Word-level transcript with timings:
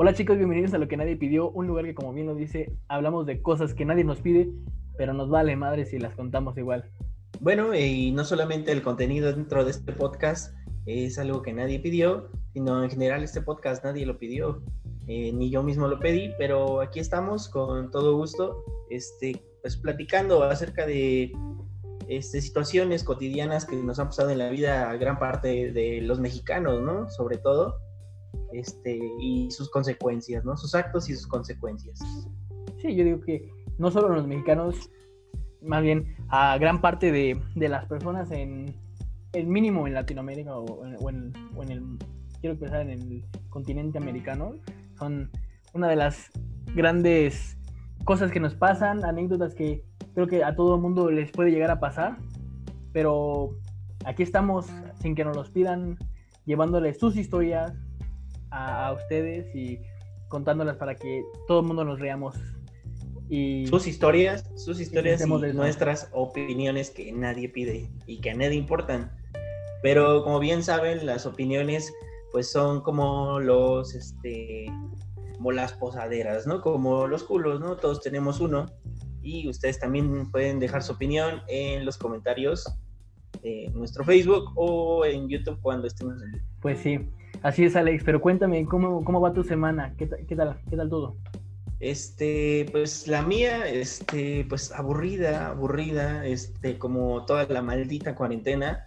Hola 0.00 0.14
chicos, 0.14 0.36
bienvenidos 0.36 0.72
a 0.74 0.78
Lo 0.78 0.86
que 0.86 0.96
nadie 0.96 1.16
pidió, 1.16 1.50
un 1.50 1.66
lugar 1.66 1.84
que 1.84 1.92
como 1.92 2.12
bien 2.12 2.28
lo 2.28 2.36
dice, 2.36 2.70
hablamos 2.86 3.26
de 3.26 3.42
cosas 3.42 3.74
que 3.74 3.84
nadie 3.84 4.04
nos 4.04 4.20
pide, 4.20 4.48
pero 4.96 5.12
nos 5.12 5.28
vale 5.28 5.56
madre 5.56 5.86
si 5.86 5.98
las 5.98 6.14
contamos 6.14 6.56
igual. 6.56 6.88
Bueno, 7.40 7.74
y 7.74 8.12
no 8.12 8.24
solamente 8.24 8.70
el 8.70 8.82
contenido 8.82 9.32
dentro 9.32 9.64
de 9.64 9.72
este 9.72 9.92
podcast 9.92 10.54
es 10.86 11.18
algo 11.18 11.42
que 11.42 11.52
nadie 11.52 11.80
pidió, 11.80 12.30
sino 12.52 12.84
en 12.84 12.90
general 12.90 13.24
este 13.24 13.42
podcast 13.42 13.82
nadie 13.82 14.06
lo 14.06 14.20
pidió, 14.20 14.62
eh, 15.08 15.32
ni 15.32 15.50
yo 15.50 15.64
mismo 15.64 15.88
lo 15.88 15.98
pedí, 15.98 16.30
pero 16.38 16.80
aquí 16.80 17.00
estamos 17.00 17.48
con 17.48 17.90
todo 17.90 18.16
gusto, 18.16 18.64
este, 18.90 19.42
pues 19.62 19.76
platicando 19.76 20.44
acerca 20.44 20.86
de 20.86 21.32
este, 22.06 22.40
situaciones 22.40 23.02
cotidianas 23.02 23.64
que 23.64 23.74
nos 23.74 23.98
han 23.98 24.06
pasado 24.06 24.30
en 24.30 24.38
la 24.38 24.48
vida 24.48 24.90
a 24.90 24.96
gran 24.96 25.18
parte 25.18 25.72
de 25.72 26.02
los 26.02 26.20
mexicanos, 26.20 26.80
¿no? 26.82 27.10
Sobre 27.10 27.38
todo, 27.38 27.80
este, 28.52 28.98
y 29.20 29.50
sus 29.50 29.70
consecuencias, 29.70 30.44
¿no? 30.44 30.56
Sus 30.56 30.74
actos 30.74 31.08
y 31.08 31.14
sus 31.14 31.26
consecuencias. 31.26 31.98
Sí, 32.80 32.94
yo 32.94 33.04
digo 33.04 33.20
que 33.20 33.50
no 33.78 33.90
solo 33.90 34.08
los 34.08 34.26
mexicanos, 34.26 34.90
más 35.62 35.82
bien 35.82 36.16
a 36.28 36.56
gran 36.58 36.80
parte 36.80 37.12
de, 37.12 37.40
las 37.68 37.86
personas 37.86 38.30
en 38.30 38.74
el 39.32 39.46
mínimo 39.46 39.86
en 39.86 39.94
Latinoamérica 39.94 40.56
o 40.56 40.84
en, 41.08 41.70
el, 41.70 41.98
quiero 42.40 42.58
pensar 42.58 42.82
en 42.82 42.90
el 42.90 43.24
continente 43.50 43.98
americano, 43.98 44.54
son 44.98 45.30
una 45.74 45.88
de 45.88 45.96
las 45.96 46.30
grandes 46.74 47.58
cosas 48.04 48.30
que 48.30 48.40
nos 48.40 48.54
pasan, 48.54 49.04
anécdotas 49.04 49.54
que 49.54 49.84
creo 50.14 50.26
que 50.26 50.44
a 50.44 50.54
todo 50.54 50.76
el 50.76 50.80
mundo 50.80 51.10
les 51.10 51.30
puede 51.30 51.50
llegar 51.50 51.70
a 51.70 51.80
pasar, 51.80 52.18
pero 52.92 53.50
aquí 54.04 54.22
estamos 54.22 54.66
sin 55.00 55.14
que 55.14 55.24
nos 55.24 55.36
los 55.36 55.50
pidan, 55.50 55.98
llevándoles 56.46 56.98
sus 56.98 57.16
historias 57.16 57.74
a, 58.50 58.92
ustedes 58.92 59.54
y 59.54 59.80
contándolas 60.28 60.76
para 60.76 60.94
que 60.94 61.22
todo 61.46 61.60
el 61.60 61.66
mundo 61.66 61.84
nos 61.84 62.00
reamos. 62.00 62.36
Y 63.28 63.66
sus 63.66 63.86
historias, 63.86 64.48
sus 64.56 64.80
historias 64.80 65.20
y, 65.20 65.28
nuestras 65.28 66.08
opiniones 66.12 66.90
que 66.90 67.12
nadie 67.12 67.48
pide 67.48 67.90
y 68.06 68.20
que 68.20 68.30
a 68.30 68.34
nadie 68.34 68.56
importan. 68.56 69.12
Pero 69.82 70.24
como 70.24 70.38
bien 70.38 70.62
saben, 70.62 71.04
las 71.04 71.26
opiniones 71.26 71.92
pues 72.32 72.50
son 72.50 72.80
como 72.80 73.38
los, 73.38 73.94
este, 73.94 74.66
como 75.36 75.52
las 75.52 75.72
posaderas, 75.74 76.46
¿no? 76.46 76.60
Como 76.60 77.06
los 77.06 77.22
culos, 77.22 77.60
¿no? 77.60 77.76
Todos 77.76 78.00
tenemos 78.00 78.40
uno 78.40 78.66
y 79.22 79.48
ustedes 79.48 79.78
también 79.78 80.30
pueden 80.30 80.58
dejar 80.58 80.82
su 80.82 80.92
opinión 80.92 81.42
en 81.48 81.84
los 81.84 81.96
comentarios 81.96 82.64
en 83.42 83.72
nuestro 83.74 84.04
Facebook 84.04 84.52
o 84.56 85.04
en 85.04 85.28
YouTube 85.28 85.58
cuando 85.60 85.86
estemos 85.86 86.20
en 86.22 86.42
Pues 86.60 86.78
sí, 86.80 86.98
así 87.42 87.64
es 87.64 87.76
Alex, 87.76 88.02
pero 88.04 88.20
cuéntame, 88.20 88.64
¿cómo, 88.66 89.04
cómo 89.04 89.20
va 89.20 89.32
tu 89.32 89.44
semana? 89.44 89.94
¿Qué, 89.96 90.08
qué, 90.26 90.36
tal, 90.36 90.60
¿Qué 90.68 90.76
tal 90.76 90.88
todo? 90.88 91.16
Este, 91.80 92.66
pues 92.72 93.06
la 93.06 93.22
mía, 93.22 93.68
este, 93.68 94.44
pues 94.48 94.72
aburrida, 94.72 95.48
aburrida, 95.48 96.26
este, 96.26 96.76
como 96.76 97.24
toda 97.24 97.46
la 97.46 97.62
maldita 97.62 98.16
cuarentena, 98.16 98.84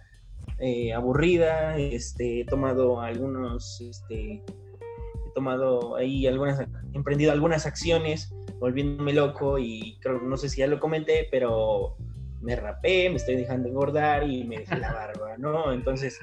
eh, 0.58 0.92
aburrida, 0.92 1.78
este, 1.78 2.40
he 2.40 2.44
tomado 2.44 3.00
algunos, 3.00 3.80
este, 3.80 4.34
he 4.34 5.30
tomado 5.34 5.96
ahí 5.96 6.26
algunas, 6.26 6.60
he 6.60 6.66
emprendido 6.92 7.32
algunas 7.32 7.64
acciones 7.64 8.34
volviéndome 8.58 9.12
loco 9.12 9.58
y 9.58 9.98
creo, 10.00 10.20
no 10.20 10.36
sé 10.36 10.48
si 10.48 10.58
ya 10.58 10.66
lo 10.66 10.78
comenté, 10.78 11.26
pero 11.30 11.96
me 12.42 12.56
rapé, 12.56 13.08
me 13.08 13.16
estoy 13.16 13.36
dejando 13.36 13.68
engordar 13.68 14.28
y 14.28 14.44
me 14.44 14.58
dejé 14.58 14.76
la 14.76 14.92
barba, 14.92 15.36
¿no? 15.38 15.72
Entonces, 15.72 16.18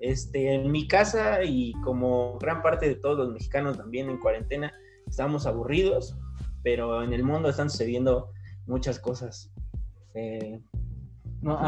este, 0.00 0.54
en 0.54 0.70
mi 0.70 0.86
casa 0.86 1.42
y 1.44 1.72
como 1.84 2.38
gran 2.38 2.62
parte 2.62 2.88
de 2.88 2.94
todos 2.94 3.18
los 3.18 3.32
mexicanos 3.32 3.76
también 3.76 4.08
en 4.10 4.18
cuarentena, 4.18 4.72
estamos 5.06 5.46
aburridos, 5.46 6.16
pero 6.62 7.02
en 7.02 7.12
el 7.12 7.22
mundo 7.22 7.48
están 7.48 7.70
sucediendo 7.70 8.30
muchas 8.66 8.98
cosas. 8.98 9.52
Eh, 10.14 10.60
no, 11.40 11.58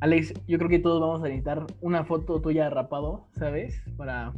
Alex, 0.00 0.34
yo 0.46 0.58
creo 0.58 0.68
que 0.68 0.78
todos 0.78 1.00
vamos 1.00 1.20
a 1.20 1.24
necesitar 1.24 1.66
una 1.80 2.04
foto 2.04 2.40
tuya 2.40 2.68
rapado, 2.68 3.28
¿sabes? 3.32 3.82
Para, 3.96 4.34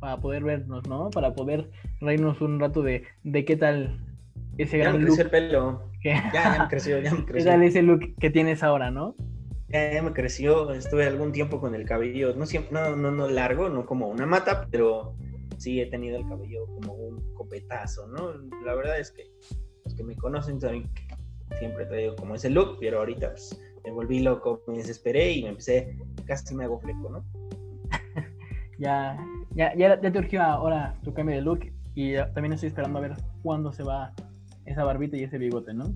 para 0.00 0.18
poder 0.20 0.42
vernos, 0.42 0.88
¿no? 0.88 1.10
Para 1.10 1.34
poder 1.34 1.70
reírnos 2.00 2.40
un 2.40 2.58
rato 2.58 2.82
de, 2.82 3.04
de 3.22 3.44
qué 3.44 3.56
tal 3.56 4.00
ese 4.58 4.78
gran 4.78 5.00
ya 5.00 5.08
me 5.08 5.22
el 5.22 5.30
pelo. 5.30 5.90
Ya, 6.04 6.30
ya 6.32 6.58
me 6.62 6.68
creció, 6.68 7.00
ya 7.00 7.14
me 7.14 7.24
creció. 7.26 7.50
¿Qué 7.52 7.66
ese 7.66 7.82
look 7.82 8.14
que 8.18 8.30
tienes 8.30 8.62
ahora, 8.62 8.90
no? 8.90 9.14
Ya, 9.72 10.02
me 10.02 10.12
creció, 10.12 10.70
estuve 10.72 11.06
algún 11.06 11.32
tiempo 11.32 11.58
con 11.58 11.74
el 11.74 11.86
cabello, 11.86 12.34
no 12.34 12.44
siempre, 12.44 12.72
no, 12.72 12.94
no, 12.94 13.10
no 13.10 13.26
largo, 13.26 13.70
no 13.70 13.86
como 13.86 14.08
una 14.08 14.26
mata, 14.26 14.68
pero 14.70 15.14
sí 15.56 15.80
he 15.80 15.86
tenido 15.86 16.18
el 16.18 16.28
cabello 16.28 16.66
como 16.66 16.92
un 16.92 17.34
copetazo, 17.34 18.06
¿no? 18.08 18.34
La 18.66 18.74
verdad 18.74 18.98
es 18.98 19.10
que 19.10 19.24
los 19.84 19.94
que 19.94 20.04
me 20.04 20.14
conocen 20.14 20.60
saben 20.60 20.90
que 20.92 21.56
siempre 21.58 21.84
he 21.84 21.86
traído 21.86 22.16
como 22.16 22.34
ese 22.34 22.50
look, 22.50 22.76
pero 22.80 22.98
ahorita 22.98 23.30
pues, 23.30 23.58
me 23.84 23.92
volví 23.92 24.20
loco, 24.20 24.62
me 24.66 24.76
desesperé 24.76 25.32
y 25.32 25.42
me 25.44 25.50
empecé, 25.50 25.96
casi 26.26 26.54
me 26.54 26.64
hago 26.64 26.78
fleco, 26.78 27.08
¿no? 27.08 27.24
ya, 28.78 29.16
ya, 29.54 29.74
ya, 29.74 29.98
ya 30.00 30.12
te 30.12 30.18
urgió 30.18 30.42
ahora 30.42 30.98
tu 31.02 31.14
cambio 31.14 31.36
de 31.36 31.42
look 31.42 31.60
y 31.94 32.16
también 32.34 32.52
estoy 32.52 32.68
esperando 32.68 32.98
a 32.98 33.02
ver 33.02 33.14
cuándo 33.42 33.72
se 33.72 33.82
va 33.82 34.12
esa 34.66 34.84
barbita 34.84 35.16
y 35.16 35.24
ese 35.24 35.38
bigote, 35.38 35.72
¿no? 35.72 35.94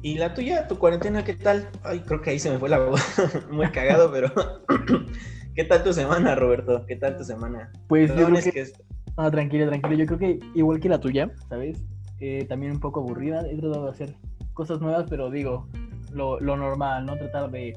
¿Y 0.00 0.16
la 0.16 0.32
tuya, 0.32 0.68
tu 0.68 0.78
cuarentena, 0.78 1.24
qué 1.24 1.34
tal? 1.34 1.68
Ay, 1.82 2.00
creo 2.00 2.20
que 2.20 2.30
ahí 2.30 2.38
se 2.38 2.50
me 2.50 2.58
fue 2.58 2.68
la 2.68 2.78
voz, 2.78 3.00
muy 3.50 3.68
cagado, 3.70 4.12
pero 4.12 4.30
¿qué 5.56 5.64
tal 5.64 5.82
tu 5.82 5.92
semana, 5.92 6.36
Roberto? 6.36 6.84
¿Qué 6.86 6.94
tal 6.94 7.16
tu 7.16 7.24
semana? 7.24 7.72
Pues 7.88 8.14
yo 8.14 8.26
creo 8.26 8.40
que... 8.40 8.72
Ah, 9.16 9.30
tranquilo, 9.30 9.66
tranquilo. 9.66 9.96
Yo 9.96 10.06
creo 10.06 10.18
que 10.18 10.40
igual 10.54 10.78
que 10.78 10.88
la 10.88 11.00
tuya, 11.00 11.32
¿sabes? 11.48 11.82
Eh, 12.20 12.46
también 12.48 12.72
un 12.72 12.80
poco 12.80 13.00
aburrida. 13.00 13.40
He 13.50 13.56
tratado 13.56 13.86
de 13.86 13.90
hacer 13.90 14.14
cosas 14.54 14.80
nuevas, 14.80 15.06
pero 15.10 15.30
digo, 15.30 15.68
lo, 16.12 16.38
normal, 16.40 17.04
¿no? 17.04 17.16
Tratar 17.16 17.50
de, 17.50 17.76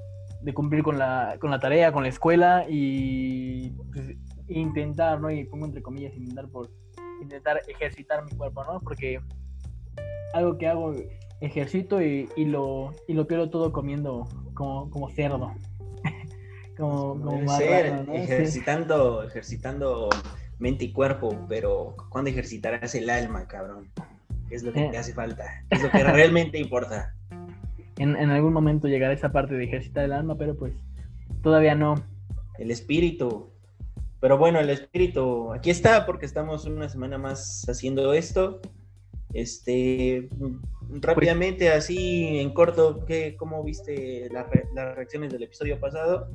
cumplir 0.53 0.83
con 0.83 0.99
la, 0.99 1.37
con 1.39 1.49
la 1.49 1.59
tarea, 1.59 1.91
con 1.91 2.03
la 2.03 2.09
escuela 2.09 2.65
y 2.69 3.71
pues, 3.91 4.15
intentar, 4.47 5.19
¿no? 5.19 5.31
Y 5.31 5.45
pongo 5.45 5.65
entre 5.65 5.81
comillas, 5.81 6.13
intentar 6.15 6.47
por 6.49 6.69
intentar 7.19 7.61
ejercitar 7.67 8.23
mi 8.23 8.31
cuerpo, 8.37 8.63
¿no? 8.63 8.79
Porque 8.79 9.19
algo 10.35 10.59
que 10.59 10.67
hago, 10.67 10.93
ejercito 11.41 12.01
y, 12.01 12.27
lo, 12.45 12.93
y 13.07 13.13
lo 13.13 13.27
pierdo 13.27 13.49
todo 13.49 13.73
comiendo 13.73 14.27
como, 14.53 14.89
como 14.89 15.09
cerdo. 15.09 15.53
como, 16.77 17.19
como 17.19 17.59
ejercitando, 18.13 19.23
ejercitando 19.23 20.09
mente 20.59 20.85
y 20.85 20.91
cuerpo, 20.93 21.35
pero 21.49 21.95
¿cuándo 22.09 22.29
ejercitarás 22.29 22.93
el 22.95 23.09
alma, 23.09 23.47
cabrón? 23.47 23.89
¿Qué 24.47 24.55
es 24.55 24.63
lo 24.63 24.71
que 24.71 24.85
eh. 24.85 24.89
te 24.91 24.97
hace 24.97 25.13
falta? 25.13 25.43
¿Qué 25.69 25.77
es 25.77 25.83
lo 25.83 25.89
que 25.89 26.03
realmente 26.03 26.57
importa? 26.59 27.13
En, 27.97 28.15
en 28.15 28.31
algún 28.31 28.53
momento 28.53 28.87
llegará 28.87 29.13
esa 29.13 29.31
parte 29.31 29.53
de 29.53 29.65
ejercitar 29.65 30.05
el 30.05 30.13
alma, 30.13 30.35
pero 30.35 30.55
pues 30.55 30.73
todavía 31.43 31.75
no. 31.75 31.95
El 32.57 32.71
espíritu. 32.71 33.51
Pero 34.19 34.39
bueno, 34.39 34.59
el 34.59 34.71
espíritu 34.71 35.53
aquí 35.53 35.69
está 35.69 36.07
porque 36.07 36.25
estamos 36.25 36.65
una 36.65 36.89
semana 36.89 37.19
más 37.19 37.63
haciendo 37.69 38.13
esto. 38.13 38.59
Este, 39.33 40.29
rápidamente, 40.99 41.69
así 41.69 42.39
en 42.39 42.53
corto, 42.53 43.05
¿qué, 43.05 43.35
¿cómo 43.37 43.63
viste 43.63 44.29
las 44.31 44.49
reacciones 44.95 45.31
del 45.31 45.43
episodio 45.43 45.79
pasado? 45.79 46.29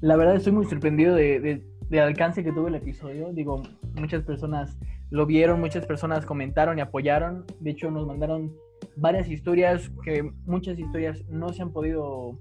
La 0.00 0.16
verdad 0.16 0.36
estoy 0.36 0.52
muy 0.52 0.66
sorprendido 0.66 1.14
de, 1.14 1.62
del 1.88 2.00
alcance 2.00 2.42
que 2.42 2.52
tuvo 2.52 2.68
el 2.68 2.74
episodio. 2.74 3.32
Digo, 3.32 3.62
muchas 3.94 4.22
personas 4.22 4.78
lo 5.10 5.26
vieron, 5.26 5.60
muchas 5.60 5.86
personas 5.86 6.26
comentaron 6.26 6.78
y 6.78 6.80
apoyaron. 6.80 7.44
De 7.60 7.70
hecho, 7.70 7.90
nos 7.90 8.06
mandaron 8.06 8.54
varias 8.96 9.28
historias 9.28 9.90
que 10.04 10.22
muchas 10.44 10.78
historias 10.78 11.24
no 11.28 11.52
se 11.52 11.62
han 11.62 11.72
podido 11.72 12.38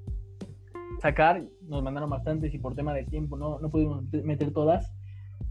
sacar. 1.01 1.43
Nos 1.67 1.83
mandaron 1.83 2.09
bastantes 2.09 2.53
y 2.53 2.59
por 2.59 2.75
tema 2.75 2.93
de 2.93 3.03
tiempo 3.03 3.37
no, 3.37 3.59
no 3.59 3.69
pudimos 3.69 4.03
meter 4.11 4.51
todas. 4.51 4.91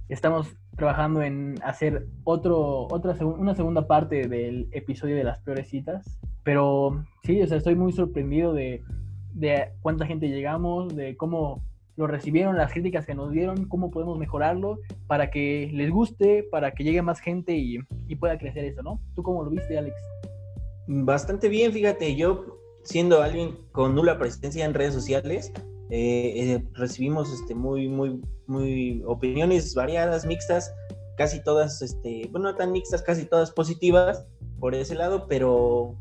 Estamos 0.08 0.54
trabajando 0.76 1.22
en 1.22 1.54
hacer 1.62 2.06
otro, 2.24 2.86
otra, 2.90 3.16
una 3.24 3.54
segunda 3.54 3.86
parte 3.86 4.28
del 4.28 4.68
episodio 4.72 5.16
de 5.16 5.24
las 5.24 5.40
peores 5.40 5.68
citas. 5.68 6.18
Pero 6.42 7.04
sí, 7.22 7.40
o 7.40 7.46
sea, 7.46 7.56
estoy 7.56 7.74
muy 7.74 7.92
sorprendido 7.92 8.52
de, 8.52 8.82
de 9.32 9.72
cuánta 9.80 10.06
gente 10.06 10.28
llegamos, 10.28 10.94
de 10.94 11.16
cómo 11.16 11.64
lo 11.96 12.06
recibieron, 12.06 12.56
las 12.56 12.72
críticas 12.72 13.06
que 13.06 13.14
nos 13.14 13.30
dieron, 13.30 13.66
cómo 13.66 13.90
podemos 13.90 14.18
mejorarlo 14.18 14.80
para 15.06 15.30
que 15.30 15.70
les 15.72 15.90
guste, 15.90 16.44
para 16.50 16.72
que 16.72 16.84
llegue 16.84 17.02
más 17.02 17.20
gente 17.20 17.56
y, 17.56 17.78
y 18.08 18.16
pueda 18.16 18.36
crecer 18.36 18.64
eso, 18.64 18.82
¿no? 18.82 19.00
¿Tú 19.14 19.22
cómo 19.22 19.44
lo 19.44 19.50
viste, 19.50 19.78
Alex? 19.78 19.94
Bastante 20.86 21.48
bien, 21.48 21.72
fíjate, 21.72 22.16
yo 22.16 22.58
siendo 22.82 23.22
alguien 23.22 23.56
con 23.72 23.94
nula 23.94 24.18
presencia 24.18 24.64
en 24.64 24.74
redes 24.74 24.92
sociales, 24.92 25.52
eh, 25.90 26.32
eh, 26.36 26.64
recibimos 26.74 27.32
este, 27.32 27.54
muy, 27.54 27.88
muy, 27.88 28.20
muy 28.46 29.02
opiniones 29.06 29.74
variadas, 29.74 30.26
mixtas, 30.26 30.72
casi 31.16 31.42
todas, 31.42 31.82
este, 31.82 32.28
bueno, 32.30 32.50
no 32.50 32.56
tan 32.56 32.72
mixtas, 32.72 33.02
casi 33.02 33.24
todas 33.26 33.50
positivas 33.50 34.26
por 34.58 34.74
ese 34.74 34.94
lado, 34.94 35.26
pero 35.28 35.96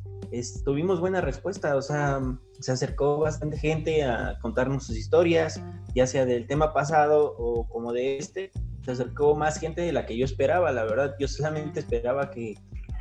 tuvimos 0.63 0.99
buena 0.99 1.21
respuesta, 1.21 1.75
o 1.75 1.81
sea, 1.81 2.19
se 2.59 2.71
acercó 2.71 3.19
bastante 3.19 3.57
gente 3.57 4.03
a 4.03 4.39
contarnos 4.41 4.85
sus 4.85 4.97
historias, 4.97 5.61
ya 5.93 6.07
sea 6.07 6.25
del 6.25 6.47
tema 6.47 6.73
pasado 6.73 7.35
o 7.37 7.67
como 7.67 7.93
de 7.93 8.17
este, 8.17 8.51
se 8.83 8.91
acercó 8.91 9.35
más 9.35 9.59
gente 9.59 9.81
de 9.81 9.91
la 9.91 10.05
que 10.05 10.17
yo 10.17 10.25
esperaba, 10.25 10.71
la 10.71 10.83
verdad. 10.83 11.15
Yo 11.19 11.27
solamente 11.27 11.79
esperaba 11.79 12.29
que 12.31 12.55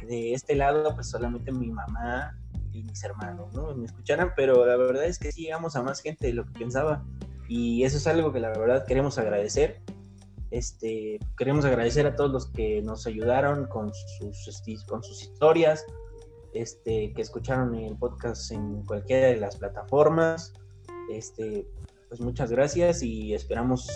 de 0.07 0.35
este 0.35 0.55
lado, 0.55 0.95
pues 0.95 1.11
solamente 1.11 1.53
mi 1.53 1.71
mamá 1.71 2.37
y 2.73 2.83
mis 2.83 3.03
hermanos, 3.05 3.53
¿no? 3.55 3.75
Me 3.75 3.87
escucharan, 3.87 4.33
pero 4.37 4.65
la 4.67 4.77
verdad 4.77 5.05
es 5.05 5.19
que 5.19 5.33
sí 5.33 5.43
llegamos 5.43 5.77
a 5.77 5.83
más 5.83 6.01
gente 6.01 6.27
de 6.27 6.33
lo 6.33 6.45
que 6.47 6.59
pensaba. 6.59 7.05
Y 7.49 7.85
eso 7.85 7.97
es 7.97 8.07
algo 8.07 8.33
que 8.33 8.41
la 8.41 8.49
verdad 8.49 8.87
queremos 8.87 9.19
agradecer. 9.19 9.81
Este, 10.51 11.19
queremos 11.37 11.65
agradecer 11.65 12.07
a 12.07 12.15
todos 12.15 12.31
los 12.31 12.47
que 12.47 12.83
nos 12.83 13.07
ayudaron 13.07 13.67
con 13.67 13.93
sus, 13.95 14.63
con 14.87 15.03
sus 15.03 15.23
historias, 15.23 15.85
este, 16.53 17.13
que 17.15 17.23
escucharon 17.23 17.75
el 17.75 17.97
podcast 17.97 18.51
en 18.53 18.83
cualquiera 18.85 19.29
de 19.29 19.37
las 19.37 19.57
plataformas. 19.57 20.53
Este, 21.11 21.67
pues 22.09 22.21
muchas 22.21 22.51
gracias 22.51 23.03
y 23.03 23.35
esperamos 23.35 23.89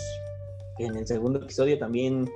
que 0.77 0.85
en 0.85 0.95
el 0.95 1.07
segundo 1.07 1.39
episodio 1.39 1.77
también 1.77 2.29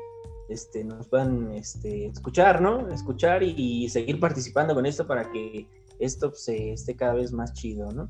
este, 0.51 0.83
nos 0.83 1.07
puedan 1.07 1.51
este, 1.53 2.07
escuchar, 2.07 2.61
¿no? 2.61 2.89
Escuchar 2.89 3.41
y, 3.41 3.87
seguir 3.89 4.19
participando 4.19 4.73
con 4.73 4.85
esto 4.85 5.07
para 5.07 5.31
que 5.31 5.65
esto 6.01 6.31
se 6.31 6.73
esté 6.73 6.95
cada 6.95 7.13
vez 7.13 7.31
más 7.31 7.53
chido, 7.53 7.91
¿no? 7.91 8.09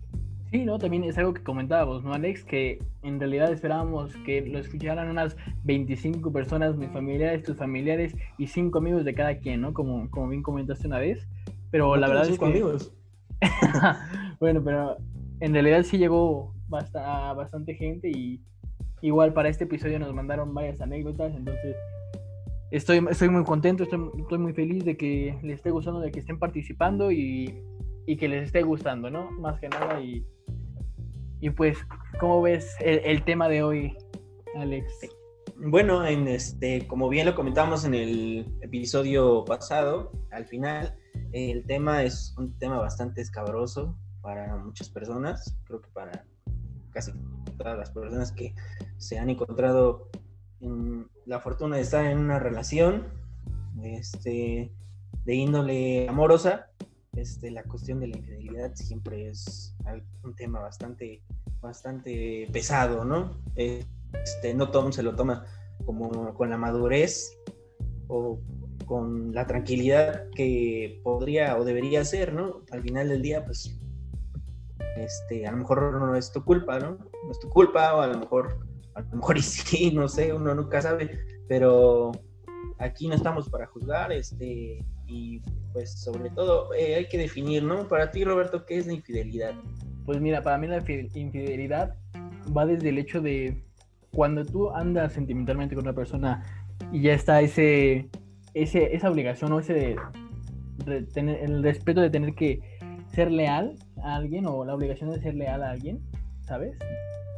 Sí, 0.52 0.66
¿no? 0.66 0.80
También 0.80 1.06
es 1.06 1.18
algo 1.18 1.34
que 1.34 1.44
comentábamos, 1.44 2.04
¿no, 2.04 2.14
Alex? 2.14 2.44
Que 2.44 2.80
en 3.04 3.20
realidad 3.20 3.54
esperábamos 3.54 4.14
que 4.26 4.42
lo 4.42 4.60
escucharan 4.60 5.10
unas 5.10 5.38
25 5.64 6.32
personas, 6.34 6.76
mis 6.76 6.90
familiares, 6.90 7.44
tus 7.44 7.56
familiares 7.56 8.16
y 8.38 8.48
cinco 8.48 8.80
amigos 8.80 9.06
de 9.06 9.14
cada 9.14 9.38
quien, 9.38 9.62
¿no? 9.62 9.74
Como, 9.74 10.10
como 10.10 10.28
bien 10.28 10.44
comentaste 10.44 10.88
una 10.88 11.00
vez. 11.00 11.26
Pero 11.70 11.96
la 11.96 12.10
verdad 12.10 12.28
es 12.28 12.38
que... 12.38 12.46
amigos. 12.46 12.94
bueno, 14.42 14.62
pero 14.62 14.98
en 15.40 15.54
realidad 15.54 15.84
sí 15.84 15.98
llegó 15.98 16.54
bastante 16.68 17.74
gente 17.76 18.10
y 18.10 18.42
igual 19.02 19.34
para 19.34 19.50
este 19.50 19.64
episodio 19.64 20.00
nos 20.00 20.14
mandaron 20.14 20.54
varias 20.54 20.82
anécdotas, 20.82 21.34
entonces 21.34 21.76
estoy, 22.72 23.06
estoy 23.10 23.30
muy 23.30 23.44
contento, 23.44 23.84
estoy, 23.84 24.10
estoy 24.18 24.38
muy 24.38 24.54
feliz 24.54 24.84
de 24.86 24.98
que 24.98 25.38
les 25.44 25.58
esté 25.58 25.70
gustando, 25.72 26.00
de 26.00 26.12
que 26.12 26.20
estén 26.20 26.40
participando 26.40 27.12
y, 27.12 27.62
y 28.06 28.18
que 28.18 28.28
les 28.28 28.46
esté 28.46 28.64
gustando, 28.64 29.10
¿no? 29.10 29.30
Más 29.32 29.60
que 29.60 29.70
nada 29.70 30.02
y, 30.02 30.26
y 31.42 31.50
pues, 31.50 31.78
¿cómo 32.20 32.42
ves 32.42 32.76
el, 32.80 33.24
tema 33.24 33.50
de 33.50 33.64
hoy, 33.64 33.98
Alex? 34.56 34.94
Bueno, 35.58 36.06
en 36.06 36.28
este, 36.28 36.88
como 36.88 37.10
bien 37.10 37.26
lo 37.26 37.36
comentamos 37.36 37.84
en 37.86 37.94
el 37.94 38.58
episodio 38.62 39.44
pasado, 39.46 40.12
al 40.32 40.46
final, 40.46 40.96
el 41.34 41.66
tema 41.66 42.04
es 42.04 42.34
un 42.38 42.58
tema 42.58 42.78
bastante 42.80 43.22
escabroso 43.22 43.98
para 44.22 44.56
muchas 44.58 44.90
personas, 44.90 45.58
creo 45.66 45.82
que 45.82 45.90
para 45.90 46.26
casi 46.92 47.12
todas 47.58 47.78
las 47.78 47.92
personas 47.92 48.32
que 48.32 48.54
se 48.98 49.18
han 49.18 49.30
encontrado 49.30 50.10
en 50.60 51.08
la 51.26 51.40
fortuna 51.40 51.76
de 51.76 51.84
estar 51.84 52.06
en 52.06 52.18
una 52.18 52.40
relación 52.40 53.08
este, 53.84 54.72
de 55.26 55.36
índole 55.36 56.08
amorosa, 56.08 56.68
este, 57.16 57.52
la 57.52 57.64
cuestión 57.64 58.00
de 58.00 58.08
la 58.08 58.18
infidelidad 58.18 58.74
siempre 58.76 59.30
es 59.30 59.76
un 60.24 60.36
tema 60.36 60.60
bastante, 60.60 61.22
bastante 61.60 62.48
pesado, 62.52 63.04
¿no? 63.04 63.38
Este, 63.56 64.54
no 64.54 64.72
todo 64.72 64.92
se 64.92 65.04
lo 65.04 65.16
toma 65.16 65.46
como 65.86 66.34
con 66.34 66.50
la 66.50 66.58
madurez 66.58 67.38
o 68.08 68.40
con 68.86 69.34
la 69.34 69.48
tranquilidad 69.48 70.30
que 70.36 71.00
podría 71.04 71.58
o 71.58 71.64
debería 71.64 72.04
ser, 72.06 72.34
¿no? 72.34 72.62
Al 72.72 72.82
final 72.82 73.10
del 73.10 73.22
día, 73.22 73.46
pues 73.46 73.80
este, 74.98 75.48
a 75.48 75.52
lo 75.52 75.58
mejor 75.58 75.94
no 75.94 76.16
es 76.16 76.32
tu 76.32 76.44
culpa, 76.44 76.80
¿no? 76.80 76.98
No 77.24 77.32
es 77.32 77.40
tu 77.40 77.50
culpa, 77.50 77.96
o 77.96 78.02
a 78.02 78.08
lo 78.08 78.20
mejor, 78.20 78.68
a 78.96 79.02
lo 79.02 79.18
mejor 79.18 79.38
y 79.38 79.42
sí, 79.42 79.92
no 79.92 80.08
sé, 80.08 80.34
uno 80.34 80.54
nunca 80.56 80.82
sabe, 80.82 81.20
pero 81.48 82.12
aquí 82.80 83.08
no 83.08 83.16
estamos 83.16 83.50
para 83.50 83.68
juzgar, 83.68 84.12
este, 84.12 84.84
y 85.08 85.40
pues 85.74 86.02
sobre 86.02 86.30
todo 86.32 86.74
eh, 86.74 86.96
hay 86.96 87.08
que 87.08 87.18
definir, 87.18 87.64
¿no? 87.64 87.88
Para 87.88 88.12
ti, 88.12 88.24
Roberto, 88.24 88.66
¿qué 88.66 88.78
es 88.78 88.88
la 88.88 88.94
infidelidad? 88.94 89.54
Pues 90.06 90.20
mira, 90.20 90.42
para 90.42 90.58
mí 90.58 90.68
la 90.68 90.78
infidelidad 90.78 91.96
va 92.56 92.66
desde 92.66 92.90
el 92.90 92.98
hecho 92.98 93.22
de 93.22 93.64
cuando 94.12 94.46
tú 94.46 94.72
andas 94.72 95.14
sentimentalmente 95.14 95.76
con 95.76 95.86
una 95.86 95.94
persona 95.94 96.44
y 96.92 97.02
ya 97.02 97.14
está 97.14 97.42
ese, 97.42 98.10
ese 98.54 98.96
esa 98.96 99.10
obligación 99.10 99.54
o 99.54 99.60
ese 99.60 99.96
tener, 101.14 101.44
el 101.44 101.64
respeto 101.64 102.02
de 102.02 102.10
tener 102.10 102.34
que 102.34 102.60
ser 103.14 103.32
leal 103.32 103.76
a 104.04 104.16
alguien 104.16 104.46
o 104.48 104.66
la 104.66 104.76
obligación 104.76 105.12
de 105.12 105.22
ser 105.22 105.36
leal 105.36 105.64
a 105.64 105.72
alguien, 105.72 106.00
¿sabes? 106.42 106.78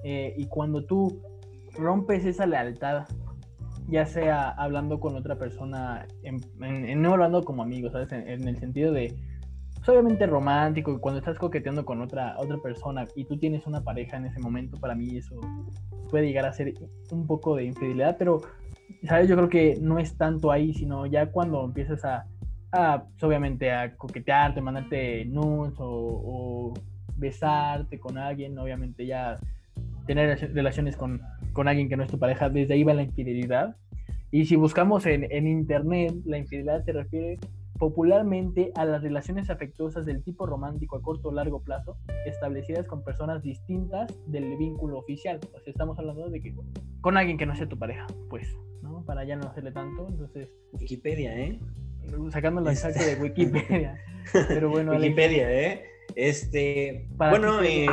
Eh, 0.03 0.33
y 0.37 0.45
cuando 0.45 0.85
tú 0.85 1.21
rompes 1.75 2.25
esa 2.25 2.45
lealtad, 2.45 3.05
ya 3.87 4.05
sea 4.05 4.49
hablando 4.49 4.99
con 4.99 5.15
otra 5.15 5.37
persona, 5.37 6.07
en, 6.23 7.01
no 7.01 7.13
hablando 7.13 7.43
como 7.43 7.63
amigo, 7.63 7.89
¿sabes? 7.91 8.11
En, 8.11 8.47
el 8.47 8.57
sentido 8.57 8.91
de, 8.91 9.15
pues, 9.75 9.89
obviamente 9.89 10.25
romántico, 10.25 10.99
cuando 10.99 11.19
estás 11.19 11.37
coqueteando 11.37 11.85
con 11.85 12.01
otra, 12.01 12.35
otra 12.37 12.57
persona 12.57 13.05
y 13.15 13.25
tú 13.25 13.37
tienes 13.37 13.67
una 13.67 13.81
pareja 13.81 14.17
en 14.17 14.25
ese 14.25 14.39
momento, 14.39 14.79
para 14.79 14.95
mí 14.95 15.17
eso 15.17 15.39
puede 16.09 16.27
llegar 16.27 16.45
a 16.45 16.53
ser 16.53 16.73
un 17.11 17.27
poco 17.27 17.55
de 17.55 17.65
infidelidad, 17.65 18.17
pero, 18.17 18.41
¿sabes? 19.03 19.27
Yo 19.27 19.35
creo 19.35 19.49
que 19.49 19.77
no 19.81 19.99
es 19.99 20.15
tanto 20.17 20.51
ahí, 20.51 20.73
sino 20.73 21.05
ya 21.05 21.31
cuando 21.31 21.65
empiezas 21.65 22.05
a 22.05 22.25
pues, 22.73 23.23
obviamente 23.23 23.71
a 23.71 23.95
coquetearte, 23.95 24.61
mandarte 24.61 25.25
nudes 25.25 25.75
o, 25.77 26.73
besarte 27.15 27.99
con 27.99 28.17
alguien, 28.17 28.57
obviamente 28.57 29.05
ya 29.05 29.37
tener 30.07 30.51
relaciones 30.53 30.97
con, 30.97 31.21
con, 31.53 31.67
alguien 31.67 31.89
que 31.89 31.97
no 31.97 32.03
es 32.03 32.11
tu 32.11 32.19
pareja, 32.19 32.49
desde 32.49 32.73
ahí 32.73 32.83
va 32.83 32.93
la 32.93 33.03
infidelidad. 33.03 33.75
Y 34.31 34.45
si 34.45 34.55
buscamos 34.55 35.05
en, 35.05 35.31
en 35.31 35.47
internet, 35.47 36.15
la 36.25 36.37
infidelidad 36.37 36.83
se 36.83 36.91
refiere 36.91 37.39
popularmente 37.77 38.71
a 38.75 38.85
las 38.85 39.01
relaciones 39.01 39.49
afectuosas 39.49 40.05
del 40.05 40.23
tipo 40.23 40.45
romántico 40.45 40.95
a 40.95 41.01
corto 41.01 41.29
o 41.29 41.31
largo 41.33 41.61
plazo, 41.61 41.97
establecidas 42.25 42.87
con 42.87 43.03
personas 43.03 43.43
distintas 43.43 44.07
del 44.27 44.55
vínculo 44.57 44.99
oficial. 44.99 45.39
O 45.53 45.59
sea, 45.59 45.71
estamos 45.71 45.97
hablando 45.99 46.29
de 46.29 46.41
que 46.41 46.55
con 47.01 47.17
alguien 47.17 47.37
que 47.37 47.45
no 47.45 47.55
sea 47.55 47.67
tu 47.67 47.77
pareja, 47.77 48.07
pues, 48.29 48.55
¿no? 48.81 49.03
Para 49.05 49.23
ya 49.25 49.35
no 49.35 49.47
hacerle 49.47 49.71
tanto, 49.71 50.07
entonces... 50.09 50.49
Wikipedia, 50.71 51.37
¿eh? 51.37 51.59
sacando 52.29 52.61
la 52.61 52.71
exacta 52.71 53.03
de 53.03 53.15
Wikipedia. 53.15 53.97
Pero 54.47 54.69
bueno, 54.69 54.91
Wikipedia, 54.93 55.51
¿eh? 55.51 55.83
Este, 56.15 57.07
bueno, 57.17 57.61
eh, 57.63 57.87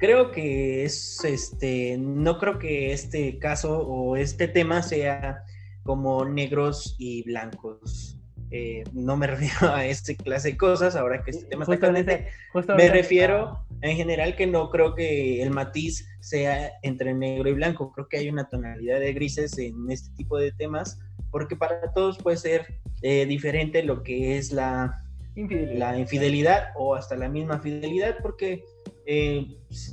creo 0.00 0.32
que 0.32 0.84
es, 0.84 1.22
este, 1.24 1.96
no 1.98 2.38
creo 2.38 2.58
que 2.58 2.92
este 2.92 3.38
caso 3.38 3.86
o 3.86 4.16
este 4.16 4.48
tema 4.48 4.82
sea 4.82 5.44
como 5.84 6.24
negros 6.24 6.96
y 6.98 7.22
blancos. 7.24 8.16
Eh, 8.50 8.82
no 8.92 9.16
me 9.16 9.26
refiero 9.28 9.72
a 9.72 9.84
este 9.84 10.16
clase 10.16 10.52
de 10.52 10.56
cosas, 10.56 10.96
ahora 10.96 11.22
que 11.22 11.30
este 11.30 11.46
tema 11.46 11.64
está 11.64 11.78
caliente, 11.78 12.28
me 12.76 12.88
refiero 12.88 13.64
en 13.82 13.96
general 13.96 14.34
que 14.34 14.46
no 14.46 14.70
creo 14.70 14.94
que 14.94 15.42
el 15.42 15.50
matiz 15.50 16.08
sea 16.20 16.72
entre 16.82 17.14
negro 17.14 17.48
y 17.50 17.52
blanco, 17.52 17.92
creo 17.92 18.08
que 18.08 18.16
hay 18.16 18.28
una 18.28 18.48
tonalidad 18.48 18.98
de 18.98 19.12
grises 19.12 19.56
en 19.58 19.90
este 19.90 20.12
tipo 20.16 20.36
de 20.38 20.50
temas 20.52 20.98
porque 21.30 21.56
para 21.56 21.92
todos 21.92 22.18
puede 22.18 22.38
ser 22.38 22.80
eh, 23.02 23.26
diferente 23.26 23.82
lo 23.82 24.02
que 24.02 24.36
es 24.36 24.50
la 24.52 25.04
infidelidad. 25.36 25.78
la 25.78 25.98
infidelidad 25.98 26.68
o 26.76 26.94
hasta 26.94 27.16
la 27.16 27.28
misma 27.28 27.60
fidelidad, 27.60 28.16
porque 28.20 28.64
eh, 29.12 29.44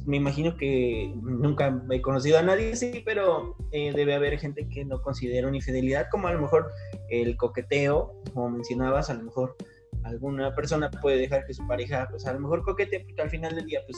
me 0.06 0.18
imagino 0.18 0.58
que 0.58 1.12
nunca 1.24 1.84
he 1.90 2.04
conocido 2.04 2.38
a 2.38 2.44
nadie 2.44 2.74
así, 2.74 3.02
pero 3.04 3.56
eh, 3.72 3.92
debe 3.92 4.14
haber 4.14 4.38
gente 4.38 4.70
que 4.70 4.86
no 4.86 5.02
considera 5.02 5.48
una 5.48 5.58
infidelidad, 5.58 6.06
como 6.12 6.28
a 6.28 6.34
lo 6.34 6.40
mejor 6.40 6.70
el 7.10 7.36
coqueteo, 7.36 8.22
como 8.32 8.52
mencionabas, 8.52 9.10
a 9.10 9.16
lo 9.16 9.24
mejor 9.24 9.56
alguna 10.04 10.54
persona 10.54 10.92
puede 10.92 11.18
dejar 11.18 11.48
que 11.48 11.56
su 11.56 11.66
pareja, 11.66 12.08
pues 12.12 12.28
a 12.28 12.34
lo 12.34 12.42
mejor 12.42 12.62
coquete, 12.64 13.00
porque 13.00 13.20
al 13.20 13.32
final 13.32 13.56
del 13.56 13.66
día, 13.66 13.82
pues 13.88 13.98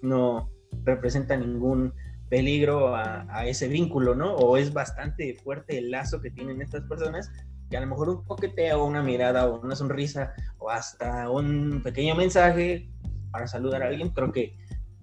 no 0.00 0.48
representa 0.84 1.36
ningún 1.36 1.92
peligro 2.28 2.94
a, 2.94 3.44
ese 3.46 3.66
vínculo, 3.66 4.14
¿no? 4.14 4.36
O 4.36 4.56
es 4.56 4.72
bastante 4.72 5.34
fuerte 5.42 5.78
el 5.78 5.90
lazo 5.90 6.20
que 6.20 6.30
tienen 6.30 6.62
estas 6.62 6.82
personas, 6.82 7.32
que 7.68 7.76
a 7.76 7.80
lo 7.80 7.88
mejor 7.88 8.10
un 8.10 8.22
coqueteo, 8.22 8.84
una 8.84 9.02
mirada 9.02 9.48
o 9.48 9.60
una 9.60 9.74
sonrisa 9.74 10.34
o 10.58 10.70
hasta 10.70 11.28
un 11.30 11.82
pequeño 11.82 12.14
mensaje 12.14 12.91
para 13.32 13.46
saludar 13.48 13.82
a 13.82 13.88
alguien, 13.88 14.10
creo 14.10 14.30
que 14.30 14.56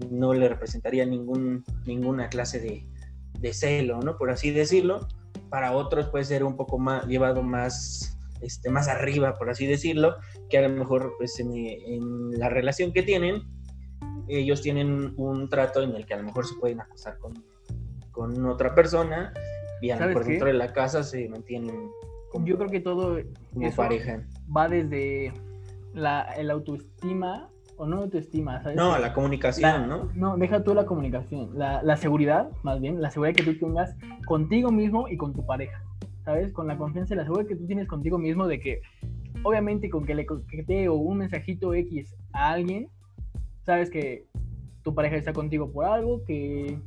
no 0.10 0.34
le 0.34 0.48
representaría 0.48 1.06
ningún, 1.06 1.66
ninguna 1.86 2.30
clase 2.30 2.60
de, 2.62 2.88
de 3.40 3.54
celo, 3.54 4.00
¿no? 4.00 4.18
Por 4.18 4.30
así 4.32 4.52
decirlo. 4.52 5.08
Para 5.50 5.72
otros 5.74 6.08
puede 6.10 6.26
ser 6.26 6.44
un 6.44 6.56
poco 6.56 6.78
más 6.78 7.06
llevado 7.08 7.42
más, 7.42 8.18
este, 8.42 8.70
más 8.70 8.88
arriba, 8.88 9.34
por 9.34 9.50
así 9.50 9.66
decirlo, 9.66 10.16
que 10.50 10.60
a 10.60 10.62
lo 10.62 10.70
mejor 10.70 11.16
pues, 11.18 11.40
en, 11.40 11.52
en 11.56 12.40
la 12.40 12.50
relación 12.50 12.94
que 12.94 13.02
tienen, 13.02 13.42
ellos 14.28 14.62
tienen 14.62 15.14
un 15.18 15.50
trato 15.50 15.82
en 15.82 15.96
el 15.96 16.06
que 16.06 16.14
a 16.14 16.18
lo 16.18 16.24
mejor 16.24 16.46
se 16.46 16.56
pueden 16.56 16.82
acostar 16.82 17.18
con, 17.18 17.34
con 18.12 18.46
otra 18.46 18.76
persona 18.76 19.34
y 19.82 19.90
a 19.90 20.00
lo 20.00 20.08
mejor 20.08 20.26
dentro 20.26 20.48
de 20.48 20.54
la 20.54 20.72
casa 20.72 21.04
se 21.04 21.28
mantienen 21.30 21.90
como, 22.32 22.46
Yo 22.46 22.58
creo 22.58 22.70
que 22.70 22.80
todo 22.80 23.18
como 23.54 23.76
pareja. 23.76 24.24
va 24.56 24.68
desde 24.68 25.34
la, 25.94 26.22
el 26.38 26.52
autoestima 26.52 27.50
o 27.80 27.86
no 27.86 27.98
autoestima, 28.00 28.62
¿sabes? 28.62 28.76
No, 28.76 28.98
la 29.00 29.14
comunicación, 29.14 29.88
¿no? 29.88 30.10
No, 30.14 30.38
deja 30.38 30.64
tú 30.64 30.74
la 30.74 30.86
comunicación, 30.86 31.58
la, 31.58 31.82
la 31.82 31.96
seguridad, 31.96 32.50
más 32.62 32.82
bien, 32.82 33.02
la 33.02 33.10
seguridad 33.10 33.34
que 33.34 33.44
tú 33.44 33.58
tengas 33.58 33.96
contigo 34.26 34.70
mismo 34.70 35.08
y 35.08 35.16
con 35.16 35.34
tu 35.34 35.46
pareja, 35.46 35.82
¿sabes? 36.26 36.52
Con 36.52 36.68
la 36.68 36.78
confianza 36.78 37.14
y 37.14 37.18
la 37.18 37.24
seguridad 37.24 37.48
que 37.48 37.56
tú 37.56 37.66
tienes 37.66 37.88
contigo 37.88 38.18
mismo 38.18 38.48
de 38.48 38.60
que, 38.60 38.82
obviamente, 39.44 39.90
con 39.90 40.06
que 40.06 40.14
le 40.14 40.26
coqueteo 40.26 40.94
un 40.96 41.20
mensajito 41.20 41.74
X 41.74 42.14
a 42.34 42.52
alguien, 42.52 42.90
sabes 43.64 43.90
que 43.90 44.26
tu 44.84 44.94
pareja 44.94 45.16
está 45.16 45.32
contigo 45.32 45.72
por 45.72 45.86
algo, 45.86 46.26
que, 46.26 46.78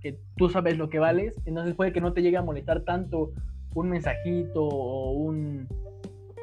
que 0.00 0.18
tú 0.38 0.48
sabes 0.48 0.78
lo 0.78 0.88
que 0.88 0.98
vales, 0.98 1.34
entonces 1.44 1.74
puede 1.74 1.92
que 1.92 2.00
no 2.00 2.14
te 2.14 2.22
llegue 2.22 2.38
a 2.38 2.42
molestar 2.42 2.84
tanto 2.84 3.32
un 3.74 3.90
mensajito 3.90 4.64
o 4.64 5.10
un, 5.10 5.68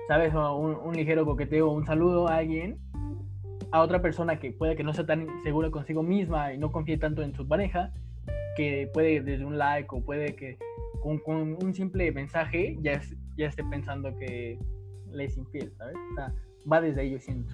¿sabes? 0.07 0.31
O 0.35 0.57
un, 0.57 0.75
un 0.75 0.95
ligero 0.95 1.25
coqueteo 1.25 1.71
o 1.71 1.73
un 1.73 1.87
saludo 1.87 2.27
a 2.27 2.35
alguien, 2.35 2.77
a 3.75 3.81
otra 3.81 4.01
persona 4.01 4.39
que 4.39 4.51
puede 4.53 4.77
que 4.77 4.83
no 4.85 4.93
sea 4.93 5.05
tan 5.05 5.27
segura 5.43 5.69
consigo 5.69 6.01
misma 6.01 6.53
y 6.53 6.57
no 6.57 6.71
confíe 6.71 6.97
tanto 6.97 7.21
en 7.23 7.35
su 7.35 7.45
pareja, 7.45 7.91
que 8.55 8.89
puede 8.93 9.19
desde 9.21 9.43
un 9.43 9.57
like 9.57 9.89
o 9.91 10.01
puede 10.01 10.33
que 10.33 10.57
con, 11.03 11.17
con 11.19 11.57
un 11.61 11.73
simple 11.73 12.09
mensaje 12.13 12.77
ya, 12.81 12.93
es- 12.93 13.13
ya 13.35 13.47
esté 13.47 13.65
pensando 13.65 14.17
que 14.17 14.57
le 15.11 15.25
es 15.25 15.35
infiel, 15.37 15.73
¿sabes? 15.77 15.95
O 16.11 16.15
sea, 16.15 16.33
va 16.71 16.79
desde 16.79 17.01
ahí, 17.01 17.11
yo 17.11 17.19
siento. 17.19 17.53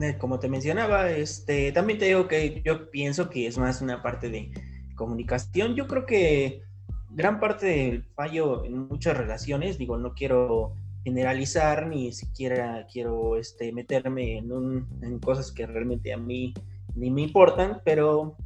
Eh, 0.00 0.16
Como 0.18 0.38
te 0.38 0.48
mencionaba, 0.48 1.10
este, 1.10 1.72
también 1.72 1.98
te 1.98 2.04
digo 2.04 2.28
que 2.28 2.62
yo 2.64 2.90
pienso 2.92 3.28
que 3.28 3.48
es 3.48 3.58
más 3.58 3.82
una 3.82 4.02
parte 4.02 4.30
de 4.30 4.52
comunicación. 4.94 5.74
Yo 5.74 5.88
creo 5.88 6.06
que 6.06 6.62
gran 7.10 7.40
parte 7.40 7.66
del 7.66 8.04
fallo 8.14 8.64
en 8.64 8.86
muchas 8.86 9.16
relaciones, 9.16 9.78
digo, 9.78 9.98
no 9.98 10.14
quiero 10.14 10.74
generalizar 11.04 11.86
ni 11.86 12.12
siquiera 12.12 12.86
quiero 12.92 13.36
este, 13.36 13.72
meterme 13.72 14.38
en, 14.38 15.18
cosas 15.20 15.52
que 15.52 15.66
realmente 15.66 16.12
a 16.12 16.18
mí 16.18 16.52
ni 16.94 17.10
me 17.10 17.22
importan, 17.22 17.80
pero 17.84 18.36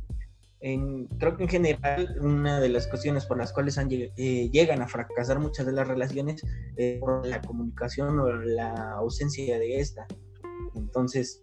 en- 0.60 1.06
creo 1.18 1.36
que 1.36 1.44
en 1.44 1.48
general 1.48 2.16
una 2.20 2.60
de 2.60 2.68
las 2.68 2.86
cuestiones 2.86 3.26
por 3.26 3.38
las 3.38 3.52
cuales 3.52 3.78
han 3.78 3.88
eh, 3.90 4.50
llegan 4.50 4.82
a 4.82 4.88
fracasar 4.88 5.38
muchas 5.38 5.66
de 5.66 5.72
las 5.72 5.88
relaciones 5.88 6.42
es 6.76 7.00
por 7.00 7.26
la 7.26 7.40
comunicación 7.42 8.18
o 8.20 8.32
la 8.32 8.92
ausencia 8.92 9.58
de 9.58 9.80
esta. 9.80 10.06
Entonces, 10.74 11.40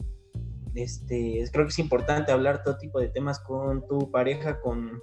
este, 0.75 1.43
creo 1.51 1.65
que 1.65 1.71
es 1.71 1.79
importante 1.79 2.31
hablar 2.31 2.63
todo 2.63 2.77
tipo 2.77 2.99
de 2.99 3.09
temas 3.09 3.39
con 3.39 3.85
tu 3.87 4.09
pareja, 4.09 4.59
con 4.61 5.01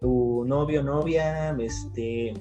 tu 0.00 0.44
novio, 0.44 0.82
novia, 0.82 1.50
este, 1.58 2.34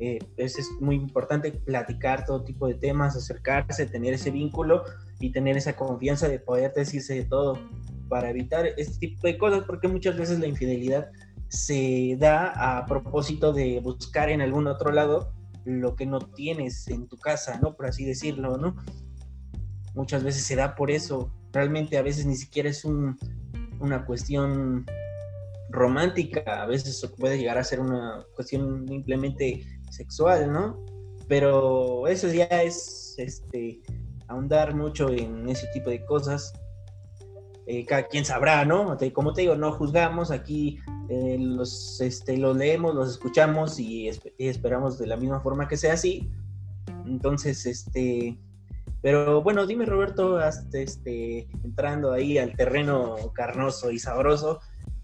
eh, 0.00 0.18
es, 0.36 0.58
es 0.58 0.70
muy 0.80 0.96
importante 0.96 1.52
platicar 1.52 2.24
todo 2.24 2.44
tipo 2.44 2.66
de 2.68 2.74
temas, 2.74 3.16
acercarse, 3.16 3.86
tener 3.86 4.14
ese 4.14 4.30
vínculo 4.30 4.84
y 5.20 5.32
tener 5.32 5.56
esa 5.56 5.74
confianza 5.74 6.28
de 6.28 6.38
poder 6.38 6.72
decirse 6.72 7.14
de 7.14 7.24
todo 7.24 7.58
para 8.08 8.30
evitar 8.30 8.66
este 8.76 8.98
tipo 8.98 9.26
de 9.26 9.36
cosas, 9.36 9.64
porque 9.66 9.88
muchas 9.88 10.16
veces 10.16 10.38
la 10.38 10.46
infidelidad 10.46 11.10
se 11.48 12.16
da 12.18 12.78
a 12.78 12.86
propósito 12.86 13.52
de 13.52 13.80
buscar 13.80 14.30
en 14.30 14.40
algún 14.40 14.66
otro 14.66 14.92
lado 14.92 15.32
lo 15.64 15.96
que 15.96 16.06
no 16.06 16.20
tienes 16.20 16.88
en 16.88 17.08
tu 17.08 17.16
casa, 17.18 17.58
¿no? 17.60 17.74
Por 17.74 17.86
así 17.86 18.04
decirlo, 18.04 18.56
¿no? 18.56 18.76
Muchas 19.94 20.22
veces 20.22 20.44
se 20.44 20.56
da 20.56 20.74
por 20.74 20.90
eso. 20.90 21.30
Realmente 21.52 21.98
a 21.98 22.02
veces 22.02 22.24
ni 22.26 22.36
siquiera 22.36 22.68
es 22.68 22.84
un, 22.84 23.18
una 23.80 24.04
cuestión 24.04 24.86
romántica, 25.70 26.62
a 26.62 26.66
veces 26.66 27.06
puede 27.18 27.38
llegar 27.38 27.58
a 27.58 27.64
ser 27.64 27.80
una 27.80 28.24
cuestión 28.34 28.86
simplemente 28.88 29.66
sexual, 29.90 30.52
¿no? 30.52 30.84
Pero 31.28 32.06
eso 32.06 32.28
ya 32.28 32.44
es 32.44 33.14
este 33.18 33.80
ahondar 34.28 34.74
mucho 34.74 35.10
en 35.10 35.48
ese 35.48 35.66
tipo 35.68 35.90
de 35.90 36.04
cosas. 36.04 36.52
Eh, 37.66 37.84
cada 37.84 38.06
quien 38.06 38.24
sabrá, 38.24 38.64
¿no? 38.64 38.96
Como 39.12 39.32
te 39.34 39.42
digo, 39.42 39.54
no 39.54 39.72
juzgamos, 39.72 40.30
aquí 40.30 40.78
eh, 41.10 41.36
los, 41.38 42.00
este, 42.00 42.38
los 42.38 42.56
leemos, 42.56 42.94
los 42.94 43.10
escuchamos 43.10 43.78
y 43.78 44.08
esperamos 44.38 44.98
de 44.98 45.06
la 45.06 45.16
misma 45.16 45.40
forma 45.40 45.68
que 45.68 45.76
sea 45.76 45.92
así. 45.92 46.30
Entonces, 47.04 47.66
este, 47.66 48.38
pero 49.00 49.42
bueno, 49.42 49.66
dime 49.66 49.86
Roberto, 49.86 50.38
hasta, 50.38 50.78
este, 50.78 51.48
entrando 51.62 52.12
ahí 52.12 52.38
al 52.38 52.56
terreno 52.56 53.16
carnoso 53.32 53.90
y 53.90 53.98
sabroso, 53.98 54.60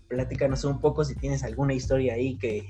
platícanos 0.08 0.64
un 0.64 0.80
poco 0.80 1.04
si 1.04 1.14
tienes 1.14 1.44
alguna 1.44 1.74
historia 1.74 2.14
ahí 2.14 2.36
que 2.36 2.66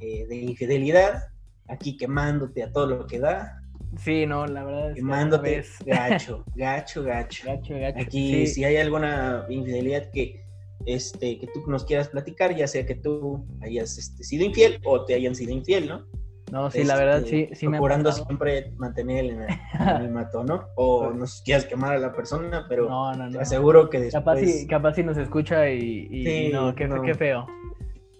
eh, 0.00 0.26
de 0.26 0.36
infidelidad, 0.36 1.28
aquí 1.68 1.96
quemándote 1.96 2.62
a 2.62 2.72
todo 2.72 2.86
lo 2.86 3.06
que 3.06 3.18
da, 3.18 3.54
Sí, 3.96 4.26
no, 4.26 4.46
la 4.46 4.64
verdad 4.64 4.88
es 4.90 4.94
que 4.96 5.00
quemándote 5.00 5.56
vez- 5.60 5.78
gacho, 5.86 6.44
gacho, 6.54 7.02
gacho. 7.04 7.46
gacho, 7.46 7.74
gacho. 7.78 7.98
Aquí, 8.00 8.46
Sí. 8.46 8.46
si 8.54 8.64
hay 8.64 8.76
alguna 8.76 9.46
infidelidad 9.48 10.10
que, 10.12 10.44
este, 10.84 11.38
que 11.38 11.46
tú 11.48 11.62
nos 11.66 11.84
quieras 11.84 12.08
platicar, 12.08 12.54
ya 12.54 12.66
sea 12.66 12.84
que 12.84 12.94
tú 12.94 13.46
hayas 13.62 13.96
este, 13.98 14.24
sido 14.24 14.44
infiel 14.44 14.78
o 14.84 15.04
te 15.06 15.14
hayan 15.14 15.34
sido 15.34 15.52
infiel, 15.52 15.88
¿no? 15.88 16.04
No, 16.52 16.70
sí, 16.70 16.82
la 16.84 16.96
verdad, 16.96 17.24
sí, 17.26 17.42
Este, 17.42 17.56
sí 17.56 17.68
Procurando 17.68 18.10
siempre 18.12 18.72
mantener 18.76 19.24
el 19.24 19.38
anonimato, 19.72 20.44
¿no? 20.44 20.66
O 20.76 21.10
no 21.10 21.24
quieras 21.44 21.64
quemar 21.64 21.96
a 21.96 21.98
la 21.98 22.12
persona, 22.12 22.66
pero 22.68 22.88
No, 22.88 23.12
no, 23.14 23.30
te 23.30 23.38
aseguro 23.40 23.88
que 23.90 24.00
después... 24.00 24.22
Capaz 24.24 24.38
si, 24.38 24.66
capaz 24.66 24.94
si 24.94 25.02
nos 25.02 25.16
escucha 25.18 25.68
y, 25.70 26.08
y 26.10 26.24
Sí, 26.24 26.50
no, 26.52 26.74
qué, 26.74 26.86
no. 26.88 27.02
qué 27.02 27.14
feo. 27.14 27.46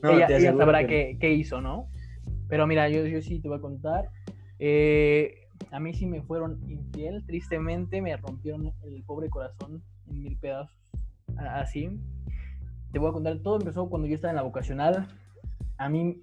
no, 0.03 0.11
ella 0.11 0.27
te 0.27 0.37
ella 0.39 0.55
sabrá 0.57 0.81
que- 0.81 0.87
qué, 0.87 1.19
qué 1.21 1.33
hizo, 1.33 1.61
¿no? 1.61 1.89
Pero 2.49 2.67
mira, 2.67 2.89
yo, 2.89 3.07
yo 3.07 3.21
sí 3.23 3.41
te 3.41 3.49
voy 3.49 3.59
a 3.59 3.61
contar. 3.61 4.11
Eh, 4.59 5.35
a 5.71 5.81
mí 5.81 5.93
sí 5.95 6.07
me 6.07 6.23
fueron 6.23 6.61
infiel. 6.69 7.25
Tristemente 7.27 8.01
me 8.01 8.17
rompieron 8.17 8.73
el 8.83 9.03
pobre 9.05 9.29
corazón 9.29 9.83
en 10.09 10.23
mil 10.23 10.37
pedazos. 10.39 10.77
Así. 11.37 11.91
Te 12.93 12.99
voy 12.99 13.11
a 13.11 13.13
contar. 13.13 13.39
Todo 13.41 13.59
empezó 13.59 13.89
cuando 13.89 14.09
yo 14.09 14.15
estaba 14.15 14.31
en 14.31 14.37
la 14.37 14.43
vocacional. 14.43 15.09
A 15.77 15.89
mí 15.89 16.23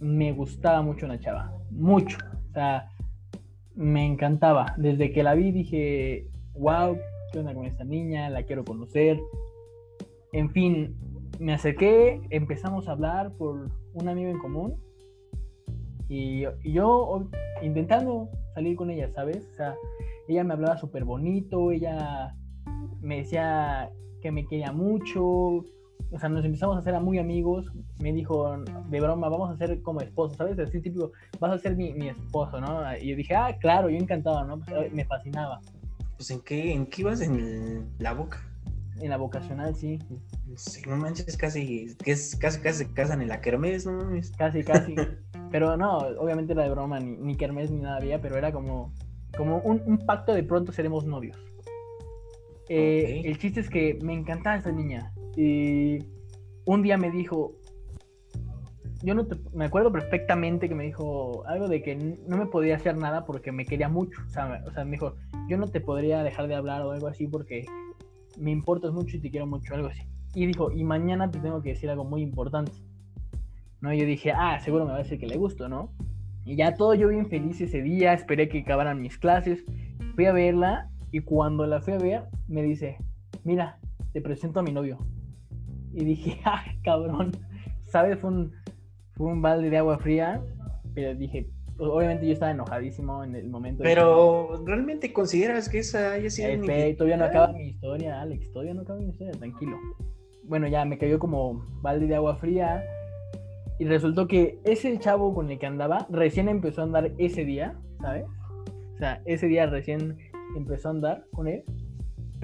me 0.00 0.32
gustaba 0.32 0.82
mucho 0.82 1.06
una 1.06 1.20
chava. 1.20 1.52
Mucho. 1.70 2.18
O 2.50 2.52
sea, 2.52 2.90
me 3.76 4.04
encantaba. 4.04 4.74
Desde 4.76 5.12
que 5.12 5.22
la 5.22 5.34
vi 5.34 5.52
dije, 5.52 6.28
wow, 6.54 6.98
¿qué 7.32 7.38
onda 7.38 7.54
con 7.54 7.64
esta 7.64 7.84
niña? 7.84 8.28
La 8.28 8.42
quiero 8.42 8.64
conocer. 8.64 9.20
En 10.32 10.50
fin, 10.50 10.96
me 11.38 11.54
acerqué, 11.54 12.20
empezamos 12.30 12.88
a 12.88 12.92
hablar 12.92 13.32
por 13.36 13.70
un 13.92 14.08
amigo 14.08 14.30
en 14.30 14.38
común 14.38 14.83
y, 16.14 16.46
y 16.62 16.72
yo 16.72 17.28
intentando 17.62 18.28
salir 18.54 18.76
con 18.76 18.90
ella, 18.90 19.10
¿sabes? 19.14 19.48
O 19.52 19.54
sea, 19.56 19.74
ella 20.28 20.44
me 20.44 20.54
hablaba 20.54 20.76
súper 20.76 21.04
bonito, 21.04 21.72
ella 21.72 22.34
me 23.00 23.18
decía 23.18 23.90
que 24.22 24.30
me 24.30 24.46
quería 24.46 24.72
mucho, 24.72 25.24
o 25.24 26.18
sea, 26.18 26.28
nos 26.28 26.44
empezamos 26.44 26.76
a 26.76 26.78
hacer 26.78 26.98
muy 27.00 27.18
amigos, 27.18 27.66
me 27.98 28.12
dijo 28.12 28.56
de 28.88 29.00
broma, 29.00 29.28
vamos 29.28 29.50
a 29.50 29.56
ser 29.56 29.82
como 29.82 30.00
esposos, 30.00 30.36
¿sabes? 30.36 30.58
Así 30.58 30.80
típico, 30.80 31.10
vas 31.40 31.52
a 31.52 31.58
ser 31.58 31.76
mi, 31.76 31.92
mi 31.94 32.08
esposo, 32.08 32.60
¿no? 32.60 32.82
Y 32.96 33.08
yo 33.08 33.16
dije, 33.16 33.34
ah, 33.34 33.56
claro, 33.60 33.90
yo 33.90 33.96
encantado, 33.96 34.44
¿no? 34.44 34.60
Pues, 34.60 34.92
me 34.92 35.04
fascinaba. 35.04 35.60
Pues 36.16 36.30
¿en 36.30 36.40
qué, 36.42 36.72
en 36.72 36.86
qué 36.86 37.02
ibas 37.02 37.20
en 37.22 37.88
la 37.98 38.12
boca? 38.12 38.40
En 39.00 39.10
la 39.10 39.16
vocacional, 39.16 39.74
sí, 39.74 39.98
Sí, 40.56 40.82
no 40.86 40.96
manches, 40.96 41.36
casi, 41.36 41.96
que 42.04 42.12
es, 42.12 42.36
casi, 42.36 42.60
casi 42.60 42.84
se 42.84 42.92
casan 42.92 43.20
en 43.20 43.28
la 43.28 43.40
kermés, 43.40 43.84
¿no? 43.86 43.92
mames? 43.98 44.30
Casi, 44.38 44.62
casi. 44.62 44.94
Pero 45.54 45.76
no, 45.76 45.98
obviamente 46.18 46.52
era 46.52 46.64
de 46.64 46.70
broma, 46.70 46.98
ni, 46.98 47.12
ni 47.12 47.36
kermés 47.36 47.70
ni 47.70 47.80
nada 47.80 47.98
había, 47.98 48.20
pero 48.20 48.36
era 48.36 48.50
como, 48.50 48.92
como 49.36 49.58
un, 49.58 49.80
un 49.86 49.98
pacto 49.98 50.34
de 50.34 50.42
pronto 50.42 50.72
seremos 50.72 51.06
novios. 51.06 51.38
Eh. 52.68 53.22
El 53.24 53.38
chiste 53.38 53.60
es 53.60 53.70
que 53.70 53.96
me 54.02 54.14
encantaba 54.14 54.56
esa 54.56 54.72
niña. 54.72 55.12
Y 55.36 56.00
un 56.64 56.82
día 56.82 56.98
me 56.98 57.08
dijo, 57.12 57.52
yo 59.04 59.14
no 59.14 59.28
te, 59.28 59.36
me 59.52 59.66
acuerdo 59.66 59.92
perfectamente 59.92 60.68
que 60.68 60.74
me 60.74 60.82
dijo 60.82 61.46
algo 61.46 61.68
de 61.68 61.82
que 61.82 61.94
no 62.26 62.36
me 62.36 62.46
podía 62.46 62.74
hacer 62.74 62.96
nada 62.96 63.24
porque 63.24 63.52
me 63.52 63.64
quería 63.64 63.88
mucho. 63.88 64.22
O 64.26 64.30
sea, 64.30 64.46
me, 64.46 64.68
o 64.68 64.72
sea, 64.72 64.84
me 64.84 64.90
dijo, 64.90 65.14
yo 65.48 65.56
no 65.56 65.68
te 65.68 65.80
podría 65.80 66.24
dejar 66.24 66.48
de 66.48 66.56
hablar 66.56 66.82
o 66.82 66.90
algo 66.90 67.06
así 67.06 67.28
porque 67.28 67.64
me 68.40 68.50
importas 68.50 68.92
mucho 68.92 69.18
y 69.18 69.20
te 69.20 69.30
quiero 69.30 69.46
mucho, 69.46 69.72
algo 69.72 69.86
así. 69.86 70.02
Y 70.34 70.46
dijo, 70.46 70.72
y 70.72 70.82
mañana 70.82 71.30
te 71.30 71.38
tengo 71.38 71.62
que 71.62 71.68
decir 71.68 71.90
algo 71.90 72.02
muy 72.02 72.22
importante. 72.22 72.72
¿No? 73.84 73.92
Y 73.92 73.98
yo 74.00 74.06
dije, 74.06 74.32
ah, 74.32 74.58
seguro 74.60 74.86
me 74.86 74.92
va 74.92 74.96
a 74.96 75.02
decir 75.02 75.18
que 75.18 75.26
le 75.26 75.36
gusto, 75.36 75.68
¿no? 75.68 75.92
Y 76.46 76.56
ya 76.56 76.74
todo 76.74 76.94
yo 76.94 77.08
bien 77.08 77.26
feliz 77.26 77.60
ese 77.60 77.82
día, 77.82 78.14
esperé 78.14 78.48
que 78.48 78.60
acabaran 78.60 79.00
mis 79.02 79.18
clases, 79.18 79.62
fui 80.14 80.24
a 80.24 80.32
verla 80.32 80.88
y 81.12 81.20
cuando 81.20 81.66
la 81.66 81.80
fui 81.82 81.92
a 81.92 81.98
ver 81.98 82.22
me 82.48 82.62
dice, 82.62 82.96
mira, 83.44 83.78
te 84.14 84.22
presento 84.22 84.60
a 84.60 84.62
mi 84.62 84.72
novio. 84.72 84.98
Y 85.92 86.04
dije, 86.04 86.40
ah, 86.46 86.64
cabrón, 86.82 87.32
¿sabes? 87.82 88.18
Fue 88.18 88.30
un, 88.30 88.52
fue 89.12 89.26
un 89.26 89.42
balde 89.42 89.68
de 89.68 89.76
agua 89.76 89.98
fría, 89.98 90.42
pero 90.94 91.14
dije, 91.14 91.46
pues, 91.76 91.90
obviamente 91.90 92.26
yo 92.26 92.32
estaba 92.32 92.52
enojadísimo 92.52 93.22
en 93.22 93.36
el 93.36 93.48
momento. 93.50 93.82
de- 93.82 93.88
Pero, 93.90 94.64
¿realmente 94.66 95.12
consideras 95.12 95.68
que 95.68 95.80
esa 95.80 96.12
haya 96.12 96.30
sido 96.30 96.48
Eh, 96.48 96.54
espera, 96.54 96.96
todavía 96.96 97.16
no 97.18 97.24
acaba 97.26 97.52
mi 97.52 97.68
historia, 97.68 98.20
Alex, 98.22 98.50
todavía 98.50 98.72
no 98.74 98.80
acaba 98.82 98.98
mi 98.98 99.10
historia, 99.10 99.32
tranquilo. 99.32 99.76
Bueno, 100.44 100.68
ya 100.68 100.84
me 100.84 100.96
cayó 100.98 101.18
como 101.18 101.64
balde 101.82 102.06
de 102.06 102.14
agua 102.14 102.36
fría 102.36 102.82
y 103.78 103.84
resultó 103.84 104.28
que 104.28 104.58
ese 104.64 104.98
chavo 104.98 105.34
con 105.34 105.50
el 105.50 105.58
que 105.58 105.66
andaba 105.66 106.06
recién 106.10 106.48
empezó 106.48 106.80
a 106.80 106.84
andar 106.84 107.12
ese 107.18 107.44
día, 107.44 107.78
¿sabes? 108.00 108.24
O 108.94 108.98
sea, 108.98 109.20
ese 109.24 109.46
día 109.46 109.66
recién 109.66 110.16
empezó 110.56 110.88
a 110.88 110.92
andar 110.92 111.24
con 111.32 111.48
él 111.48 111.64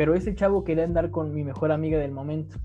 pero 0.01 0.15
ese 0.15 0.35
chavo 0.35 0.65
quería 0.65 0.85
andar 0.85 1.11
con 1.11 1.35
mi 1.35 1.45
mejor 1.45 1.73
amiga 1.73 1.99
del 1.99 2.11
momento. 2.11 2.57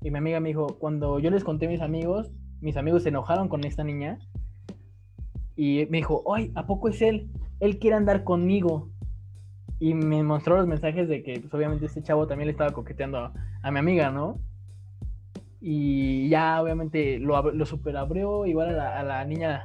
Y 0.00 0.12
mi 0.12 0.18
amiga 0.18 0.38
me 0.38 0.50
dijo, 0.50 0.78
cuando 0.78 1.18
yo 1.18 1.28
les 1.28 1.42
conté 1.42 1.66
a 1.66 1.68
mis 1.68 1.80
amigos, 1.80 2.30
mis 2.60 2.76
amigos 2.76 3.02
se 3.02 3.08
enojaron 3.08 3.48
con 3.48 3.64
esta 3.64 3.82
niña. 3.82 4.20
Y 5.56 5.86
me 5.90 5.96
dijo, 5.96 6.22
ay, 6.32 6.52
¿a 6.54 6.64
poco 6.64 6.88
es 6.88 7.02
él? 7.02 7.32
Él 7.58 7.80
quiere 7.80 7.96
andar 7.96 8.22
conmigo. 8.22 8.90
Y 9.80 9.94
me 9.94 10.22
mostró 10.22 10.56
los 10.56 10.68
mensajes 10.68 11.08
de 11.08 11.24
que, 11.24 11.40
pues 11.40 11.52
obviamente, 11.52 11.86
este 11.86 12.04
chavo 12.04 12.28
también 12.28 12.46
le 12.46 12.52
estaba 12.52 12.70
coqueteando 12.70 13.18
a, 13.18 13.32
a 13.62 13.70
mi 13.72 13.80
amiga, 13.80 14.12
¿no? 14.12 14.38
Y 15.60 16.28
ya, 16.28 16.60
obviamente, 16.62 17.18
lo, 17.18 17.36
ab- 17.36 17.52
lo 17.52 17.66
superabrió. 17.66 18.46
Igual 18.46 18.70
a 18.70 18.72
la, 18.72 19.00
a 19.00 19.02
la 19.02 19.24
niña 19.24 19.64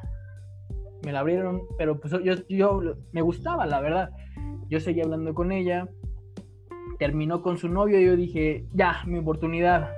me 1.04 1.12
la 1.12 1.20
abrieron. 1.20 1.62
Pero 1.78 2.00
pues 2.00 2.14
yo, 2.24 2.34
yo 2.50 2.82
me 3.12 3.22
gustaba, 3.22 3.66
la 3.66 3.80
verdad. 3.82 4.10
Yo 4.70 4.80
seguía 4.80 5.04
hablando 5.04 5.34
con 5.34 5.52
ella. 5.52 5.88
Terminó 7.00 7.42
con 7.42 7.58
su 7.58 7.68
novio 7.68 8.00
y 8.00 8.06
yo 8.06 8.16
dije, 8.16 8.66
ya, 8.74 9.02
mi 9.06 9.20
oportunidad. 9.20 9.90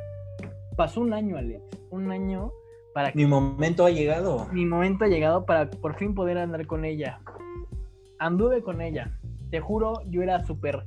Pasó 0.78 1.02
un 1.02 1.14
año, 1.14 1.38
Alex. 1.38 1.62
Un 1.92 2.12
año 2.12 2.52
para 2.94 3.12
que 3.12 3.18
Mi 3.18 3.26
momento 3.26 3.86
ha 3.86 3.90
llegado. 3.92 4.48
mi 4.52 4.66
momento 4.66 5.06
ha 5.06 5.08
llegado 5.08 5.46
para 5.46 5.70
por 5.70 5.96
fin 5.96 6.16
poder 6.16 6.38
andar 6.38 6.66
con 6.66 6.86
ella. 6.86 7.20
Anduve 8.20 8.62
con 8.64 8.82
ella. 8.82 9.20
Te 9.52 9.60
juro, 9.60 9.94
yo 10.10 10.22
era 10.24 10.44
súper 10.46 10.84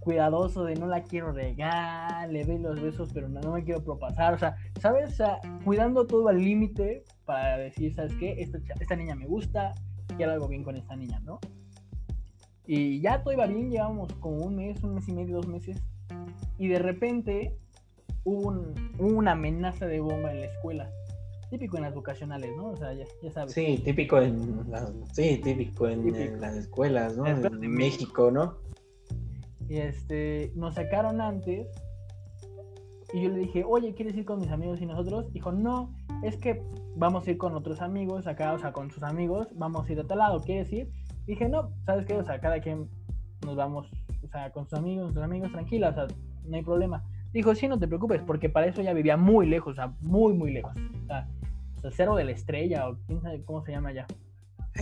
cuidadoso 0.00 0.64
de 0.64 0.74
no 0.74 0.86
la 0.86 1.02
quiero 1.04 1.30
regar, 1.32 2.28
le 2.30 2.44
doy 2.44 2.58
los 2.58 2.80
besos, 2.80 3.10
pero 3.12 3.28
no, 3.28 3.40
no 3.40 3.52
me 3.52 3.62
quiero 3.64 3.84
propasar. 3.84 4.34
O 4.34 4.38
sea, 4.38 4.56
¿sabes? 4.80 5.12
O 5.12 5.16
sea, 5.16 5.38
cuidando 5.64 6.06
todo 6.06 6.28
al 6.28 6.38
límite 6.38 7.04
para 7.24 7.58
decir, 7.58 7.94
¿sabes 7.94 8.14
qué? 8.16 8.32
Esta, 8.40 8.58
esta 8.80 8.96
niña 8.96 9.14
me 9.14 9.26
gusta, 9.26 9.74
quiero 10.16 10.32
algo 10.32 10.48
bien 10.48 10.64
con 10.64 10.76
esta 10.76 10.96
niña, 10.96 11.20
¿no? 11.20 11.38
Y 12.66 13.00
ya 13.00 13.22
todo 13.22 13.34
iba 13.34 13.46
bien, 13.46 13.70
llevamos 13.70 14.12
como 14.14 14.36
un 14.44 14.56
mes, 14.56 14.82
un 14.84 14.94
mes 14.94 15.08
y 15.08 15.12
medio, 15.12 15.36
dos 15.36 15.48
meses. 15.48 15.82
Y 16.58 16.68
de 16.68 16.78
repente 16.78 17.56
hubo, 18.24 18.48
un- 18.48 18.74
hubo 18.98 19.18
una 19.18 19.32
amenaza 19.32 19.86
de 19.86 20.00
bomba 20.00 20.30
en 20.32 20.40
la 20.40 20.46
escuela. 20.46 20.90
Típico 21.50 21.78
en 21.78 21.82
las 21.82 21.94
vocacionales, 21.94 22.50
¿no? 22.56 22.66
O 22.68 22.76
sea, 22.76 22.92
ya, 22.94 23.04
ya 23.22 23.30
sabes. 23.32 23.52
Sí, 23.52 23.80
típico 23.84 24.20
en 24.20 24.70
las, 24.70 24.92
sí, 25.12 25.40
típico 25.42 25.88
en, 25.88 26.04
Típico. 26.04 26.18
en 26.22 26.40
las 26.40 26.54
escuelas, 26.54 27.16
¿no? 27.16 27.26
En 27.26 27.70
México, 27.72 28.30
¿no? 28.30 28.58
Y 29.70 29.78
este, 29.78 30.52
nos 30.56 30.74
sacaron 30.74 31.20
antes. 31.20 31.68
Y 33.14 33.22
yo 33.22 33.30
le 33.30 33.38
dije, 33.38 33.62
oye, 33.64 33.94
¿quieres 33.94 34.16
ir 34.16 34.24
con 34.24 34.40
mis 34.40 34.50
amigos 34.50 34.80
y 34.80 34.86
nosotros? 34.86 35.32
Dijo, 35.32 35.52
no, 35.52 35.94
es 36.24 36.36
que 36.36 36.60
vamos 36.96 37.26
a 37.26 37.30
ir 37.30 37.38
con 37.38 37.54
otros 37.54 37.80
amigos 37.80 38.26
acá, 38.26 38.52
o 38.52 38.58
sea, 38.58 38.72
con 38.72 38.90
sus 38.90 39.04
amigos, 39.04 39.46
vamos 39.54 39.88
a 39.88 39.92
ir 39.92 40.00
a 40.00 40.04
tal 40.04 40.18
lado, 40.18 40.40
¿quieres 40.40 40.72
ir? 40.72 40.90
Dije, 41.26 41.48
no, 41.48 41.70
¿sabes 41.86 42.04
qué? 42.04 42.16
O 42.16 42.24
sea, 42.24 42.40
cada 42.40 42.60
quien 42.60 42.88
nos 43.46 43.54
vamos, 43.54 43.88
o 44.24 44.28
sea, 44.28 44.50
con 44.50 44.64
sus 44.64 44.76
amigos, 44.76 45.04
nuestros 45.04 45.24
amigos, 45.24 45.52
tranquila, 45.52 45.90
o 45.90 45.94
sea, 45.94 46.06
no 46.44 46.56
hay 46.56 46.62
problema. 46.64 47.04
Dijo, 47.32 47.54
sí, 47.54 47.68
no 47.68 47.78
te 47.78 47.86
preocupes, 47.86 48.22
porque 48.26 48.48
para 48.48 48.66
eso 48.66 48.82
ya 48.82 48.92
vivía 48.92 49.16
muy 49.16 49.46
lejos, 49.46 49.72
o 49.72 49.76
sea, 49.76 49.94
muy, 50.00 50.32
muy 50.32 50.52
lejos. 50.52 50.72
O 51.84 51.90
sea, 51.90 52.10
o 52.10 52.16
de 52.16 52.24
la 52.24 52.32
estrella, 52.32 52.88
o 52.88 52.96
quién 53.06 53.22
sabe 53.22 53.44
cómo 53.44 53.62
se 53.62 53.70
llama 53.70 53.92
ya. 53.92 54.06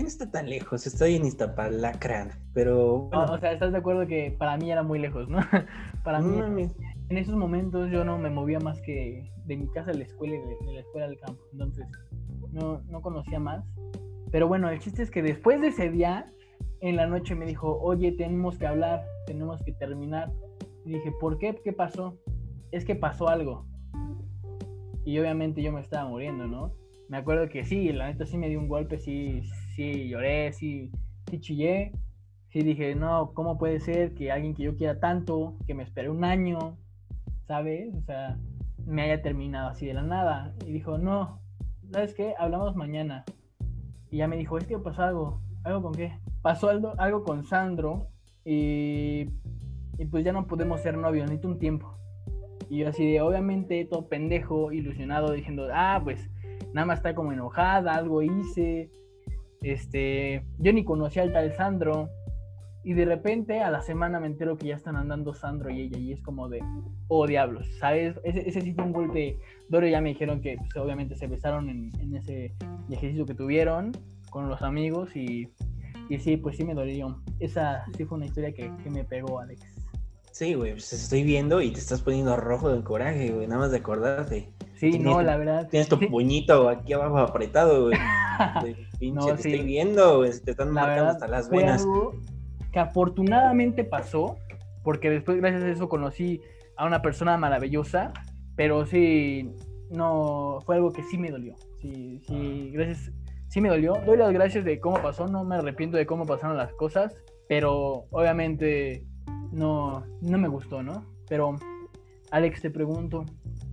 No 0.00 0.07
está 0.07 0.31
tan 0.31 0.49
lejos, 0.49 0.87
estoy 0.87 1.17
en 1.17 1.25
Iztapalacra, 1.25 2.38
pero 2.55 3.09
O, 3.12 3.38
sea, 3.38 3.52
¿estás 3.52 3.73
de 3.73 3.78
acuerdo 3.78 4.07
que 4.07 4.35
para 4.38 4.57
mí 4.57 4.71
era 4.71 4.83
muy 4.83 4.99
lejos, 4.99 5.28
no? 5.28 5.38
para 6.05 6.21
mí, 6.21 6.69
en 7.09 7.19
esos 7.19 7.35
momentos 7.35 7.90
yo 7.90 8.05
no 8.05 8.19
me 8.19 8.31
movía 8.31 8.61
más 8.61 8.81
que 8.83 9.31
de 9.47 9.57
mi 9.57 9.69
casa 9.69 9.90
a 9.90 9.95
la 9.95 10.05
escuela 10.05 10.37
y 10.37 10.38
de, 10.38 10.67
de 10.67 10.73
la 10.75 10.81
escuela 10.81 11.07
al 11.07 11.19
campo. 11.19 11.43
Entonces, 11.52 11.87
no, 12.52 12.81
no 12.88 13.00
conocía 13.00 13.40
más. 13.40 13.64
Pero 14.31 14.47
bueno, 14.47 14.69
el 14.69 14.78
chiste 14.78 15.02
es 15.02 15.11
que 15.11 15.23
después 15.23 15.61
de 15.61 15.69
ese 15.69 15.90
día, 15.90 16.33
en 16.81 16.97
la 16.97 17.07
noche 17.07 17.35
me 17.35 17.47
dijo, 17.47 17.78
oye, 17.81 18.12
tenemos 18.12 18.59
que 18.59 18.67
hablar, 18.67 19.05
tenemos 19.26 19.62
que 19.62 19.73
terminar. 19.73 20.31
Y 20.85 20.93
dije, 20.95 21.12
¿por 21.21 21.38
qué? 21.38 21.57
¿Qué 21.64 21.73
pasó? 21.73 22.17
Es 22.71 22.85
que 22.85 22.95
pasó 22.95 23.28
algo. 23.28 23.67
Y 25.05 25.19
obviamente 25.19 25.62
yo 25.62 25.73
me 25.73 25.81
estaba 25.81 26.09
muriendo, 26.09 26.47
¿no? 26.47 26.73
Me 27.09 27.17
acuerdo 27.17 27.49
que 27.49 27.64
sí, 27.64 27.90
la 27.93 28.09
neta 28.09 28.26
sí 28.26 28.37
me 28.37 28.50
dio 28.50 28.59
un 28.59 28.69
golpe, 28.69 28.99
sí, 28.99 29.43
sí 29.78 30.08
lloré, 30.08 30.52
sí, 30.52 30.91
sí 31.30 31.38
chillé. 31.38 31.93
Sí 32.49 32.62
dije, 32.62 32.97
no, 32.97 33.32
¿cómo 33.32 33.58
puede 33.58 33.78
ser 33.78 34.12
que 34.14 34.32
alguien 34.32 34.54
que 34.54 34.64
yo 34.64 34.75
quiera 34.75 34.99
tanto, 34.99 35.54
que 35.67 35.75
me 35.75 35.84
esperé 35.84 36.10
un 36.10 36.25
año, 36.25 36.76
¿sabes? 37.47 37.95
O 37.95 38.02
sea, 38.02 38.38
me 38.84 39.02
haya 39.02 39.23
terminado 39.23 39.69
así 39.69 39.86
de 39.86 39.95
la 39.95 40.02
nada. 40.02 40.52
Y 40.67 40.73
dijo, 40.73 40.99
no, 40.99 41.41
¿sabes 41.93 42.12
qué? 42.14 42.34
Hablamos 42.38 42.75
mañana. 42.75 43.25
Y 44.10 44.17
ya 44.17 44.26
me 44.26 44.36
dijo, 44.36 44.58
es 44.58 44.67
que 44.67 44.78
pasó 44.78 45.02
algo. 45.02 45.43
¿Algo 45.62 45.82
con 45.82 45.95
qué? 45.95 46.19
Pasó 46.43 46.71
algo, 46.71 46.95
algo 46.99 47.23
con 47.23 47.45
Sandro 47.45 48.08
y, 48.45 49.26
y 49.99 50.06
pues 50.10 50.25
ya 50.25 50.32
no 50.32 50.49
podemos 50.49 50.80
ser 50.80 50.97
novios, 50.97 51.26
necesito 51.26 51.49
un 51.49 51.58
tiempo. 51.60 51.95
Y 52.69 52.78
yo 52.78 52.88
así 52.88 53.12
de, 53.12 53.21
obviamente, 53.21 53.84
todo 53.84 54.08
pendejo, 54.08 54.73
ilusionado, 54.73 55.32
diciendo, 55.32 55.69
ah, 55.73 56.00
pues 56.02 56.28
nada 56.73 56.86
más 56.86 56.99
está 56.99 57.14
como 57.14 57.32
enojada, 57.32 57.95
algo 57.95 58.23
hice. 58.23 58.91
Este, 59.62 60.44
yo 60.58 60.73
ni 60.73 60.84
conocía 60.84 61.23
al 61.23 61.32
tal 61.32 61.54
Sandro. 61.54 62.10
Y 62.84 62.94
de 62.94 63.04
repente 63.04 63.60
a 63.60 63.71
la 63.71 63.82
semana 63.82 64.21
me 64.21 64.28
entero 64.28 64.56
que 64.56 64.68
ya 64.68 64.76
están 64.76 64.97
andando 64.97 65.34
Sandro 65.34 65.71
y 65.71 65.82
ella. 65.82 65.99
Y 65.99 66.12
es 66.12 66.23
como 66.23 66.49
de, 66.49 66.60
oh 67.08 67.26
diablos, 67.26 67.66
¿sabes? 67.78 68.16
Ese, 68.25 68.49
ese 68.49 68.60
sí 68.60 68.73
fue 68.73 68.84
un 68.84 68.92
golpe 68.92 69.38
duro. 69.68 69.86
Ya 69.86 70.00
me 70.00 70.10
dijeron 70.10 70.40
que 70.40 70.56
pues, 70.56 70.76
obviamente 70.76 71.14
se 71.16 71.26
besaron 71.26 71.68
en, 71.68 72.16
ese 72.16 72.54
ejercicio 72.90 73.26
que 73.26 73.34
tuvieron 73.34 73.92
con 74.30 74.49
los 74.49 74.62
amigos. 74.62 75.14
Y, 75.16 75.49
y 76.08 76.18
sí, 76.18 76.36
pues 76.36 76.56
sí 76.56 76.64
me 76.64 76.75
dolió. 76.75 77.21
Esa 77.40 77.84
sí 77.97 78.04
fue 78.04 78.16
una 78.16 78.26
historia 78.26 78.52
que, 78.52 78.71
que 78.82 78.90
me 78.90 79.04
pegó, 79.04 79.40
Alex. 79.40 79.78
Sí, 80.38 80.54
güey, 80.54 80.71
pues 80.71 80.92
estoy 80.92 81.25
viendo 81.25 81.60
y 81.60 81.73
te 81.73 81.80
estás 81.80 82.00
poniendo 82.00 82.36
rojo 82.36 82.71
del 82.71 82.84
coraje, 82.84 83.32
güey, 83.32 83.49
nada 83.49 83.62
más 83.62 83.73
de 83.73 83.78
acordarte. 83.78 84.49
Sí, 84.78 84.99
no, 84.99 85.21
la 85.23 85.36
verdad. 85.36 85.69
Tienes 85.69 85.88
tu 85.88 85.99
puñito 86.10 86.69
aquí 86.69 86.93
abajo 86.93 87.19
apretado, 87.19 87.86
güey. 87.86 87.99
De 88.62 88.76
pinche, 88.99 89.14
No, 89.21 89.26
te 89.36 89.43
sí. 89.43 89.50
estoy 89.52 89.67
viendo, 89.67 90.19
güey, 90.19 90.30
te 90.45 90.52
están 90.52 90.69
la 90.69 90.75
marcando 90.75 91.02
verdad 91.04 91.10
hasta 91.10 91.28
las 91.28 91.50
venas. 91.50 91.82
algo 91.82 92.12
que 92.73 92.78
afortunadamente 92.78 93.82
pasó, 93.84 94.36
porque 94.84 95.10
después 95.10 95.38
gracias 95.38 95.64
a 95.64 95.69
eso 95.71 95.88
conocí 95.88 96.41
a 96.76 96.86
una 96.86 97.02
persona 97.02 97.36
maravillosa, 97.36 98.12
pero 98.56 98.86
sí, 98.86 99.50
no, 99.91 100.58
fue 100.64 100.76
algo 100.76 100.93
que 100.93 101.02
sí 101.02 101.19
me 101.19 101.30
dolió. 101.30 101.54
Sí, 101.80 102.21
sí, 102.26 102.71
gracias, 102.73 103.10
sí 103.49 103.60
me 103.60 103.69
dolió. 103.71 103.95
Doy 104.06 104.17
las 104.19 104.32
gracias 104.32 104.64
de 104.64 104.78
cómo 104.78 105.00
pasó, 105.02 105.26
no 105.26 105.45
me 105.45 105.56
arrepiento 105.56 105.97
de 105.97 106.06
cómo 106.06 106.26
pasaron 106.26 106.56
las 106.56 106.73
cosas, 106.75 107.14
pero 107.49 108.04
obviamente 108.10 109.04
no, 109.50 110.04
no 110.21 110.38
me 110.38 110.49
gustó, 110.49 110.82
¿no? 110.82 111.04
Pero, 111.28 111.56
Alex, 112.30 112.60
te 112.62 112.71
pregunto. 112.71 113.25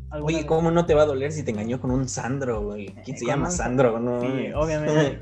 ¿Alguna 0.09 0.25
Oye, 0.27 0.37
vez- 0.37 0.45
¿cómo 0.45 0.71
no 0.71 0.85
te 0.85 0.93
va 0.93 1.03
a 1.03 1.05
doler 1.05 1.31
si 1.31 1.43
te 1.43 1.51
engañó 1.51 1.79
con 1.79 1.91
un 1.91 2.07
Sandro, 2.07 2.63
güey? 2.63 2.87
¿Quién 3.03 3.17
se 3.17 3.25
llama 3.25 3.45
un- 3.47 3.51
Sandro? 3.51 3.99
No, 3.99 4.21
Sí, 4.21 4.27
obviamente. 4.55 5.19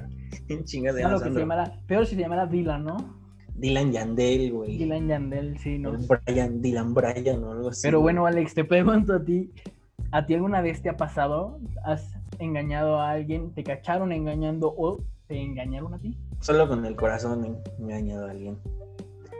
¿Quién 0.47 0.63
chingas 0.65 0.95
que 0.95 1.03
se 1.03 1.09
Sandro? 1.09 1.39
llamara, 1.39 1.79
peor 1.87 2.05
si 2.05 2.15
se 2.15 2.21
llamara 2.21 2.45
Dylan, 2.47 2.83
¿no? 2.85 2.97
Dylan 3.55 3.91
Yandel, 3.91 4.51
güey. 4.51 4.77
Dylan 4.77 5.07
Yandel, 5.07 5.57
sí, 5.59 5.77
¿no? 5.77 5.93
Brian, 6.25 6.61
Dylan 6.61 6.93
Bryan 6.93 7.43
o 7.43 7.51
algo 7.51 7.69
así. 7.69 7.81
Pero 7.83 8.01
bueno, 8.01 8.25
Alex, 8.25 8.55
te 8.55 8.63
pregunto 8.65 9.13
a 9.13 9.23
ti, 9.23 9.51
¿a 10.11 10.25
ti 10.25 10.33
alguna 10.33 10.61
vez 10.61 10.81
te 10.81 10.89
ha 10.89 10.97
pasado? 10.97 11.59
¿Has 11.85 12.15
engañado 12.39 12.99
a 12.99 13.11
alguien? 13.11 13.53
¿Te 13.53 13.63
cacharon 13.63 14.11
engañando 14.11 14.73
o 14.75 14.97
te 15.27 15.39
engañaron 15.39 15.93
a 15.93 15.99
ti? 15.99 16.17
Solo 16.39 16.67
con 16.67 16.83
el 16.85 16.95
corazón 16.95 17.45
eh, 17.45 17.53
me 17.79 17.93
ha 17.93 17.97
añadido 17.97 18.25
alguien. 18.25 18.57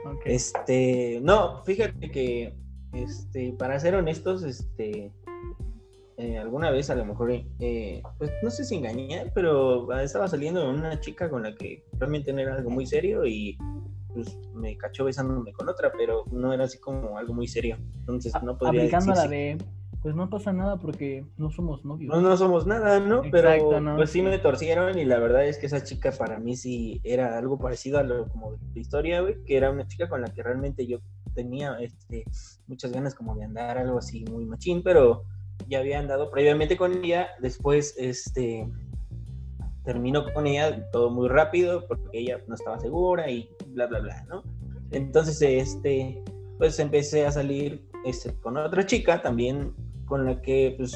Ok. 0.06 0.20
Este, 0.26 1.18
no, 1.22 1.62
fíjate 1.64 2.10
que, 2.12 2.54
este, 2.92 3.52
para 3.58 3.80
ser 3.80 3.96
honestos, 3.96 4.44
este, 4.44 5.10
eh, 6.16 6.38
alguna 6.38 6.70
vez 6.70 6.90
a 6.90 6.94
lo 6.94 7.04
mejor, 7.04 7.32
eh, 7.32 8.02
pues 8.18 8.30
no 8.42 8.50
sé 8.50 8.64
si 8.64 8.76
engañé, 8.76 9.30
pero 9.34 9.92
estaba 9.98 10.28
saliendo 10.28 10.68
una 10.70 11.00
chica 11.00 11.28
con 11.28 11.42
la 11.42 11.54
que 11.54 11.84
realmente 11.98 12.32
no 12.32 12.40
era 12.40 12.54
algo 12.54 12.70
muy 12.70 12.86
serio 12.86 13.26
y 13.26 13.58
pues 14.12 14.38
me 14.54 14.76
cachó 14.76 15.04
besándome 15.04 15.52
con 15.52 15.68
otra, 15.68 15.90
pero 15.96 16.24
no 16.30 16.52
era 16.52 16.64
así 16.64 16.78
como 16.78 17.18
algo 17.18 17.34
muy 17.34 17.48
serio. 17.48 17.78
Entonces 17.98 18.32
no 18.42 18.56
podría 18.56 18.82
Aplicando 18.82 19.12
decir 19.12 19.24
la 19.24 19.28
de, 19.28 19.58
pues 20.02 20.14
no 20.14 20.30
pasa 20.30 20.52
nada 20.52 20.78
porque 20.78 21.24
no 21.36 21.50
somos 21.50 21.84
novios. 21.84 22.14
No, 22.14 22.20
no 22.20 22.36
somos 22.36 22.64
nada, 22.64 23.00
¿no? 23.00 23.24
Exacto, 23.24 23.30
Pero 23.32 23.80
¿no? 23.80 23.96
pues 23.96 24.10
sí 24.10 24.22
me 24.22 24.38
torcieron 24.38 24.96
y 24.96 25.04
la 25.04 25.18
verdad 25.18 25.44
es 25.46 25.58
que 25.58 25.66
esa 25.66 25.82
chica 25.82 26.12
para 26.12 26.38
mí 26.38 26.54
sí 26.56 27.00
era 27.02 27.36
algo 27.36 27.58
parecido 27.58 27.98
a 27.98 28.04
lo 28.04 28.28
como 28.28 28.52
de 28.72 28.80
historia, 28.80 29.20
güey, 29.20 29.42
que 29.44 29.56
era 29.56 29.70
una 29.70 29.88
chica 29.88 30.08
con 30.08 30.20
la 30.20 30.28
que 30.28 30.44
realmente 30.44 30.86
yo 30.86 30.98
tenía 31.34 31.76
este, 31.80 32.24
muchas 32.68 32.92
ganas 32.92 33.14
como 33.14 33.34
de 33.34 33.44
andar 33.44 33.78
algo 33.78 33.98
así 33.98 34.24
muy 34.30 34.44
machín, 34.44 34.82
pero 34.82 35.24
ya 35.68 35.78
había 35.78 35.98
andado 35.98 36.30
previamente 36.30 36.76
con 36.76 37.04
ella, 37.04 37.28
después 37.40 37.94
este 37.98 38.68
terminó 39.84 40.24
con 40.32 40.46
ella 40.46 40.90
todo 40.90 41.10
muy 41.10 41.28
rápido 41.28 41.86
porque 41.86 42.18
ella 42.18 42.40
no 42.46 42.54
estaba 42.54 42.78
segura 42.80 43.30
y 43.30 43.48
bla 43.68 43.86
bla 43.86 44.00
bla, 44.00 44.24
¿no? 44.28 44.42
Entonces 44.90 45.40
este 45.42 46.22
pues 46.58 46.78
empecé 46.78 47.26
a 47.26 47.32
salir 47.32 47.86
este, 48.04 48.34
con 48.40 48.56
otra 48.56 48.86
chica 48.86 49.20
también 49.20 49.74
con 50.06 50.24
la 50.24 50.40
que 50.40 50.74
pues 50.76 50.94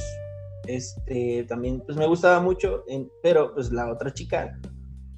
este 0.67 1.45
también 1.45 1.83
pues 1.85 1.97
me 1.99 2.07
gustaba 2.07 2.41
mucho 2.41 2.85
en- 2.89 3.11
pero 3.23 3.55
pues 3.55 3.73
la 3.73 3.91
otra 3.91 4.13
chica 4.13 4.59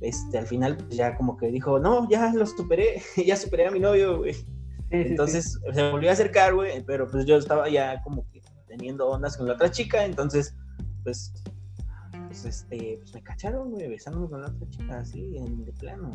este 0.00 0.38
al 0.38 0.46
final 0.46 0.76
pues, 0.76 0.96
ya 0.96 1.16
como 1.16 1.36
que 1.36 1.48
dijo 1.48 1.78
no 1.78 2.08
ya 2.08 2.32
lo 2.32 2.46
superé 2.46 3.02
ya 3.26 3.36
superé 3.36 3.66
a 3.66 3.70
mi 3.70 3.80
novio 3.80 4.18
güey 4.18 4.34
entonces 4.90 5.58
se 5.72 5.90
volvió 5.90 6.10
a 6.10 6.14
acercar, 6.14 6.54
güey, 6.54 6.82
pero 6.84 7.08
pues 7.08 7.24
yo 7.24 7.36
estaba 7.36 7.68
ya 7.68 8.02
como 8.02 8.28
teniendo 8.70 9.08
ondas 9.08 9.36
con 9.36 9.48
la 9.48 9.54
otra 9.54 9.70
chica, 9.70 10.04
entonces, 10.04 10.56
pues, 11.02 11.34
pues 12.28 12.44
este, 12.44 12.98
pues 13.00 13.12
me 13.14 13.22
cacharon, 13.22 13.72
güey, 13.72 13.88
besándome 13.88 14.30
con 14.30 14.40
la 14.40 14.48
otra 14.48 14.68
chica, 14.68 14.98
así, 14.98 15.36
en 15.36 15.64
de 15.64 15.72
plano. 15.72 16.10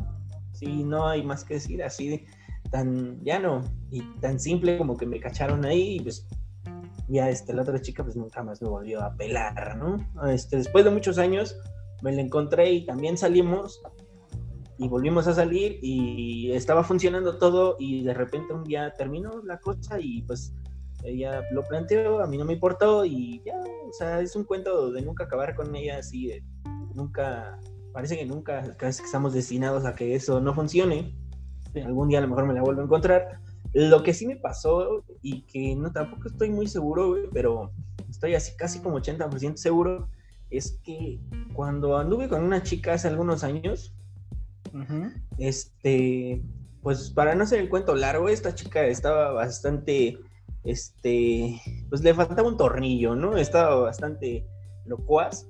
Sí, 0.52 0.82
no 0.82 1.06
hay 1.06 1.22
más 1.22 1.44
que 1.44 1.54
decir, 1.54 1.82
así 1.82 2.08
de 2.08 2.26
tan 2.70 3.22
llano 3.22 3.62
y 3.90 4.02
tan 4.20 4.40
simple 4.40 4.78
como 4.78 4.96
que 4.96 5.06
me 5.06 5.20
cacharon 5.20 5.64
ahí 5.64 5.96
y 5.96 6.00
pues 6.00 6.26
ya 7.08 7.28
este, 7.28 7.52
la 7.52 7.62
otra 7.62 7.80
chica 7.80 8.02
pues 8.02 8.16
nunca 8.16 8.42
más 8.42 8.60
me 8.60 8.68
volvió 8.68 9.02
a 9.02 9.14
pelar, 9.14 9.76
¿no? 9.76 10.04
Este, 10.28 10.56
después 10.56 10.84
de 10.84 10.90
muchos 10.90 11.18
años 11.18 11.56
me 12.02 12.12
la 12.12 12.22
encontré 12.22 12.72
y 12.72 12.86
también 12.86 13.16
salimos 13.16 13.80
y 14.78 14.88
volvimos 14.88 15.28
a 15.28 15.34
salir 15.34 15.78
y 15.82 16.50
estaba 16.52 16.82
funcionando 16.82 17.38
todo 17.38 17.76
y 17.78 18.02
de 18.02 18.14
repente 18.14 18.52
un 18.52 18.64
día 18.64 18.92
terminó 18.94 19.42
la 19.44 19.58
cosa 19.58 20.00
y 20.00 20.22
pues 20.22 20.54
ella 21.06 21.42
lo 21.52 21.62
planteó, 21.64 22.20
a 22.20 22.26
mí 22.26 22.36
no 22.36 22.44
me 22.44 22.54
importó 22.54 23.04
y 23.04 23.42
ya, 23.44 23.54
o 23.88 23.92
sea, 23.92 24.20
es 24.20 24.36
un 24.36 24.44
cuento 24.44 24.92
de 24.92 25.02
nunca 25.02 25.24
acabar 25.24 25.54
con 25.54 25.74
ella 25.74 25.98
así, 25.98 26.26
de 26.26 26.44
nunca, 26.94 27.58
parece 27.92 28.16
que 28.16 28.26
nunca, 28.26 28.76
casi 28.76 29.00
que 29.00 29.06
estamos 29.06 29.32
destinados 29.32 29.84
a 29.84 29.94
que 29.94 30.14
eso 30.14 30.40
no 30.40 30.54
funcione. 30.54 31.14
Algún 31.84 32.08
día 32.08 32.18
a 32.18 32.22
lo 32.22 32.28
mejor 32.28 32.46
me 32.46 32.54
la 32.54 32.62
vuelvo 32.62 32.80
a 32.80 32.84
encontrar. 32.84 33.40
Lo 33.74 34.02
que 34.02 34.14
sí 34.14 34.26
me 34.26 34.36
pasó 34.36 35.04
y 35.20 35.42
que 35.42 35.76
no 35.76 35.92
tampoco 35.92 36.28
estoy 36.28 36.50
muy 36.50 36.66
seguro, 36.66 37.16
pero 37.32 37.72
estoy 38.08 38.34
así 38.34 38.56
casi 38.56 38.80
como 38.80 38.98
80% 38.98 39.56
seguro, 39.56 40.08
es 40.50 40.80
que 40.82 41.20
cuando 41.52 41.98
anduve 41.98 42.28
con 42.28 42.42
una 42.42 42.62
chica 42.62 42.94
hace 42.94 43.08
algunos 43.08 43.44
años, 43.44 43.94
este, 45.38 46.42
pues 46.82 47.10
para 47.10 47.34
no 47.34 47.44
hacer 47.44 47.60
el 47.60 47.68
cuento 47.68 47.94
largo, 47.94 48.28
esta 48.28 48.54
chica 48.54 48.86
estaba 48.86 49.32
bastante, 49.32 50.18
este, 50.66 51.60
pues 51.88 52.02
le 52.02 52.14
faltaba 52.14 52.48
un 52.48 52.56
tornillo, 52.56 53.14
¿no? 53.14 53.36
Estaba 53.36 53.76
bastante 53.76 54.46
locuaz. 54.84 55.48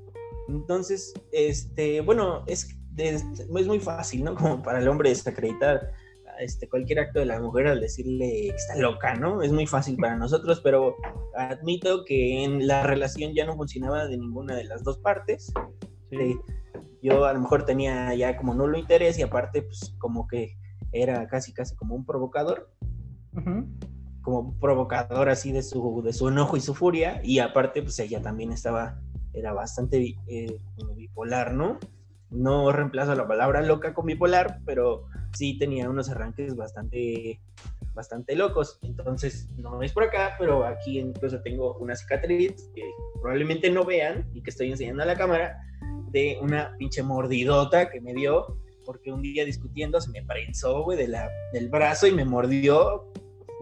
Entonces, 0.49 1.13
este, 1.33 2.01
bueno, 2.03 2.45
es, 2.47 2.77
es, 2.97 3.25
es 3.39 3.67
muy 3.67 3.81
fácil, 3.81 4.25
¿no? 4.25 4.35
Como 4.35 4.63
para 4.63 4.79
el 4.79 4.89
hombre 4.89 5.09
desacreditar 5.09 5.93
este, 6.39 6.69
cualquier 6.69 7.01
acto 7.01 7.19
de 7.19 7.27
la 7.27 7.41
mujer 7.41 7.67
al 7.67 7.81
decirle 7.81 8.49
que 8.51 8.57
está 8.57 8.77
loca, 8.77 9.15
¿no? 9.15 9.43
Es 9.43 9.51
muy 9.51 9.67
fácil 9.67 9.97
para 9.97 10.17
nosotros, 10.17 10.61
pero 10.63 10.95
admito 11.35 12.05
que 12.05 12.45
en 12.45 12.67
la 12.67 12.85
relación 12.85 13.33
ya 13.35 13.47
no 13.47 13.57
funcionaba 13.57 14.07
de 14.07 14.19
ninguna 14.19 14.55
de 14.55 14.65
las 14.65 14.85
dos 14.85 14.99
partes. 14.99 15.53
Sí 16.11 16.39
yo 17.07 17.25
a 17.25 17.33
lo 17.33 17.41
mejor 17.41 17.65
tenía 17.65 18.15
ya 18.15 18.37
como 18.37 18.55
nulo 18.55 18.79
interés 18.79 19.19
y 19.19 19.23
aparte 19.23 19.63
pues 19.63 19.95
como 19.99 20.27
que 20.27 20.57
era 20.93 21.27
casi 21.29 21.53
casi 21.53 21.77
como 21.77 21.95
un 21.95 22.05
provocador. 22.05 22.71
Como 24.27 24.59
provocador 24.59 25.29
así 25.29 25.53
de 25.53 25.63
su, 25.63 26.03
de 26.03 26.13
su 26.13 26.27
enojo 26.27 26.57
y 26.57 26.61
su 26.61 26.75
furia 26.75 27.21
y 27.23 27.39
aparte 27.39 27.81
pues 27.81 27.97
ella 28.01 28.21
también 28.21 28.51
estaba, 28.51 29.01
era 29.33 29.53
bastante 29.53 30.17
eh, 30.27 30.59
bipolar, 30.97 31.55
¿no? 31.55 31.79
No 32.31 32.73
reemplazo 32.73 33.15
la 33.15 33.29
palabra 33.29 33.63
loca 33.63 33.95
con 33.95 34.07
bipolar, 34.07 34.59
pero 34.67 35.05
sí 35.33 35.57
tenía 35.59 35.89
unos 35.89 36.11
arranques 36.11 36.57
bastante 36.57 37.41
bastante 37.95 38.35
locos. 38.35 38.81
Entonces, 38.83 39.49
no 39.57 39.81
es 39.81 39.93
por 39.93 40.03
acá, 40.03 40.35
pero 40.41 40.67
aquí 40.67 40.99
incluso 40.99 41.41
tengo 41.41 41.79
una 41.79 41.95
cicatriz 41.95 42.69
que 42.75 42.83
probablemente 43.23 43.71
no 43.71 43.85
vean 43.85 44.29
y 44.35 44.43
que 44.43 44.51
estoy 44.51 44.73
enseñando 44.73 45.05
a 45.05 45.07
la 45.07 45.17
cámara, 45.17 45.57
de 46.11 46.37
una 46.43 46.75
pinche 46.79 47.03
mordidota 47.03 47.89
que 47.89 48.01
me 48.01 48.13
dio, 48.13 48.59
porque 48.85 49.13
un 49.13 49.23
día 49.23 49.45
discutiendo 49.45 50.01
se 50.01 50.11
me 50.11 50.23
prensó, 50.25 50.83
güey, 50.83 50.99
de 50.99 51.09
la, 51.09 51.31
del 51.53 51.69
brazo 51.69 52.09
y 52.09 52.13
me 52.13 52.25
mordió 52.25 53.07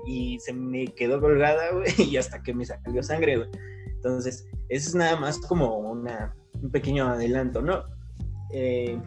y 0.07 0.39
se 0.41 0.53
me 0.53 0.87
quedó 0.87 1.21
colgada, 1.21 1.73
güey, 1.73 1.87
y 2.11 2.17
hasta 2.17 2.43
que 2.43 2.55
me 2.55 2.65
salió 2.65 3.03
sangre, 3.03 3.37
güey. 3.37 3.49
Entonces, 3.95 4.47
eso 4.69 4.89
es 4.89 4.95
nada 4.95 5.17
más 5.17 5.39
como 5.39 5.79
una, 5.79 6.35
un 6.61 6.71
pequeño 6.71 7.09
adelanto, 7.09 7.63
¿no? 7.63 7.85
Eh, 8.53 8.99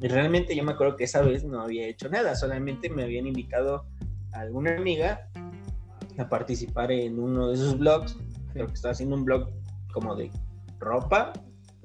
realmente 0.00 0.54
yo 0.54 0.64
me 0.64 0.72
acuerdo 0.72 0.96
que 0.96 1.04
esa 1.04 1.22
vez 1.22 1.44
no 1.44 1.60
había 1.60 1.86
hecho 1.86 2.08
nada, 2.08 2.34
solamente 2.34 2.90
me 2.90 3.04
habían 3.04 3.26
invitado 3.26 3.86
a 4.32 4.40
alguna 4.40 4.76
amiga 4.76 5.28
a 6.18 6.28
participar 6.28 6.92
en 6.92 7.18
uno 7.18 7.48
de 7.48 7.56
sus 7.56 7.78
blogs, 7.78 8.18
creo 8.52 8.66
que 8.66 8.74
estaba 8.74 8.92
haciendo 8.92 9.16
un 9.16 9.24
blog 9.24 9.48
como 9.92 10.14
de 10.14 10.30
ropa 10.78 11.32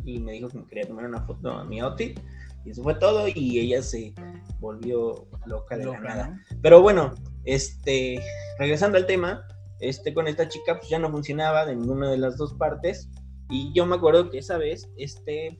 y 0.03 0.19
me 0.19 0.33
dijo 0.33 0.49
que 0.49 0.57
me 0.57 0.65
quería 0.65 0.87
tomar 0.87 1.05
una 1.05 1.21
foto 1.21 1.51
a 1.51 1.63
mi 1.63 1.79
outfit 1.79 2.19
y 2.65 2.71
eso 2.71 2.83
fue 2.83 2.95
todo 2.95 3.27
y 3.27 3.59
ella 3.59 3.81
se 3.81 4.13
volvió 4.59 5.27
loca 5.45 5.77
de 5.77 5.85
la 5.85 5.99
nada. 5.99 6.43
Pero 6.61 6.81
bueno, 6.81 7.13
este, 7.47 8.21
regresando 8.59 8.97
al 8.97 9.07
tema, 9.07 9.47
este, 9.79 10.13
con 10.13 10.27
esta 10.27 10.47
chica 10.47 10.77
pues 10.77 10.89
ya 10.89 10.99
no 10.99 11.09
funcionaba 11.09 11.65
de 11.65 11.75
ninguna 11.75 12.11
de 12.11 12.17
las 12.17 12.37
dos 12.37 12.53
partes 12.53 13.09
y 13.49 13.71
yo 13.73 13.85
me 13.85 13.95
acuerdo 13.95 14.29
que 14.29 14.39
esa 14.39 14.57
vez, 14.57 14.89
este, 14.97 15.57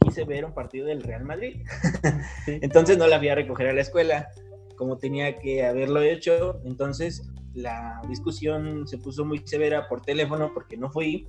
quise 0.00 0.24
ver 0.24 0.44
un 0.44 0.54
partido 0.54 0.86
del 0.86 1.02
Real 1.02 1.24
Madrid. 1.24 1.62
entonces 2.46 2.96
no 2.96 3.06
la 3.08 3.18
fui 3.18 3.28
a 3.28 3.34
recoger 3.34 3.68
a 3.68 3.72
la 3.72 3.80
escuela 3.80 4.28
como 4.76 4.98
tenía 4.98 5.38
que 5.38 5.66
haberlo 5.66 6.02
hecho. 6.02 6.60
Entonces 6.64 7.28
la 7.52 8.00
discusión 8.08 8.86
se 8.86 8.98
puso 8.98 9.24
muy 9.24 9.42
severa 9.44 9.88
por 9.88 10.02
teléfono 10.02 10.52
porque 10.54 10.76
no 10.76 10.90
fui 10.90 11.28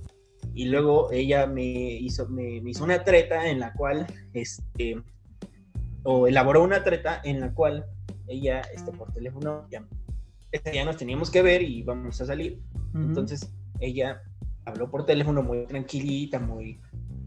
y 0.54 0.66
luego 0.66 1.10
ella 1.10 1.46
me 1.46 1.64
hizo, 1.64 2.28
me, 2.28 2.58
hizo 2.64 2.84
una 2.84 3.02
treta 3.02 3.48
en 3.48 3.58
la 3.58 3.72
cual, 3.72 4.06
este, 4.32 5.02
o 6.04 6.28
elaboró 6.28 6.62
una 6.62 6.84
treta 6.84 7.20
en 7.24 7.40
la 7.40 7.52
cual 7.52 7.86
ella, 8.28 8.62
este, 8.74 8.92
por 8.92 9.12
teléfono, 9.12 9.66
ya, 9.70 9.86
este, 10.52 10.74
ya 10.74 10.84
nos 10.84 10.96
teníamos 10.96 11.30
que 11.30 11.42
ver 11.42 11.62
y 11.62 11.82
vamos 11.82 12.20
a 12.20 12.26
salir. 12.26 12.60
Entonces 12.94 13.52
ella 13.80 14.22
habló 14.64 14.90
por 14.90 15.04
teléfono 15.04 15.42
muy 15.42 15.66
tranquilita, 15.66 16.38
muy 16.38 16.80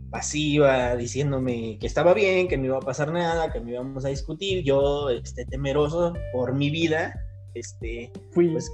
pasiva, 0.10 0.96
diciéndome 0.96 1.78
que 1.80 1.86
estaba 1.86 2.14
bien, 2.14 2.48
que 2.48 2.58
no 2.58 2.66
iba 2.66 2.78
a 2.78 2.82
pasar 2.82 3.12
nada, 3.12 3.52
que 3.52 3.60
no 3.60 3.70
íbamos 3.70 4.06
a 4.06 4.10
discutir. 4.10 4.64
Yo, 4.64 5.10
este, 5.10 5.46
temeroso 5.46 6.14
por 6.34 6.54
mi 6.54 6.70
vida, 6.72 7.14
este, 7.54 8.12
pues 8.34 8.72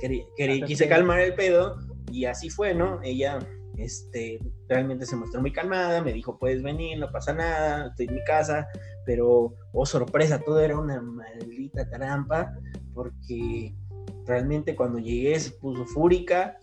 quise 0.66 0.88
calmar 0.88 1.20
el 1.20 1.36
pedo 1.36 1.78
y 2.12 2.26
así 2.26 2.50
fue, 2.50 2.74
¿no? 2.74 3.02
Ella 3.04 3.40
este, 3.78 4.40
realmente 4.68 5.06
se 5.06 5.16
mostró 5.16 5.42
muy 5.42 5.52
calmada, 5.52 6.02
me 6.02 6.14
dijo, 6.14 6.38
puedes 6.38 6.64
venir, 6.64 6.98
no 6.98 7.12
pasa 7.12 7.34
nada, 7.34 7.88
estoy 7.88 8.08
en 8.08 8.16
mi 8.16 8.24
casa, 8.24 8.68
pero, 9.06 9.54
oh 9.74 9.86
sorpresa, 9.86 10.40
todo 10.40 10.60
era 10.60 10.78
una 10.78 11.02
maldita 11.02 11.90
trampa, 11.90 12.54
porque 12.94 13.76
realmente 14.26 14.76
cuando 14.76 15.00
llegué 15.00 15.40
se 15.40 15.52
puso 15.52 15.86
fúrica, 15.86 16.58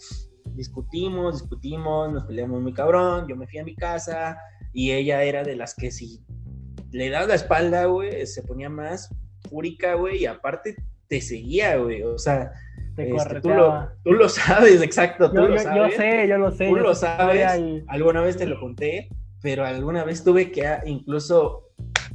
discutimos, 0.54 1.40
discutimos, 1.40 2.12
nos 2.12 2.24
peleamos 2.24 2.60
muy 2.60 2.72
cabrón, 2.72 3.26
yo 3.28 3.36
me 3.36 3.46
fui 3.46 3.58
a 3.58 3.64
mi 3.64 3.74
casa 3.74 4.36
y 4.72 4.92
ella 4.92 5.22
era 5.22 5.42
de 5.42 5.56
las 5.56 5.74
que 5.74 5.90
si 5.90 6.24
le 6.90 7.10
das 7.10 7.28
la 7.28 7.34
espalda, 7.34 7.86
güey, 7.86 8.26
se 8.26 8.42
ponía 8.42 8.68
más 8.68 9.14
fúrica, 9.48 9.94
güey, 9.94 10.22
y 10.22 10.26
aparte 10.26 10.76
te 11.08 11.20
seguía, 11.20 11.76
güey, 11.76 12.02
o 12.02 12.18
sea, 12.18 12.52
este, 12.96 13.40
tú, 13.40 13.48
lo, 14.12 14.28
sabes, 14.28 14.82
exacto. 14.82 15.30
Tú 15.30 15.36
yo, 15.36 15.48
lo 15.48 15.58
sabes. 15.58 15.92
yo, 15.92 15.96
sé, 15.96 16.28
yo 16.28 16.38
lo 16.38 16.50
sé. 16.50 16.68
Tú 16.68 16.76
lo 16.76 16.94
sabes. 16.94 17.46
Alguna 17.88 18.20
vez 18.20 18.36
te 18.36 18.46
lo 18.46 18.60
conté, 18.60 19.08
pero 19.40 19.64
alguna 19.64 20.04
vez 20.04 20.22
tuve 20.22 20.52
que 20.52 20.66
ah, 20.66 20.82
incluso 20.84 21.61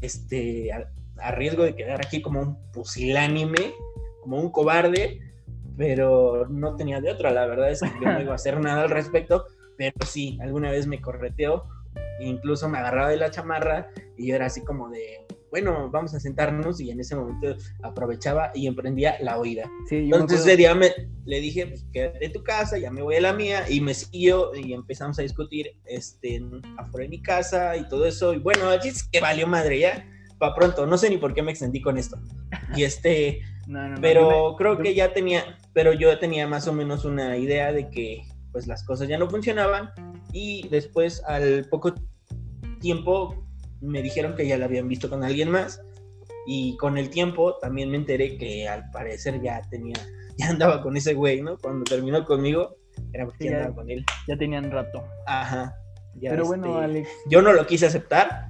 este, 0.02 0.72
a, 0.72 1.32
riesgo 1.32 1.64
de 1.64 1.76
quedar 1.76 2.00
aquí 2.06 2.22
como 2.22 2.42
un 2.42 2.72
pusilánime, 2.72 3.74
como 4.22 4.40
un 4.40 4.52
cobarde, 4.52 5.20
pero 5.78 6.48
no 6.48 6.76
tenía 6.76 7.02
de 7.02 7.12
otra. 7.12 7.32
La 7.32 7.46
verdad 7.46 7.72
es 7.72 7.82
que 7.82 7.92
yo 8.02 8.12
no 8.12 8.22
iba 8.22 8.32
a 8.32 8.36
hacer 8.36 8.60
nada 8.62 8.84
al 8.84 8.90
respecto, 8.90 9.46
pero 9.78 9.94
sí, 10.06 10.38
alguna 10.42 10.72
vez 10.72 10.88
me 10.88 11.02
correteó, 11.02 11.66
incluso 12.20 12.70
me 12.70 12.78
agarraba 12.78 13.10
de 13.10 13.18
la 13.18 13.32
chamarra 13.32 13.90
y 14.18 14.28
yo 14.28 14.36
era 14.36 14.48
así 14.48 14.64
como 14.64 14.90
de, 14.90 15.26
bueno, 15.62 15.90
vamos 15.90 16.14
a 16.14 16.20
sentarnos 16.20 16.80
y 16.80 16.92
en 16.92 17.00
ese 17.00 17.16
momento 17.16 17.56
aprovechaba 17.82 18.52
y 18.54 18.68
emprendía 18.68 19.18
la 19.22 19.40
oída. 19.40 19.64
Entonces 19.90 20.42
ese 20.42 20.56
día 20.56 20.78
le 21.26 21.42
dije, 21.42 21.66
pues 21.66 21.84
quédate 21.92 22.26
en 22.26 22.34
tu 22.34 22.44
casa, 22.44 22.78
ya 22.78 22.92
me 22.92 23.02
voy 23.02 23.16
a 23.16 23.22
la 23.22 23.34
mía 23.34 23.66
y 23.68 23.82
me 23.82 23.96
siguió 23.96 24.54
y 24.56 24.74
empezamos 24.74 25.18
a 25.18 25.24
discutir 25.24 25.72
este, 25.86 26.44
afuera 26.78 27.06
de 27.06 27.10
mi 27.10 27.24
casa 27.24 27.76
y 27.76 27.88
todo 27.88 28.06
eso. 28.06 28.36
Y 28.36 28.38
bueno, 28.38 28.72
es 28.72 29.08
que 29.08 29.20
valió 29.20 29.48
madre 29.48 29.80
ya, 29.80 30.08
para 30.38 30.54
pronto, 30.54 30.86
no 30.86 30.96
sé 30.96 31.10
ni 31.10 31.18
por 31.18 31.34
qué 31.34 31.42
me 31.42 31.52
extendí 31.52 31.82
con 31.82 31.98
esto. 31.98 32.20
Y 32.76 32.84
este, 32.84 33.42
pero 34.02 34.56
creo 34.60 34.78
que 34.78 34.94
ya 34.94 35.12
tenía, 35.12 35.58
pero 35.74 35.92
yo 35.92 36.20
tenía 36.20 36.48
más 36.48 36.68
o 36.68 36.74
menos 36.74 37.04
una 37.04 37.36
idea 37.36 37.72
de 37.74 37.90
que 37.90 38.22
pues 38.52 38.68
las 38.68 38.84
cosas 38.84 39.08
ya 39.08 39.18
no 39.18 39.28
funcionaban 39.28 39.90
y 40.32 40.68
después 40.70 41.24
al 41.26 41.66
poco 41.70 41.96
tiempo 42.80 43.47
me 43.82 44.02
dijeron 44.02 44.36
que 44.36 44.48
ya 44.48 44.58
la 44.58 44.66
habían 44.66 44.88
visto 44.88 45.10
con 45.10 45.24
alguien 45.24 45.50
más 45.50 45.82
y 46.46 46.78
con 46.78 46.98
el 46.98 47.10
tiempo 47.10 47.58
también 47.60 47.90
me 47.90 47.98
enteré 47.98 48.38
que 48.38 48.68
al 48.68 48.90
parecer 48.92 49.42
ya 49.42 49.62
tenía, 49.70 49.96
ya 50.38 50.50
andaba 50.50 50.82
con 50.82 50.96
ese 50.98 51.14
güey, 51.14 51.42
¿no? 51.42 51.58
Cuando 51.58 51.84
terminó 51.84 52.24
conmigo, 52.26 52.78
era 53.14 53.26
porque 53.26 53.46
ya, 53.46 53.58
andaba 53.58 53.76
con 53.76 53.90
él. 53.90 54.06
Ya 54.28 54.38
tenían 54.38 54.72
rato. 54.72 55.04
Ajá. 55.26 55.76
Pero 56.20 56.46
bueno, 56.46 56.68
este, 56.68 56.84
Alex. 56.84 57.10
Yo 57.30 57.42
no 57.42 57.54
lo 57.54 57.68
quise 57.68 57.86
aceptar 57.86 58.50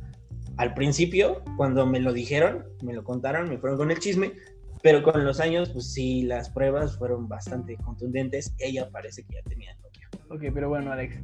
al 0.57 0.73
principio, 0.73 1.43
cuando 1.55 1.85
me 1.85 1.99
lo 1.99 2.13
dijeron, 2.13 2.65
me 2.83 2.93
lo 2.93 3.03
contaron, 3.03 3.49
me 3.49 3.57
fueron 3.57 3.77
con 3.77 3.91
el 3.91 3.99
chisme, 3.99 4.33
pero 4.81 5.03
con 5.03 5.23
los 5.23 5.39
años, 5.39 5.69
pues 5.69 5.91
sí, 5.93 6.23
las 6.23 6.49
pruebas 6.49 6.97
fueron 6.97 7.27
bastante 7.27 7.77
contundentes. 7.77 8.53
Ella 8.57 8.89
parece 8.89 9.23
que 9.23 9.35
ya 9.35 9.41
tenía 9.43 9.75
novio. 9.75 10.07
Ok, 10.29 10.53
pero 10.53 10.69
bueno, 10.69 10.91
Alex, 10.91 11.15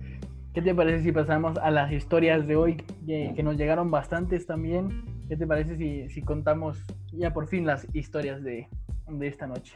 ¿qué 0.53 0.61
te 0.61 0.73
parece 0.75 1.03
si 1.03 1.11
pasamos 1.11 1.57
a 1.57 1.71
las 1.71 1.91
historias 1.91 2.47
de 2.47 2.55
hoy, 2.55 2.77
que, 3.05 3.33
que 3.35 3.43
nos 3.43 3.57
llegaron 3.57 3.91
bastantes 3.91 4.45
también? 4.45 5.03
¿Qué 5.27 5.35
te 5.35 5.47
parece 5.47 5.77
si, 5.77 6.09
si 6.09 6.21
contamos 6.21 6.77
ya 7.11 7.33
por 7.33 7.47
fin 7.47 7.65
las 7.65 7.87
historias 7.93 8.43
de, 8.43 8.67
de 9.07 9.27
esta 9.27 9.47
noche? 9.47 9.73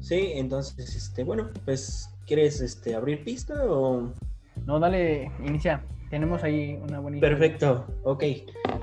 Sí, 0.00 0.32
entonces, 0.34 0.94
este, 0.94 1.24
bueno, 1.24 1.50
pues, 1.64 2.10
¿quieres 2.26 2.60
este, 2.60 2.94
abrir 2.94 3.24
pista 3.24 3.54
o...? 3.66 4.12
No, 4.66 4.80
dale, 4.80 5.30
inicia. 5.44 5.84
Tenemos 6.10 6.42
ahí 6.42 6.78
una 6.82 6.98
historia. 6.98 7.20
Perfecto, 7.20 7.86
ok. 8.04 8.24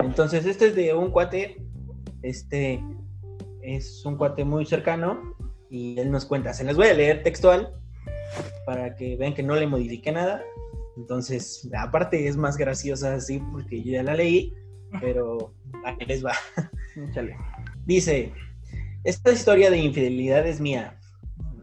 Entonces, 0.00 0.46
este 0.46 0.66
es 0.66 0.74
de 0.74 0.94
un 0.94 1.10
cuate, 1.10 1.62
este, 2.22 2.82
es 3.62 4.04
un 4.04 4.16
cuate 4.16 4.44
muy 4.44 4.66
cercano 4.66 5.34
y 5.70 5.98
él 5.98 6.10
nos 6.10 6.26
cuenta, 6.26 6.52
se 6.52 6.64
las 6.64 6.76
voy 6.76 6.88
a 6.88 6.94
leer 6.94 7.22
textual 7.22 7.72
para 8.66 8.94
que 8.94 9.16
vean 9.16 9.34
que 9.34 9.42
no 9.42 9.54
le 9.54 9.66
modifique 9.66 10.12
nada. 10.12 10.42
Entonces, 10.96 11.68
aparte 11.76 12.28
es 12.28 12.36
más 12.36 12.56
graciosa 12.56 13.14
así 13.14 13.40
porque 13.52 13.82
yo 13.82 13.92
ya 13.92 14.02
la 14.02 14.14
leí, 14.14 14.54
pero 15.00 15.54
ahí 15.84 16.06
les 16.06 16.24
va. 16.24 16.32
Échale. 16.96 17.36
Dice, 17.84 18.32
esta 19.02 19.32
historia 19.32 19.70
de 19.70 19.78
infidelidad 19.78 20.46
es 20.46 20.60
mía, 20.60 20.98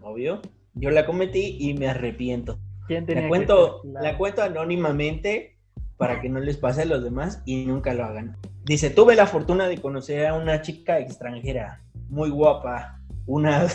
obvio. 0.01 0.41
Yo 0.73 0.89
la 0.89 1.05
cometí 1.05 1.57
y 1.59 1.73
me 1.73 1.87
arrepiento. 1.87 2.59
¿Quién 2.87 3.05
tenía 3.05 3.23
La 3.23 3.29
cuento, 3.29 3.81
la 3.83 4.17
cuento 4.17 4.41
anónimamente 4.41 5.57
para 5.97 6.19
que 6.19 6.29
no 6.29 6.39
les 6.39 6.57
pase 6.57 6.81
a 6.81 6.85
los 6.85 7.03
demás 7.03 7.41
y 7.45 7.65
nunca 7.65 7.93
lo 7.93 8.05
hagan. 8.05 8.37
Dice, 8.65 8.89
tuve 8.89 9.15
la 9.15 9.27
fortuna 9.27 9.67
de 9.67 9.79
conocer 9.79 10.25
a 10.25 10.33
una 10.33 10.61
chica 10.61 10.99
extranjera, 10.99 11.83
muy 12.09 12.29
guapa, 12.29 12.99
una, 13.25 13.67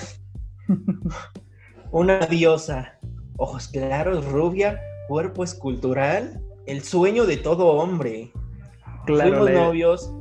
una 1.90 2.19
diosa, 2.27 2.99
ojos 3.37 3.69
claros, 3.69 4.25
rubia, 4.25 4.81
cuerpo 5.09 5.45
escultural, 5.45 6.40
el 6.66 6.83
sueño 6.83 7.27
de 7.27 7.37
todo 7.37 7.66
hombre. 7.69 8.33
Claro, 9.07 9.31
fuimos 9.31 9.51
la- 9.51 9.64
novios, 9.64 10.12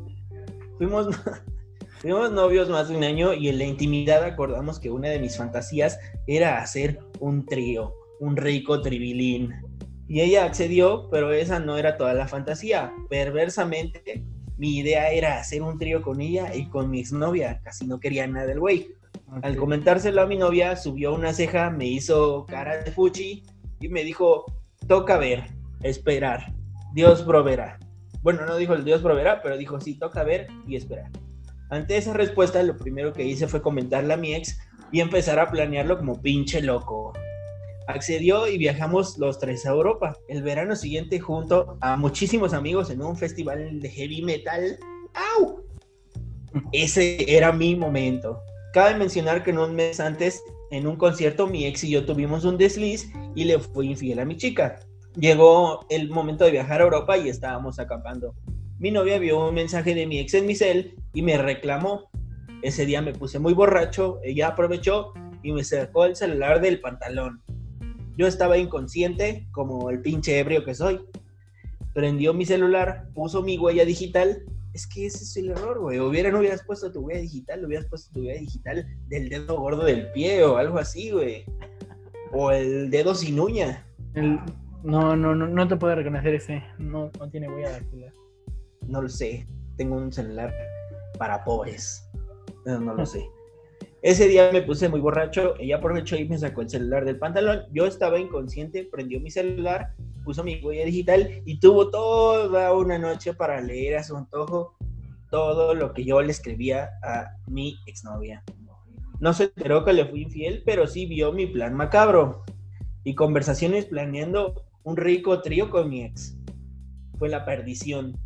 fuimos, 0.77 1.07
fuimos 1.99 2.31
novios 2.31 2.69
más 2.69 2.89
de 2.89 2.97
un 2.97 3.03
año 3.03 3.33
y 3.33 3.49
en 3.49 3.57
la 3.57 3.63
intimidad 3.65 4.23
acordamos 4.23 4.79
que 4.79 4.91
una 4.91 5.09
de 5.09 5.19
mis 5.19 5.37
fantasías 5.37 5.99
era 6.27 6.59
hacer 6.59 6.99
un 7.19 7.45
trío, 7.45 7.93
un 8.19 8.37
rico 8.37 8.81
tribilín. 8.81 9.53
Y 10.07 10.21
ella 10.21 10.45
accedió, 10.45 11.09
pero 11.09 11.33
esa 11.33 11.59
no 11.59 11.77
era 11.77 11.97
toda 11.97 12.13
la 12.13 12.27
fantasía. 12.27 12.93
Perversamente, 13.09 14.23
mi 14.57 14.77
idea 14.77 15.09
era 15.11 15.39
hacer 15.39 15.63
un 15.63 15.79
trío 15.79 16.03
con 16.03 16.21
ella 16.21 16.55
y 16.55 16.69
con 16.69 16.91
mi 16.91 16.99
exnovia. 16.99 17.59
Casi 17.63 17.87
no 17.87 17.99
quería 17.99 18.27
nada 18.27 18.45
del 18.45 18.59
güey. 18.59 18.87
Al 19.41 19.53
Ok. 19.53 19.57
comentárselo 19.57 20.21
a 20.21 20.27
mi 20.27 20.37
novia, 20.37 20.75
subió 20.75 21.13
una 21.15 21.33
ceja, 21.33 21.71
me 21.71 21.87
hizo 21.87 22.45
cara 22.45 22.83
de 22.83 22.91
fuchi 22.91 23.43
y 23.79 23.87
me 23.89 24.03
dijo, 24.03 24.45
toca 24.87 25.17
ver, 25.17 25.45
esperar, 25.81 26.53
Dios 26.93 27.21
proveerá. 27.23 27.79
Bueno, 28.21 28.45
no 28.45 28.55
dijo 28.57 28.73
el 28.73 28.83
Dios 28.83 29.01
proveerá, 29.01 29.41
pero 29.41 29.57
dijo, 29.57 29.79
sí, 29.79 29.99
toca 29.99 30.23
ver 30.23 30.47
y 30.67 30.75
esperar. 30.75 31.11
Ante 31.69 31.97
esa 31.97 32.13
respuesta, 32.13 32.61
lo 32.63 32.77
primero 32.77 33.13
que 33.13 33.23
hice 33.23 33.47
fue 33.47 33.61
comentarle 33.61 34.13
a 34.13 34.17
mi 34.17 34.33
ex 34.33 34.57
y 34.91 34.99
empezar 34.99 35.39
a 35.39 35.49
planearlo 35.49 35.97
como 35.97 36.21
pinche 36.21 36.61
loco. 36.61 37.13
Accedió 37.87 38.47
y 38.47 38.57
viajamos 38.57 39.17
los 39.17 39.39
tres 39.39 39.65
a 39.65 39.69
Europa. 39.69 40.17
El 40.27 40.41
verano 40.41 40.75
siguiente, 40.75 41.19
junto 41.19 41.77
a 41.81 41.97
muchísimos 41.97 42.53
amigos 42.53 42.89
en 42.89 43.01
un 43.01 43.15
festival 43.15 43.79
de 43.79 43.89
heavy 43.89 44.21
metal. 44.23 44.79
¡Au! 45.13 45.63
Ese 46.71 47.35
era 47.35 47.51
mi 47.51 47.75
momento. 47.75 48.41
Cabe 48.73 48.97
mencionar 48.97 49.43
que 49.43 49.51
en 49.51 49.59
un 49.59 49.75
mes 49.75 49.99
antes, 49.99 50.41
en 50.71 50.87
un 50.87 50.95
concierto, 50.95 51.47
mi 51.47 51.65
ex 51.65 51.83
y 51.83 51.91
yo 51.91 52.05
tuvimos 52.05 52.45
un 52.45 52.57
desliz 52.57 53.11
y 53.35 53.43
le 53.43 53.59
fui 53.59 53.89
infiel 53.91 54.19
a 54.19 54.25
mi 54.25 54.37
chica. 54.37 54.79
Llegó 55.15 55.85
el 55.89 56.09
momento 56.09 56.45
de 56.45 56.51
viajar 56.51 56.81
a 56.81 56.85
Europa 56.85 57.17
y 57.17 57.29
estábamos 57.29 57.79
acampando. 57.79 58.35
Mi 58.79 58.91
novia 58.91 59.17
vio 59.19 59.47
un 59.47 59.55
mensaje 59.55 59.95
de 59.95 60.05
mi 60.05 60.19
ex 60.19 60.33
en 60.33 60.45
mi 60.45 60.55
cel 60.55 60.95
y 61.13 61.21
me 61.21 61.37
reclamó. 61.37 62.09
Ese 62.61 62.85
día 62.85 63.01
me 63.01 63.13
puse 63.13 63.39
muy 63.39 63.53
borracho, 63.53 64.19
ella 64.23 64.49
aprovechó 64.49 65.13
y 65.43 65.51
me 65.51 65.63
sacó 65.63 66.05
el 66.05 66.15
celular 66.15 66.59
del 66.59 66.81
pantalón. 66.81 67.41
Yo 68.17 68.27
estaba 68.27 68.57
inconsciente, 68.57 69.47
como 69.51 69.89
el 69.89 70.01
pinche 70.01 70.39
ebrio 70.39 70.65
que 70.65 70.73
soy. 70.73 71.01
Prendió 71.93 72.33
mi 72.33 72.45
celular, 72.45 73.07
puso 73.13 73.43
mi 73.43 73.57
huella 73.57 73.85
digital. 73.85 74.43
Es 74.75 74.85
que 74.85 75.05
ese 75.05 75.23
es 75.23 75.37
el 75.37 75.51
error, 75.51 75.79
güey. 75.79 75.99
Hubiera, 76.01 76.29
no 76.31 76.39
hubieras 76.39 76.61
puesto 76.65 76.91
tu 76.91 76.99
huella 76.99 77.21
digital, 77.21 77.63
hubieras 77.63 77.85
puesto 77.85 78.11
tu 78.11 78.19
huella 78.25 78.41
digital 78.41 78.85
del 79.07 79.29
dedo 79.29 79.57
gordo 79.57 79.85
del 79.85 80.11
pie 80.11 80.43
o 80.43 80.57
algo 80.57 80.77
así, 80.77 81.11
güey. 81.11 81.45
O 82.33 82.51
el 82.51 82.89
dedo 82.89 83.15
sin 83.15 83.39
uña. 83.39 83.87
El- 84.15 84.37
No, 84.83 85.15
no, 85.15 85.33
no, 85.33 85.47
no 85.47 85.67
te 85.69 85.77
puede 85.77 85.95
reconocer 85.95 86.33
ese. 86.35 86.61
No, 86.77 87.09
no 87.17 87.29
tiene 87.31 87.47
huella 87.47 87.71
dactilar. 87.71 88.11
No 88.85 89.01
lo 89.01 89.07
sé. 89.07 89.47
Tengo 89.77 89.95
un 89.95 90.11
celular 90.11 90.53
para 91.17 91.41
pobres. 91.45 92.05
No, 92.65 92.77
no 92.81 92.95
lo 92.95 93.05
sé. 93.05 93.25
Ese 94.01 94.27
día 94.27 94.49
me 94.51 94.61
puse 94.61 94.89
muy 94.89 94.99
borracho, 94.99 95.55
ella 95.57 95.77
aprovechó 95.77 96.17
y 96.17 96.27
me 96.27 96.37
sacó 96.37 96.61
el 96.63 96.69
celular 96.69 97.05
del 97.05 97.17
pantalón. 97.17 97.61
Yo 97.71 97.85
estaba 97.87 98.19
inconsciente, 98.19 98.83
prendió 98.91 99.21
mi 99.21 99.31
celular, 99.31 99.93
puso 100.25 100.43
mi 100.43 100.59
huella 100.59 100.83
digital 100.83 101.41
y 101.45 101.59
tuvo 101.59 101.89
toda 101.89 102.73
una 102.73 102.97
noche 102.97 103.33
para 103.33 103.61
leer 103.61 103.97
a 103.97 104.03
su 104.03 104.17
antojo 104.17 104.75
todo 105.29 105.73
lo 105.73 105.93
que 105.93 106.03
yo 106.03 106.21
le 106.21 106.31
escribía 106.31 106.89
a 107.03 107.27
mi 107.47 107.77
exnovia. 107.85 108.43
No 109.19 109.33
se 109.33 109.45
enteró 109.45 109.85
que 109.85 109.93
le 109.93 110.05
fui 110.05 110.23
infiel, 110.23 110.63
pero 110.65 110.87
sí 110.87 111.05
vio 111.05 111.31
mi 111.31 111.45
plan 111.47 111.73
macabro 111.73 112.43
y 113.03 113.15
conversaciones 113.15 113.85
planeando 113.85 114.65
un 114.83 114.97
rico 114.97 115.41
trío 115.41 115.69
con 115.69 115.89
mi 115.89 116.03
ex. 116.03 116.35
Fue 117.17 117.29
la 117.29 117.45
perdición. 117.45 118.17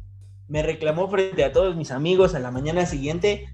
Me 0.48 0.64
reclamó 0.64 1.08
frente 1.10 1.44
a 1.44 1.52
todos 1.52 1.76
mis 1.76 1.92
amigos 1.92 2.34
a 2.34 2.40
la 2.40 2.50
mañana 2.50 2.86
siguiente 2.86 3.48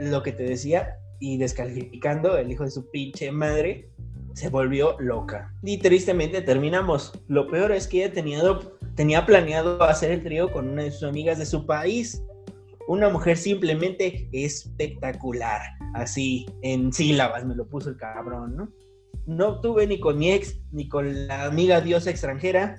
lo 0.00 0.22
que 0.22 0.32
te 0.32 0.44
decía 0.44 0.96
y 1.20 1.36
descalificando 1.38 2.38
el 2.38 2.50
hijo 2.50 2.64
de 2.64 2.70
su 2.70 2.90
pinche 2.90 3.30
madre 3.32 3.90
se 4.38 4.48
volvió 4.50 4.96
loca. 5.00 5.52
Y 5.64 5.78
tristemente 5.78 6.40
terminamos. 6.42 7.12
Lo 7.26 7.48
peor 7.48 7.72
es 7.72 7.88
que 7.88 8.04
ella 8.04 8.14
tenía, 8.14 8.40
tenía 8.94 9.26
planeado 9.26 9.82
hacer 9.82 10.12
el 10.12 10.22
trío 10.22 10.52
con 10.52 10.68
una 10.68 10.84
de 10.84 10.92
sus 10.92 11.02
amigas 11.02 11.38
de 11.38 11.46
su 11.46 11.66
país. 11.66 12.22
Una 12.86 13.08
mujer 13.08 13.36
simplemente 13.36 14.28
espectacular. 14.32 15.60
Así, 15.94 16.46
en 16.62 16.92
sílabas 16.92 17.44
me 17.44 17.56
lo 17.56 17.66
puso 17.68 17.90
el 17.90 17.96
cabrón, 17.96 18.56
¿no? 18.56 18.72
No 19.26 19.60
tuve 19.60 19.88
ni 19.88 19.98
con 19.98 20.18
mi 20.18 20.30
ex, 20.30 20.56
ni 20.70 20.88
con 20.88 21.26
la 21.26 21.46
amiga 21.46 21.80
diosa 21.80 22.10
extranjera. 22.10 22.78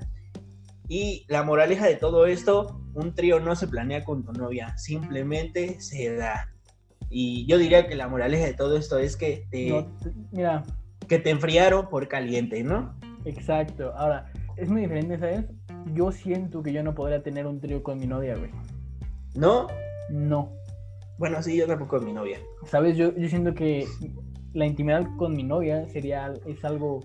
Y 0.88 1.26
la 1.28 1.44
moraleja 1.44 1.86
de 1.88 1.96
todo 1.96 2.26
esto, 2.26 2.82
un 2.94 3.14
trío 3.14 3.42
no 3.42 3.56
se 3.56 3.68
planea 3.68 4.06
con 4.06 4.24
tu 4.24 4.32
novia, 4.32 4.76
simplemente 4.78 5.80
se 5.82 6.16
da. 6.16 6.48
Y 7.10 7.46
yo 7.48 7.58
diría 7.58 7.86
que 7.86 7.96
la 7.96 8.08
moraleja 8.08 8.46
de 8.46 8.54
todo 8.54 8.78
esto 8.78 8.98
es 8.98 9.18
que 9.18 9.46
mira, 10.32 10.64
que 11.10 11.20
te 11.20 11.30
enfriaron 11.32 11.90
por 11.90 12.08
caliente, 12.08 12.64
¿no? 12.64 12.96
exacto. 13.26 13.92
Ahora, 13.98 14.32
es 14.56 14.70
muy 14.70 14.82
diferente, 14.82 15.18
¿sabes? 15.20 15.46
Yo 15.94 16.12
siento 16.12 16.64
que 16.64 16.72
yo 16.72 16.84
no 16.84 16.96
podría 16.96 17.22
tener 17.22 17.46
un 17.48 17.60
trío 17.60 17.84
con 17.84 18.00
mi 18.00 18.08
novia, 18.08 18.36
güey. 18.38 18.52
¿No? 19.36 19.68
No. 20.10 20.54
Bueno, 21.18 21.42
sí, 21.44 21.58
yo 21.58 21.68
tampoco 21.68 21.98
con 21.98 22.06
mi 22.06 22.14
novia. 22.14 22.40
¿Sabes? 22.66 22.96
Yo, 22.96 23.14
yo 23.16 23.28
siento 23.28 23.54
que 23.54 23.86
la 24.54 24.66
intimidad 24.66 25.06
con 25.18 25.36
mi 25.36 25.44
novia 25.44 25.86
sería 25.90 26.34
es 26.46 26.64
algo 26.64 27.02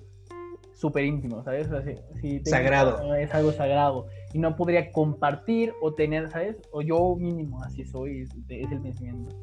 súper 0.72 1.04
íntimo, 1.04 1.42
¿sabes? 1.42 1.66
O 1.70 1.82
sea, 1.82 1.82
si- 2.20 2.40
si 2.40 2.50
Sagrado. 2.50 3.14
Es 3.14 3.32
algo 3.34 3.52
sagrado. 3.52 4.06
Y 4.32 4.38
no 4.38 4.54
podría 4.56 4.90
compartir 4.92 5.72
o 5.82 5.94
tener, 5.94 6.30
¿sabes? 6.30 6.56
O 6.72 6.82
yo 6.82 7.16
mínimo, 7.16 7.62
así 7.62 7.84
soy, 7.84 8.22
es, 8.22 8.30
es 8.48 8.70
el 8.70 8.80
pensamiento. 8.80 9.34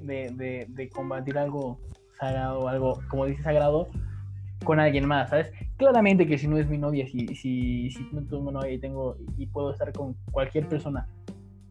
De, 0.00 0.30
de, 0.34 0.66
de 0.68 0.88
compartir 0.90 1.38
algo 1.38 1.78
sagrado, 2.22 2.68
algo, 2.68 3.00
como 3.08 3.26
dice 3.26 3.42
sagrado, 3.42 3.88
con 4.64 4.78
alguien 4.78 5.06
más, 5.06 5.30
¿sabes? 5.30 5.52
Claramente 5.76 6.26
que 6.26 6.38
si 6.38 6.46
no 6.46 6.56
es 6.56 6.68
mi 6.68 6.78
novia, 6.78 7.06
si, 7.08 7.26
si, 7.34 7.90
si 7.90 8.08
no 8.12 8.22
tengo 8.22 8.52
novia 8.52 8.70
y, 8.70 8.78
tengo, 8.78 9.16
y 9.36 9.46
puedo 9.46 9.72
estar 9.72 9.92
con 9.92 10.14
cualquier 10.30 10.68
persona 10.68 11.08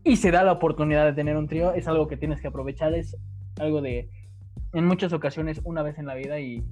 y 0.03 0.15
se 0.17 0.31
da 0.31 0.43
la 0.43 0.51
oportunidad 0.51 1.05
de 1.05 1.13
tener 1.13 1.37
un 1.37 1.47
trío, 1.47 1.73
es 1.73 1.87
algo 1.87 2.07
que 2.07 2.17
tienes 2.17 2.41
que 2.41 2.47
aprovechar, 2.47 2.93
es 2.93 3.15
algo 3.59 3.81
de, 3.81 4.09
en 4.73 4.85
muchas 4.85 5.13
ocasiones, 5.13 5.61
una 5.63 5.83
vez 5.83 5.97
en 5.99 6.05
la 6.05 6.15
vida 6.15 6.39
y, 6.39 6.63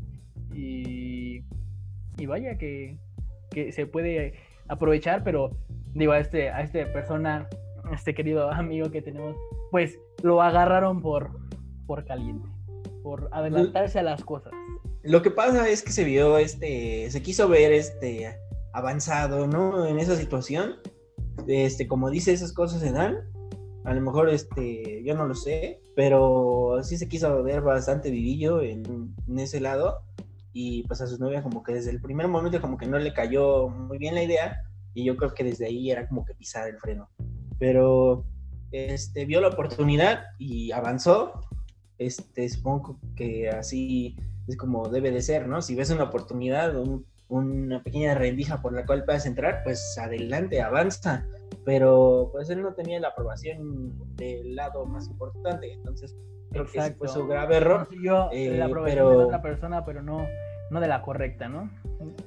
y, 0.53 1.43
y 2.17 2.25
vaya 2.25 2.57
que, 2.57 2.97
que 3.51 3.71
se 3.71 3.85
puede 3.85 4.33
aprovechar, 4.67 5.23
pero 5.23 5.51
digo, 5.93 6.11
a 6.11 6.19
este, 6.19 6.49
a 6.49 6.61
este 6.61 6.85
persona, 6.87 7.47
a 7.83 7.95
este 7.95 8.13
querido 8.13 8.51
amigo 8.51 8.89
que 8.91 9.01
tenemos, 9.01 9.35
pues 9.71 9.99
lo 10.23 10.41
agarraron 10.41 11.01
por, 11.01 11.31
por 11.85 12.05
caliente, 12.05 12.47
por 13.03 13.29
adelantarse 13.31 13.99
a 13.99 14.03
las 14.03 14.23
cosas. 14.23 14.53
Lo 15.03 15.21
que 15.21 15.31
pasa 15.31 15.69
es 15.69 15.81
que 15.81 15.91
se 15.91 16.03
vio, 16.03 16.37
este, 16.37 17.09
se 17.09 17.21
quiso 17.21 17.47
ver, 17.47 17.71
este, 17.71 18.37
avanzado, 18.73 19.47
¿no? 19.47 19.85
En 19.85 19.99
esa 19.99 20.15
situación. 20.15 20.75
Este, 21.47 21.87
como 21.87 22.09
dice, 22.09 22.33
esas 22.33 22.53
cosas 22.53 22.81
se 22.81 22.91
dan. 22.91 23.17
A 23.85 23.93
lo 23.93 24.01
mejor, 24.01 24.29
este, 24.29 25.01
yo 25.03 25.15
no 25.15 25.25
lo 25.25 25.35
sé, 25.35 25.81
pero 25.95 26.79
sí 26.83 26.97
se 26.97 27.07
quiso 27.07 27.43
ver 27.43 27.61
bastante 27.61 28.11
vivillo 28.11 28.61
en, 28.61 29.15
en 29.27 29.39
ese 29.39 29.59
lado. 29.59 30.01
Y 30.51 30.83
pues 30.83 30.99
a 31.01 31.07
su 31.07 31.17
novia 31.17 31.43
como 31.43 31.63
que 31.63 31.73
desde 31.73 31.91
el 31.91 32.01
primer 32.01 32.27
momento 32.27 32.59
como 32.59 32.77
que 32.77 32.87
no 32.87 32.97
le 32.97 33.13
cayó 33.13 33.69
muy 33.69 33.97
bien 33.97 34.15
la 34.15 34.23
idea. 34.23 34.63
Y 34.93 35.05
yo 35.05 35.15
creo 35.15 35.33
que 35.33 35.43
desde 35.43 35.67
ahí 35.67 35.91
era 35.91 36.07
como 36.07 36.25
que 36.25 36.33
pisar 36.33 36.67
el 36.67 36.77
freno. 36.77 37.09
Pero 37.57 38.25
este, 38.71 39.25
vio 39.25 39.41
la 39.41 39.49
oportunidad 39.49 40.23
y 40.37 40.71
avanzó. 40.71 41.41
Este, 41.99 42.47
supongo 42.47 42.97
que 43.15 43.49
así 43.49 44.15
es 44.47 44.55
como 44.57 44.87
debe 44.87 45.11
de 45.11 45.21
ser, 45.21 45.47
¿no? 45.47 45.61
Si 45.61 45.75
ves 45.75 45.91
una 45.91 46.05
oportunidad, 46.05 46.73
una 47.27 47.83
pequeña 47.83 48.15
rendija 48.15 48.61
por 48.61 48.73
la 48.73 48.85
cual 48.85 49.03
puedas 49.03 49.25
entrar, 49.25 49.61
pues 49.63 49.97
adelante, 50.01 50.61
avanza. 50.61 51.27
Pero 51.65 52.29
pues 52.31 52.49
él 52.49 52.61
no 52.61 52.73
tenía 52.73 52.99
la 53.01 53.09
aprobación 53.09 53.93
del 54.15 54.55
lado 54.55 54.85
más 54.85 55.07
importante, 55.07 55.73
entonces 55.73 56.15
creo 56.51 56.65
que 56.65 56.79
ese 56.79 56.93
fue 56.93 57.09
su 57.09 57.27
grave 57.27 57.57
error. 57.57 57.87
Yo 58.01 58.29
eh, 58.31 58.57
la 58.57 58.65
aprobación 58.65 59.09
de 59.09 59.15
otra 59.17 59.41
persona, 59.41 59.83
pero 59.83 60.01
no, 60.01 60.25
no 60.71 60.79
de 60.79 60.87
la 60.87 61.01
correcta, 61.01 61.49
¿no? 61.49 61.69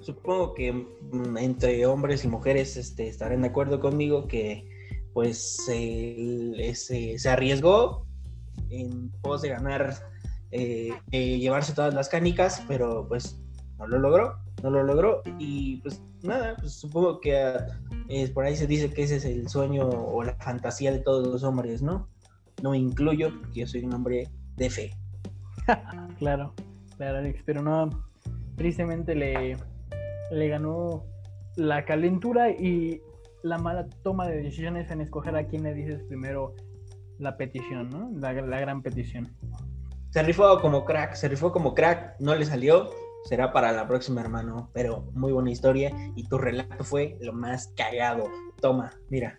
Supongo 0.01 0.53
que 0.53 0.73
mm, 0.73 1.39
entre 1.39 1.87
hombres 1.87 2.25
y 2.25 2.29
mujeres 2.29 2.77
este, 2.77 3.09
estarán 3.09 3.41
de 3.41 3.49
acuerdo 3.49 3.81
conmigo 3.81 4.29
que 4.29 4.69
pues 5.15 5.65
se, 5.67 6.75
se 6.75 7.29
arriesgó 7.29 8.07
en 8.71 9.11
pos 9.23 9.43
de 9.43 9.51
ganar, 9.51 9.95
eh, 10.51 10.93
llevarse 11.11 11.75
todas 11.75 11.95
las 11.95 12.09
canicas, 12.09 12.63
pero 12.69 13.07
pues 13.09 13.41
no 13.79 13.87
lo 13.87 13.99
logró, 13.99 14.39
no 14.63 14.71
lo 14.71 14.83
logró 14.83 15.23
y 15.39 15.79
pues 15.79 16.01
nada, 16.23 16.57
pues 16.59 16.73
supongo 16.73 17.21
que 17.21 17.57
eh, 18.09 18.31
por 18.33 18.45
ahí 18.45 18.57
se 18.57 18.67
dice 18.67 18.93
que 18.93 19.03
ese 19.03 19.17
es 19.17 19.25
el 19.25 19.49
sueño 19.49 19.89
o 19.89 20.23
la 20.23 20.35
fantasía 20.37 20.93
de 20.93 21.01
todos 21.01 21.27
los 21.27 21.43
hombres, 21.43 21.83
¿no? 21.83 22.09
No 22.63 22.71
me 22.71 22.79
incluyo 22.79 23.31
porque 23.41 23.61
yo 23.61 23.67
soy 23.67 23.85
un 23.85 23.95
hombre 23.95 24.29
de 24.57 24.71
fe. 24.71 24.91
claro, 26.19 26.55
claro, 26.97 27.19
Alex, 27.19 27.43
pero 27.45 27.63
no, 27.63 27.91
tristemente 28.57 29.15
le, 29.15 29.57
le 30.31 30.49
ganó 30.49 31.05
la 31.57 31.85
calentura 31.85 32.51
y 32.51 33.01
la 33.43 33.59
mala 33.59 33.89
toma 34.03 34.29
de 34.29 34.43
decisiones 34.43 34.91
en 34.91 35.01
escoger 35.01 35.37
a 35.37 35.47
quién 35.47 35.65
le 35.65 35.75
dices 35.75 36.03
primero 36.05 36.55
la 37.23 37.37
petición, 37.37 37.89
¿no? 37.89 38.11
La, 38.19 38.33
gran 38.33 38.83
petición. 38.83 39.33
Se 40.11 40.23
rifó 40.23 40.61
como 40.61 40.85
crack, 40.85 41.15
se 41.15 41.29
rifó 41.29 41.53
como 41.53 41.75
crack, 41.75 42.17
no 42.21 42.35
le 42.35 42.45
salió, 42.45 42.91
será 43.25 43.53
para 43.53 43.73
la 43.73 43.87
próxima, 43.87 44.21
hermano, 44.21 44.71
pero 44.75 45.09
muy 45.15 45.33
buena 45.33 45.51
historia 45.51 45.91
y 46.17 46.29
tu 46.29 46.37
relato 46.37 46.85
fue 46.85 47.17
lo 47.21 47.33
más 47.33 47.73
cagado. 47.77 48.25
Toma, 48.61 48.91
mira. 49.09 49.39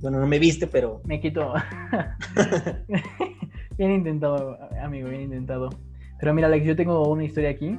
Bueno, 0.00 0.18
no 0.18 0.26
me 0.26 0.38
viste, 0.38 0.66
pero... 0.66 1.00
Me 1.04 1.20
quito. 1.20 1.52
bien 3.76 3.90
intentado, 3.90 4.58
amigo, 4.80 5.08
bien 5.08 5.22
intentado. 5.22 5.68
Pero 6.18 6.34
mira, 6.34 6.46
Alex, 6.46 6.64
yo 6.64 6.76
tengo 6.76 7.08
una 7.08 7.24
historia 7.24 7.50
aquí 7.50 7.78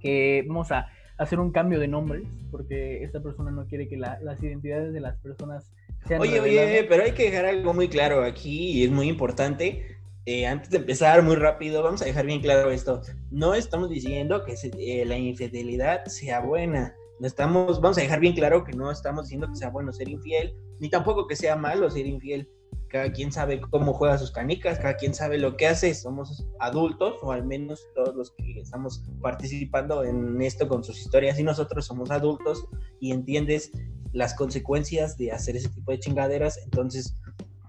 que 0.00 0.44
vamos 0.48 0.72
a 0.72 0.86
hacer 1.20 1.38
un 1.38 1.52
cambio 1.52 1.78
de 1.78 1.86
nombres, 1.86 2.24
porque 2.50 3.04
esta 3.04 3.22
persona 3.22 3.50
no 3.50 3.66
quiere 3.66 3.88
que 3.88 3.96
las 3.98 4.42
identidades 4.42 4.92
de 4.94 5.00
las 5.00 5.18
personas 5.18 5.70
sean. 6.08 6.22
Oye, 6.22 6.40
oye, 6.40 6.86
pero 6.88 7.04
hay 7.04 7.12
que 7.12 7.24
dejar 7.24 7.44
algo 7.44 7.74
muy 7.74 7.88
claro 7.88 8.24
aquí 8.24 8.70
y 8.70 8.84
es 8.84 8.90
muy 8.90 9.06
importante. 9.06 9.98
Eh, 10.24 10.46
antes 10.46 10.70
de 10.70 10.78
empezar 10.78 11.22
muy 11.22 11.36
rápido, 11.36 11.82
vamos 11.82 12.00
a 12.00 12.06
dejar 12.06 12.24
bien 12.24 12.40
claro 12.40 12.70
esto. 12.70 13.02
No 13.30 13.54
estamos 13.54 13.90
diciendo 13.90 14.44
que 14.44 14.54
eh, 14.78 15.04
la 15.04 15.18
infidelidad 15.18 16.06
sea 16.06 16.40
buena. 16.40 16.94
No 17.18 17.26
estamos, 17.26 17.82
vamos 17.82 17.98
a 17.98 18.00
dejar 18.00 18.20
bien 18.20 18.34
claro 18.34 18.64
que 18.64 18.72
no 18.72 18.90
estamos 18.90 19.26
diciendo 19.26 19.46
que 19.48 19.56
sea 19.56 19.68
bueno 19.68 19.92
ser 19.92 20.08
infiel, 20.08 20.54
ni 20.78 20.88
tampoco 20.88 21.26
que 21.26 21.36
sea 21.36 21.54
malo 21.54 21.90
ser 21.90 22.06
infiel 22.06 22.48
cada 22.88 23.12
quien 23.12 23.30
sabe 23.30 23.60
cómo 23.60 23.92
juega 23.92 24.18
sus 24.18 24.32
canicas, 24.32 24.78
cada 24.78 24.96
quien 24.96 25.14
sabe 25.14 25.38
lo 25.38 25.56
que 25.56 25.68
hace, 25.68 25.94
somos 25.94 26.44
adultos, 26.58 27.16
o 27.22 27.32
al 27.32 27.46
menos 27.46 27.86
todos 27.94 28.14
los 28.16 28.32
que 28.32 28.60
estamos 28.60 29.04
participando 29.22 30.04
en 30.04 30.40
esto 30.42 30.68
con 30.68 30.82
sus 30.82 31.00
historias, 31.00 31.38
y 31.38 31.44
nosotros 31.44 31.86
somos 31.86 32.10
adultos 32.10 32.66
y 33.00 33.12
entiendes 33.12 33.70
las 34.12 34.34
consecuencias 34.34 35.16
de 35.16 35.30
hacer 35.30 35.56
ese 35.56 35.68
tipo 35.68 35.92
de 35.92 36.00
chingaderas, 36.00 36.58
entonces, 36.64 37.14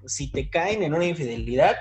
si 0.08 0.32
te 0.32 0.50
caen 0.50 0.82
en 0.82 0.94
una 0.94 1.06
infidelidad, 1.06 1.76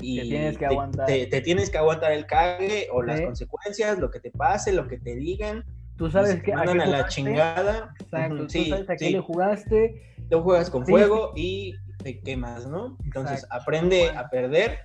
y 0.00 0.20
te 0.20 0.26
tienes 0.26 0.58
que 0.58 0.66
aguantar, 0.66 1.06
te, 1.06 1.40
tienes 1.40 1.70
que 1.70 1.78
aguantar 1.78 2.12
el 2.12 2.26
cague 2.26 2.88
o 2.92 3.02
las 3.02 3.22
consecuencias, 3.22 3.98
lo 3.98 4.10
que 4.10 4.20
te 4.20 4.30
pase, 4.30 4.72
lo 4.72 4.86
que 4.86 4.98
te 4.98 5.14
digan. 5.14 5.64
Tú 5.96 6.10
sabes 6.10 6.42
que 6.42 6.52
mandan 6.52 6.80
a, 6.82 6.86
la 6.86 7.08
chingada. 7.08 7.94
Exacto, 8.00 8.46
tú 8.46 8.64
sabes 8.68 8.90
a 8.90 8.96
qué 8.96 9.10
le 9.10 9.20
jugaste. 9.20 10.14
Tú 10.28 10.42
juegas 10.42 10.68
con 10.68 10.84
fuego 10.84 11.32
y 11.36 11.74
te 12.02 12.20
quemas, 12.20 12.66
¿no? 12.66 12.96
Entonces 13.04 13.46
aprende 13.50 14.10
a 14.10 14.28
perder 14.28 14.78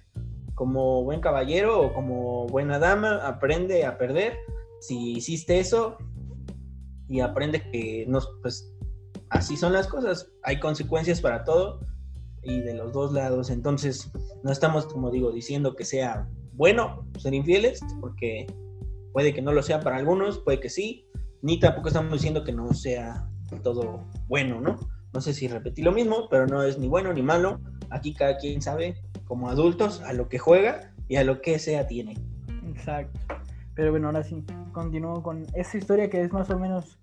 como 0.56 1.04
buen 1.04 1.22
caballero 1.22 1.82
o 1.82 1.94
como 1.94 2.48
buena 2.48 2.80
dama, 2.80 3.26
aprende 3.26 3.86
a 3.86 3.98
perder. 3.98 4.38
Si 4.82 5.14
hiciste 5.14 5.60
eso 5.60 5.98
y 7.08 7.22
aprende 7.22 7.62
que 7.72 8.06
no, 8.08 8.20
pues 8.42 8.74
así 9.30 9.58
son 9.58 9.74
las 9.74 9.88
cosas, 9.88 10.32
hay 10.44 10.60
consecuencias 10.60 11.22
para 11.22 11.44
todo 11.44 11.80
y 12.44 12.62
de 12.62 12.74
los 12.74 12.94
dos 12.94 13.14
lados. 13.14 13.50
Entonces 13.50 14.12
no 14.44 14.52
estamos, 14.52 14.86
como 14.86 15.12
digo, 15.12 15.32
diciendo 15.32 15.76
que 15.76 15.86
sea 15.86 16.28
bueno 16.54 17.08
ser 17.18 17.34
infieles, 17.34 17.80
porque 18.02 18.48
puede 19.14 19.34
que 19.34 19.42
no 19.42 19.54
lo 19.54 19.64
sea 19.64 19.80
para 19.80 19.98
algunos, 19.98 20.40
puede 20.40 20.60
que 20.60 20.70
sí, 20.70 21.06
ni 21.42 21.60
tampoco 21.60 21.88
estamos 21.88 22.14
diciendo 22.14 22.44
que 22.44 22.52
no 22.52 22.74
sea 22.74 23.30
todo 23.64 24.06
bueno, 24.28 24.62
¿no? 24.62 24.78
No 25.14 25.22
sé 25.22 25.34
si 25.34 25.48
repetí 25.48 25.82
lo 25.82 25.92
mismo, 25.92 26.28
pero 26.30 26.48
no 26.48 26.64
es 26.64 26.78
ni 26.78 26.88
bueno 26.88 27.14
ni 27.14 27.22
malo. 27.22 27.60
Aquí 27.90 28.14
cada 28.14 28.38
quien 28.38 28.62
sabe, 28.62 28.96
como 29.26 29.50
adultos, 29.50 30.02
a 30.02 30.14
lo 30.14 30.30
que 30.30 30.38
juega 30.38 30.94
y 31.08 31.16
a 31.16 31.24
lo 31.24 31.42
que 31.42 31.58
sea 31.60 31.88
tiene. 31.88 32.18
Exacto. 32.68 33.20
Pero 33.74 33.92
bueno, 33.92 34.08
ahora 34.08 34.24
sí, 34.24 34.44
continúo 34.72 35.24
con 35.24 35.46
esa 35.54 35.78
historia 35.78 36.10
que 36.10 36.22
es 36.22 36.32
más 36.32 36.50
o 36.50 36.60
menos 36.60 37.00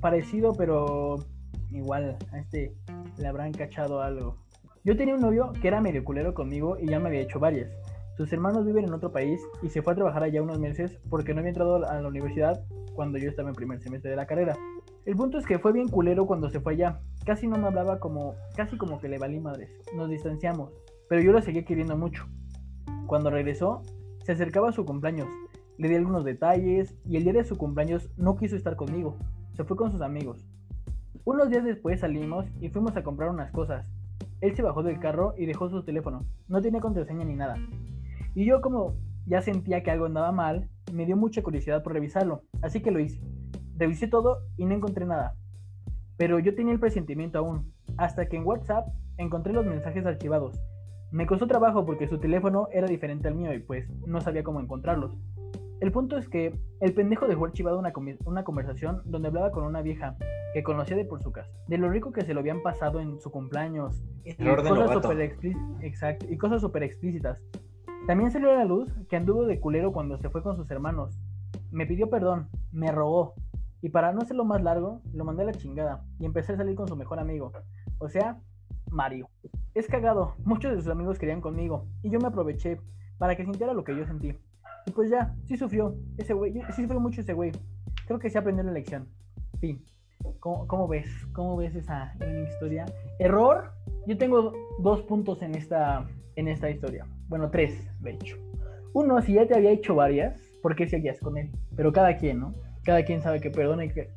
parecido, 0.00 0.52
pero 0.52 1.16
igual 1.70 2.16
a 2.32 2.38
este 2.38 2.74
le 3.16 3.26
habrán 3.26 3.52
cachado 3.52 4.02
algo. 4.02 4.36
Yo 4.84 4.96
tenía 4.96 5.14
un 5.14 5.20
novio 5.20 5.52
que 5.60 5.68
era 5.68 5.80
medio 5.80 6.04
culero 6.04 6.34
conmigo 6.34 6.76
y 6.80 6.88
ya 6.88 6.98
me 6.98 7.08
había 7.08 7.20
hecho 7.20 7.38
varias. 7.38 7.70
Sus 8.16 8.32
hermanos 8.32 8.66
viven 8.66 8.84
en 8.84 8.94
otro 8.94 9.12
país 9.12 9.40
y 9.62 9.68
se 9.68 9.80
fue 9.80 9.92
a 9.92 9.96
trabajar 9.96 10.22
allá 10.22 10.42
unos 10.42 10.58
meses 10.58 10.98
porque 11.08 11.34
no 11.34 11.40
había 11.40 11.50
entrado 11.50 11.86
a 11.88 12.00
la 12.00 12.08
universidad 12.08 12.64
cuando 12.98 13.16
yo 13.16 13.30
estaba 13.30 13.50
en 13.50 13.54
primer 13.54 13.80
semestre 13.80 14.10
de 14.10 14.16
la 14.16 14.26
carrera. 14.26 14.56
El 15.06 15.14
punto 15.14 15.38
es 15.38 15.46
que 15.46 15.60
fue 15.60 15.72
bien 15.72 15.86
culero 15.86 16.26
cuando 16.26 16.50
se 16.50 16.58
fue 16.58 16.72
allá. 16.72 16.98
Casi 17.24 17.46
no 17.46 17.56
me 17.56 17.68
hablaba 17.68 18.00
como, 18.00 18.34
casi 18.56 18.76
como 18.76 18.98
que 18.98 19.08
le 19.08 19.18
valí 19.18 19.38
madres. 19.38 19.70
Nos 19.94 20.10
distanciamos, 20.10 20.72
pero 21.08 21.22
yo 21.22 21.30
lo 21.30 21.40
seguía 21.40 21.64
queriendo 21.64 21.96
mucho. 21.96 22.26
Cuando 23.06 23.30
regresó, 23.30 23.82
se 24.24 24.32
acercaba 24.32 24.70
a 24.70 24.72
su 24.72 24.84
cumpleaños. 24.84 25.28
Le 25.76 25.88
di 25.88 25.94
algunos 25.94 26.24
detalles 26.24 26.96
y 27.04 27.16
el 27.16 27.22
día 27.22 27.34
de 27.34 27.44
su 27.44 27.56
cumpleaños 27.56 28.10
no 28.16 28.34
quiso 28.34 28.56
estar 28.56 28.74
conmigo. 28.74 29.16
Se 29.52 29.62
fue 29.62 29.76
con 29.76 29.92
sus 29.92 30.00
amigos. 30.00 30.44
Unos 31.24 31.50
días 31.50 31.62
después 31.62 32.00
salimos 32.00 32.46
y 32.60 32.68
fuimos 32.68 32.96
a 32.96 33.04
comprar 33.04 33.30
unas 33.30 33.52
cosas. 33.52 33.88
Él 34.40 34.56
se 34.56 34.62
bajó 34.62 34.82
del 34.82 34.98
carro 34.98 35.34
y 35.38 35.46
dejó 35.46 35.70
su 35.70 35.84
teléfono. 35.84 36.24
No 36.48 36.60
tenía 36.60 36.80
contraseña 36.80 37.24
ni 37.24 37.36
nada. 37.36 37.58
Y 38.34 38.44
yo 38.44 38.60
como 38.60 38.96
ya 39.26 39.40
sentía 39.40 39.84
que 39.84 39.92
algo 39.92 40.06
andaba 40.06 40.32
mal, 40.32 40.68
me 40.92 41.06
dio 41.06 41.16
mucha 41.16 41.42
curiosidad 41.42 41.82
por 41.82 41.92
revisarlo, 41.92 42.42
así 42.62 42.80
que 42.80 42.90
lo 42.90 43.00
hice. 43.00 43.20
Revisé 43.76 44.08
todo 44.08 44.40
y 44.56 44.64
no 44.64 44.74
encontré 44.74 45.06
nada. 45.06 45.34
Pero 46.16 46.38
yo 46.38 46.54
tenía 46.54 46.72
el 46.72 46.80
presentimiento 46.80 47.38
aún, 47.38 47.72
hasta 47.96 48.28
que 48.28 48.36
en 48.36 48.46
WhatsApp 48.46 48.88
encontré 49.16 49.52
los 49.52 49.64
mensajes 49.64 50.04
archivados. 50.04 50.60
Me 51.10 51.26
costó 51.26 51.46
trabajo 51.46 51.86
porque 51.86 52.08
su 52.08 52.18
teléfono 52.18 52.68
era 52.72 52.86
diferente 52.86 53.28
al 53.28 53.34
mío 53.34 53.54
y 53.54 53.60
pues 53.60 53.88
no 54.06 54.20
sabía 54.20 54.42
cómo 54.42 54.60
encontrarlos. 54.60 55.16
El 55.80 55.92
punto 55.92 56.18
es 56.18 56.28
que 56.28 56.52
el 56.80 56.92
pendejo 56.92 57.28
dejó 57.28 57.44
archivado 57.44 57.78
una, 57.78 57.92
una 58.24 58.44
conversación 58.44 59.00
donde 59.04 59.28
hablaba 59.28 59.52
con 59.52 59.64
una 59.64 59.80
vieja 59.80 60.16
que 60.52 60.64
conocía 60.64 60.96
de 60.96 61.04
por 61.04 61.22
su 61.22 61.30
casa, 61.30 61.50
de 61.68 61.78
lo 61.78 61.88
rico 61.88 62.12
que 62.12 62.24
se 62.24 62.34
lo 62.34 62.40
habían 62.40 62.62
pasado 62.62 63.00
en 63.00 63.20
su 63.20 63.30
cumpleaños, 63.30 64.02
y 64.24 64.34
cosas, 64.34 64.92
super 64.92 65.38
y 66.28 66.36
cosas 66.36 66.60
súper 66.60 66.82
explícitas. 66.82 67.40
También 68.08 68.30
salió 68.30 68.50
a 68.50 68.54
la 68.54 68.64
luz 68.64 68.90
que 69.10 69.16
anduvo 69.16 69.44
de 69.44 69.60
culero 69.60 69.92
cuando 69.92 70.16
se 70.16 70.30
fue 70.30 70.42
con 70.42 70.56
sus 70.56 70.70
hermanos. 70.70 71.20
Me 71.70 71.84
pidió 71.84 72.08
perdón, 72.08 72.48
me 72.72 72.90
rogó, 72.90 73.34
y 73.82 73.90
para 73.90 74.14
no 74.14 74.22
hacerlo 74.22 74.46
más 74.46 74.62
largo, 74.62 75.02
lo 75.12 75.26
mandé 75.26 75.42
a 75.42 75.44
la 75.44 75.52
chingada 75.52 76.02
y 76.18 76.24
empecé 76.24 76.54
a 76.54 76.56
salir 76.56 76.74
con 76.74 76.88
su 76.88 76.96
mejor 76.96 77.18
amigo, 77.18 77.52
o 77.98 78.08
sea, 78.08 78.40
Mario. 78.90 79.28
Es 79.74 79.88
cagado, 79.88 80.36
muchos 80.42 80.74
de 80.74 80.80
sus 80.80 80.90
amigos 80.90 81.18
querían 81.18 81.42
conmigo 81.42 81.84
y 82.02 82.08
yo 82.08 82.18
me 82.18 82.28
aproveché 82.28 82.80
para 83.18 83.36
que 83.36 83.44
sintiera 83.44 83.74
lo 83.74 83.84
que 83.84 83.94
yo 83.94 84.06
sentí. 84.06 84.34
Y 84.86 84.90
pues 84.92 85.10
ya, 85.10 85.36
sí 85.44 85.58
sufrió, 85.58 85.94
ese 86.16 86.32
güey, 86.32 86.54
sí 86.54 86.80
sufrió 86.80 87.00
mucho 87.00 87.20
ese 87.20 87.34
güey. 87.34 87.52
Creo 88.06 88.18
que 88.18 88.30
sí 88.30 88.38
aprendió 88.38 88.64
la 88.64 88.72
lección. 88.72 89.06
Fin. 89.60 89.84
¿Cómo, 90.40 90.88
ves? 90.88 91.10
¿Cómo 91.34 91.58
ves 91.58 91.74
esa 91.74 92.14
historia? 92.50 92.86
Error. 93.18 93.70
Yo 94.06 94.16
tengo 94.16 94.54
dos 94.78 95.02
puntos 95.02 95.42
en 95.42 95.54
esta, 95.54 96.08
en 96.36 96.48
esta 96.48 96.70
historia. 96.70 97.04
Bueno, 97.28 97.50
tres, 97.50 97.74
de 98.00 98.12
hecho. 98.12 98.36
Uno, 98.94 99.20
si 99.22 99.34
ya 99.34 99.46
te 99.46 99.54
había 99.54 99.70
hecho 99.70 99.94
varias, 99.94 100.40
¿por 100.62 100.74
qué 100.74 100.88
seguías 100.88 101.20
con 101.20 101.36
él? 101.38 101.50
Pero 101.76 101.92
cada 101.92 102.16
quien, 102.16 102.40
¿no? 102.40 102.54
Cada 102.84 103.04
quien 103.04 103.22
sabe 103.22 103.40
que 103.40 103.50
perdona 103.50 103.84
y 103.84 103.90
que 103.90 104.10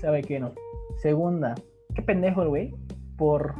sabe 0.00 0.22
que 0.22 0.40
no. 0.40 0.54
Segunda, 1.02 1.54
qué 1.94 2.02
pendejo 2.02 2.42
el 2.42 2.48
güey 2.48 2.74
por 3.16 3.54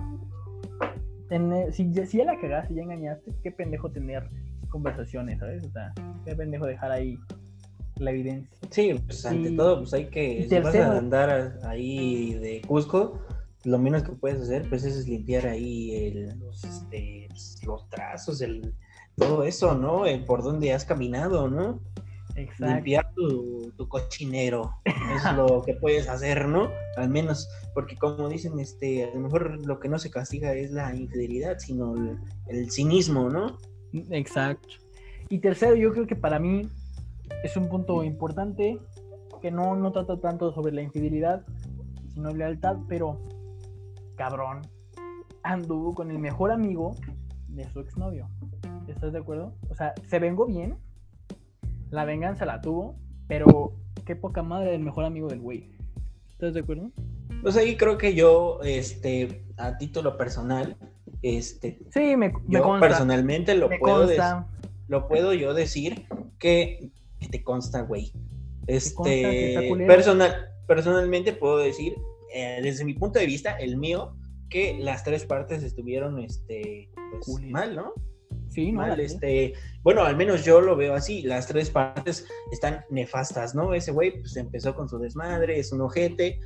en, 1.31 1.53
eh, 1.53 1.73
si, 1.73 1.91
ya- 1.93 2.07
si 2.07 2.19
ya 2.19 2.25
la 2.25 2.41
cagaste, 2.41 2.75
ya 2.75 2.83
engañaste, 2.83 3.33
qué 3.43 3.51
pendejo 3.51 3.91
tener 3.91 4.29
conversaciones, 4.69 5.39
¿sabes? 5.39 5.65
O 5.65 5.71
sea, 5.71 5.93
qué 6.25 6.35
pendejo 6.35 6.67
dejar 6.67 6.91
ahí 6.93 7.19
la 7.99 8.11
evidencia. 8.11 8.51
Sí, 8.71 8.95
pues 9.07 9.25
ante 9.27 9.51
Y- 9.51 9.57
todo, 9.57 9.79
pues 9.81 9.95
hay 9.95 10.07
que, 10.07 10.47
si 10.49 10.59
vas 10.59 10.75
a 10.75 10.99
andar 10.99 11.59
ahí 11.65 12.35
de 12.35 12.61
Cusco, 12.67 13.21
lo 13.65 13.79
menos 13.79 14.03
que 14.03 14.13
puedes 14.13 14.41
hacer, 14.41 14.69
pues 14.69 14.85
es 14.85 15.07
limpiar 15.09 15.47
ahí 15.47 15.95
el- 16.07 16.39
los, 16.39 16.63
este, 16.65 17.27
pues, 17.31 17.61
los 17.65 17.89
trazos, 17.89 18.41
el, 18.43 18.75
todo 19.17 19.45
eso, 19.45 19.75
¿no? 19.75 20.07
El 20.07 20.25
por 20.25 20.43
donde 20.43 20.73
has 20.73 20.85
caminado, 20.85 21.49
¿no? 21.49 21.81
Exacto. 22.37 22.75
Limpiar 22.75 23.13
tu, 23.15 23.73
tu 23.77 23.89
cochinero, 23.89 24.73
es 24.85 25.33
lo 25.37 25.63
que 25.63 25.75
puedes 25.75 26.09
hacer, 26.09 26.49
¿no? 26.49 26.69
Al 26.97 27.09
menos, 27.09 27.49
porque 27.75 27.97
como 27.97 28.29
dicen, 28.29 28.59
este, 28.59 29.05
a 29.05 29.15
lo 29.15 29.21
mejor 29.21 29.65
lo 29.65 29.79
que 29.79 29.89
no 29.89 29.99
se 29.99 30.11
castiga 30.11 30.53
es 30.53 30.73
la 30.73 30.95
infidelidad, 30.95 31.59
sino 31.59 31.95
el, 31.95 32.19
el 32.49 32.71
cinismo, 32.71 33.29
¿no? 33.29 33.59
Exacto. 34.11 34.69
Y 35.29 35.39
tercero, 35.39 35.77
yo 35.77 35.93
creo 35.93 36.07
que 36.07 36.17
para 36.17 36.39
mí 36.39 36.69
es 37.45 37.57
un 37.57 37.69
punto 37.69 38.03
importante 38.03 38.79
que 39.41 39.51
no, 39.51 39.77
no 39.77 39.93
trata 39.93 40.19
tanto 40.21 40.53
sobre 40.53 40.73
la 40.73 40.83
infidelidad, 40.83 41.45
sino 42.15 42.33
lealtad, 42.33 42.79
pero 42.89 43.21
cabrón, 44.17 44.63
anduvo 45.43 45.95
con 45.95 46.11
el 46.11 46.19
mejor 46.19 46.51
amigo 46.51 46.97
de 47.49 47.69
su 47.71 47.81
exnovio. 47.81 48.29
¿Estás 48.89 49.13
de 49.13 49.19
acuerdo? 49.19 49.55
O 49.71 49.75
sea, 49.75 49.95
se 50.07 50.19
vengó 50.19 50.47
bien, 50.47 50.77
la 51.91 52.05
venganza 52.05 52.45
la 52.45 52.61
tuvo, 52.61 52.97
pero 53.29 53.73
qué 54.05 54.17
poca 54.17 54.43
madre 54.43 54.71
del 54.73 54.81
mejor 54.81 55.05
amigo 55.05 55.29
del 55.29 55.41
güey. 55.41 55.71
¿Estás 56.31 56.55
de 56.55 56.61
acuerdo? 56.61 56.91
Pues 57.43 57.57
ahí 57.57 57.77
creo 57.77 57.99
que 57.99 58.15
yo, 58.15 58.61
este, 58.63 59.45
a 59.57 59.77
título 59.79 60.17
personal, 60.17 60.77
este, 61.23 61.79
Sí, 61.91 62.17
me, 62.17 62.29
me 62.29 62.35
yo 62.49 62.63
consta. 62.63 62.87
personalmente 62.89 63.55
lo 63.55 63.69
me 63.69 63.79
puedo, 63.79 64.09
lo 64.89 65.09
puedo 65.09 65.33
yo 65.33 65.55
decir 65.55 66.07
que, 66.39 66.91
que 67.19 67.29
te 67.29 67.43
consta, 67.43 67.83
güey. 67.83 68.13
Este, 68.67 69.75
personal, 69.87 70.51
personalmente 70.67 71.33
puedo 71.33 71.59
decir, 71.59 71.95
eh, 72.35 72.61
desde 72.63 72.85
mi 72.85 72.95
punto 72.95 73.19
de 73.19 73.27
vista, 73.27 73.57
el 73.59 73.77
mío, 73.77 74.17
que 74.51 74.79
las 74.79 75.05
tres 75.05 75.25
partes 75.25 75.63
estuvieron, 75.63 76.19
este, 76.19 76.91
pues, 77.25 77.41
mal, 77.51 77.77
¿no? 77.77 77.93
Sí, 78.55 78.71
no, 78.73 78.83
mal, 78.83 78.97
la- 78.97 79.03
este, 79.03 79.55
bueno, 79.83 80.05
al 80.05 80.17
menos 80.17 80.45
yo 80.45 80.61
lo 80.61 80.77
veo 80.77 80.95
así, 80.95 81.23
las 81.23 81.47
tres 81.49 81.71
partes 81.71 82.27
están 82.53 82.85
nefastas, 82.91 83.55
¿no? 83.55 83.75
Ese 83.75 83.91
güey 83.91 84.13
pues 84.21 84.37
empezó 84.37 84.75
con 84.75 84.89
su 84.89 84.99
desmadre, 84.99 85.59
es 85.59 85.73
un 85.73 85.81
ojete 85.81 86.39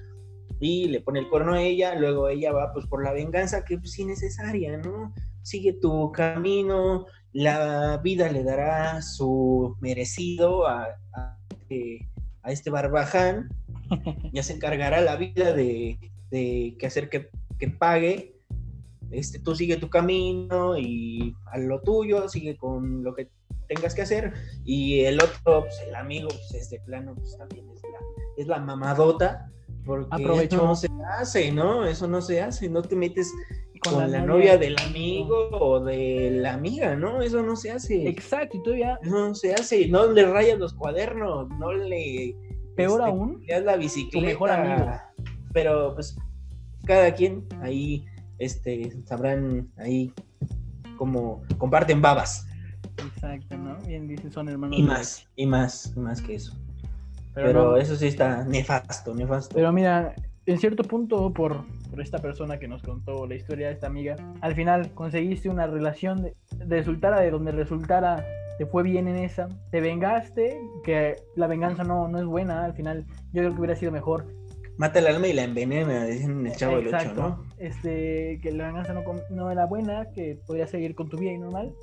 y 0.61 0.89
le 0.89 1.01
pone 1.03 1.21
el 1.21 1.29
cuerno 1.29 1.53
a 1.55 1.63
ella, 1.63 1.95
luego 1.95 2.29
ella 2.29 2.51
va 2.53 2.73
pues 2.73 2.87
por 2.87 3.05
la 3.05 3.13
venganza 3.13 3.65
que 3.65 3.77
pues 3.79 3.99
innecesaria, 3.99 4.79
¿no? 4.79 5.13
Sigue 5.43 5.75
tu 5.75 6.11
camino, 6.13 7.07
la 7.33 7.99
vida 8.03 8.31
le 8.33 8.43
dará 8.43 9.03
su 9.03 9.77
merecido 9.81 10.67
a, 10.67 10.89
a, 11.13 11.39
eh, 11.69 11.99
a 12.43 12.51
este 12.53 12.71
barbaján, 12.71 13.49
ya 14.33 14.43
se 14.43 14.55
encargará 14.55 15.01
la 15.03 15.17
vida 15.17 15.53
de, 15.53 15.99
de 16.31 16.75
que 16.79 16.87
hacer 16.87 17.09
que, 17.11 17.29
que 17.59 17.69
pague 17.69 18.38
este, 19.11 19.39
tú 19.39 19.55
sigue 19.55 19.77
tu 19.77 19.89
camino 19.89 20.77
y 20.79 21.35
a 21.47 21.59
lo 21.59 21.81
tuyo, 21.81 22.29
sigue 22.29 22.57
con 22.57 23.03
lo 23.03 23.15
que 23.15 23.29
tengas 23.69 23.95
que 23.95 24.03
hacer. 24.03 24.33
Y 24.65 25.01
el 25.01 25.21
otro, 25.21 25.63
pues, 25.63 25.81
el 25.87 25.95
amigo, 25.95 26.29
pues 26.29 26.55
es 26.55 26.71
de 26.71 26.81
plano, 26.81 27.15
pues 27.15 27.37
también 27.39 27.69
es 27.71 27.83
la, 27.83 27.99
es 28.37 28.47
la 28.47 28.59
mamadota. 28.59 29.51
Porque 29.85 30.09
Aprovechó. 30.11 30.57
eso 30.57 30.67
no 30.67 30.75
se 30.75 30.89
hace, 31.19 31.53
¿no? 31.53 31.87
Eso 31.87 32.07
no 32.09 32.21
se 32.21 32.43
hace. 32.43 32.69
No 32.69 32.83
te 32.83 32.95
metes 32.95 33.33
Con 33.83 33.95
con, 33.95 34.03
la 34.03 34.09
la, 34.09 34.27
novia 34.27 34.53
novia 34.53 34.59
del 34.59 34.77
amigo 34.81 35.49
o 35.53 35.81
de 35.81 36.31
la 36.33 36.55
amiga, 36.55 36.95
¿no? 36.95 37.23
Eso 37.23 37.43
no 37.43 37.57
se 37.57 37.71
hace. 37.71 38.07
Exacto, 38.07 38.59
y 38.59 38.63
todavía 38.63 38.99
Eso 39.03 39.11
no 39.11 39.35
se 39.35 39.55
hace. 39.55 39.89
No 39.89 40.13
le 40.13 40.27
rayas 40.27 40.59
los 40.59 40.75
cuadernos, 40.75 41.49
no 41.59 41.73
le. 41.73 42.37
Peor 42.77 43.01
este, 43.01 43.11
aún, 43.11 43.45
le 43.47 43.55
das 43.55 43.65
la 43.65 43.77
bicicleta. 43.77 44.27
mejor 44.27 44.51
amigo. 44.51 44.91
Pero 45.55 45.95
pues 45.95 46.17
cada 46.85 47.13
quien 47.15 47.47
ahí 47.63 48.05
este 48.39 48.91
sabrán 49.05 49.69
ahí 49.77 50.13
como 50.97 51.43
comparten 51.59 52.01
babas 52.03 52.49
Exacto, 53.07 53.57
¿no? 53.57 53.77
Bien 53.87 54.09
dice, 54.09 54.31
son 54.31 54.49
hermanos. 54.49 54.79
y 54.79 54.83
más 54.83 55.29
y 55.37 55.47
más 55.47 55.93
y 55.97 56.01
más 56.01 56.21
que 56.21 56.35
eso. 56.35 56.53
Pero, 57.35 57.47
Pero, 57.47 57.71
no, 57.71 57.77
eso 57.77 57.95
sí 57.97 58.07
está 58.07 58.45
nefasto, 58.45 59.15
nefasto. 59.15 59.55
pero 59.55 59.73
mira, 59.73 60.15
en 60.47 60.59
cierto 60.59 60.83
punto, 60.83 61.33
por, 61.33 61.65
por 61.91 62.01
esta 62.01 62.19
persona 62.19 62.59
que 62.59 62.67
nos 62.67 62.83
contó 62.83 63.27
la 63.27 63.35
historia 63.37 63.69
de 63.69 63.75
esta 63.75 63.87
amiga, 63.87 64.17
al 64.41 64.55
final 64.55 64.93
conseguiste 64.95 65.49
una 65.49 65.67
relación, 65.67 66.23
de, 66.23 66.35
resultara 66.67 67.21
de 67.21 67.31
donde 67.31 67.53
resultara, 67.53 68.25
te 68.59 68.67
fue 68.67 68.83
bien 68.83 69.07
en 69.07 69.17
esa, 69.17 69.49
te 69.71 69.81
vengaste, 69.81 70.59
que 70.83 71.17
la 71.37 71.47
venganza 71.47 71.85
no, 71.85 72.09
no 72.09 72.19
es 72.19 72.25
buena, 72.25 72.65
al 72.65 72.75
final 72.75 73.07
yo 73.33 73.43
creo 73.43 73.53
que 73.53 73.59
hubiera 73.61 73.77
sido 73.77 73.93
mejor. 73.93 74.27
Mata 74.79 75.01
el 75.01 75.09
alma 75.09 75.27
y 75.27 75.33
la 75.33 75.43
envenena, 75.43 76.05
dicen 76.05 76.47
el 76.47 76.53
chavo 76.55 76.77
del 76.77 76.87
8, 76.87 76.97
Exacto, 76.97 77.21
¿no? 77.21 77.45
este, 77.59 78.39
que 78.41 78.53
la 78.53 78.69
venganza 78.69 78.95
no, 78.95 79.03
no 79.31 79.51
era 79.51 79.67
buena, 79.67 80.09
que 80.13 80.39
podía 80.47 80.67
seguir 80.67 80.95
con 80.95 81.09
tu 81.09 81.19
vida 81.19 81.33
y 81.33 81.39
normal, 81.39 81.75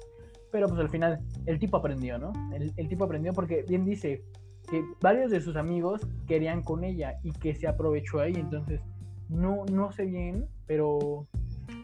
pero 0.51 0.69
pues 0.69 0.79
al 0.79 0.89
final 0.89 1.19
el 1.45 1.59
tipo 1.59 1.75
aprendió, 1.77 2.17
¿no? 2.17 2.31
El, 2.53 2.71
el 2.77 2.87
tipo 2.87 3.03
aprendió 3.03 3.33
porque 3.33 3.63
bien 3.67 3.83
dice 3.83 4.23
que 4.69 4.81
varios 5.01 5.29
de 5.29 5.41
sus 5.41 5.57
amigos 5.57 6.07
querían 6.25 6.63
con 6.63 6.83
ella 6.83 7.19
y 7.21 7.31
que 7.33 7.53
se 7.53 7.67
aprovechó 7.67 8.19
ahí, 8.21 8.33
entonces 8.33 8.81
no, 9.29 9.65
no 9.71 9.91
sé 9.91 10.05
bien, 10.05 10.47
pero 10.65 11.27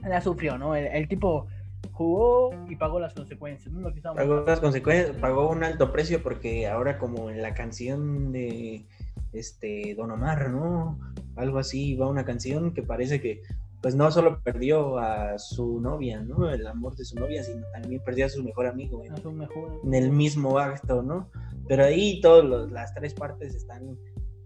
la 0.03 0.21
sufrió, 0.21 0.57
¿no? 0.57 0.75
El, 0.75 0.87
el 0.87 1.07
tipo 1.07 1.47
jugó 1.91 2.51
y 2.69 2.75
pagó 2.75 2.99
las 2.99 3.13
consecuencias, 3.13 3.73
¿no? 3.73 3.81
Lo 3.81 3.93
que 3.93 4.01
Pagó 4.01 4.43
las 4.45 4.59
consecuencias, 4.59 5.15
pagó 5.17 5.49
un 5.49 5.63
alto 5.63 5.91
precio 5.91 6.23
porque 6.23 6.67
ahora 6.67 6.97
como 6.97 7.29
en 7.29 7.41
la 7.41 7.53
canción 7.53 8.31
de 8.31 8.85
este 9.33 9.95
Don 9.95 10.11
Omar, 10.11 10.49
¿no? 10.49 10.99
Algo 11.35 11.59
así 11.59 11.95
va 11.95 12.07
una 12.09 12.25
canción 12.25 12.73
que 12.73 12.83
parece 12.83 13.21
que 13.21 13.41
pues 13.81 13.95
no 13.95 14.11
solo 14.11 14.41
perdió 14.43 14.99
a 14.99 15.39
su 15.39 15.79
novia, 15.81 16.19
¿no? 16.21 16.49
El 16.51 16.67
amor 16.67 16.95
de 16.95 17.03
su 17.03 17.15
novia, 17.15 17.43
sino 17.43 17.65
también 17.73 17.99
perdió 18.05 18.27
a 18.27 18.29
su 18.29 18.43
mejor 18.43 18.67
amigo 18.67 19.03
en, 19.03 19.13
a 19.13 19.17
su 19.17 19.31
mejor. 19.31 19.79
en 19.83 19.93
el 19.95 20.11
mismo 20.11 20.59
acto, 20.59 21.01
¿no? 21.01 21.29
Pero 21.67 21.85
ahí 21.85 22.21
todas 22.21 22.71
las 22.71 22.93
tres 22.93 23.15
partes 23.15 23.55
están, 23.55 23.97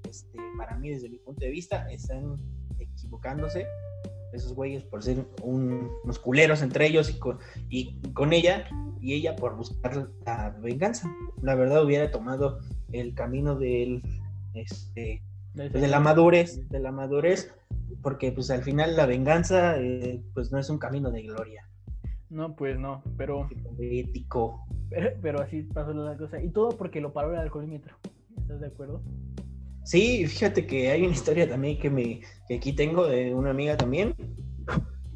este, 0.09 0.39
para 0.57 0.77
mí 0.77 0.89
desde 0.89 1.09
mi 1.09 1.17
punto 1.17 1.41
de 1.41 1.51
vista, 1.51 1.91
están 1.91 2.37
equivocándose. 2.79 3.65
Esos 4.31 4.53
güeyes 4.53 4.83
por 4.83 5.03
ser 5.03 5.25
un- 5.43 5.89
unos 6.03 6.19
culeros 6.19 6.61
entre 6.61 6.87
ellos 6.87 7.09
y 7.09 7.19
con, 7.19 7.37
y 7.69 7.99
con 8.13 8.31
ella, 8.31 8.65
y 9.01 9.13
ella 9.15 9.35
por 9.35 9.55
buscar 9.57 10.09
la 10.25 10.51
venganza. 10.61 11.09
La 11.41 11.55
verdad 11.55 11.83
hubiera 11.83 12.09
tomado 12.09 12.59
el 12.93 13.13
camino 13.13 13.55
del, 13.55 14.01
este, 14.55 15.21
pues, 15.55 15.71
de 15.71 15.87
la 15.87 15.99
madurez, 15.99 16.67
de 16.69 16.79
la 16.79 16.91
madurez, 16.91 17.53
porque 18.01 18.31
pues 18.31 18.49
al 18.51 18.63
final 18.63 18.95
la 18.95 19.05
venganza 19.05 19.79
eh, 19.79 20.21
pues 20.33 20.51
no 20.51 20.59
es 20.59 20.69
un 20.69 20.77
camino 20.77 21.11
de 21.11 21.23
gloria, 21.23 21.67
No, 22.29 22.55
pues 22.55 22.77
no, 22.77 23.03
pero, 23.17 23.47
ético. 23.79 24.65
pero, 24.89 25.11
pero 25.21 25.41
así 25.41 25.61
pasó 25.63 25.93
la 25.93 26.17
cosa. 26.17 26.41
Y 26.41 26.49
todo 26.49 26.69
porque 26.69 27.01
lo 27.01 27.13
paró 27.13 27.31
el 27.31 27.39
alcoholímetro. 27.39 27.95
¿Estás 28.37 28.59
de 28.59 28.67
acuerdo? 28.67 29.01
Sí, 29.83 30.25
fíjate 30.25 30.65
que 30.65 30.89
hay 30.89 31.03
una 31.03 31.13
historia 31.13 31.47
también 31.47 31.79
que 31.79 31.89
me 31.89 32.21
que 32.47 32.55
aquí 32.55 32.73
tengo 32.73 33.05
de 33.05 33.33
una 33.35 33.51
amiga 33.51 33.77
también 33.77 34.15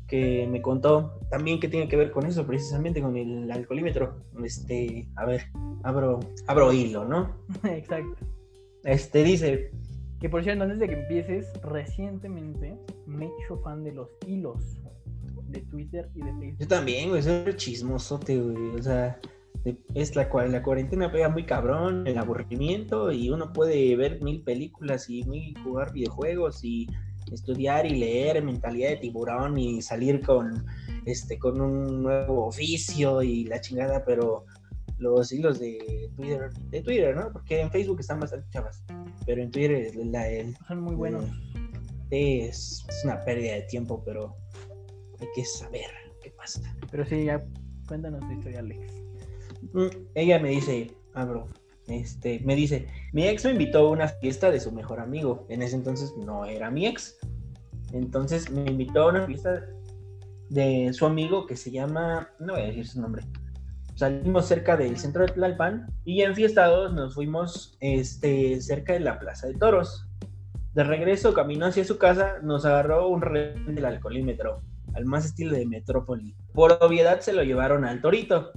que 0.08 0.48
me 0.50 0.62
contó 0.62 1.20
también 1.30 1.60
que 1.60 1.68
tiene 1.68 1.88
que 1.88 1.96
ver 1.96 2.12
con 2.12 2.26
eso, 2.26 2.46
precisamente 2.46 3.02
con 3.02 3.16
el 3.18 3.52
alcoholímetro. 3.52 4.24
Este, 4.44 5.08
a 5.16 5.26
ver, 5.26 5.44
abro 5.84 6.20
abro 6.48 6.72
hilo, 6.72 7.04
¿no? 7.06 7.36
Exacto. 7.64 8.16
Este 8.90 9.24
dice, 9.24 9.72
Que 10.20 10.30
por 10.30 10.44
cierto, 10.44 10.64
antes 10.64 10.80
de 10.80 10.88
que 10.88 10.96
empieces, 10.96 11.48
recientemente 11.62 12.76
me 13.06 13.26
he 13.26 13.30
hecho 13.44 13.58
fan 13.64 13.84
de 13.84 13.92
los 13.92 14.10
hilos 14.26 14.82
de 15.48 15.62
Twitter 15.62 16.10
y 16.16 16.20
de 16.22 16.32
yo 16.32 16.40
Facebook. 16.40 16.68
también, 16.68 17.10
güey, 17.10 17.22
soy 17.22 17.56
chismosote, 17.56 18.40
güey, 18.40 18.76
o 18.76 18.82
sea, 18.82 19.20
es 19.94 20.16
la 20.16 20.28
la 20.48 20.64
cuarentena 20.64 21.12
pega 21.12 21.30
muy 21.30 21.46
cabrón, 21.46 22.08
el 22.08 22.18
aburrimiento 22.18 23.12
y 23.12 23.30
uno 23.30 23.54
puede 23.54 23.96
ver 23.96 24.22
mil 24.22 24.42
películas 24.42 25.08
y 25.10 25.24
mil 25.24 25.56
jugar 25.64 25.94
videojuegos 25.94 26.64
y 26.64 26.88
estudiar 27.32 27.86
y 27.86 27.92
leer 27.92 28.44
mentalidad 28.44 28.90
de 28.90 28.98
tiburón 28.98 29.58
y 29.58 29.84
salir 29.84 30.22
con 30.26 30.66
este 31.06 31.38
con 31.38 31.62
un 31.62 32.02
nuevo 32.02 32.48
oficio 32.48 33.22
y 33.22 33.46
la 33.46 33.62
chingada, 33.62 34.04
pero 34.04 34.46
los 35.00 35.32
hilos 35.32 35.60
de 35.60 36.10
Twitter, 36.16 36.50
de 36.70 36.82
Twitter, 36.82 37.16
¿no? 37.16 37.32
Porque 37.32 37.62
en 37.62 37.72
Facebook 37.72 38.00
están 38.00 38.20
bastante 38.20 38.48
chavas, 38.52 38.84
pero 39.26 39.42
en 39.42 39.50
Twitter 39.52 39.72
es 39.72 39.96
la, 39.96 40.28
el- 40.30 40.56
Son 40.68 40.82
muy 40.82 40.96
buenos. 40.96 41.26
es, 42.12 42.86
es 42.88 43.02
una 43.06 43.20
pérdida 43.24 43.54
de 43.56 43.62
tiempo, 43.64 44.04
pero 44.06 44.36
hay 45.20 45.28
que 45.36 45.46
saber 45.46 45.86
qué 46.22 46.32
pasa. 46.32 46.62
Pero 46.92 47.06
sí, 47.06 47.26
ya 47.26 47.44
cuéntanos 47.88 48.20
tu 48.22 48.32
historia, 48.32 48.60
Alex. 48.60 48.94
Mm, 49.74 49.88
Ella 50.16 50.40
me 50.40 50.50
dice, 50.50 50.92
ah, 51.14 51.26
bro, 51.26 51.48
este, 51.88 52.40
me 52.42 52.56
dice, 52.56 52.88
mi 53.14 53.28
ex 53.28 53.46
me 53.46 53.52
invitó 53.52 53.80
a 53.88 53.90
una 53.92 54.08
fiesta 54.08 54.52
de 54.52 54.60
su 54.60 54.72
mejor 54.72 55.00
amigo. 55.00 55.46
En 55.50 55.62
ese 55.62 55.76
entonces 55.76 56.14
no 56.18 56.46
era 56.46 56.70
mi 56.72 56.86
ex. 56.88 57.18
Entonces 57.94 58.50
me 58.52 58.70
invitó 58.70 59.04
a 59.04 59.10
una 59.10 59.26
fiesta 59.26 59.66
de 60.50 60.92
su 60.94 61.06
amigo 61.06 61.46
que 61.46 61.56
se 61.56 61.72
llama, 61.72 62.30
no 62.40 62.54
voy 62.54 62.62
a 62.64 62.66
decir 62.66 62.88
su 62.88 63.02
nombre. 63.02 63.24
Salimos 64.00 64.46
cerca 64.46 64.78
del 64.78 64.98
centro 64.98 65.26
de 65.26 65.34
Tlalpan 65.34 65.88
y 66.06 66.22
enfiestados 66.22 66.94
nos 66.94 67.16
fuimos 67.16 67.76
este, 67.82 68.62
cerca 68.62 68.94
de 68.94 69.02
la 69.02 69.20
Plaza 69.20 69.48
de 69.48 69.56
Toros. 69.56 70.08
De 70.74 70.86
regreso, 70.86 71.34
camino 71.34 71.66
hacia 71.66 71.84
su 71.84 71.98
casa, 71.98 72.36
nos 72.42 72.64
agarró 72.64 73.10
un 73.10 73.22
rehén 73.22 73.76
del 73.76 73.84
alcoholímetro, 73.84 74.62
al 74.94 75.04
más 75.04 75.26
estilo 75.26 75.54
de 75.54 75.66
Metrópoli. 75.66 76.34
Por 76.54 76.78
obviedad 76.80 77.20
se 77.20 77.34
lo 77.34 77.44
llevaron 77.44 77.84
al 77.84 78.00
Torito. 78.00 78.54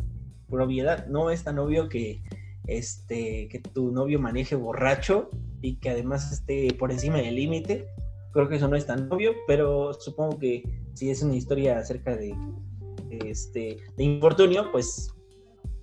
Por 0.48 0.60
obviedad, 0.60 1.08
no 1.08 1.28
es 1.28 1.42
tan 1.42 1.58
obvio 1.58 1.88
que, 1.88 2.22
este, 2.68 3.48
que 3.48 3.58
tu 3.58 3.90
novio 3.90 4.20
maneje 4.20 4.54
borracho 4.54 5.28
y 5.60 5.80
que 5.80 5.90
además 5.90 6.30
esté 6.30 6.72
por 6.78 6.92
encima 6.92 7.16
del 7.16 7.34
límite. 7.34 7.88
Creo 8.30 8.48
que 8.48 8.54
eso 8.54 8.68
no 8.68 8.76
es 8.76 8.86
tan 8.86 9.10
obvio, 9.10 9.32
pero 9.48 9.92
supongo 9.92 10.38
que 10.38 10.62
si 10.94 11.10
es 11.10 11.20
una 11.20 11.34
historia 11.34 11.78
acerca 11.78 12.14
de, 12.14 12.32
este, 13.10 13.78
de 13.96 14.04
infortunio, 14.04 14.70
pues 14.70 15.12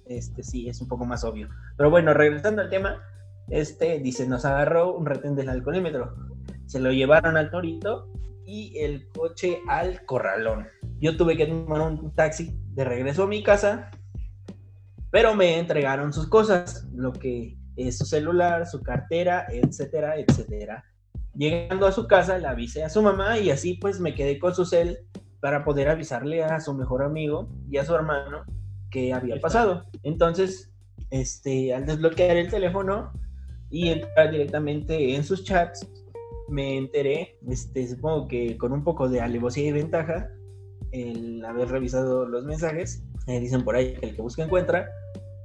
este 0.09 0.43
sí 0.43 0.67
es 0.67 0.81
un 0.81 0.87
poco 0.87 1.05
más 1.05 1.23
obvio. 1.23 1.47
Pero 1.77 1.89
bueno, 1.89 2.13
regresando 2.13 2.61
al 2.61 2.69
tema, 2.69 3.01
este 3.49 3.99
dice, 3.99 4.27
nos 4.27 4.43
agarró 4.45 4.93
un 4.95 5.05
retén 5.05 5.35
del 5.35 5.49
alcoholímetro. 5.49 6.15
Se 6.65 6.79
lo 6.79 6.91
llevaron 6.91 7.37
al 7.37 7.49
torito 7.51 8.11
y 8.45 8.77
el 8.79 9.07
coche 9.09 9.61
al 9.67 10.05
corralón. 10.05 10.67
Yo 10.99 11.15
tuve 11.15 11.37
que 11.37 11.45
tomar 11.45 11.81
un 11.81 12.13
taxi 12.15 12.59
de 12.73 12.83
regreso 12.83 13.23
a 13.23 13.27
mi 13.27 13.43
casa, 13.43 13.91
pero 15.11 15.35
me 15.35 15.57
entregaron 15.57 16.11
sus 16.11 16.27
cosas, 16.27 16.87
lo 16.93 17.13
que 17.13 17.57
es 17.75 17.97
su 17.97 18.05
celular, 18.05 18.67
su 18.67 18.81
cartera, 18.81 19.45
etcétera, 19.49 20.17
etcétera. 20.17 20.83
Llegando 21.35 21.87
a 21.87 21.91
su 21.91 22.07
casa, 22.07 22.37
le 22.37 22.47
avisé 22.47 22.83
a 22.83 22.89
su 22.89 23.01
mamá 23.01 23.37
y 23.37 23.51
así 23.51 23.75
pues 23.75 23.99
me 23.99 24.13
quedé 24.13 24.39
con 24.39 24.53
su 24.53 24.65
cel 24.65 24.99
para 25.39 25.63
poder 25.63 25.87
avisarle 25.87 26.43
a 26.43 26.59
su 26.59 26.73
mejor 26.73 27.03
amigo 27.03 27.49
y 27.69 27.77
a 27.77 27.85
su 27.85 27.95
hermano 27.95 28.43
que 28.89 29.13
había 29.13 29.39
pasado. 29.39 29.85
Entonces, 30.03 30.71
este, 31.11 31.73
al 31.73 31.85
desbloquear 31.85 32.37
el 32.37 32.49
teléfono 32.49 33.11
y 33.69 33.89
entrar 33.89 34.31
directamente 34.31 35.15
en 35.15 35.23
sus 35.23 35.43
chats, 35.43 35.87
me 36.47 36.77
enteré, 36.77 37.37
este, 37.47 37.87
supongo 37.87 38.27
que 38.27 38.57
con 38.57 38.71
un 38.71 38.83
poco 38.83 39.07
de 39.07 39.21
alevosía 39.21 39.67
y 39.67 39.71
ventaja, 39.71 40.29
el 40.91 41.43
haber 41.45 41.69
revisado 41.69 42.27
los 42.27 42.45
mensajes, 42.45 43.03
eh, 43.27 43.39
dicen 43.39 43.63
por 43.63 43.75
ahí 43.75 43.93
que 43.93 44.07
el 44.07 44.15
que 44.15 44.21
busca 44.21 44.43
encuentra, 44.43 44.89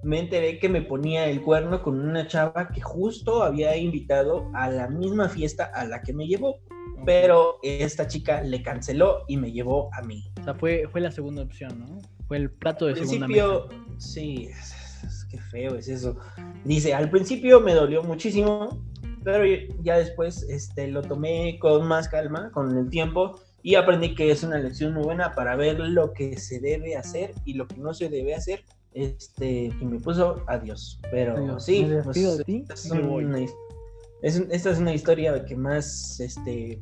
me 0.02 0.20
enteré 0.20 0.58
que 0.58 0.68
me 0.68 0.82
ponía 0.82 1.26
el 1.28 1.42
cuerno 1.42 1.82
con 1.82 1.98
una 2.00 2.26
chava 2.26 2.68
que 2.68 2.80
justo 2.80 3.42
había 3.42 3.76
invitado 3.76 4.50
a 4.54 4.70
la 4.70 4.88
misma 4.88 5.28
fiesta 5.28 5.64
a 5.64 5.84
la 5.86 6.02
que 6.02 6.12
me 6.12 6.26
llevó. 6.26 6.58
Pero 7.06 7.58
esta 7.62 8.06
chica 8.06 8.42
le 8.42 8.62
canceló 8.62 9.24
y 9.28 9.36
me 9.36 9.52
llevó 9.52 9.90
a 9.94 10.02
mí. 10.02 10.30
O 10.40 10.44
sea, 10.44 10.54
fue, 10.54 10.86
fue 10.90 11.00
la 11.00 11.10
segunda 11.10 11.42
opción, 11.42 11.80
¿no? 11.80 11.98
Fue 12.28 12.38
el 12.38 12.50
plato 12.50 12.86
de 12.86 12.92
Al 12.92 12.98
segunda 12.98 13.26
principio, 13.26 13.68
mesa. 13.68 13.98
sí, 13.98 14.48
qué 15.30 15.38
feo 15.38 15.76
es 15.76 15.88
eso. 15.88 16.16
Dice, 16.64 16.94
al 16.94 17.10
principio 17.10 17.60
me 17.60 17.74
dolió 17.74 18.02
muchísimo, 18.02 18.82
pero 19.22 19.44
ya 19.82 19.98
después 19.98 20.42
este, 20.48 20.88
lo 20.88 21.02
tomé 21.02 21.58
con 21.58 21.86
más 21.86 22.08
calma, 22.08 22.50
con 22.52 22.76
el 22.76 22.88
tiempo, 22.88 23.40
y 23.62 23.74
aprendí 23.76 24.14
que 24.14 24.30
es 24.30 24.42
una 24.42 24.58
lección 24.58 24.94
muy 24.94 25.04
buena 25.04 25.34
para 25.34 25.56
ver 25.56 25.78
lo 25.80 26.12
que 26.12 26.38
se 26.38 26.60
debe 26.60 26.96
hacer 26.96 27.32
y 27.44 27.54
lo 27.54 27.66
que 27.66 27.76
no 27.76 27.94
se 27.94 28.08
debe 28.08 28.34
hacer. 28.34 28.64
Este, 28.92 29.72
y 29.80 29.84
me 29.84 29.98
puso 29.98 30.44
adiós. 30.46 31.00
Pero 31.10 31.36
Adiós, 31.36 31.64
sí, 31.64 31.86
pues, 32.04 32.38
de 32.38 32.44
ti 32.44 32.64
es 32.72 32.90
una 32.90 33.44
esta 34.24 34.70
es 34.70 34.78
una 34.78 34.94
historia 34.94 35.44
que 35.44 35.54
más, 35.54 36.18
este, 36.18 36.80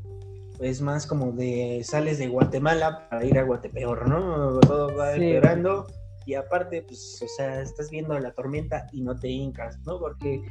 es 0.63 0.81
más 0.81 1.07
como 1.07 1.33
de 1.33 1.83
sales 1.85 2.19
de 2.19 2.29
Guatemala 2.29 3.09
para 3.11 3.25
ir 3.25 3.39
a 3.39 3.43
Guatepeor, 3.43 4.09
¿no? 4.09 4.61
Todo 4.61 4.95
va 4.97 5.15
Sí. 5.15 5.23
empeorando 5.23 5.87
y 6.25 6.35
aparte, 6.35 6.83
pues, 6.83 7.21
o 7.23 7.29
sea, 7.29 7.61
estás 7.61 7.91
viendo 7.91 8.19
la 8.19 8.33
tormenta 8.33 8.87
y 8.93 9.03
no 9.03 9.19
te 9.19 9.29
hincas, 9.29 9.79
¿no? 9.85 9.99
Porque, 9.99 10.43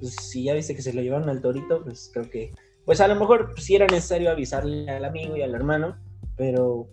pues, 0.00 0.14
si 0.16 0.44
ya 0.44 0.54
viste 0.54 0.74
que 0.74 0.82
se 0.82 0.92
lo 0.92 1.00
llevaron 1.02 1.28
al 1.28 1.40
torito, 1.40 1.82
pues 1.82 2.10
creo 2.12 2.28
que, 2.28 2.50
pues 2.84 3.00
a 3.00 3.08
lo 3.08 3.16
mejor 3.16 3.52
pues, 3.54 3.64
sí 3.64 3.76
era 3.76 3.86
necesario 3.86 4.30
avisarle 4.30 4.90
al 4.90 5.04
amigo 5.04 5.36
y 5.36 5.42
al 5.42 5.54
hermano, 5.54 5.96
pero 6.36 6.88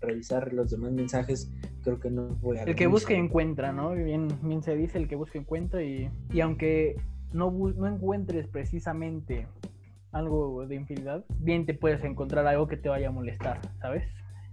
revisar 0.00 0.52
los 0.52 0.70
demás 0.70 0.92
mensajes 0.92 1.50
creo 1.82 1.98
que 1.98 2.10
no 2.10 2.36
fue 2.42 2.56
El 2.56 2.62
algo 2.62 2.76
que 2.76 2.86
busca 2.86 3.14
encuentra, 3.14 3.72
¿no? 3.72 3.92
Bien, 3.92 4.28
bien 4.42 4.62
se 4.62 4.76
dice, 4.76 4.98
el 4.98 5.08
que 5.08 5.16
busca 5.16 5.38
encuentra 5.38 5.82
y, 5.82 6.10
y 6.30 6.40
aunque 6.40 6.96
no, 7.32 7.50
no 7.50 7.86
encuentres 7.86 8.46
precisamente 8.46 9.46
algo 10.14 10.66
de 10.66 10.76
infidelidad, 10.76 11.24
bien 11.38 11.66
te 11.66 11.74
puedes 11.74 12.02
encontrar 12.04 12.46
algo 12.46 12.66
que 12.66 12.76
te 12.76 12.88
vaya 12.88 13.08
a 13.08 13.12
molestar, 13.12 13.60
¿sabes? 13.80 14.04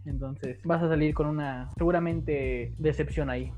Entonces 0.06 0.60
vas 0.64 0.82
a 0.82 0.90
salir 0.90 1.14
con 1.14 1.28
una 1.28 1.70
seguramente 1.78 2.74
decepción 2.78 3.30
ahí. 3.30 3.52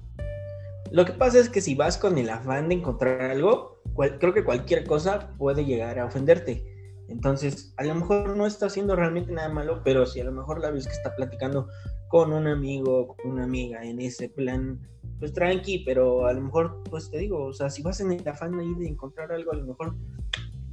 Lo 0.91 1.05
que 1.05 1.13
pasa 1.13 1.39
es 1.39 1.49
que 1.49 1.61
si 1.61 1.73
vas 1.73 1.97
con 1.97 2.17
el 2.17 2.29
afán 2.29 2.69
de 2.69 2.75
encontrar 2.75 3.21
algo, 3.21 3.79
cual- 3.93 4.19
creo 4.19 4.33
que 4.33 4.43
cualquier 4.43 4.85
cosa 4.85 5.29
puede 5.37 5.65
llegar 5.65 5.97
a 5.97 6.05
ofenderte. 6.05 6.63
Entonces, 7.07 7.73
a 7.77 7.83
lo 7.83 7.95
mejor 7.95 8.35
no 8.35 8.45
está 8.45 8.67
haciendo 8.67 8.95
realmente 8.95 9.31
nada 9.31 9.49
malo, 9.49 9.81
pero 9.83 10.05
si 10.05 10.19
a 10.19 10.23
lo 10.23 10.31
mejor 10.31 10.59
la 10.59 10.71
ves 10.71 10.85
que 10.87 10.93
está 10.93 11.15
platicando 11.15 11.67
con 12.09 12.31
un 12.31 12.47
amigo, 12.47 13.07
con 13.07 13.31
una 13.31 13.43
amiga 13.45 13.83
en 13.83 13.99
ese 13.99 14.29
plan, 14.29 14.79
pues 15.19 15.33
tranqui, 15.33 15.79
pero 15.79 16.27
a 16.27 16.33
lo 16.33 16.41
mejor, 16.41 16.81
pues 16.89 17.09
te 17.09 17.17
digo, 17.17 17.45
o 17.45 17.53
sea, 17.53 17.69
si 17.69 17.81
vas 17.81 17.99
en 18.01 18.11
el 18.11 18.27
afán 18.27 18.59
ahí 18.59 18.73
de 18.75 18.87
encontrar 18.87 19.31
algo, 19.31 19.51
a 19.51 19.55
lo 19.55 19.65
mejor 19.65 19.95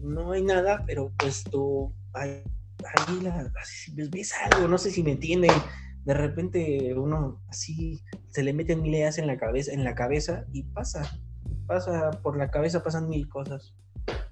no 0.03 0.32
hay 0.32 0.42
nada, 0.42 0.82
pero 0.86 1.12
pues 1.18 1.44
tú 1.44 1.92
ahí, 2.14 2.42
ves 4.11 4.34
algo, 4.53 4.68
no 4.68 4.78
sé 4.78 4.90
si 4.90 5.03
me 5.03 5.12
entienden. 5.12 5.53
De 6.05 6.14
repente 6.14 6.94
uno 6.94 7.42
así 7.48 8.03
se 8.30 8.42
le 8.42 8.53
meten 8.53 8.82
mil 8.82 8.94
ideas 8.94 9.18
en 9.18 9.26
la 9.26 9.36
cabeza, 9.36 9.72
en 9.72 9.84
la 9.84 9.94
cabeza 9.94 10.44
y 10.53 10.62
pasa, 10.62 11.03
pasa 11.66 12.11
por 12.22 12.36
la 12.36 12.51
cabeza 12.51 12.82
pasan 12.82 13.09
mil 13.09 13.28
cosas. 13.28 13.74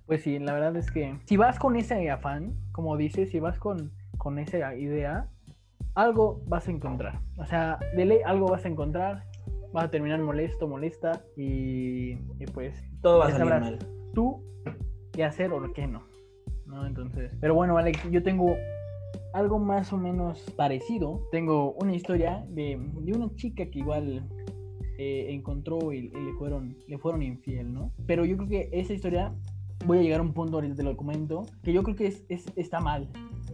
Pues 0.07 0.23
sí, 0.23 0.39
la 0.39 0.55
verdad 0.55 0.77
es 0.77 0.91
que 0.91 1.19
si 1.27 1.37
vas 1.37 1.59
con 1.59 1.77
ese 1.77 2.11
afán, 2.11 2.57
como 2.73 2.97
dices, 2.97 3.31
si 3.31 3.41
vas 3.41 3.59
con, 3.59 3.93
con 4.17 4.39
esa 4.39 4.75
idea, 4.75 5.29
algo 5.95 6.43
vas 6.47 6.67
a 6.69 6.71
encontrar. 6.71 7.21
O 7.37 7.45
sea, 7.45 7.79
de 7.95 8.07
ley 8.07 8.21
algo 8.25 8.49
vas 8.49 8.65
a 8.65 8.69
encontrar, 8.69 9.25
vas 9.73 9.85
a 9.85 9.91
terminar 9.91 10.21
molesto, 10.21 10.67
molesta 10.67 11.23
y, 11.37 12.13
y 12.13 12.47
pues 12.55 12.83
Todo 13.03 13.19
va 13.19 13.27
a 13.27 13.31
salir 13.33 13.61
mal. 13.61 13.79
tú 14.15 14.43
qué 15.19 15.25
hacer 15.25 15.53
o 15.53 15.73
qué 15.73 15.89
no. 15.89 16.05
¿no? 16.67 16.87
Entonces, 16.87 17.33
pero 17.41 17.55
bueno, 17.55 17.77
Alex, 17.77 17.99
yo 18.11 18.23
tengo 18.23 18.55
algo 19.33 19.59
más 19.59 19.93
o 19.93 19.97
menos 19.97 20.41
parecido. 20.57 21.27
Tengo 21.33 21.73
una 21.73 21.93
historia 21.97 22.45
de, 22.51 22.79
de 23.01 23.13
una 23.13 23.35
chica 23.35 23.67
que 23.69 23.81
igual 23.81 24.23
eh, 24.97 25.27
encontró 25.31 25.93
y, 25.93 25.99
y 26.07 26.11
le 26.27 26.33
fueron 26.39 26.77
le 26.87 26.99
fueron 26.99 27.23
infiel, 27.23 27.73
¿no? 27.73 27.91
Pero 28.07 28.25
yo 28.25 28.37
creo 28.37 28.49
que 28.49 28.69
esa 28.73 28.93
historia 28.93 29.35
voy 29.87 29.99
a 29.99 30.03
llegar 30.03 30.21
a 30.21 30.23
un 30.23 30.33
punto 30.35 30.57
ahorita 30.59 30.77
te 30.77 30.83
lo 30.85 30.97
comento 30.97 31.47
que 31.65 31.73
yo 31.73 31.83
creo 31.83 31.97
que 31.97 32.07
es, 32.07 32.25
es- 32.29 32.53
está 32.55 32.79
mal, 32.81 33.09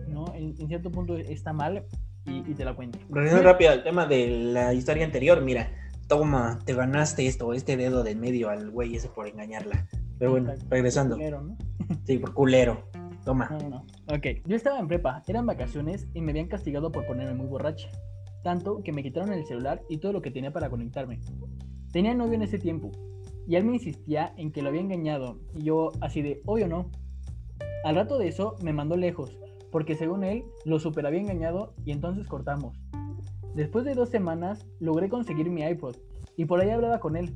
¿no? 0.09 0.27
En, 0.35 0.55
en 0.59 0.69
cierto 0.69 0.91
punto 0.91 1.17
está 1.17 1.53
mal 1.55 1.85
y, 2.27 2.39
y 2.51 2.55
te 2.55 2.65
la 2.65 2.75
cuento. 2.75 2.99
Regresando 3.09 3.43
rápido 3.45 3.71
al 3.71 3.83
tema 3.85 4.05
de 4.07 4.29
la 4.53 4.75
historia 4.75 5.05
anterior, 5.07 5.41
mira, 5.41 5.71
toma, 6.09 6.59
te 6.67 6.75
ganaste 6.75 7.27
esto, 7.27 7.55
este 7.55 7.77
dedo 7.79 8.03
de 8.05 8.15
medio 8.17 8.51
al 8.51 8.71
güey 8.71 8.97
ese 8.97 9.09
por 9.09 9.27
engañarla. 9.29 9.87
Pero 10.19 10.31
bueno, 10.33 10.53
regresando. 10.69 11.17
Culero, 11.17 11.43
¿no? 11.43 11.57
Sí, 12.05 12.19
por 12.19 12.35
culero. 12.35 12.89
Toma. 13.25 13.49
No, 13.51 13.69
no. 13.69 13.87
Ok, 14.15 14.27
yo 14.47 14.55
estaba 14.55 14.79
en 14.79 14.87
prepa, 14.87 15.23
eran 15.27 15.47
vacaciones 15.47 16.07
y 16.13 16.21
me 16.21 16.33
habían 16.33 16.49
castigado 16.49 16.93
por 16.93 17.07
ponerme 17.07 17.35
muy 17.35 17.47
borracha. 17.47 17.89
Tanto 18.43 18.83
que 18.83 18.93
me 18.93 19.03
quitaron 19.03 19.33
el 19.33 19.47
celular 19.47 19.83
y 19.89 19.99
todo 19.99 20.13
lo 20.13 20.21
que 20.21 20.31
tenía 20.31 20.53
para 20.53 20.69
conectarme. 20.69 21.21
Tenía 21.91 22.15
novio 22.15 22.35
en 22.35 22.43
ese 22.43 22.59
tiempo 22.59 22.91
y 23.47 23.57
él 23.57 23.65
me 23.65 23.75
insistía 23.75 24.35
en 24.37 24.53
que 24.53 24.63
lo 24.63 24.69
había 24.69 24.81
engañado 24.81 25.39
y 25.55 25.65
yo 25.65 25.93
así 26.01 26.23
de, 26.23 26.43
obvio 26.45 26.69
no. 26.69 26.91
Al 27.85 27.97
rato 27.97 28.19
de 28.19 28.29
eso 28.29 28.57
me 28.63 28.73
mandó 28.73 28.97
lejos, 28.97 29.39
porque 29.71 29.95
según 29.95 30.25
él 30.25 30.45
lo 30.65 30.79
super 30.79 31.07
había 31.07 31.21
engañado 31.21 31.75
y 31.85 31.93
entonces 31.93 32.27
cortamos. 32.27 32.77
Después 33.55 33.85
de 33.85 33.95
dos 33.95 34.09
semanas 34.09 34.67
logré 34.81 35.09
conseguir 35.09 35.51
mi 35.51 35.63
iPod 35.63 35.97
y 36.37 36.45
por 36.45 36.61
ahí 36.61 36.71
hablaba 36.71 37.01
con 37.01 37.17
él. 37.17 37.35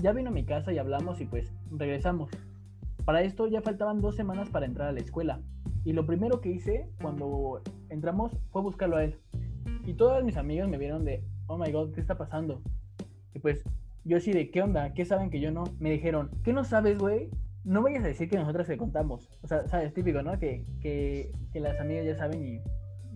Ya 0.00 0.12
vino 0.12 0.30
a 0.30 0.32
mi 0.32 0.44
casa 0.44 0.72
y 0.72 0.78
hablamos 0.78 1.20
y 1.20 1.26
pues 1.26 1.52
regresamos. 1.70 2.30
Para 3.04 3.22
esto 3.22 3.46
ya 3.48 3.60
faltaban 3.60 4.00
dos 4.00 4.16
semanas 4.16 4.48
para 4.48 4.64
entrar 4.64 4.88
a 4.88 4.92
la 4.92 5.00
escuela. 5.00 5.40
Y 5.84 5.92
lo 5.92 6.06
primero 6.06 6.40
que 6.40 6.50
hice 6.50 6.88
cuando 7.02 7.60
entramos 7.90 8.38
fue 8.50 8.62
buscarlo 8.62 8.96
a 8.96 9.04
él. 9.04 9.18
Y 9.84 9.94
todos 9.94 10.24
mis 10.24 10.38
amigos 10.38 10.70
me 10.70 10.78
vieron 10.78 11.04
de, 11.04 11.22
oh 11.48 11.58
my 11.58 11.70
god, 11.70 11.92
¿qué 11.92 12.00
está 12.00 12.16
pasando? 12.16 12.62
Y 13.34 13.40
pues 13.40 13.62
yo 14.04 14.16
así 14.16 14.32
de, 14.32 14.50
¿qué 14.50 14.62
onda? 14.62 14.94
¿Qué 14.94 15.04
saben 15.04 15.28
que 15.28 15.40
yo 15.40 15.50
no? 15.50 15.64
Me 15.78 15.90
dijeron, 15.90 16.30
¿qué 16.44 16.54
no 16.54 16.64
sabes, 16.64 16.98
güey? 16.98 17.28
No 17.64 17.82
vayas 17.82 18.02
a 18.04 18.08
decir 18.08 18.30
que 18.30 18.38
nosotras 18.38 18.68
te 18.68 18.78
contamos. 18.78 19.28
O 19.42 19.48
sea, 19.48 19.68
sabes, 19.68 19.92
típico, 19.92 20.22
¿no? 20.22 20.38
Que, 20.38 20.64
que, 20.80 21.30
que 21.52 21.60
las 21.60 21.78
amigas 21.78 22.06
ya 22.06 22.16
saben 22.16 22.42
y, 22.42 22.62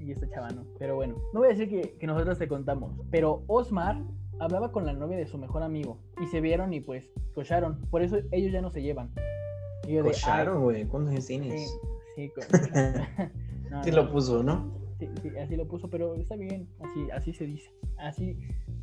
y 0.04 0.10
esta 0.10 0.28
chava 0.28 0.50
no. 0.50 0.66
Pero 0.78 0.96
bueno, 0.96 1.16
no 1.32 1.40
voy 1.40 1.48
a 1.48 1.52
decir 1.52 1.70
que, 1.70 1.96
que 1.98 2.06
nosotros 2.06 2.38
te 2.38 2.46
contamos. 2.46 2.92
Pero 3.10 3.42
Osmar 3.46 4.02
hablaba 4.40 4.72
con 4.72 4.84
la 4.86 4.92
novia 4.92 5.16
de 5.16 5.26
su 5.26 5.38
mejor 5.38 5.62
amigo. 5.62 5.98
Y 6.22 6.26
se 6.26 6.40
vieron 6.40 6.72
y 6.72 6.80
pues 6.80 7.10
cocharon. 7.34 7.80
Por 7.90 8.02
eso 8.02 8.18
ellos 8.32 8.52
ya 8.52 8.60
no 8.60 8.70
se 8.70 8.82
llevan. 8.82 9.10
Y 9.86 9.92
yo 9.94 10.02
de, 10.02 10.08
"Ay, 10.10 10.14
Cocharon, 10.14 10.62
güey. 10.62 10.84
¿Cuántos 10.86 11.12
años 11.12 11.24
Sí, 11.24 11.38
tienes? 11.40 11.78
sí, 12.16 12.32
No, 13.70 13.82
Sí 13.84 13.90
no. 13.90 13.96
lo 13.96 14.10
puso, 14.12 14.42
¿no? 14.42 14.72
Sí, 14.98 15.08
sí, 15.22 15.36
así 15.36 15.56
lo 15.56 15.66
puso, 15.66 15.90
pero 15.90 16.14
está 16.14 16.36
bien, 16.36 16.68
así, 16.80 17.10
así 17.12 17.32
se 17.34 17.46
dice. 17.46 17.70
Así, 17.98 18.38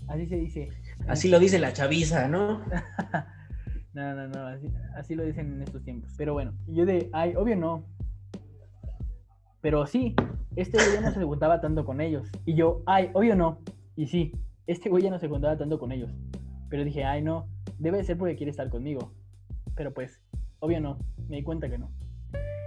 así 0.08 0.28
se 0.28 0.36
dice. 0.36 0.70
Así 1.08 1.30
lo 1.30 1.40
dice 1.40 1.58
la 1.60 1.72
chaviza, 1.74 2.28
¿no? 2.28 2.60
no, 3.94 4.16
no, 4.16 4.28
no, 4.28 4.48
así, 4.48 4.68
así 4.96 5.16
lo 5.16 5.24
dicen 5.24 5.54
en 5.54 5.62
estos 5.64 5.82
tiempos. 5.84 6.12
Pero 6.18 6.34
bueno, 6.34 6.54
yo 6.68 6.86
de, 6.86 7.10
ay, 7.14 7.34
obvio 7.36 7.56
no. 7.56 7.86
Pero 9.62 9.86
sí, 9.86 10.16
este 10.56 10.78
ya 10.94 11.02
no 11.02 11.12
se 11.14 11.24
juntaba 11.24 11.62
tanto 11.62 11.86
con 11.86 12.02
ellos. 12.02 12.28
Y 12.46 12.56
yo, 12.56 12.82
ay, 12.86 13.10
obvio 13.14 13.36
no. 13.36 13.60
Y 13.96 14.08
sí, 14.08 14.34
este 14.68 14.90
güey 14.90 15.04
ya 15.04 15.10
no 15.10 15.20
se 15.20 15.28
juntaba 15.28 15.58
tanto 15.58 15.80
con 15.80 15.92
ellos. 15.92 16.12
Pero 16.70 16.84
dije, 16.84 17.04
ay, 17.04 17.22
no, 17.22 17.48
debe 17.80 18.04
ser 18.04 18.18
porque 18.18 18.36
quiere 18.36 18.52
estar 18.52 18.70
conmigo. 18.70 19.12
Pero 19.76 19.94
pues, 19.94 20.22
obvio 20.60 20.80
no, 20.80 20.98
me 21.28 21.38
di 21.38 21.44
cuenta 21.44 21.70
que 21.70 21.78
no. 21.78 21.92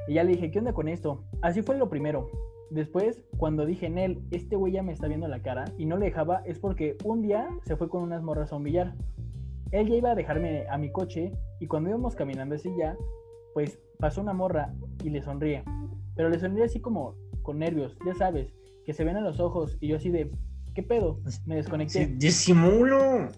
Y 0.09 0.15
ya 0.15 0.25
le 0.25 0.33
dije, 0.33 0.51
¿qué 0.51 0.59
onda 0.59 0.73
con 0.73 0.89
esto? 0.89 1.25
Así 1.41 1.63
fue 1.63 1.79
lo 1.79 1.89
primero. 1.89 2.29
Después, 2.71 3.23
cuando 3.37 3.65
dije 3.67 3.87
en 3.87 3.99
él, 3.99 4.23
este 4.31 4.57
güey 4.57 4.73
ya 4.73 4.83
me 4.83 4.93
está 4.93 5.07
viendo 5.07 5.29
la 5.29 5.43
cara 5.43 5.65
y 5.79 5.87
no 5.87 5.97
le 5.97 6.07
dejaba, 6.07 6.43
es 6.45 6.59
porque 6.59 6.97
un 7.05 7.23
día 7.23 7.49
se 7.63 7.77
fue 7.77 7.89
con 7.89 8.03
unas 8.03 8.23
morras 8.23 8.53
a 8.53 8.57
un 8.57 8.65
billar. 8.65 8.95
Él 9.71 9.89
ya 9.89 9.97
iba 9.97 10.11
a 10.11 10.15
dejarme 10.15 10.67
a 10.69 10.77
mi 10.79 10.91
coche 10.91 11.33
y 11.61 11.67
cuando 11.67 11.91
íbamos 11.91 12.15
caminando 12.15 12.55
así 12.55 12.71
ya, 12.77 12.97
pues 13.55 13.81
pasó 13.99 14.21
una 14.21 14.33
morra 14.33 14.75
y 15.03 15.11
le 15.11 15.23
sonríe. 15.23 15.63
Pero 16.17 16.29
le 16.29 16.39
sonríe 16.39 16.65
así 16.65 16.81
como 16.81 17.15
con 17.43 17.59
nervios, 17.59 17.97
ya 18.05 18.15
sabes, 18.15 18.55
que 18.85 18.93
se 18.93 19.05
ven 19.05 19.17
a 19.17 19.21
los 19.21 19.41
ojos 19.41 19.77
y 19.81 19.89
yo 19.89 19.97
así 19.97 20.11
de, 20.11 20.31
¿qué 20.75 20.83
pedo? 20.83 21.21
Me 21.47 21.57
desconecté. 21.57 22.07
disimulo. 22.07 23.29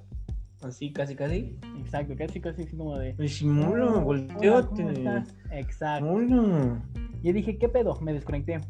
Así, 0.63 0.93
casi, 0.93 1.15
casi. 1.15 1.59
Exacto, 1.79 2.15
casi, 2.17 2.41
casi 2.41 2.63
así 2.63 2.77
como 2.77 2.99
de. 2.99 3.13
Disimulo, 3.15 4.01
volteate. 4.01 5.23
Exacto. 5.51 6.23
Y 6.23 7.29
yo 7.29 7.33
dije, 7.33 7.59
¿qué 7.59 7.69
pedo? 7.69 7.99
Me 8.01 8.13
desconecté. 8.13 8.61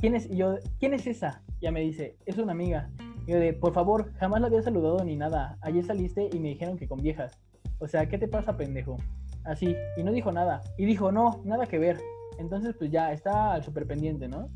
¿Quién 0.00 0.14
es? 0.14 0.30
Y 0.30 0.36
yo, 0.36 0.56
¿quién 0.78 0.94
es 0.94 1.06
esa? 1.06 1.42
Ya 1.60 1.72
me 1.72 1.80
dice, 1.80 2.16
es 2.26 2.38
una 2.38 2.52
amiga. 2.52 2.90
Y 3.26 3.32
yo 3.32 3.38
de, 3.38 3.52
por 3.52 3.72
favor, 3.72 4.12
jamás 4.18 4.40
la 4.40 4.46
había 4.46 4.62
saludado 4.62 5.04
ni 5.04 5.16
nada. 5.16 5.58
Ayer 5.62 5.84
saliste 5.84 6.28
y 6.32 6.38
me 6.38 6.48
dijeron 6.50 6.78
que 6.78 6.86
con 6.86 7.02
viejas. 7.02 7.38
O 7.78 7.88
sea, 7.88 8.08
¿qué 8.08 8.18
te 8.18 8.28
pasa, 8.28 8.56
pendejo? 8.56 8.96
Así. 9.44 9.74
Y 9.96 10.04
no 10.04 10.12
dijo 10.12 10.30
nada. 10.32 10.62
Y 10.78 10.84
dijo, 10.84 11.10
no, 11.10 11.42
nada 11.44 11.66
que 11.66 11.78
ver. 11.78 11.98
Entonces, 12.38 12.74
pues 12.78 12.90
ya, 12.90 13.12
está 13.12 13.60
súper 13.62 13.86
pendiente, 13.86 14.28
¿no? 14.28 14.48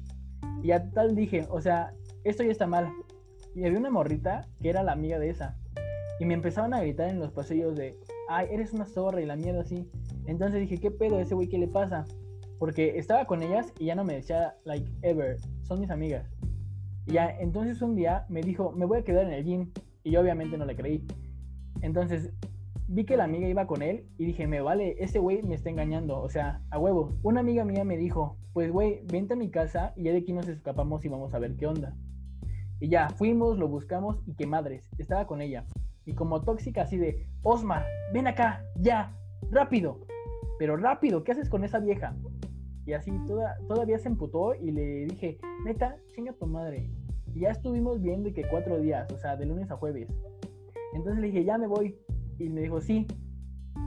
Y 0.62 0.68
ya 0.68 0.90
tal 0.90 1.14
dije, 1.14 1.46
o 1.50 1.60
sea, 1.60 1.92
esto 2.24 2.42
ya 2.42 2.52
está 2.52 2.66
mal. 2.66 2.92
Y 3.54 3.64
había 3.64 3.78
una 3.78 3.90
morrita 3.90 4.48
que 4.60 4.70
era 4.70 4.82
la 4.82 4.92
amiga 4.92 5.18
de 5.18 5.30
esa. 5.30 5.56
Y 6.18 6.24
me 6.26 6.34
empezaban 6.34 6.74
a 6.74 6.80
gritar 6.80 7.08
en 7.08 7.18
los 7.18 7.32
pasillos 7.32 7.74
de, 7.76 7.98
ay, 8.28 8.48
eres 8.50 8.72
una 8.72 8.86
zorra 8.86 9.20
y 9.20 9.26
la 9.26 9.36
mierda 9.36 9.62
así. 9.62 9.88
Entonces 10.26 10.60
dije, 10.60 10.78
¿qué 10.78 10.90
pedo 10.90 11.18
ese 11.18 11.34
güey? 11.34 11.48
¿Qué 11.48 11.58
le 11.58 11.68
pasa? 11.68 12.04
Porque 12.58 12.98
estaba 12.98 13.24
con 13.24 13.42
ellas 13.42 13.72
y 13.78 13.86
ya 13.86 13.94
no 13.94 14.04
me 14.04 14.14
decía, 14.14 14.54
like, 14.64 14.90
ever, 15.02 15.38
son 15.62 15.80
mis 15.80 15.90
amigas. 15.90 16.30
Y 17.06 17.12
ya, 17.12 17.30
entonces 17.40 17.80
un 17.80 17.96
día 17.96 18.26
me 18.28 18.42
dijo, 18.42 18.72
me 18.72 18.84
voy 18.84 18.98
a 18.98 19.04
quedar 19.04 19.24
en 19.24 19.32
el 19.32 19.44
gym. 19.44 19.70
Y 20.04 20.12
yo 20.12 20.20
obviamente 20.20 20.58
no 20.58 20.66
le 20.66 20.76
creí. 20.76 21.06
Entonces 21.80 22.32
vi 22.86 23.04
que 23.04 23.16
la 23.16 23.24
amiga 23.24 23.48
iba 23.48 23.66
con 23.66 23.82
él 23.82 24.04
y 24.18 24.26
dije, 24.26 24.46
me 24.46 24.60
vale, 24.60 24.96
ese 24.98 25.18
güey 25.18 25.42
me 25.42 25.54
está 25.54 25.70
engañando. 25.70 26.20
O 26.20 26.28
sea, 26.28 26.60
a 26.70 26.78
huevo. 26.78 27.14
Una 27.22 27.40
amiga 27.40 27.64
mía 27.64 27.84
me 27.84 27.96
dijo, 27.96 28.36
pues 28.52 28.70
güey, 28.70 29.00
vente 29.06 29.34
a 29.34 29.36
mi 29.36 29.48
casa 29.48 29.92
y 29.96 30.04
ya 30.04 30.12
de 30.12 30.18
aquí 30.18 30.32
nos 30.32 30.48
escapamos 30.48 31.04
y 31.04 31.08
vamos 31.08 31.32
a 31.32 31.38
ver 31.38 31.56
qué 31.56 31.66
onda. 31.66 31.96
Y 32.80 32.88
ya, 32.88 33.10
fuimos, 33.10 33.58
lo 33.58 33.68
buscamos 33.68 34.16
y 34.26 34.34
qué 34.34 34.46
madres, 34.46 34.82
estaba 34.98 35.26
con 35.26 35.42
ella. 35.42 35.66
Y 36.06 36.14
como 36.14 36.42
tóxica 36.42 36.82
así 36.82 36.96
de, 36.96 37.26
Osmar, 37.42 37.84
ven 38.12 38.26
acá, 38.26 38.64
ya, 38.76 39.14
rápido. 39.50 40.00
Pero 40.58 40.76
rápido, 40.76 41.22
¿qué 41.22 41.32
haces 41.32 41.48
con 41.48 41.62
esa 41.62 41.78
vieja? 41.78 42.16
Y 42.86 42.94
así 42.94 43.12
toda, 43.26 43.56
todavía 43.68 43.98
se 43.98 44.08
emputó 44.08 44.54
y 44.54 44.70
le 44.72 45.06
dije, 45.06 45.38
neta, 45.64 45.96
chinga 46.14 46.32
tu 46.32 46.46
madre. 46.46 46.90
Y 47.34 47.40
ya 47.40 47.50
estuvimos 47.50 48.00
viendo 48.00 48.32
que 48.32 48.48
cuatro 48.48 48.80
días, 48.80 49.10
o 49.12 49.18
sea, 49.18 49.36
de 49.36 49.46
lunes 49.46 49.70
a 49.70 49.76
jueves. 49.76 50.08
Entonces 50.94 51.20
le 51.20 51.28
dije, 51.28 51.44
ya 51.44 51.58
me 51.58 51.66
voy. 51.66 51.96
Y 52.38 52.48
me 52.48 52.62
dijo, 52.62 52.80
sí, 52.80 53.06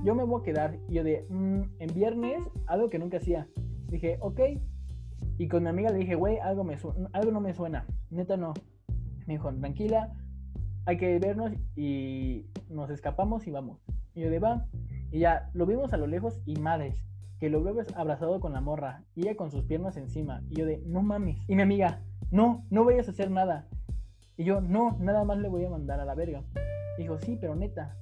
yo 0.04 0.16
me 0.16 0.24
voy 0.24 0.42
a 0.42 0.44
quedar. 0.44 0.80
Y 0.88 0.94
yo 0.96 1.04
de, 1.04 1.26
mm, 1.30 1.62
en 1.80 1.94
viernes, 1.94 2.42
algo 2.68 2.90
que 2.90 3.00
nunca 3.00 3.18
hacía. 3.18 3.48
Dije, 3.88 4.18
ok. 4.22 4.40
Y 5.38 5.48
con 5.48 5.64
mi 5.64 5.70
amiga 5.70 5.92
le 5.92 6.00
dije, 6.00 6.16
güey, 6.16 6.38
algo, 6.40 6.64
me 6.64 6.78
algo 7.14 7.32
no 7.32 7.42
me 7.42 7.54
suena. 7.54 7.86
Neta 8.10 8.38
no. 8.38 8.54
Me 9.26 9.36
dijo, 9.36 9.54
tranquila, 9.54 10.14
hay 10.86 10.98
que 10.98 11.20
vernos 11.20 11.54
y 11.76 12.46
nos 12.70 12.90
escapamos 12.90 13.48
y 13.48 13.52
vamos. 13.52 13.80
Y 14.16 14.22
yo 14.22 14.30
de, 14.30 14.40
va. 14.40 14.68
Y 15.12 15.20
ya, 15.20 15.50
lo 15.54 15.66
vimos 15.66 15.94
a 15.94 15.98
lo 15.98 16.08
lejos 16.08 16.42
y 16.46 16.56
madres 16.56 17.04
que 17.40 17.50
lo 17.50 17.62
veo 17.62 17.84
abrazado 17.96 18.40
con 18.40 18.54
la 18.54 18.62
morra 18.62 19.04
y 19.16 19.24
ella 19.24 19.36
con 19.36 19.52
sus 19.52 19.66
piernas 19.66 19.98
encima. 19.98 20.42
Y 20.50 20.56
yo 20.56 20.66
de, 20.66 20.82
no 20.86 21.02
mames. 21.02 21.44
Y 21.50 21.56
mi 21.56 21.62
amiga, 21.62 22.02
no, 22.32 22.66
no 22.70 22.86
vayas 22.86 23.10
a 23.10 23.12
hacer 23.12 23.30
nada. 23.30 23.68
Y 24.38 24.46
yo, 24.46 24.62
no, 24.62 24.98
nada 25.00 25.26
más 25.26 25.38
le 25.40 25.50
voy 25.50 25.66
a 25.66 25.70
mandar 25.70 26.00
a 26.00 26.06
la 26.06 26.16
verga. 26.16 26.42
dijo, 26.98 27.18
sí, 27.20 27.38
pero 27.40 27.54
neta. 27.54 27.98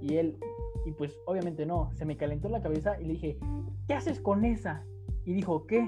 Y 0.00 0.16
él, 0.16 0.38
y 0.86 0.92
pues 0.92 1.14
obviamente 1.26 1.66
no, 1.66 1.90
se 1.92 2.06
me 2.06 2.16
calentó 2.16 2.48
la 2.48 2.62
cabeza 2.62 2.98
y 3.00 3.04
le 3.04 3.12
dije, 3.12 3.38
¿qué 3.86 3.94
haces 3.94 4.18
con 4.18 4.44
esa? 4.44 4.82
Y 5.24 5.34
dijo, 5.34 5.66
¿qué? 5.66 5.86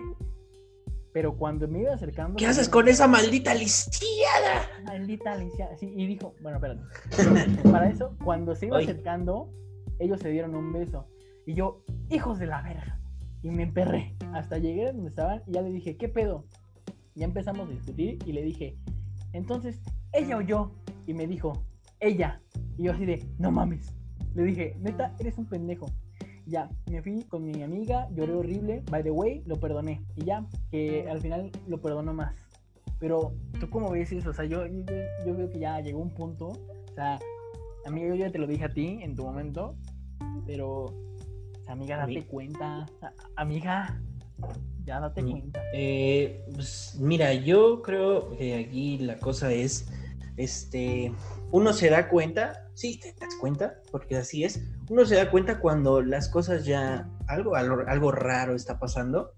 Pero 1.13 1.37
cuando 1.37 1.67
me 1.69 1.81
iba 1.81 1.95
acercando... 1.95 2.37
¿Qué 2.37 2.47
haces 2.47 2.69
con 2.69 2.89
esa 2.89 3.09
maldita 3.09 3.55
lisiada? 3.55 4.69
Maldita 4.85 5.37
lisiada. 5.37 5.77
Sí, 5.77 5.93
y 5.97 6.07
dijo, 6.07 6.35
bueno, 6.43 6.59
espérate. 6.59 7.63
Para 7.71 7.89
eso, 7.89 8.15
cuando 8.23 8.55
se 8.55 8.67
iba 8.67 8.79
acercando, 8.79 9.51
ellos 9.99 10.21
se 10.21 10.29
dieron 10.29 10.55
un 10.55 10.73
beso. 10.73 11.07
Y 11.47 11.55
yo, 11.55 11.83
hijos 12.11 12.39
de 12.39 12.47
la 12.47 12.63
verga 12.63 12.99
y 13.43 13.51
me 13.51 13.65
emperré. 13.65 14.15
Hasta 14.33 14.59
llegué 14.59 14.89
a 14.89 14.93
donde 14.93 15.09
estaban 15.09 15.43
y 15.47 15.53
ya 15.53 15.63
le 15.63 15.71
dije, 15.71 15.97
¿qué 15.97 16.09
pedo? 16.09 16.45
Ya 17.15 17.25
empezamos 17.25 17.69
a 17.69 17.73
discutir 17.73 18.19
y 18.27 18.33
le 18.33 18.43
dije, 18.43 18.77
entonces, 19.33 19.81
¿ella 20.13 20.37
o 20.37 20.41
yo? 20.41 20.73
Y 21.07 21.15
me 21.15 21.27
dijo, 21.27 21.65
ella. 22.01 22.41
Y 22.77 22.85
yo 22.85 22.93
así 22.93 23.07
de, 23.07 23.27
no 23.39 23.51
mames. 23.51 23.93
Le 24.35 24.45
dije, 24.45 24.77
neta, 24.81 25.15
eres 25.19 25.39
un 25.39 25.47
pendejo. 25.47 25.87
Ya, 26.49 26.71
me 26.91 27.03
fui 27.03 27.23
con 27.25 27.45
mi 27.45 27.63
amiga, 27.63 28.09
lloré 28.15 28.33
horrible. 28.33 28.83
By 28.91 29.03
the 29.03 29.11
way, 29.11 29.43
lo 29.47 29.57
perdoné. 29.57 30.03
Y 30.17 30.25
ya, 30.25 30.47
que 30.71 31.07
al 31.09 31.21
final 31.21 31.51
lo 31.67 31.81
perdonó 31.81 32.15
más. 32.15 32.35
Pero, 32.99 33.35
¿tú 33.61 33.69
cómo 33.71 33.91
ves 33.91 34.11
eso? 34.13 34.31
O 34.31 34.33
sea, 34.33 34.47
yo, 34.47 34.67
yo, 34.67 34.85
yo 35.27 35.37
veo 35.37 35.51
que 35.51 35.59
ya 35.59 35.81
llegó 35.81 36.01
un 36.01 36.11
punto. 36.11 36.49
O 36.49 36.95
sea, 36.95 37.19
amigo, 37.85 38.09
yo 38.09 38.15
ya 38.15 38.33
te 38.33 38.39
lo 38.39 38.47
dije 38.47 38.65
a 38.65 38.73
ti 38.73 38.99
en 39.03 39.15
tu 39.15 39.25
momento. 39.25 39.77
Pero 40.47 40.87
Amiga, 41.69 41.99
date 41.99 42.27
cuenta. 42.27 42.87
Amiga, 43.37 44.01
ya 44.85 45.01
date 45.01 45.23
cuenta. 45.23 45.63
Eh, 45.75 46.43
pues, 46.55 46.97
mira, 46.99 47.35
yo 47.35 47.83
creo 47.83 48.31
que 48.37 48.55
aquí 48.55 48.99
la 48.99 49.19
cosa 49.19 49.53
es, 49.53 49.87
este, 50.39 51.13
uno 51.53 51.75
se 51.75 51.91
da 51.91 52.09
cuenta, 52.09 52.71
sí, 52.73 52.99
te 52.99 53.13
das 53.21 53.35
cuenta, 53.39 53.83
porque 53.93 54.17
así 54.17 54.45
es, 54.45 54.63
uno 54.91 55.05
se 55.05 55.17
da 55.17 55.31
cuenta 55.31 55.61
cuando 55.61 56.03
las 56.03 56.29
cosas 56.29 56.65
ya, 56.65 57.09
algo, 57.27 57.55
algo, 57.57 58.13
raro 58.13 58.55
está 58.55 58.79
pasando 58.79 59.33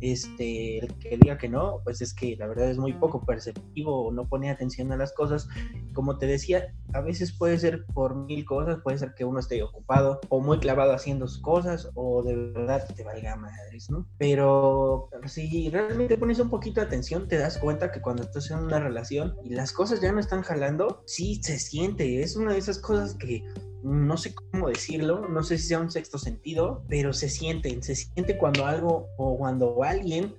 este, 0.00 0.78
el 0.78 0.98
que 0.98 1.18
diga 1.18 1.36
que 1.36 1.48
no, 1.48 1.80
pues 1.84 2.00
es 2.00 2.14
que 2.14 2.34
la 2.36 2.46
verdad 2.46 2.70
es 2.70 2.78
muy 2.78 2.94
poco 2.94 3.24
perceptivo 3.24 4.10
no 4.10 4.26
pone 4.28 4.50
atención 4.50 4.90
a 4.92 4.96
las 4.96 5.12
cosas. 5.12 5.48
Como 5.92 6.18
te 6.18 6.26
decía, 6.26 6.74
a 6.94 7.00
veces 7.00 7.32
puede 7.32 7.58
ser 7.58 7.84
por 7.86 8.14
mil 8.14 8.44
cosas, 8.44 8.78
puede 8.82 8.98
ser 8.98 9.14
que 9.14 9.24
uno 9.24 9.40
esté 9.40 9.62
ocupado 9.62 10.20
o 10.28 10.40
muy 10.40 10.58
clavado 10.58 10.92
haciendo 10.92 11.26
cosas 11.42 11.90
o 11.94 12.22
de 12.22 12.34
verdad 12.34 12.88
te 12.94 13.04
valga 13.04 13.36
madres, 13.36 13.90
¿no? 13.90 14.06
Pero 14.18 15.10
si 15.26 15.68
realmente 15.68 16.16
pones 16.16 16.38
un 16.38 16.48
poquito 16.48 16.80
de 16.80 16.86
atención, 16.86 17.28
te 17.28 17.36
das 17.36 17.58
cuenta 17.58 17.92
que 17.92 18.00
cuando 18.00 18.22
estás 18.22 18.50
en 18.50 18.58
una 18.58 18.80
relación 18.80 19.36
y 19.44 19.50
las 19.50 19.72
cosas 19.72 20.00
ya 20.00 20.12
no 20.12 20.20
están 20.20 20.42
jalando, 20.42 21.02
sí 21.06 21.40
se 21.42 21.58
siente, 21.58 22.22
es 22.22 22.36
una 22.36 22.52
de 22.52 22.58
esas 22.58 22.78
cosas 22.78 23.14
que 23.14 23.44
no 23.82 24.16
sé 24.16 24.34
cómo 24.34 24.68
decirlo, 24.68 25.28
no 25.28 25.42
sé 25.42 25.58
si 25.58 25.68
sea 25.68 25.80
un 25.80 25.90
sexto 25.90 26.18
sentido, 26.18 26.84
pero 26.88 27.12
se 27.12 27.28
siente, 27.28 27.82
se 27.82 27.94
siente 27.94 28.36
cuando 28.36 28.66
algo 28.66 29.08
o 29.16 29.38
cuando 29.38 29.82
alguien 29.82 30.34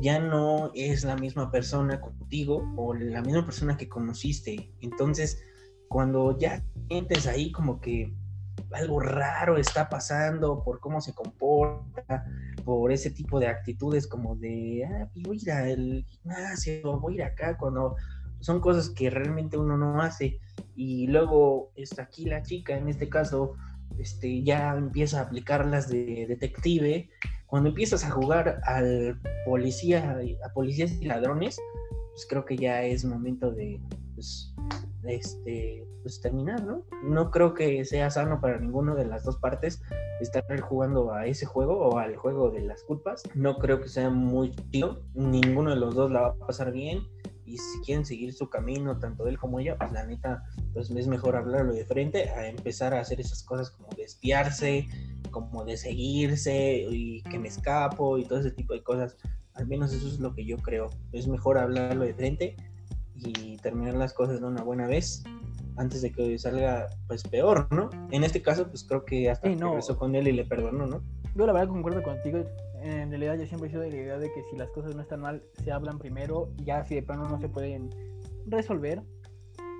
ya 0.00 0.18
no 0.18 0.70
es 0.74 1.04
la 1.04 1.16
misma 1.16 1.50
persona 1.50 2.00
contigo 2.00 2.64
o 2.76 2.94
la 2.94 3.22
misma 3.22 3.44
persona 3.44 3.76
que 3.76 3.88
conociste. 3.88 4.72
Entonces, 4.80 5.42
cuando 5.88 6.38
ya 6.38 6.64
sientes 6.88 7.26
ahí 7.26 7.52
como 7.52 7.80
que 7.80 8.14
algo 8.72 9.00
raro 9.00 9.56
está 9.58 9.88
pasando 9.88 10.62
por 10.64 10.80
cómo 10.80 11.00
se 11.00 11.14
comporta, 11.14 12.24
por 12.64 12.92
ese 12.92 13.10
tipo 13.10 13.38
de 13.40 13.48
actitudes 13.48 14.06
como 14.06 14.36
de, 14.36 14.84
ah, 14.84 15.10
voy 15.16 15.38
a 15.38 15.42
ir 15.42 15.50
al 15.50 16.06
gimnasio, 16.08 16.98
voy 17.00 17.14
a 17.14 17.16
ir 17.16 17.22
acá, 17.24 17.56
cuando 17.58 17.96
son 18.40 18.60
cosas 18.60 18.90
que 18.90 19.10
realmente 19.10 19.56
uno 19.56 19.76
no 19.76 20.00
hace 20.00 20.40
y 20.74 21.06
luego 21.06 21.70
está 21.76 22.02
aquí 22.02 22.24
la 22.24 22.42
chica, 22.42 22.76
en 22.76 22.88
este 22.88 23.08
caso, 23.08 23.54
este, 23.98 24.42
ya 24.42 24.74
empieza 24.74 25.20
a 25.20 25.24
aplicarlas 25.24 25.88
de 25.88 26.26
detective. 26.28 27.10
Cuando 27.46 27.68
empiezas 27.68 28.04
a 28.04 28.10
jugar 28.10 28.60
al 28.64 29.20
policía, 29.44 30.18
a 30.44 30.52
policías 30.52 30.92
y 30.92 31.04
ladrones, 31.04 31.60
pues 32.12 32.26
creo 32.28 32.44
que 32.44 32.56
ya 32.56 32.82
es 32.82 33.04
momento 33.04 33.50
de, 33.50 33.80
pues, 34.14 34.54
este, 35.04 35.86
pues 36.02 36.20
terminar, 36.20 36.62
¿no? 36.64 36.84
No 37.04 37.30
creo 37.30 37.54
que 37.54 37.84
sea 37.84 38.10
sano 38.10 38.40
para 38.40 38.58
ninguno 38.58 38.94
de 38.94 39.06
las 39.06 39.24
dos 39.24 39.36
partes 39.36 39.82
estar 40.20 40.60
jugando 40.60 41.12
a 41.12 41.26
ese 41.26 41.46
juego 41.46 41.78
o 41.78 41.98
al 41.98 42.16
juego 42.16 42.50
de 42.50 42.60
las 42.60 42.82
culpas. 42.84 43.22
No 43.34 43.58
creo 43.58 43.80
que 43.80 43.88
sea 43.88 44.10
muy 44.10 44.54
chido. 44.70 45.02
Ninguno 45.14 45.70
de 45.70 45.76
los 45.76 45.94
dos 45.94 46.10
la 46.10 46.20
va 46.20 46.28
a 46.28 46.46
pasar 46.46 46.72
bien. 46.72 47.00
Y 47.52 47.58
si 47.58 47.80
quieren 47.80 48.06
seguir 48.06 48.32
su 48.32 48.48
camino, 48.48 48.98
tanto 48.98 49.26
él 49.26 49.38
como 49.38 49.60
ella, 49.60 49.76
pues 49.76 49.92
la 49.92 50.06
neta, 50.06 50.42
pues 50.72 50.90
es 50.90 51.06
mejor 51.06 51.36
hablarlo 51.36 51.74
de 51.74 51.84
frente 51.84 52.30
a 52.30 52.48
empezar 52.48 52.94
a 52.94 53.00
hacer 53.00 53.20
esas 53.20 53.42
cosas 53.42 53.70
como 53.70 53.90
de 53.94 54.04
espiarse, 54.04 54.88
como 55.30 55.62
de 55.66 55.76
seguirse 55.76 56.86
y 56.90 57.22
que 57.24 57.38
me 57.38 57.48
escapo 57.48 58.16
y 58.16 58.24
todo 58.24 58.40
ese 58.40 58.52
tipo 58.52 58.72
de 58.72 58.82
cosas. 58.82 59.18
Al 59.52 59.66
menos 59.66 59.92
eso 59.92 60.08
es 60.08 60.18
lo 60.18 60.34
que 60.34 60.46
yo 60.46 60.56
creo. 60.56 60.88
Es 61.12 61.28
mejor 61.28 61.58
hablarlo 61.58 62.06
de 62.06 62.14
frente 62.14 62.56
y 63.16 63.58
terminar 63.58 63.96
las 63.96 64.14
cosas 64.14 64.40
de 64.40 64.46
una 64.46 64.62
buena 64.62 64.86
vez 64.86 65.22
antes 65.76 66.00
de 66.00 66.10
que 66.10 66.38
salga 66.38 66.88
pues 67.06 67.22
peor, 67.22 67.68
¿no? 67.70 67.90
En 68.12 68.24
este 68.24 68.40
caso 68.40 68.66
pues 68.66 68.82
creo 68.82 69.04
que 69.04 69.28
hasta 69.28 69.46
sí, 69.46 69.56
regresó 69.56 69.98
con 69.98 70.14
él 70.14 70.26
y 70.26 70.32
le 70.32 70.46
perdonó, 70.46 70.86
¿no? 70.86 71.02
Yo 71.34 71.44
la 71.44 71.52
verdad 71.52 71.68
concuerdo 71.68 72.02
contigo. 72.02 72.46
En 72.82 73.10
realidad 73.10 73.38
yo 73.38 73.46
siempre 73.46 73.68
he 73.68 73.70
sido 73.70 73.82
de 73.82 73.90
la 73.90 73.96
idea 73.96 74.18
de 74.18 74.32
que 74.32 74.42
si 74.50 74.56
las 74.56 74.68
cosas 74.70 74.96
no 74.96 75.02
están 75.02 75.20
mal, 75.20 75.42
se 75.62 75.70
hablan 75.70 75.98
primero 75.98 76.50
ya 76.56 76.84
si 76.84 76.96
de 76.96 77.02
plano 77.02 77.28
no 77.28 77.38
se 77.38 77.48
pueden 77.48 77.90
resolver, 78.46 79.02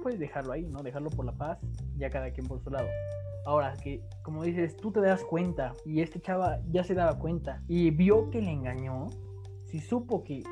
pues 0.03 0.21
dejarlo 0.21 0.53
ahí, 0.53 0.69
¿no? 0.69 0.83
Dejarlo 0.83 1.11
por 1.11 1.25
la 1.25 1.33
paz, 1.33 1.59
ya 1.97 2.11
cada 2.11 2.31
quien 2.31 2.47
por 2.47 2.61
su 2.61 2.71
lado. 2.71 2.87
Ahora, 3.45 3.75
que 3.83 4.03
como 4.23 4.45
dices, 4.45 4.77
tú 4.77 4.93
te 4.93 5.01
das 5.01 5.25
cuenta 5.25 5.75
y 5.85 6.01
este 6.01 6.21
chava 6.21 6.61
ya 6.71 6.85
se 6.85 6.95
daba 6.95 7.19
cuenta 7.19 7.61
y 7.67 7.91
vio 7.91 8.31
que 8.31 8.41
le 8.41 8.53
engañó, 8.53 9.09
si 9.67 9.81
supo 9.81 10.23
que 10.23 10.45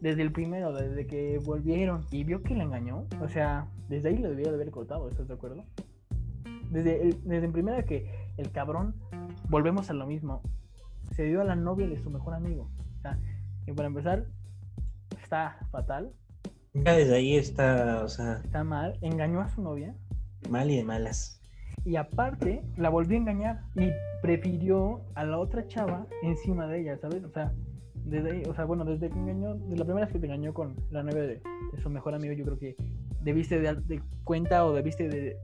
desde 0.00 0.22
el 0.22 0.32
primero, 0.32 0.72
desde 0.72 1.06
que 1.06 1.38
volvieron 1.38 2.04
y 2.10 2.24
vio 2.24 2.42
que 2.42 2.56
le 2.56 2.64
engañó, 2.64 3.06
o 3.20 3.28
sea, 3.28 3.68
desde 3.88 4.08
ahí 4.08 4.18
lo 4.18 4.30
debía 4.30 4.48
de 4.48 4.54
haber 4.54 4.72
cortado, 4.72 5.08
¿estás 5.08 5.28
de 5.28 5.34
acuerdo? 5.34 5.64
Desde 6.70 7.00
el, 7.00 7.22
desde 7.22 7.46
el 7.46 7.52
primero 7.52 7.84
que 7.84 8.10
el 8.38 8.50
cabrón, 8.50 8.96
volvemos 9.48 9.88
a 9.90 9.92
lo 9.92 10.06
mismo, 10.06 10.42
se 11.12 11.24
dio 11.24 11.40
a 11.40 11.44
la 11.44 11.56
novia 11.56 11.86
de 11.86 11.96
su 12.02 12.10
mejor 12.10 12.34
amigo. 12.34 12.70
O 12.98 13.02
sea, 13.02 13.18
que 13.64 13.74
para 13.74 13.88
empezar, 13.88 14.26
está 15.22 15.58
fatal. 15.70 16.12
Ya 16.74 16.94
desde 16.94 17.16
ahí 17.16 17.36
está, 17.36 18.02
o 18.02 18.08
sea... 18.08 18.40
Está 18.44 18.64
mal, 18.64 18.98
engañó 19.02 19.40
a 19.40 19.48
su 19.48 19.62
novia. 19.62 19.94
Mal 20.48 20.70
y 20.70 20.76
de 20.76 20.84
malas. 20.84 21.40
Y 21.84 21.96
aparte, 21.96 22.62
la 22.76 22.90
volvió 22.90 23.16
a 23.16 23.20
engañar 23.20 23.60
y 23.74 23.90
prefirió 24.22 25.02
a 25.14 25.24
la 25.24 25.38
otra 25.38 25.66
chava 25.66 26.06
encima 26.22 26.66
de 26.66 26.80
ella, 26.80 26.98
¿sabes? 26.98 27.24
O 27.24 27.30
sea, 27.30 27.52
desde 28.04 28.30
ahí, 28.30 28.42
o 28.48 28.54
sea, 28.54 28.64
bueno, 28.64 28.84
desde 28.84 29.10
que 29.10 29.18
engañó, 29.18 29.54
desde 29.54 29.76
la 29.76 29.84
primera 29.84 30.06
vez 30.06 30.12
que 30.12 30.18
te 30.18 30.26
engañó 30.26 30.54
con 30.54 30.76
la 30.90 31.02
novia 31.02 31.22
de, 31.22 31.42
su 31.82 31.90
mejor 31.90 32.14
amigo, 32.14 32.34
yo 32.34 32.44
creo 32.44 32.58
que 32.58 32.76
debiste 33.22 33.58
de 33.58 33.62
darte 33.62 34.02
cuenta 34.24 34.64
o 34.64 34.72
debiste 34.72 35.08
de 35.08 35.36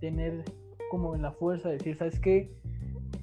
tener 0.00 0.44
como 0.90 1.16
la 1.16 1.32
fuerza 1.32 1.68
de 1.68 1.78
decir, 1.78 1.96
¿sabes 1.96 2.18
qué? 2.20 2.50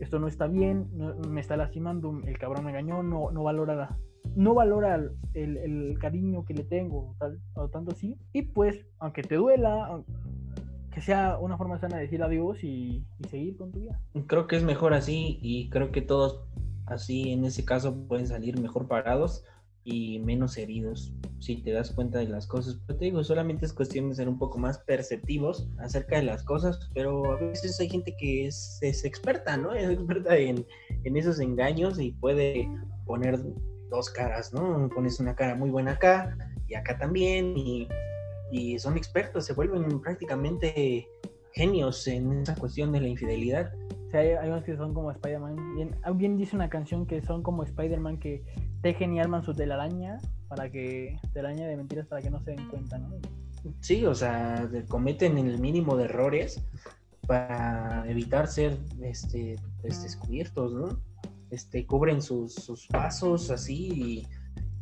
Esto 0.01 0.19
no 0.19 0.27
está 0.27 0.47
bien, 0.47 0.89
me 1.29 1.39
está 1.39 1.55
lastimando, 1.55 2.19
el 2.25 2.37
cabrón 2.37 2.65
me 2.65 2.71
engañó, 2.71 3.03
no, 3.03 3.31
no 3.31 3.43
valora 3.43 3.97
no 4.35 4.53
valora 4.53 4.95
el, 5.33 5.57
el, 5.57 5.97
cariño 5.99 6.45
que 6.45 6.53
le 6.53 6.63
tengo 6.63 7.15
tal, 7.17 7.39
o 7.53 7.69
tanto 7.69 7.91
así. 7.91 8.17
Y 8.33 8.43
pues, 8.43 8.85
aunque 8.99 9.23
te 9.23 9.35
duela, 9.35 10.03
que 10.93 11.01
sea 11.01 11.37
una 11.39 11.57
forma 11.57 11.79
sana 11.79 11.95
de 11.95 12.03
decir 12.03 12.21
adiós 12.21 12.63
y 12.63 13.03
seguir 13.29 13.57
con 13.57 13.71
tu 13.71 13.79
vida. 13.79 13.99
Creo 14.27 14.47
que 14.47 14.57
es 14.57 14.63
mejor 14.63 14.93
así 14.93 15.39
y 15.41 15.69
creo 15.69 15.91
que 15.91 16.01
todos 16.01 16.45
Así 16.91 17.31
en 17.31 17.45
ese 17.45 17.63
caso 17.63 17.95
pueden 18.07 18.27
salir 18.27 18.59
mejor 18.59 18.87
parados 18.87 19.45
y 19.83 20.19
menos 20.19 20.57
heridos 20.57 21.13
si 21.39 21.57
te 21.57 21.71
das 21.71 21.91
cuenta 21.91 22.19
de 22.19 22.27
las 22.27 22.45
cosas. 22.45 22.79
Pero 22.85 22.99
te 22.99 23.05
digo, 23.05 23.23
solamente 23.23 23.65
es 23.65 23.73
cuestión 23.73 24.09
de 24.09 24.15
ser 24.15 24.29
un 24.29 24.37
poco 24.37 24.57
más 24.57 24.77
perceptivos 24.79 25.67
acerca 25.79 26.17
de 26.17 26.23
las 26.23 26.43
cosas, 26.43 26.89
pero 26.93 27.31
a 27.31 27.35
veces 27.37 27.79
hay 27.79 27.89
gente 27.89 28.15
que 28.17 28.47
es, 28.47 28.79
experta, 28.81 29.57
¿no? 29.57 29.73
Es 29.73 29.89
experta 29.89 30.37
en, 30.37 30.65
esos 31.03 31.39
engaños 31.39 31.99
y 31.99 32.11
puede 32.11 32.69
poner 33.05 33.39
dos 33.89 34.09
caras, 34.09 34.53
¿no? 34.53 34.89
Pones 34.93 35.19
una 35.19 35.35
cara 35.35 35.55
muy 35.55 35.69
buena 35.69 35.93
acá 35.93 36.37
y 36.67 36.75
acá 36.75 36.97
también 36.97 37.57
y, 37.57 37.87
y 38.51 38.77
son 38.79 38.97
expertos, 38.97 39.45
se 39.45 39.53
vuelven 39.53 39.99
prácticamente 39.99 41.07
genios 41.53 42.07
en 42.07 42.41
esa 42.41 42.55
cuestión 42.55 42.91
de 42.91 43.01
la 43.01 43.07
infidelidad 43.07 43.73
hay, 44.17 44.49
unos 44.49 44.63
que 44.63 44.75
son 44.75 44.93
como 44.93 45.11
Spider-Man. 45.11 45.55
Bien, 46.15 46.37
dice 46.37 46.55
una 46.55 46.69
canción 46.69 47.05
que 47.05 47.21
son 47.21 47.43
como 47.43 47.63
Spider-Man 47.63 48.17
que 48.17 48.43
tejen 48.81 49.13
y 49.13 49.19
arman 49.19 49.43
su 49.43 49.53
telaraña 49.53 50.19
para 50.47 50.69
que 50.69 51.19
telaraña 51.33 51.67
de 51.67 51.77
mentiras 51.77 52.07
para 52.07 52.21
que 52.21 52.29
no 52.29 52.41
se 52.41 52.51
den 52.51 52.67
cuenta, 52.69 52.97
¿no? 52.97 53.09
Sí, 53.79 54.05
o 54.05 54.15
sea, 54.15 54.69
cometen 54.87 55.37
el 55.37 55.59
mínimo 55.59 55.95
de 55.95 56.05
errores 56.05 56.61
para 57.27 58.03
evitar 58.07 58.47
ser 58.47 58.77
este, 59.01 59.55
pues, 59.81 60.01
descubiertos, 60.03 60.73
¿no? 60.73 60.99
Este, 61.51 61.85
cubren 61.85 62.21
sus, 62.21 62.87
pasos 62.89 63.51
así 63.51 64.25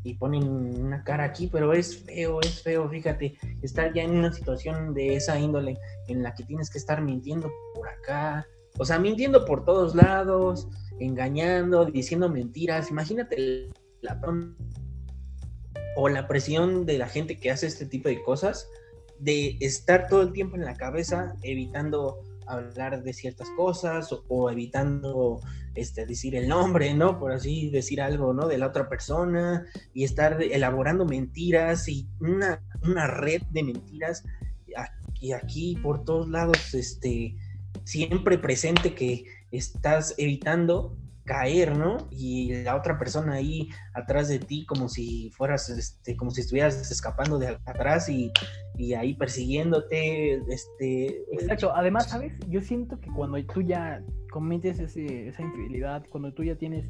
y, 0.04 0.14
ponen 0.16 0.50
una 0.50 1.04
cara 1.04 1.24
aquí, 1.24 1.46
pero 1.46 1.72
es 1.72 2.04
feo, 2.04 2.42
es 2.42 2.64
feo, 2.64 2.90
fíjate, 2.90 3.38
estar 3.62 3.94
ya 3.94 4.02
en 4.02 4.18
una 4.18 4.34
situación 4.34 4.96
de 4.96 5.16
esa 5.16 5.40
índole 5.40 5.78
en 6.08 6.24
la 6.24 6.34
que 6.34 6.44
tienes 6.44 6.72
que 6.72 6.80
estar 6.80 7.00
mintiendo 7.00 7.52
por 7.76 7.88
acá, 7.88 8.48
o 8.80 8.86
sea, 8.86 8.98
mintiendo 8.98 9.46
por 9.46 9.66
todos 9.66 9.94
lados, 9.94 10.70
engañando, 11.00 11.86
diciendo 11.86 12.30
mentiras. 12.30 12.90
Imagínate 12.90 13.70
la 14.02 14.20
o 15.98 16.08
la 16.08 16.28
presión 16.28 16.86
de 16.86 16.98
la 16.98 17.10
gente 17.10 17.38
que 17.38 17.52
hace 17.52 17.68
este 17.68 17.86
tipo 17.86 18.08
de 18.08 18.24
cosas, 18.24 18.70
de 19.20 19.58
estar 19.60 20.08
todo 20.08 20.22
el 20.22 20.32
tiempo 20.32 20.56
en 20.56 20.64
la 20.64 20.76
cabeza 20.76 21.36
evitando 21.42 22.22
hablar 22.48 23.04
de 23.04 23.14
ciertas 23.14 23.50
cosas 23.52 24.16
o, 24.30 24.50
evitando 24.50 25.42
este, 25.76 26.06
decir 26.06 26.36
el 26.36 26.48
nombre, 26.48 26.94
¿no? 26.94 27.20
Por 27.20 27.34
así 27.34 27.70
decir 27.70 28.02
algo, 28.02 28.34
¿no? 28.34 28.48
De 28.48 28.58
la 28.58 28.68
otra 28.68 28.88
persona 28.88 29.66
y 29.94 30.06
estar 30.06 30.42
elaborando 30.42 31.06
mentiras 31.06 31.90
y 31.90 32.08
una, 32.22 32.64
una 32.82 33.08
red 33.08 33.42
de 33.52 33.64
mentiras 33.64 34.24
y 35.20 35.34
aquí 35.34 35.78
por 35.84 36.06
todos 36.06 36.30
lados, 36.30 36.74
este, 36.74 37.36
siempre 37.90 38.38
presente 38.38 38.94
que 38.94 39.26
estás 39.52 40.14
evitando 40.20 40.96
caer, 41.26 41.76
¿no? 41.76 41.98
Y 42.12 42.54
la 42.64 42.76
otra 42.76 43.00
persona 43.00 43.34
ahí 43.34 43.70
atrás 43.96 44.28
de 44.28 44.38
ti 44.38 44.64
como 44.68 44.90
si 44.90 45.32
fueras, 45.32 45.70
este, 45.70 46.16
como 46.16 46.30
si 46.30 46.42
estuvieras 46.42 46.92
escapando 46.92 47.40
de 47.40 47.48
atrás 47.66 48.08
y, 48.08 48.32
ahí 48.96 49.16
persiguiéndote, 49.16 50.36
este... 50.54 51.24
Exacto, 51.32 51.72
además, 51.76 52.10
¿sabes? 52.10 52.34
Yo 52.48 52.62
siento 52.62 53.00
que 53.00 53.10
cuando 53.12 53.44
tú 53.46 53.64
ya 53.64 54.04
cometes 54.32 54.80
esa 54.80 55.42
infidelidad, 55.42 56.06
cuando 56.12 56.32
tú 56.32 56.44
ya 56.44 56.56
tienes 56.56 56.86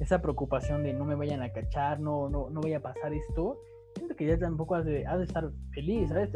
esa 0.00 0.20
preocupación 0.20 0.82
de 0.82 0.92
no 0.92 1.04
me 1.04 1.14
vayan 1.14 1.40
a 1.42 1.52
cachar, 1.52 2.00
no, 2.00 2.28
no, 2.28 2.50
no 2.50 2.60
vaya 2.60 2.78
a 2.78 2.82
pasar 2.82 3.12
esto, 3.12 3.60
siento 4.10 4.16
que 4.16 4.26
ya 4.26 4.38
tampoco 4.38 4.74
has 4.74 4.84
de, 4.84 5.04
estar 5.22 5.50
feliz, 5.72 6.08
¿sabes? 6.08 6.30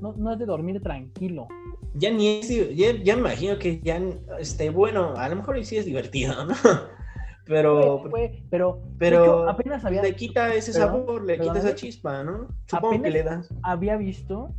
no, 0.00 0.30
has 0.30 0.38
de 0.38 0.46
dormir 0.46 0.80
tranquilo. 0.82 1.48
Ya 1.94 2.10
ni 2.10 2.40
ya, 2.42 2.92
ya, 3.02 3.14
me 3.14 3.20
imagino 3.20 3.58
que 3.58 3.80
ya, 3.80 4.00
este, 4.38 4.70
bueno, 4.70 5.14
a 5.16 5.28
lo 5.28 5.36
mejor 5.36 5.62
sí 5.64 5.76
es 5.76 5.84
divertido, 5.84 6.44
¿no? 6.44 6.54
Pero, 7.46 8.04
pero, 8.48 8.80
pero 8.96 9.48
apenas 9.48 9.84
había, 9.84 10.02
le 10.02 10.14
quita 10.14 10.54
ese 10.54 10.72
sabor, 10.72 11.24
le 11.24 11.36
quita 11.36 11.58
esa 11.58 11.74
chispa, 11.74 12.22
¿no? 12.22 12.46
Supongo 12.66 13.02
que 13.02 13.10
le 13.10 13.24
das. 13.24 13.52
Había 13.64 13.96
visto, 13.96 14.54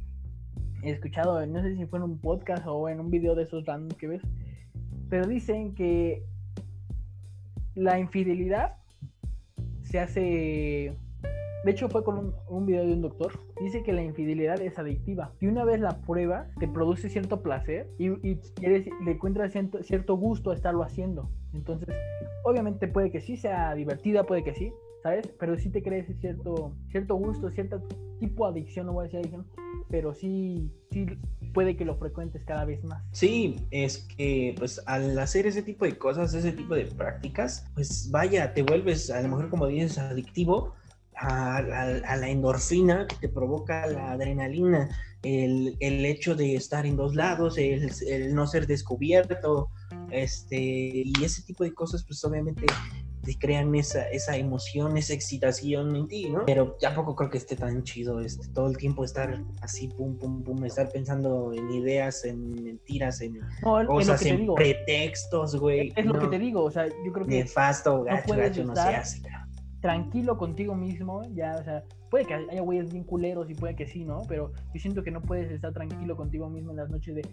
he 0.84 0.92
escuchado, 0.92 1.46
no 1.46 1.62
sé 1.62 1.78
si 1.78 1.86
fue 1.86 2.00
en 2.00 2.04
un 2.04 2.20
podcast 2.20 2.66
o 2.68 2.90
en 2.90 3.00
un 3.00 3.10
video 3.10 3.34
de 3.34 3.44
esos 3.44 3.66
random 3.66 3.98
que 3.98 4.08
ves, 4.08 4.22
pero 5.10 5.26
dicen 5.26 5.74
que 5.74 6.26
la 7.76 7.98
infidelidad 7.98 8.76
se 9.84 10.00
hace 10.00 10.98
de 11.64 11.72
hecho, 11.72 11.89
fue 11.89 12.03
con 12.03 12.34
un, 12.47 12.66
video 12.66 12.86
de 12.86 12.93
un 12.93 13.01
doctor. 13.01 13.34
Dice 13.62 13.84
que 13.84 13.93
la 13.93 14.01
infidelidad 14.01 14.59
es 14.62 14.80
adictiva. 14.80 15.32
Y 15.39 15.45
una 15.45 15.64
vez 15.64 15.80
la 15.80 16.01
prueba, 16.01 16.47
te 16.59 16.68
produce 16.68 17.09
cierto 17.09 17.43
placer 17.43 17.88
y, 17.99 18.09
le 18.09 19.12
encuentras 19.12 19.53
cierto, 19.53 20.16
gusto 20.16 20.51
a 20.51 20.55
estarlo 20.55 20.84
haciendo. 20.84 21.30
Entonces, 21.53 21.89
obviamente 22.43 22.88
puede 22.88 23.12
que 23.12 23.22
sí 23.22 23.38
sea 23.38 23.76
divertida, 23.76 24.24
puede 24.24 24.43
que 24.43 24.55
sí, 24.55 24.74
¿sabes? 25.03 25.28
Pero 25.39 25.57
sí 25.57 25.70
te 25.70 25.84
crees 25.84 26.07
cierto, 26.20 26.76
cierto 26.89 27.16
gusto, 27.16 27.51
cierto 27.51 27.84
tipo 28.20 28.45
de 28.45 28.51
adicción, 28.51 28.88
no 28.88 28.93
voy 28.93 29.01
a 29.01 29.03
decir 29.05 29.20
adicción, 29.20 29.47
pero 29.89 30.14
sí, 30.14 30.72
sí 30.91 31.05
puede 31.53 31.76
que 31.76 31.86
lo 31.86 31.95
frecuentes 31.97 32.43
cada 32.45 32.66
vez 32.66 32.84
más. 32.84 33.03
Sí, 33.12 33.68
es 33.72 34.07
que 34.16 34.55
pues 34.57 34.82
al 34.86 35.18
hacer 35.20 35.45
ese 35.45 35.62
tipo 35.62 35.86
de 35.86 35.97
cosas, 35.97 36.34
ese 36.34 36.53
tipo 36.53 36.76
de 36.76 36.86
prácticas, 36.86 37.68
pues 37.74 38.09
vaya, 38.12 38.53
te 38.53 38.64
vuelves 38.64 39.12
a 39.12 39.22
lo 39.22 39.30
mejor 39.30 39.49
como 39.49 39.68
dices 39.68 39.97
adictivo 39.97 40.74
a, 41.22 41.62
la 42.18 42.30
endorfina 42.30 43.08
que 43.08 43.16
te 43.16 43.30
provoca 43.30 43.86
la 43.88 44.12
adrenalina, 44.12 44.90
el, 45.24 45.78
hecho 45.80 46.36
de 46.36 46.56
estar 46.56 46.86
en 46.86 46.96
dos 46.96 47.16
lados, 47.16 47.58
el, 47.58 48.34
no 48.34 48.48
ser 48.48 48.68
descubierto, 48.68 49.70
este, 50.10 50.58
y 50.60 51.14
ese 51.24 51.44
tipo 51.44 51.64
de 51.64 51.74
cosas, 51.74 52.04
pues 52.04 52.24
obviamente 52.26 52.66
te 53.24 53.38
crean 53.38 53.74
esa, 53.76 54.10
esa 54.10 54.36
emoción, 54.36 54.98
esa 54.98 55.14
excitación 55.14 55.96
en 55.96 56.08
ti, 56.08 56.30
¿no? 56.30 56.44
Pero 56.46 56.76
tampoco 56.80 57.16
creo 57.16 57.30
que 57.30 57.38
esté 57.38 57.56
tan 57.56 57.84
chido 57.84 58.20
este, 58.20 58.48
todo 58.48 58.68
el 58.68 58.78
tiempo 58.78 59.04
estar 59.04 59.40
así, 59.62 59.88
pum, 59.90 60.18
pum, 60.18 60.44
pum, 60.44 60.66
estar 60.66 60.90
pensando 60.90 61.54
en 61.54 61.70
ideas, 61.70 62.26
en 62.26 62.64
mentiras, 62.64 63.22
en 63.22 63.40
cosas, 63.86 64.26
en 64.26 64.52
pretextos, 64.56 65.56
güey. 65.56 65.94
Es, 65.96 66.06
lo 66.06 66.18
que 66.18 66.28
te 66.28 66.40
digo, 66.40 66.64
o 66.64 66.72
sea, 66.72 66.88
yo 66.88 67.12
creo 67.12 67.28
que... 67.28 67.44
Nefasto, 67.44 68.04
gacho, 68.04 68.34
no 68.34 68.42
gacho, 68.42 68.64
no 68.64 68.76
se 68.76 68.82
hace, 68.82 69.22
tranquilo 69.82 70.38
contigo 70.38 70.76
mismo, 70.76 71.24
ya, 71.34 71.56
o 71.60 71.64
sea, 71.64 71.84
puede 72.10 72.26
que 72.26 72.36
haya 72.36 72.62
güeyes 72.62 72.92
bien 72.92 73.04
culeros 73.04 73.50
y 73.50 73.56
puede 73.56 73.76
que 73.76 73.88
sí, 73.88 74.06
¿no? 74.06 74.22
Pero 74.28 74.54
yo 74.74 74.80
siento 74.80 75.04
que 75.04 75.12
no 75.12 75.22
puedes 75.22 75.52
estar 75.52 75.74
tranquilo 75.74 76.16
contigo 76.16 76.50
mismo 76.50 76.72
en 76.72 76.78
las 76.78 76.90
noches 76.90 77.16
de, 77.16 77.28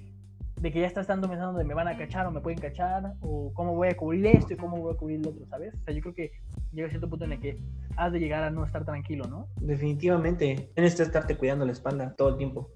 de 0.61 0.73
que 0.73 0.81
ya 0.81 0.87
estás 0.87 1.03
estando 1.03 1.29
pensando 1.29 1.59
de 1.59 1.65
me 1.65 1.75
van 1.75 1.89
a 1.89 1.97
cachar 1.97 2.27
o 2.27 2.31
me 2.31 2.41
pueden 2.41 2.59
cachar, 2.59 3.13
o 3.21 3.53
cómo 3.53 3.75
voy 3.75 3.89
a 3.89 3.97
cubrir 3.97 4.27
esto 4.27 4.55
y 4.55 4.57
cómo 4.57 4.79
voy 4.79 4.95
a 4.95 4.97
cubrir 4.97 5.21
lo 5.21 5.31
otro, 5.31 5.47
¿sabes? 5.47 5.75
O 5.75 5.85
sea, 5.85 5.95
yo 5.95 6.01
creo 6.01 6.15
que 6.15 6.33
llega 6.73 6.87
a 6.87 6.91
cierto 6.91 7.09
punto 7.09 7.27
en 7.27 7.33
el 7.33 7.41
que 7.41 7.59
has 7.97 8.13
de 8.13 8.19
llegar 8.19 8.43
a 8.43 8.51
no 8.51 8.65
estar 8.65 8.85
tranquilo, 8.85 9.25
¿no? 9.29 9.49
Definitivamente. 9.61 10.71
Tienes 10.75 10.95
que 10.95 11.03
estarte 11.03 11.37
cuidando 11.37 11.67
la 11.67 11.73
espalda 11.73 12.15
todo 12.17 12.31
el 12.31 12.37
tiempo. 12.39 12.71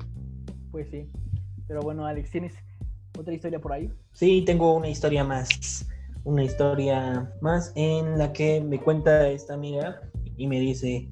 Pues 0.70 0.89
sí. 0.91 1.09
Pero 1.66 1.81
bueno, 1.81 2.05
Alex, 2.07 2.31
¿tienes 2.31 2.55
otra 3.18 3.33
historia 3.33 3.59
por 3.59 3.73
ahí? 3.73 3.91
Sí, 4.12 4.43
tengo 4.45 4.75
una 4.75 4.89
historia 4.89 5.25
más. 5.25 5.89
Una 6.25 6.45
historia 6.45 7.33
más 7.41 7.73
en 7.75 8.18
la 8.18 8.33
que 8.33 8.61
me 8.61 8.81
cuenta 8.81 9.29
esta 9.29 9.55
amiga 9.55 10.01
y 10.37 10.47
me 10.47 10.61
dice, 10.61 11.11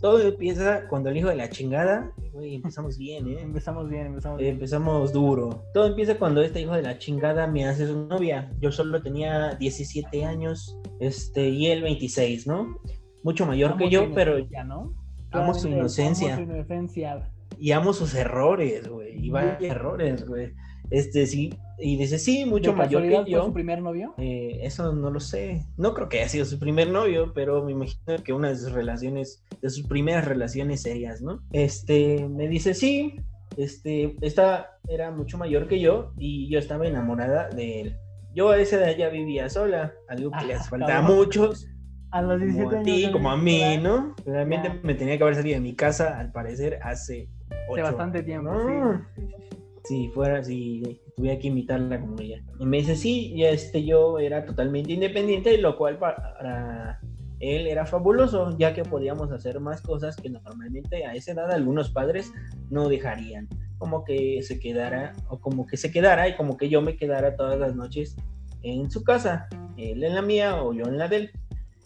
todo 0.00 0.20
empieza 0.20 0.88
cuando 0.88 1.10
el 1.10 1.16
hijo 1.16 1.28
de 1.28 1.36
la 1.36 1.48
chingada, 1.48 2.12
empezamos 2.40 2.98
bien, 2.98 3.28
¿eh? 3.28 3.38
Empezamos 3.42 3.88
bien, 3.88 4.06
empezamos 4.06 4.38
bien. 4.38 4.54
Empezamos 4.54 5.12
duro. 5.12 5.64
Todo 5.72 5.86
empieza 5.86 6.18
cuando 6.18 6.42
este 6.42 6.60
hijo 6.60 6.74
de 6.74 6.82
la 6.82 6.98
chingada 6.98 7.46
me 7.46 7.66
hace 7.66 7.86
su 7.86 8.06
novia. 8.06 8.50
Yo 8.60 8.72
solo 8.72 9.02
tenía 9.02 9.54
17 9.54 10.24
años, 10.24 10.78
este, 11.00 11.48
y 11.48 11.68
él 11.68 11.82
26, 11.82 12.46
¿no? 12.46 12.78
Mucho 13.22 13.46
mayor 13.46 13.76
que 13.76 13.88
yo, 13.88 14.12
pero 14.14 14.38
ya, 14.38 14.64
¿no? 14.64 14.94
Amo 15.30 15.54
su 15.54 15.68
inocencia. 15.68 16.34
Amo 16.34 16.44
su 16.44 16.52
inocencia. 16.52 17.30
Y 17.58 17.72
amo 17.72 17.92
sus 17.92 18.14
errores, 18.14 18.88
güey. 18.88 19.24
Y 19.24 19.30
varios 19.30 19.62
errores, 19.62 20.26
güey. 20.26 20.52
Este, 20.92 21.26
sí, 21.26 21.50
y 21.78 21.96
dice, 21.96 22.18
sí, 22.18 22.44
mucho 22.44 22.74
mayor 22.74 23.02
que 23.02 23.30
yo. 23.30 23.38
¿Fue 23.38 23.46
su 23.46 23.54
primer 23.54 23.80
novio? 23.80 24.14
Eh, 24.18 24.60
eso 24.62 24.92
no 24.92 25.10
lo 25.10 25.20
sé. 25.20 25.64
No 25.78 25.94
creo 25.94 26.08
que 26.10 26.20
haya 26.20 26.28
sido 26.28 26.44
su 26.44 26.58
primer 26.58 26.90
novio, 26.90 27.32
pero 27.34 27.64
me 27.64 27.72
imagino 27.72 28.22
que 28.22 28.34
una 28.34 28.50
de 28.50 28.56
sus 28.56 28.72
relaciones, 28.72 29.42
de 29.62 29.70
sus 29.70 29.86
primeras 29.86 30.26
relaciones 30.26 30.82
serias, 30.82 31.22
¿no? 31.22 31.42
Este, 31.52 32.28
me 32.28 32.46
dice, 32.46 32.74
sí, 32.74 33.16
este, 33.56 34.16
esta 34.20 34.78
era 34.86 35.10
mucho 35.10 35.38
mayor 35.38 35.66
que 35.66 35.80
yo 35.80 36.12
y 36.18 36.50
yo 36.50 36.58
estaba 36.58 36.86
enamorada 36.86 37.48
de 37.48 37.80
él. 37.80 37.96
Yo 38.34 38.50
a 38.50 38.58
esa 38.58 38.76
edad 38.76 38.94
ya 38.94 39.08
vivía 39.08 39.48
sola, 39.48 39.94
algo 40.08 40.30
que 40.30 40.44
les 40.44 40.68
faltaba 40.68 40.98
a 40.98 41.02
muchos. 41.02 41.68
A 42.10 42.20
los 42.20 42.38
17 42.38 42.64
como 42.68 42.80
a 42.80 42.82
ti, 42.82 43.10
como 43.10 43.30
a 43.30 43.36
mí, 43.38 43.78
¿no? 43.82 44.14
Realmente 44.26 44.78
me 44.82 44.94
tenía 44.94 45.16
que 45.16 45.22
haber 45.22 45.36
salido 45.36 45.54
de 45.54 45.62
mi 45.62 45.74
casa, 45.74 46.18
al 46.18 46.30
parecer, 46.32 46.78
hace... 46.82 47.30
Hace 47.70 47.82
bastante 47.82 48.22
tiempo, 48.22 48.52
sí 48.60 49.61
si 49.84 50.08
fuera, 50.10 50.42
si 50.42 51.00
tuviera 51.16 51.38
que 51.38 51.48
invitarla 51.48 52.00
como 52.00 52.20
ella. 52.20 52.42
Y 52.58 52.66
me 52.66 52.78
dice, 52.78 52.96
sí, 52.96 53.32
y 53.34 53.44
este, 53.44 53.84
yo 53.84 54.18
era 54.18 54.44
totalmente 54.44 54.92
independiente, 54.92 55.58
lo 55.58 55.76
cual 55.76 55.98
para 55.98 57.00
él 57.40 57.66
era 57.66 57.84
fabuloso, 57.84 58.56
ya 58.56 58.72
que 58.72 58.84
podíamos 58.84 59.32
hacer 59.32 59.58
más 59.58 59.80
cosas 59.82 60.16
que 60.16 60.30
normalmente 60.30 61.04
a 61.04 61.14
esa 61.14 61.32
edad 61.32 61.50
algunos 61.50 61.90
padres 61.90 62.32
no 62.70 62.88
dejarían. 62.88 63.48
Como 63.78 64.04
que 64.04 64.40
se 64.42 64.60
quedara, 64.60 65.12
o 65.28 65.40
como 65.40 65.66
que 65.66 65.76
se 65.76 65.90
quedara, 65.90 66.28
y 66.28 66.36
como 66.36 66.56
que 66.56 66.68
yo 66.68 66.80
me 66.82 66.96
quedara 66.96 67.34
todas 67.34 67.58
las 67.58 67.74
noches 67.74 68.16
en 68.62 68.88
su 68.90 69.02
casa, 69.02 69.48
él 69.76 70.04
en 70.04 70.14
la 70.14 70.22
mía 70.22 70.62
o 70.62 70.72
yo 70.72 70.84
en 70.84 70.98
la 70.98 71.08
de 71.08 71.16
él. 71.16 71.30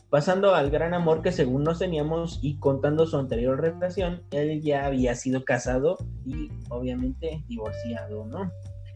Pasando 0.09 0.55
al 0.55 0.71
gran 0.71 0.95
amor 0.95 1.21
que 1.21 1.33
según 1.33 1.65
nos 1.65 1.81
teníamos 1.81 2.39
y 2.41 2.59
contando 2.59 3.07
su 3.07 3.17
anterior 3.17 3.61
relación, 3.61 4.23
él 4.31 4.63
ya 4.63 4.87
había 4.87 5.17
sido 5.17 5.45
casado 5.45 5.99
y 6.25 6.49
obviamente 6.69 7.43
divorciado, 7.49 8.25
¿no? 8.25 8.53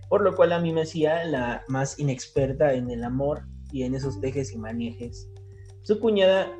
Por 0.08 0.22
lo 0.22 0.36
cual 0.36 0.52
a 0.52 0.60
mí 0.60 0.72
me 0.72 0.82
hacía 0.82 1.24
la 1.24 1.64
más 1.66 1.98
inexperta 1.98 2.74
en 2.74 2.90
el 2.90 3.02
amor 3.02 3.42
y 3.72 3.82
en 3.82 3.96
esos 3.96 4.20
tejes 4.20 4.52
y 4.52 4.58
manejes. 4.58 5.28
Su 5.82 5.98
cuñada 5.98 6.52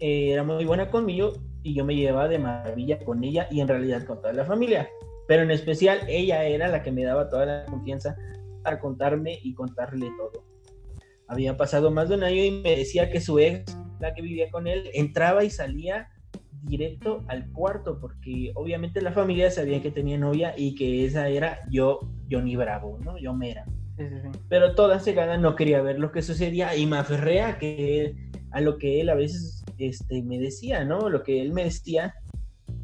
eh, 0.00 0.32
era 0.32 0.42
muy 0.42 0.64
buena 0.64 0.90
conmigo 0.90 1.34
y 1.62 1.74
yo 1.74 1.84
me 1.84 1.94
llevaba 1.94 2.28
de 2.28 2.38
maravilla 2.38 2.98
con 3.04 3.22
ella 3.22 3.46
y 3.50 3.60
en 3.60 3.68
realidad 3.68 4.04
con 4.04 4.22
toda 4.22 4.32
la 4.32 4.46
familia. 4.46 4.88
Pero 5.26 5.42
en 5.42 5.50
especial 5.50 6.00
ella 6.08 6.44
era 6.44 6.68
la 6.68 6.82
que 6.82 6.92
me 6.92 7.04
daba 7.04 7.28
toda 7.28 7.44
la 7.44 7.64
confianza 7.66 8.16
para 8.62 8.80
contarme 8.80 9.38
y 9.42 9.52
contarle 9.52 10.10
todo. 10.16 10.44
Había 11.26 11.58
pasado 11.58 11.90
más 11.90 12.08
de 12.08 12.14
un 12.14 12.24
año 12.24 12.42
y 12.42 12.50
me 12.50 12.74
decía 12.74 13.10
que 13.10 13.20
su 13.20 13.38
ex 13.38 13.76
la 14.00 14.14
que 14.14 14.22
vivía 14.22 14.50
con 14.50 14.66
él, 14.66 14.90
entraba 14.94 15.44
y 15.44 15.50
salía 15.50 16.08
directo 16.62 17.24
al 17.28 17.50
cuarto, 17.52 17.98
porque 18.00 18.52
obviamente 18.54 19.00
la 19.00 19.12
familia 19.12 19.50
sabía 19.50 19.82
que 19.82 19.90
tenía 19.90 20.18
novia 20.18 20.54
y 20.56 20.74
que 20.74 21.04
esa 21.04 21.28
era 21.28 21.60
yo, 21.70 22.00
Johnny 22.30 22.56
Bravo, 22.56 22.98
¿no? 23.02 23.18
Yo 23.18 23.32
Mera. 23.34 23.64
Pero 24.48 24.74
toda 24.74 25.00
cegada 25.00 25.36
no 25.38 25.56
quería 25.56 25.82
ver 25.82 25.98
lo 25.98 26.12
que 26.12 26.22
sucedía 26.22 26.76
y 26.76 26.86
me 26.86 26.98
aferré 26.98 27.42
a, 27.42 27.58
que, 27.58 28.14
a 28.52 28.60
lo 28.60 28.78
que 28.78 29.00
él 29.00 29.08
a 29.08 29.14
veces 29.14 29.64
este, 29.78 30.22
me 30.22 30.38
decía, 30.38 30.84
¿no? 30.84 31.08
Lo 31.08 31.22
que 31.22 31.42
él 31.42 31.52
me 31.52 31.64
decía 31.64 32.14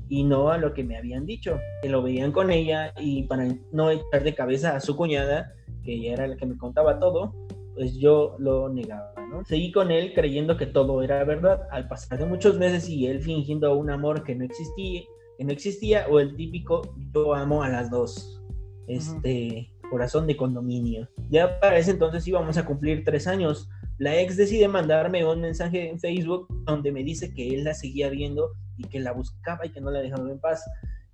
y 0.08 0.24
no 0.24 0.50
a 0.50 0.58
lo 0.58 0.74
que 0.74 0.82
me 0.82 0.96
habían 0.96 1.24
dicho. 1.24 1.60
Que 1.82 1.88
lo 1.88 2.02
veían 2.02 2.32
con 2.32 2.50
ella 2.50 2.92
y 2.98 3.24
para 3.24 3.46
no 3.72 3.90
echar 3.90 4.24
de 4.24 4.34
cabeza 4.34 4.74
a 4.74 4.80
su 4.80 4.96
cuñada, 4.96 5.52
que 5.84 5.94
ella 5.94 6.14
era 6.14 6.26
la 6.26 6.36
que 6.36 6.46
me 6.46 6.56
contaba 6.56 6.98
todo, 6.98 7.32
pues 7.74 7.94
yo 7.96 8.36
lo 8.38 8.68
negaba, 8.68 9.12
¿no? 9.34 9.44
Seguí 9.44 9.72
con 9.72 9.90
él 9.90 10.12
creyendo 10.14 10.56
que 10.56 10.66
todo 10.66 11.02
era 11.02 11.24
verdad. 11.24 11.68
Al 11.70 11.88
pasar 11.88 12.18
de 12.18 12.26
muchos 12.26 12.58
meses 12.58 12.88
y 12.88 13.06
él 13.06 13.20
fingiendo 13.20 13.74
un 13.74 13.90
amor 13.90 14.24
que 14.24 14.34
no 14.34 14.44
existía, 14.44 15.02
que 15.36 15.44
no 15.44 15.52
existía, 15.52 16.06
o 16.08 16.20
el 16.20 16.36
típico 16.36 16.94
yo 17.12 17.34
amo 17.34 17.62
a 17.62 17.68
las 17.68 17.90
dos. 17.90 18.40
Este 18.86 19.70
corazón 19.90 20.26
de 20.26 20.36
condominio. 20.36 21.08
Ya 21.30 21.60
para 21.60 21.78
ese 21.78 21.90
entonces 21.90 22.26
íbamos 22.26 22.56
a 22.56 22.64
cumplir 22.64 23.04
tres 23.04 23.26
años. 23.26 23.68
La 23.98 24.18
ex 24.18 24.36
decide 24.36 24.68
mandarme 24.68 25.24
un 25.24 25.40
mensaje 25.40 25.88
en 25.88 26.00
Facebook 26.00 26.48
donde 26.64 26.90
me 26.90 27.04
dice 27.04 27.32
que 27.32 27.54
él 27.54 27.64
la 27.64 27.74
seguía 27.74 28.08
viendo 28.08 28.52
y 28.76 28.84
que 28.84 29.00
la 29.00 29.12
buscaba 29.12 29.66
y 29.66 29.70
que 29.70 29.80
no 29.80 29.90
la 29.90 30.00
dejaba 30.00 30.30
en 30.30 30.40
paz. 30.40 30.64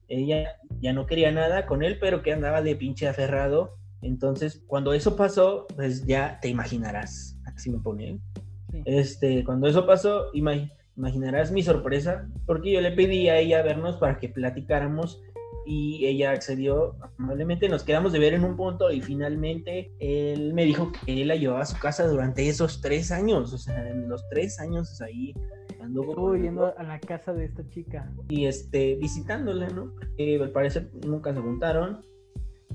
Ella 0.09 0.57
ya 0.81 0.93
no 0.93 1.07
quería 1.07 1.31
nada 1.31 1.67
con 1.67 1.83
él, 1.83 1.99
pero 2.01 2.23
que 2.23 2.33
andaba 2.33 2.63
de 2.63 2.75
pinche 2.75 3.07
aferrado 3.07 3.81
entonces, 4.03 4.63
cuando 4.67 4.95
eso 4.95 5.17
pasó, 5.17 5.67
pues 5.77 6.07
ya 6.07 6.39
te 6.41 6.49
imaginarás. 6.49 7.37
Así 7.61 7.71
me 7.71 7.79
pone. 7.79 8.19
Este, 8.87 9.45
cuando 9.45 9.69
eso 9.69 9.87
pasó, 9.87 10.31
imaginarás 10.33 11.53
mi 11.53 11.63
sorpresa, 11.63 12.27
porque 12.47 12.73
yo 12.73 12.81
le 12.81 12.91
pedí 12.93 13.29
a 13.29 13.39
ella 13.39 13.63
vernos 13.63 13.99
para 13.99 14.19
que 14.19 14.31
platicáramos 14.31 15.21
y 15.67 16.07
ella 16.07 16.31
accedió 16.31 16.97
amablemente. 17.19 17.69
Nos 17.69 17.83
quedamos 17.83 18.15
de 18.15 18.19
ver 18.19 18.33
en 18.33 18.45
un 18.45 18.57
punto 18.57 18.91
y 18.91 19.03
finalmente 19.03 19.93
él 19.99 20.55
me 20.55 20.65
dijo 20.65 20.91
que 21.05 21.21
él 21.21 21.29
la 21.29 21.37
llevaba 21.37 21.61
a 21.61 21.67
su 21.67 21.79
casa 21.79 22.07
durante 22.07 22.49
esos 22.49 22.81
tres 22.81 23.13
años. 23.13 23.53
O 23.53 23.59
sea, 23.59 23.87
en 23.91 24.09
los 24.09 24.27
tres 24.31 24.59
años 24.59 25.03
ahí 25.03 25.35
anduvo. 25.83 26.13
Estuvo 26.13 26.37
yendo 26.37 26.75
a 26.79 26.83
la 26.83 26.99
casa 26.99 27.35
de 27.35 27.45
esta 27.45 27.69
chica. 27.69 28.11
Y 28.31 28.47
este, 28.47 28.95
visitándola, 28.95 29.69
¿no? 29.69 29.95
Porque 29.95 30.41
al 30.43 30.51
parecer 30.51 30.91
nunca 31.07 31.35
se 31.35 31.41
juntaron. 31.41 32.01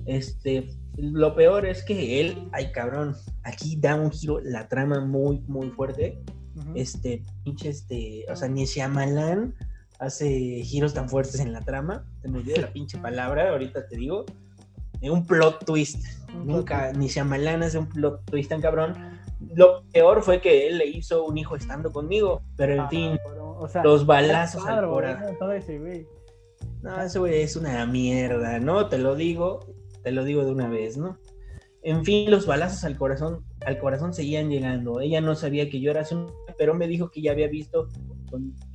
Este, 0.06 0.70
lo 0.97 1.36
peor 1.36 1.66
es 1.66 1.84
que 1.84 2.22
él, 2.22 2.47
ay 2.51 2.72
cabrón, 2.72 3.16
aquí 3.43 3.76
da 3.76 3.95
un 3.95 4.12
giro 4.12 4.39
la 4.41 4.68
trama 4.68 5.01
muy, 5.01 5.39
muy 5.47 5.70
fuerte. 5.70 6.22
Este, 6.74 7.24
pinche, 7.43 7.70
este, 7.70 8.26
o 8.32 8.36
sea, 8.36 8.47
ni 8.47 8.66
Shyamalan 8.66 9.53
hace 9.99 10.62
giros 10.64 10.93
tan 10.93 11.10
fuertes 11.10 11.39
en 11.39 11.51
la 11.51 11.62
trama. 11.62 12.06
Te 12.22 12.30
me 12.30 12.39
olvidé 12.39 12.62
la 12.62 12.72
pinche 12.72 12.97
palabra, 12.97 13.49
ahorita 13.49 13.88
te 13.88 13.97
digo. 13.97 14.26
Un 15.01 15.26
plot 15.26 15.66
twist. 15.66 16.06
Nunca, 16.45 16.91
ni 16.93 17.08
Shyamalan 17.08 17.64
hace 17.64 17.78
un 17.78 17.89
plot 17.89 18.24
twist 18.26 18.49
tan 18.49 18.62
cabrón. 18.62 18.93
Lo 19.53 19.84
peor 19.91 20.24
fue 20.24 20.39
que 20.39 20.68
él 20.68 20.78
le 20.78 20.88
hizo 20.88 21.26
un 21.26 21.38
hijo 21.38 21.56
estando 21.56 21.91
conmigo, 21.91 22.41
pero 22.56 22.74
en 22.74 22.80
ah, 22.80 22.89
fin, 22.89 23.20
los 23.84 24.06
balazos 24.06 24.66
al 24.66 24.88
corazón. 24.88 25.36
No, 26.82 27.01
ese 27.01 27.20
güey 27.20 27.41
es 27.41 27.56
una 27.56 27.86
mierda, 27.86 28.60
¿no? 28.60 28.88
Te 28.88 28.97
lo 28.97 29.16
digo 29.16 29.60
te 30.06 30.12
lo 30.12 30.24
digo 30.24 30.45
de 30.45 30.51
una 30.51 30.70
vez, 30.70 30.97
¿no? 30.97 31.18
En 31.82 32.06
fin, 32.06 32.30
los 32.30 32.45
balazos 32.45 32.84
al 32.84 32.95
corazón, 32.95 33.43
al 33.66 33.80
corazón 33.80 34.14
seguían 34.14 34.51
llegando. 34.51 34.99
Ella 34.99 35.20
no 35.20 35.34
sabía 35.34 35.68
que 35.68 35.80
yo 35.82 35.89
era 35.89 36.06
su, 36.06 36.32
pero 36.60 36.76
me 36.76 36.88
dijo 36.88 37.10
que 37.10 37.24
ya 37.24 37.32
había 37.32 37.47
visto, 37.47 37.89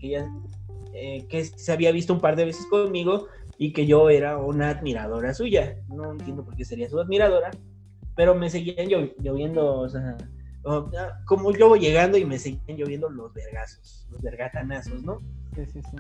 que 0.01 0.09
ya, 0.09 0.29
eh, 0.93 1.25
que 1.29 1.45
se 1.45 1.71
había 1.71 1.93
visto 1.93 2.13
un 2.13 2.21
par 2.21 2.35
de 2.35 2.47
veces 2.47 2.67
conmigo 2.67 3.29
y 3.59 3.73
que 3.73 3.87
yo 3.87 4.11
era 4.11 4.39
una 4.39 4.71
admiradora 4.71 5.33
suya. 5.33 5.77
No 5.87 6.11
entiendo 6.11 6.45
por 6.45 6.57
qué 6.57 6.65
sería 6.65 6.91
su 6.91 6.99
admiradora, 6.99 7.53
pero 8.17 8.35
me 8.35 8.51
seguían 8.51 8.89
lloviendo, 8.89 9.83
o 9.83 9.89
sea, 9.89 10.17
ah, 10.67 11.21
como 11.27 11.57
yo 11.57 11.69
voy 11.69 11.79
llegando 11.79 12.19
y 12.19 12.25
me 12.25 12.41
seguían 12.41 12.77
lloviendo 12.77 13.09
los 13.09 13.33
vergazos, 13.33 14.09
los 14.11 14.21
vergatanazos, 14.21 15.01
¿no? 15.05 15.21
Sí, 15.55 15.65
sí, 15.67 15.81
sí. 15.81 15.97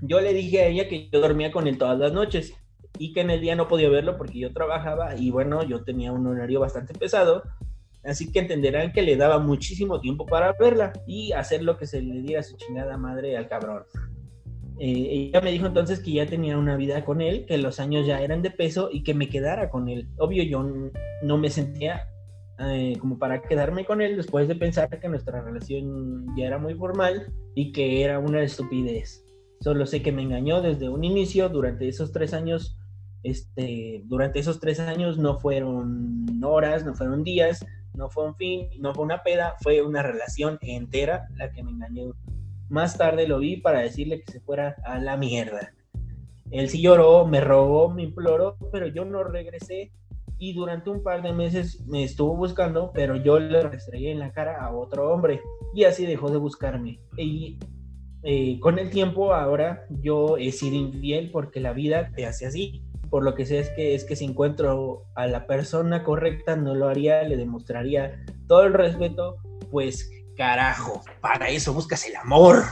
Yo 0.00 0.18
le 0.22 0.32
dije 0.32 0.62
a 0.62 0.66
ella 0.68 0.88
que 0.88 1.10
yo 1.10 1.20
dormía 1.20 1.52
con 1.52 1.66
él 1.66 1.76
todas 1.76 1.98
las 1.98 2.14
noches 2.14 2.54
y 2.98 3.12
que 3.12 3.20
en 3.20 3.30
el 3.30 3.40
día 3.40 3.56
no 3.56 3.68
podía 3.68 3.88
verlo 3.88 4.16
porque 4.16 4.38
yo 4.38 4.52
trabajaba 4.52 5.16
y 5.16 5.30
bueno, 5.30 5.62
yo 5.62 5.82
tenía 5.84 6.12
un 6.12 6.26
horario 6.26 6.60
bastante 6.60 6.94
pesado 6.94 7.42
Así 8.04 8.32
que 8.32 8.40
entenderán 8.40 8.92
que 8.92 9.02
le 9.02 9.16
daba 9.16 9.38
muchísimo 9.38 10.00
tiempo 10.00 10.26
para 10.26 10.52
verla 10.58 10.92
y 11.06 11.32
hacer 11.32 11.62
lo 11.62 11.78
que 11.78 11.86
se 11.86 12.02
le 12.02 12.20
diera 12.20 12.40
a 12.40 12.44
su 12.44 12.56
chingada 12.56 12.96
madre 12.96 13.36
al 13.36 13.48
cabrón. 13.48 13.84
Eh, 14.78 15.30
ella 15.30 15.40
me 15.40 15.52
dijo 15.52 15.66
entonces 15.66 16.00
que 16.00 16.12
ya 16.12 16.26
tenía 16.26 16.58
una 16.58 16.76
vida 16.76 17.04
con 17.04 17.20
él, 17.20 17.44
que 17.46 17.58
los 17.58 17.78
años 17.78 18.04
ya 18.04 18.20
eran 18.20 18.42
de 18.42 18.50
peso 18.50 18.88
y 18.90 19.04
que 19.04 19.14
me 19.14 19.28
quedara 19.28 19.70
con 19.70 19.88
él. 19.88 20.08
Obvio, 20.18 20.42
yo 20.42 20.64
no 21.22 21.38
me 21.38 21.50
sentía 21.50 22.08
eh, 22.58 22.96
como 22.98 23.18
para 23.18 23.42
quedarme 23.42 23.84
con 23.84 24.00
él 24.00 24.16
después 24.16 24.48
de 24.48 24.56
pensar 24.56 24.88
que 24.88 25.08
nuestra 25.08 25.40
relación 25.40 26.26
ya 26.36 26.46
era 26.46 26.58
muy 26.58 26.74
formal 26.74 27.32
y 27.54 27.70
que 27.70 28.02
era 28.02 28.18
una 28.18 28.42
estupidez. 28.42 29.24
Solo 29.60 29.86
sé 29.86 30.02
que 30.02 30.10
me 30.10 30.22
engañó 30.22 30.60
desde 30.60 30.88
un 30.88 31.04
inicio, 31.04 31.48
durante 31.48 31.86
esos 31.86 32.10
tres 32.10 32.34
años, 32.34 32.76
este, 33.22 34.02
durante 34.06 34.40
esos 34.40 34.60
tres 34.60 34.80
años 34.80 35.18
no 35.18 35.38
fueron 35.38 36.42
horas, 36.44 36.84
no 36.84 36.94
fueron 36.94 37.24
días, 37.24 37.64
no 37.94 38.10
fue 38.10 38.26
un 38.26 38.36
fin, 38.36 38.68
no 38.80 38.94
fue 38.94 39.04
una 39.04 39.22
peda, 39.22 39.56
fue 39.62 39.82
una 39.82 40.02
relación 40.02 40.58
entera 40.62 41.28
la 41.36 41.52
que 41.52 41.62
me 41.62 41.70
engañó 41.70 42.14
más 42.72 42.96
tarde 42.96 43.28
lo 43.28 43.38
vi 43.38 43.58
para 43.58 43.80
decirle 43.80 44.22
que 44.22 44.32
se 44.32 44.40
fuera 44.40 44.76
a 44.84 44.98
la 44.98 45.18
mierda. 45.18 45.74
Él 46.50 46.70
sí 46.70 46.80
lloró, 46.80 47.26
me 47.26 47.40
rogó, 47.42 47.90
me 47.90 48.02
imploró, 48.02 48.56
pero 48.72 48.86
yo 48.86 49.04
no 49.04 49.22
regresé 49.24 49.92
y 50.38 50.54
durante 50.54 50.88
un 50.88 51.02
par 51.02 51.22
de 51.22 51.34
meses 51.34 51.84
me 51.86 52.02
estuvo 52.02 52.34
buscando, 52.34 52.90
pero 52.94 53.16
yo 53.16 53.38
le 53.38 53.62
restregué 53.62 54.10
en 54.10 54.18
la 54.18 54.32
cara 54.32 54.64
a 54.64 54.74
otro 54.74 55.12
hombre 55.12 55.40
y 55.74 55.84
así 55.84 56.06
dejó 56.06 56.30
de 56.30 56.38
buscarme. 56.38 56.98
Y 57.18 57.58
eh, 58.22 58.58
con 58.58 58.78
el 58.78 58.88
tiempo 58.88 59.34
ahora 59.34 59.86
yo 60.00 60.38
he 60.38 60.50
sido 60.50 60.76
infiel 60.76 61.30
porque 61.30 61.60
la 61.60 61.74
vida 61.74 62.10
te 62.16 62.24
hace 62.24 62.46
así. 62.46 62.82
Por 63.12 63.24
lo 63.24 63.34
que 63.34 63.44
sé 63.44 63.58
es 63.58 63.68
que 63.68 63.94
es 63.94 64.06
que 64.06 64.16
si 64.16 64.24
encuentro 64.24 65.04
a 65.16 65.26
la 65.26 65.46
persona 65.46 66.02
correcta 66.02 66.56
no 66.56 66.74
lo 66.74 66.88
haría, 66.88 67.22
le 67.24 67.36
demostraría 67.36 68.24
todo 68.46 68.62
el 68.62 68.72
respeto, 68.72 69.36
pues 69.70 70.10
Carajo, 70.34 71.02
para 71.20 71.50
eso 71.50 71.74
buscas 71.74 72.08
el 72.08 72.16
amor. 72.16 72.62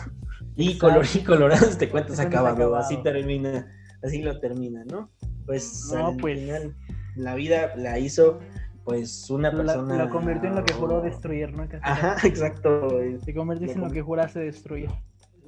Y 0.56 0.78
color 0.78 1.04
y 1.14 1.22
colorado 1.24 1.66
te 1.76 1.90
cuentas 1.90 2.20
acabado. 2.20 2.74
Así 2.74 2.96
termina, 3.02 3.70
así 4.02 4.22
lo 4.22 4.40
termina, 4.40 4.82
¿no? 4.86 5.10
Pues 5.44 5.92
al 5.92 6.16
pues. 6.16 6.40
final 6.40 6.74
la 7.16 7.34
vida 7.34 7.76
la 7.76 7.98
hizo 7.98 8.38
pues 8.84 9.28
una 9.28 9.50
persona. 9.50 9.94
La, 9.94 10.08
convirtió 10.08 10.48
en 10.48 10.54
lo 10.54 10.64
que 10.64 10.72
juró 10.72 11.02
destruir, 11.02 11.52
¿no? 11.52 11.68
Ajá, 11.82 12.16
exacto. 12.26 12.98
Se 13.22 13.34
convirtió 13.34 13.70
en 13.70 13.80
lo 13.82 13.90
que 13.90 14.00
juraste 14.00 14.40
destruir. 14.40 14.88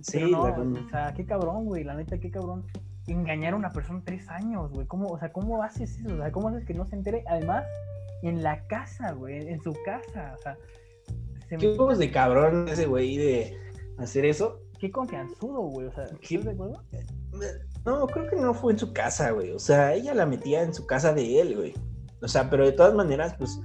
Sí, 0.03 0.21
no, 0.31 0.43
o 0.43 0.89
sea, 0.91 1.15
qué 1.15 1.25
cabrón, 1.25 1.65
güey, 1.65 1.83
la 1.83 1.95
neta, 1.95 2.19
qué 2.19 2.31
cabrón. 2.31 2.67
Engañar 3.13 3.53
a 3.53 3.57
una 3.57 3.71
persona 3.71 4.03
tres 4.05 4.29
años, 4.29 4.71
güey. 4.73 4.87
¿Cómo, 4.87 5.09
o 5.09 5.19
sea, 5.19 5.33
¿cómo 5.33 5.63
haces 5.63 5.99
eso? 5.99 6.15
O 6.15 6.17
sea, 6.17 6.33
¿cómo 6.33 6.49
haces 6.49 6.65
que 6.65 6.75
no 6.75 6.87
se 6.87 6.97
entere? 6.97 7.25
Además, 7.29 7.65
en 8.23 8.43
la 8.43 8.67
casa, 8.67 9.13
güey, 9.13 9.49
en 9.49 9.61
su 9.63 9.75
casa. 9.85 10.35
O 10.39 10.43
sea, 10.43 10.57
¿Qué 11.59 11.69
huevos 11.69 11.99
de 11.99 12.11
cabrón 12.11 12.67
ese 12.69 12.87
güey 12.87 13.17
de 13.17 13.57
hacer 13.99 14.25
eso? 14.25 14.61
Qué 14.79 14.91
confianzudo, 14.91 15.61
güey. 15.61 15.87
O 15.89 15.93
sea, 15.93 16.07
¿qué 16.21 16.39
de 16.39 16.51
acuerdo? 16.51 16.83
No, 17.85 18.07
creo 18.07 18.31
que 18.31 18.37
no 18.37 18.55
fue 18.55 18.73
en 18.73 18.79
su 18.79 18.93
casa, 18.93 19.31
güey. 19.31 19.51
O 19.51 19.59
sea, 19.59 19.95
ella 19.95 20.15
la 20.15 20.27
metía 20.27 20.63
en 20.63 20.73
su 20.73 20.87
casa 20.87 21.13
de 21.13 21.41
él, 21.41 21.57
güey. 21.57 21.75
O 22.21 22.29
sea, 22.29 22.49
pero 22.49 22.65
de 22.65 22.73
todas 22.73 22.95
maneras, 22.95 23.35
pues, 23.37 23.61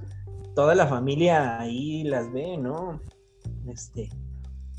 toda 0.54 0.74
la 0.74 0.86
familia 0.86 1.60
ahí 1.60 2.04
las 2.04 2.30
ve, 2.32 2.56
¿no? 2.56 3.00
Este. 3.68 4.10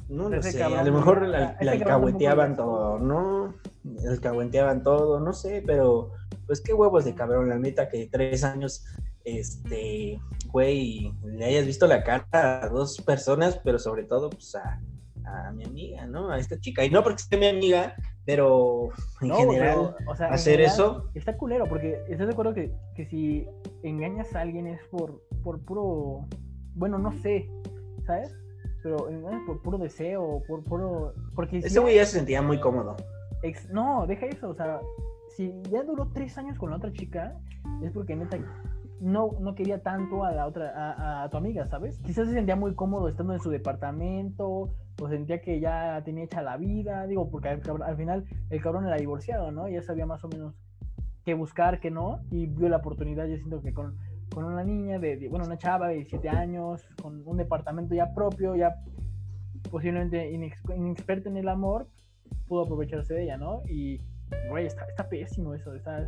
No 0.10 0.28
lo 0.28 0.42
sé, 0.42 0.62
a 0.64 0.84
lo 0.84 0.92
mejor 0.92 1.28
la, 1.28 1.56
la 1.62 1.72
alcahueteaban 1.72 2.56
todo, 2.56 3.00
¿no? 3.00 3.54
Alcahueteaban 4.10 4.84
todo, 4.84 5.20
no 5.20 5.34
sé, 5.34 5.64
pero 5.66 6.12
pues 6.48 6.62
qué 6.62 6.74
huevos 6.74 7.06
de 7.06 7.14
cabrón, 7.14 7.48
la 7.48 7.60
neta 7.60 7.90
que 7.90 8.10
tres 8.12 8.44
años 8.44 8.84
este, 9.24 10.20
güey, 10.48 11.14
le 11.24 11.46
hayas 11.46 11.66
visto 11.66 11.88
la 11.88 12.04
cara 12.04 12.64
a 12.64 12.70
dos 12.70 13.02
personas, 13.02 13.60
pero 13.64 13.80
sobre 13.80 14.04
todo, 14.04 14.30
pues 14.30 14.56
a, 14.56 14.82
mi 15.54 15.64
amiga, 15.64 16.08
¿no? 16.08 16.32
A 16.32 16.40
esta 16.40 16.60
chica. 16.60 16.84
Y 16.84 16.90
no 16.90 17.04
porque 17.04 17.22
sea 17.22 17.38
mi 17.38 17.48
amiga, 17.48 17.94
pero 18.26 18.90
en 19.22 19.32
general, 19.32 19.96
hacer 20.32 20.60
eso. 20.60 21.12
Está 21.14 21.38
culero, 21.38 21.66
porque 21.68 22.02
estás 22.10 22.26
de 22.26 22.34
acuerdo 22.34 22.56
que, 22.56 22.74
que, 22.96 23.06
si 23.06 23.48
engañas 23.84 24.34
a 24.36 24.42
alguien 24.42 24.66
es 24.66 24.82
por, 24.90 25.22
por 25.44 25.60
puro. 25.60 26.26
Bueno, 26.74 26.98
no 26.98 27.12
sé, 27.22 27.48
¿sabes? 28.08 28.36
Pero 28.82 29.10
por 29.46 29.62
puro 29.62 29.78
deseo, 29.78 30.42
por 30.48 30.64
puro. 30.64 31.14
Porque 31.36 31.58
Ese 31.58 31.80
güey 31.80 31.96
ya 31.96 32.06
se 32.06 32.18
sentía 32.18 32.42
muy 32.42 32.60
cómodo. 32.60 32.96
no, 33.72 34.06
deja 34.08 34.26
eso, 34.28 34.50
o 34.50 34.56
sea, 34.56 34.80
si 35.36 35.54
ya 35.70 35.84
duró 35.84 36.10
tres 36.14 36.38
años 36.38 36.58
con 36.58 36.70
la 36.70 36.78
otra 36.78 36.92
chica, 36.92 37.38
es 37.82 37.92
porque 37.92 38.16
neta 38.16 38.38
no, 39.00 39.32
no 39.40 39.56
quería 39.56 39.82
tanto 39.82 40.24
a 40.24 40.32
la 40.32 40.46
otra, 40.46 41.24
a, 41.24 41.30
tu 41.30 41.38
amiga, 41.38 41.66
¿sabes? 41.68 42.00
Quizás 42.00 42.28
se 42.28 42.34
sentía 42.34 42.56
muy 42.56 42.76
cómodo 42.76 43.08
estando 43.08 43.34
en 43.34 43.40
su 43.40 43.50
departamento, 43.50 44.70
o 45.02 45.08
sentía 45.08 45.42
que 45.42 45.60
ya 45.60 46.02
tenía 46.04 46.26
hecha 46.26 46.42
la 46.42 46.58
vida, 46.58 47.08
digo, 47.08 47.30
porque 47.30 47.50
al, 47.50 47.96
final 47.96 48.26
el 48.50 48.62
cabrón 48.62 48.86
era 48.86 48.98
divorciado, 48.98 49.52
¿no? 49.52 49.70
Ya 49.70 49.82
sabía 49.82 50.06
más 50.06 50.24
o 50.24 50.28
menos 50.28 50.54
qué 51.24 51.34
buscar, 51.34 51.80
qué 51.80 51.92
no, 51.92 52.20
y 52.32 52.48
vio 52.48 52.70
la 52.70 52.78
oportunidad, 52.78 53.26
yo 53.28 53.38
siento 53.38 53.62
que 53.62 53.74
con, 53.74 53.98
una 54.36 54.64
niña 54.64 55.00
de, 55.00 55.28
bueno, 55.30 55.46
una 55.46 55.58
chava 55.58 55.90
de 55.90 55.96
17 55.96 56.30
años, 56.30 56.84
con 57.02 57.28
un 57.28 57.38
departamento 57.38 57.96
ya 57.96 58.14
propio, 58.14 58.56
ya 58.56 58.76
posiblemente 59.70 60.32
inexperta 60.32 61.30
en 61.30 61.38
el 61.38 61.50
amor, 61.50 61.88
pudo 62.48 62.64
aprovecharse 62.64 63.14
de 63.14 63.24
ella, 63.24 63.38
¿no? 63.38 63.64
Y 63.68 64.02
Güey, 64.50 64.66
está, 64.66 65.10
pésimo 65.10 65.54
eso, 65.54 65.74
está, 65.76 66.08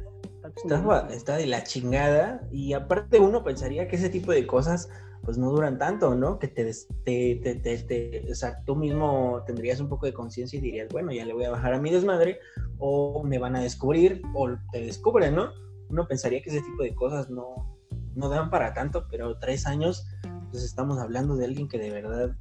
está, 1.11 1.37
de 1.37 1.45
la 1.47 1.63
chingada 1.63 2.47
y 2.51 2.73
aparte 2.73 3.19
uno 3.19 3.43
pensaría 3.43 3.87
que 3.87 3.95
ese 3.95 4.09
tipo 4.09 4.31
de 4.31 4.45
cosas 4.47 4.89
pues 5.23 5.37
no 5.37 5.51
duran 5.51 5.77
tanto, 5.77 6.15
¿no? 6.15 6.39
Que 6.39 6.47
te, 6.47 6.71
te, 7.03 7.35
te, 7.35 7.77
te, 7.77 8.31
o 8.31 8.35
sea, 8.35 8.63
tú 8.65 8.75
mismo 8.75 9.43
tendrías 9.45 9.79
un 9.79 9.87
poco 9.87 10.07
de 10.07 10.13
conciencia 10.13 10.57
y 10.57 10.61
dirías, 10.61 10.87
bueno, 10.89 11.11
ya 11.11 11.25
le 11.25 11.33
voy 11.33 11.43
a 11.43 11.51
bajar 11.51 11.75
a 11.75 11.79
mi 11.79 11.91
desmadre 11.91 12.39
o 12.79 13.23
me 13.23 13.37
van 13.37 13.55
a 13.55 13.61
descubrir 13.61 14.23
o 14.33 14.49
te 14.71 14.81
descubren, 14.81 15.35
¿no? 15.35 15.51
Uno 15.89 16.07
pensaría 16.07 16.41
que 16.41 16.49
ese 16.49 16.61
tipo 16.61 16.81
de 16.81 16.95
cosas 16.95 17.29
no, 17.29 17.70
no 18.15 18.29
dan 18.29 18.49
para 18.49 18.73
tanto, 18.73 19.07
pero 19.09 19.37
tres 19.37 19.65
años, 19.65 20.07
pues 20.51 20.63
estamos 20.63 20.99
hablando 20.99 21.35
de 21.35 21.45
alguien 21.45 21.67
que 21.67 21.77
de 21.77 21.91
verdad 21.91 22.35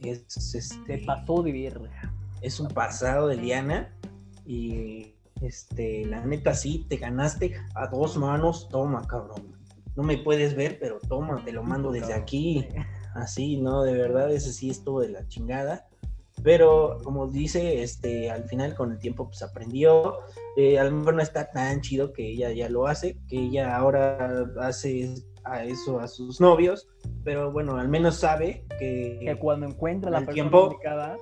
es... 0.00 0.54
Este, 0.54 0.98
pasó 1.04 1.42
de 1.42 1.52
vivir. 1.52 1.80
Es 2.40 2.60
un 2.60 2.68
pasado 2.68 3.28
de 3.28 3.36
Diana 3.36 3.96
y 4.46 5.14
este, 5.40 6.04
la 6.06 6.24
neta 6.24 6.54
sí, 6.54 6.86
te 6.88 6.96
ganaste 6.96 7.54
a 7.74 7.86
dos 7.86 8.16
manos, 8.16 8.68
toma, 8.68 9.06
cabrón. 9.06 9.54
No 9.96 10.02
me 10.02 10.18
puedes 10.18 10.54
ver, 10.54 10.78
pero 10.80 10.98
toma, 11.00 11.44
te 11.44 11.52
lo 11.52 11.62
mando 11.62 11.92
desde 11.92 12.14
aquí. 12.14 12.66
Así, 13.14 13.58
¿no? 13.58 13.82
De 13.84 13.92
verdad, 13.92 14.32
ese 14.32 14.52
sí 14.52 14.70
estuvo 14.70 15.00
de 15.00 15.10
la 15.10 15.26
chingada. 15.28 15.88
Pero 16.44 17.00
como 17.02 17.26
dice, 17.26 17.82
este, 17.82 18.30
al 18.30 18.44
final 18.44 18.74
con 18.74 18.92
el 18.92 18.98
tiempo 19.00 19.26
pues 19.26 19.42
aprendió. 19.42 20.18
Eh, 20.56 20.78
a 20.78 20.84
lo 20.84 20.92
mejor 20.92 21.14
no 21.14 21.22
está 21.22 21.50
tan 21.50 21.80
chido 21.80 22.12
que 22.12 22.28
ella 22.28 22.52
ya 22.52 22.68
lo 22.68 22.86
hace, 22.86 23.18
que 23.26 23.38
ella 23.38 23.76
ahora 23.76 24.46
hace 24.60 25.14
a 25.42 25.64
eso 25.64 25.98
a 25.98 26.06
sus 26.06 26.40
novios, 26.40 26.88
pero 27.22 27.50
bueno, 27.50 27.76
al 27.76 27.88
menos 27.88 28.16
sabe 28.16 28.64
que, 28.78 29.18
que 29.20 29.36
cuando 29.36 29.66
encuentra 29.66 30.10
la 30.10 30.18
persona 30.18 30.34
tiempo, 30.34 30.64
indicada 30.72 31.18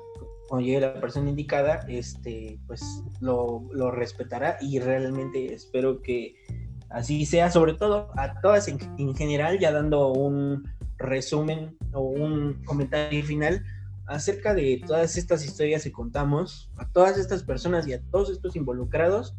cuando 0.52 0.66
llegue 0.66 0.80
la 0.80 1.00
persona 1.00 1.30
indicada, 1.30 1.80
este, 1.88 2.58
pues 2.66 2.82
lo, 3.20 3.64
lo 3.72 3.90
respetará 3.90 4.58
y 4.60 4.78
realmente 4.80 5.54
espero 5.54 6.02
que 6.02 6.34
así 6.90 7.24
sea, 7.24 7.50
sobre 7.50 7.72
todo 7.72 8.10
a 8.16 8.38
todas 8.42 8.68
en, 8.68 9.14
general, 9.14 9.58
ya 9.58 9.72
dando 9.72 10.08
un 10.08 10.68
resumen 10.98 11.76
o 11.94 12.02
un 12.02 12.62
comentario 12.64 13.24
final 13.24 13.64
acerca 14.14 14.54
de 14.54 14.82
todas 14.86 15.16
estas 15.16 15.44
historias 15.44 15.84
que 15.84 15.92
contamos, 15.92 16.70
a 16.76 16.88
todas 16.88 17.18
estas 17.18 17.42
personas 17.42 17.86
y 17.86 17.94
a 17.94 18.02
todos 18.10 18.30
estos 18.30 18.56
involucrados, 18.56 19.34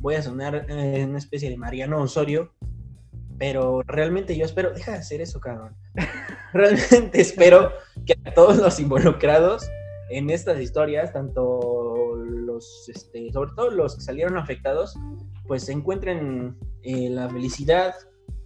voy 0.00 0.14
a 0.14 0.22
sonar 0.22 0.66
en 0.68 1.10
una 1.10 1.18
especie 1.18 1.50
de 1.50 1.56
Mariano 1.56 2.00
Osorio, 2.00 2.52
pero 3.38 3.82
realmente 3.82 4.36
yo 4.36 4.44
espero, 4.44 4.72
deja 4.72 4.92
de 4.92 4.98
hacer 4.98 5.20
eso, 5.20 5.40
cabrón. 5.40 5.76
realmente 6.52 7.20
espero 7.20 7.72
que 8.04 8.14
a 8.24 8.34
todos 8.34 8.56
los 8.56 8.80
involucrados 8.80 9.68
en 10.10 10.30
estas 10.30 10.60
historias, 10.60 11.12
tanto 11.12 12.14
los, 12.16 12.88
este, 12.88 13.30
sobre 13.32 13.50
todo 13.56 13.70
los 13.70 13.96
que 13.96 14.02
salieron 14.02 14.38
afectados, 14.38 14.96
pues 15.46 15.64
se 15.64 15.72
encuentren 15.72 16.56
eh, 16.82 17.10
la 17.10 17.28
felicidad 17.28 17.94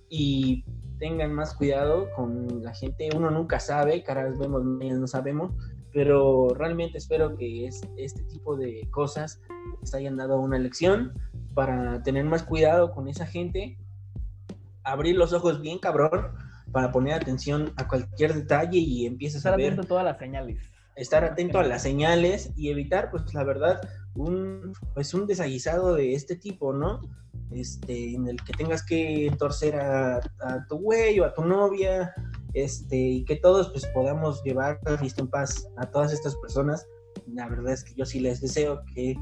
y 0.09 0.65
tengan 0.99 1.33
más 1.33 1.55
cuidado 1.55 2.09
con 2.15 2.63
la 2.63 2.75
gente. 2.75 3.09
Uno 3.17 3.31
nunca 3.31 3.59
sabe, 3.59 4.03
caras 4.05 4.39
vemos, 4.39 4.63
no 4.65 5.07
sabemos, 5.07 5.53
pero 5.93 6.49
realmente 6.55 6.99
espero 6.99 7.37
que 7.37 7.67
es, 7.67 7.81
este 7.97 8.23
tipo 8.25 8.57
de 8.57 8.89
cosas 8.91 9.41
les 9.81 9.95
hayan 9.95 10.17
dado 10.17 10.39
una 10.39 10.59
lección 10.59 11.13
para 11.55 12.03
tener 12.03 12.25
más 12.25 12.43
cuidado 12.43 12.93
con 12.93 13.09
esa 13.09 13.27
gente, 13.27 13.77
abrir 14.85 15.17
los 15.17 15.33
ojos 15.33 15.61
bien 15.61 15.79
cabrón 15.79 16.33
para 16.73 16.93
poner 16.93 17.15
atención 17.15 17.73
a 17.77 17.89
cualquier 17.89 18.35
detalle 18.35 18.79
y 18.79 19.07
empieces 19.07 19.45
a 19.47 19.57
ver 19.57 19.85
todas 19.87 20.05
las 20.05 20.19
señales 20.19 20.71
estar 21.01 21.25
atento 21.25 21.59
a 21.59 21.65
las 21.65 21.83
señales 21.83 22.53
y 22.57 22.71
evitar, 22.71 23.11
pues 23.11 23.33
la 23.33 23.43
verdad, 23.43 23.81
un, 24.15 24.75
pues 24.95 25.15
un 25.15 25.27
desaguisado 25.27 25.95
de 25.95 26.15
este 26.15 26.37
tipo, 26.37 26.73
¿no? 26.73 27.01
Este, 27.51 28.15
en 28.15 28.29
el 28.29 28.37
que 28.45 28.53
tengas 28.53 28.85
que 28.85 29.33
torcer 29.39 29.77
a, 29.77 30.21
tu 30.69 30.77
güey 30.79 31.19
o 31.19 31.25
a 31.25 31.35
tu 31.35 31.45
novia 31.45 32.15
este, 32.55 32.97
y 32.97 33.25
que 33.25 33.37
todos 33.37 33.71
pues 33.71 33.87
podamos 33.89 34.43
llevar 34.43 34.81
listo 35.03 35.23
en 35.23 35.29
paz 35.29 35.69
a 35.77 35.91
todas 35.91 36.13
estas 36.13 36.37
personas. 36.37 36.87
La 37.27 37.49
verdad 37.49 37.73
es 37.73 37.85
que 37.85 37.95
yo 37.95 38.05
sí 38.05 38.21
les 38.21 38.41
deseo 38.41 38.83
que 38.95 39.15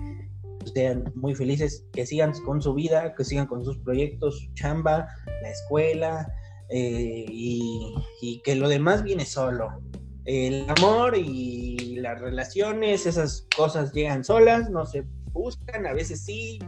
sean 0.75 1.11
muy 1.15 1.35
felices, 1.35 1.85
que 1.93 2.07
sigan 2.07 2.33
con 2.45 2.61
su 2.61 2.75
vida, 2.75 3.15
que 3.15 3.25
sigan 3.25 3.47
con 3.47 3.65
sus 3.65 3.79
proyectos, 3.79 4.39
su 4.41 4.55
chamba, 4.55 5.09
la 5.43 5.51
escuela, 5.51 6.33
eh, 6.71 7.25
y, 7.29 7.95
y, 8.21 8.43
que 8.43 8.55
lo 8.55 8.69
demás 8.69 9.03
viene 9.03 9.25
solo. 9.25 9.81
El 10.27 10.67
amor 10.69 11.17
y 11.17 11.97
las 11.97 12.21
relaciones, 12.21 13.07
esas 13.07 13.47
cosas 13.57 13.93
llegan 13.95 14.23
solas, 14.23 14.69
no 14.69 14.85
se 14.85 15.07
buscan, 15.33 15.87
a 15.87 15.95
veces 15.95 16.25
sí, 16.25 16.59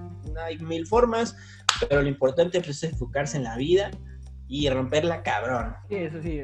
hay 0.43 0.59
mil 0.59 0.87
formas, 0.87 1.37
pero 1.89 2.03
lo 2.03 2.09
importante 2.09 2.61
pues, 2.61 2.83
es 2.83 2.93
enfocarse 2.93 3.37
en 3.37 3.45
la 3.45 3.57
vida 3.57 3.91
y 4.51 4.69
romperla 4.69 5.23
cabrón. 5.23 5.75
Sí, 5.89 5.95
eso 5.95 6.21
sí, 6.21 6.39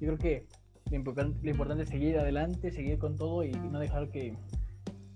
yo 0.00 0.16
creo 0.16 0.18
que 0.18 0.46
lo 0.90 0.96
importante, 0.96 1.38
lo 1.42 1.50
importante 1.50 1.82
es 1.84 1.90
seguir 1.90 2.18
adelante, 2.18 2.72
seguir 2.72 2.98
con 2.98 3.16
todo 3.16 3.44
y 3.44 3.52
no 3.52 3.78
dejar 3.78 4.10
que 4.10 4.34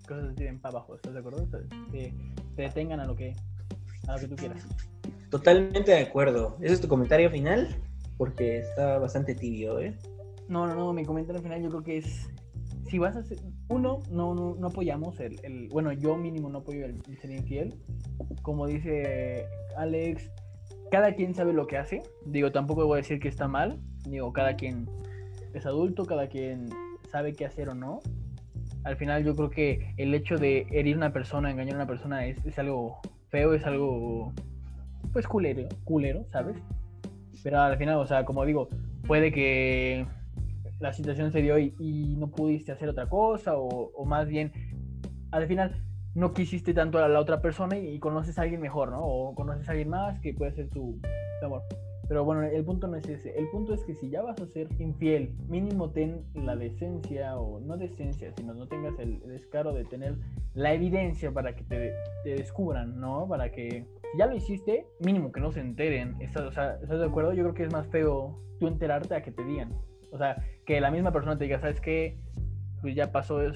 cosas 0.07 0.29
se 0.29 0.35
tiren 0.35 0.61
para 0.61 0.77
abajo, 0.77 0.95
¿estás 0.95 1.15
de 1.15 1.21
acuerdo? 1.21 1.49
Que 1.91 2.13
te 2.55 2.63
detengan 2.63 3.01
a 3.01 3.07
lo 3.07 3.17
que, 3.17 3.35
a 4.07 4.15
lo 4.15 4.21
que 4.21 4.29
tú 4.29 4.37
quieras. 4.37 4.67
Totalmente 5.31 5.91
de 5.91 6.01
acuerdo. 6.01 6.57
¿Ese 6.61 6.75
es 6.75 6.81
tu 6.81 6.89
comentario 6.89 7.31
final? 7.31 7.77
Porque 8.19 8.59
está 8.59 8.99
bastante 8.99 9.35
tibio, 9.35 9.79
¿eh? 9.81 9.97
No, 10.49 10.67
no, 10.67 10.75
no, 10.75 10.93
mi 10.93 11.05
comentario 11.05 11.43
final 11.43 11.63
yo 11.63 11.69
creo 11.69 11.83
que 11.83 11.99
es, 11.99 12.29
si 12.89 12.99
vas 12.99 13.17
a 13.17 13.23
ser, 13.23 13.39
uno, 13.69 14.03
no, 14.11 14.35
no, 14.35 14.55
no 14.55 14.67
apoyamos 14.67 15.19
el, 15.21 15.39
el, 15.45 15.69
bueno, 15.69 15.93
yo 15.93 16.17
mínimo 16.17 16.49
no 16.51 16.59
apoyo 16.59 16.85
el, 16.85 17.03
el 17.09 17.19
ser 17.19 17.31
infiel. 17.31 17.75
Como 18.43 18.67
dice 18.67 19.47
Alex, 19.77 20.31
cada 20.91 21.15
quien 21.15 21.35
sabe 21.35 21.53
lo 21.53 21.67
que 21.67 21.77
hace. 21.77 22.03
Digo, 22.25 22.53
tampoco 22.53 22.87
voy 22.87 22.97
a 22.99 23.03
decir 23.03 23.21
que 23.21 23.29
está 23.29 23.49
mal. 23.49 23.81
Digo, 24.09 24.33
cada 24.33 24.57
quien 24.57 24.89
es 25.55 25.67
adulto, 25.67 26.05
cada 26.05 26.29
quien 26.29 26.69
sabe 27.11 27.35
qué 27.35 27.45
hacer 27.45 27.69
o 27.69 27.75
no. 27.75 28.01
Al 28.85 28.97
final 28.97 29.25
yo 29.25 29.35
creo 29.35 29.51
que 29.51 29.95
el 29.97 30.15
hecho 30.15 30.37
de 30.37 30.67
herir 30.71 30.95
a 30.95 30.99
una 30.99 31.13
persona, 31.13 31.51
engañar 31.51 31.75
a 31.75 31.79
una 31.79 31.87
persona 31.87 32.27
es, 32.27 32.45
es 32.45 32.59
algo 32.59 33.01
feo, 33.29 33.55
es 33.55 33.65
algo 33.67 34.33
pues 35.13 35.27
culero, 35.27 35.69
culero, 35.85 36.25
¿sabes? 36.31 36.57
Pero 37.43 37.61
al 37.61 37.77
final, 37.77 37.97
o 37.97 38.07
sea, 38.07 38.25
como 38.25 38.45
digo, 38.45 38.69
puede 39.07 39.33
que 39.33 40.07
la 40.81 40.93
situación 40.93 41.33
se 41.33 41.43
dio 41.43 41.59
y, 41.59 42.17
no 42.19 42.29
pudiste 42.29 42.73
hacer 42.73 42.89
otra 42.89 43.09
cosa, 43.09 43.53
o, 43.57 44.05
más 44.05 44.29
bien, 44.29 44.53
al 45.31 45.47
final 45.47 45.75
no 46.19 46.35
quisiste 46.35 46.75
tanto 46.75 46.99
a 46.99 47.09
la 47.09 47.21
otra 47.21 47.41
persona 47.41 47.79
y, 47.79 47.99
conoces 48.01 48.39
a 48.39 48.43
alguien 48.43 48.61
mejor, 48.61 48.91
¿no? 48.91 48.99
O 49.01 49.35
conoces 49.37 49.69
a 49.69 49.73
alguien 49.73 49.89
más 49.89 50.21
que 50.21 50.35
puede 50.35 50.53
ser 50.53 50.69
tu, 50.69 50.99
amor. 51.43 51.63
Pero 52.09 52.25
bueno, 52.25 52.43
el 52.43 52.65
punto 52.65 52.89
no 52.89 52.97
es 52.97 53.07
ese. 53.09 53.39
El 53.39 53.49
punto 53.51 53.73
es 53.75 53.85
que 53.85 53.95
si 53.95 54.11
ya 54.11 54.23
vas 54.23 54.41
a 54.41 54.47
ser 54.47 54.67
infiel, 54.81 55.37
mínimo 55.47 55.91
ten 55.91 56.25
la 56.35 56.57
decencia, 56.57 57.39
o 57.39 57.61
no 57.61 57.77
decencia, 57.77 58.33
sino 58.33 58.53
no 58.55 58.67
tengas 58.67 58.99
el 58.99 59.21
descaro 59.21 59.73
de 59.73 59.85
tener 59.85 60.17
la 60.55 60.73
evidencia 60.73 61.31
para 61.31 61.55
que 61.55 61.63
te, 61.65 61.95
descubran, 62.25 62.99
¿no? 62.99 63.29
Para 63.29 63.53
que 63.53 63.87
si 64.11 64.19
ya 64.19 64.27
lo 64.27 64.35
hiciste, 64.35 64.87
mínimo 65.01 65.31
que 65.31 65.41
no 65.41 65.53
se 65.53 65.61
enteren. 65.61 66.17
¿Estás, 66.21 66.43
o 66.43 66.49
¿Estás 66.49 66.99
de 66.99 67.05
acuerdo? 67.05 67.33
Yo 67.33 67.45
creo 67.45 67.55
que 67.55 67.65
es 67.65 67.73
más 67.73 67.87
feo 67.89 68.41
tú 68.59 68.67
enterarte 68.67 69.15
a 69.15 69.23
que 69.23 69.31
te 69.31 69.45
digan. 69.45 69.73
O 70.11 70.19
sea, 70.19 70.43
que 70.67 70.81
la 70.81 70.91
misma 70.91 71.13
persona 71.13 71.39
te 71.39 71.45
diga, 71.45 71.61
¿sabes 71.61 71.81
qué? 71.81 72.19
Pues 72.81 72.97
ya 72.97 73.13
pasó, 73.13 73.37
o 73.37 73.53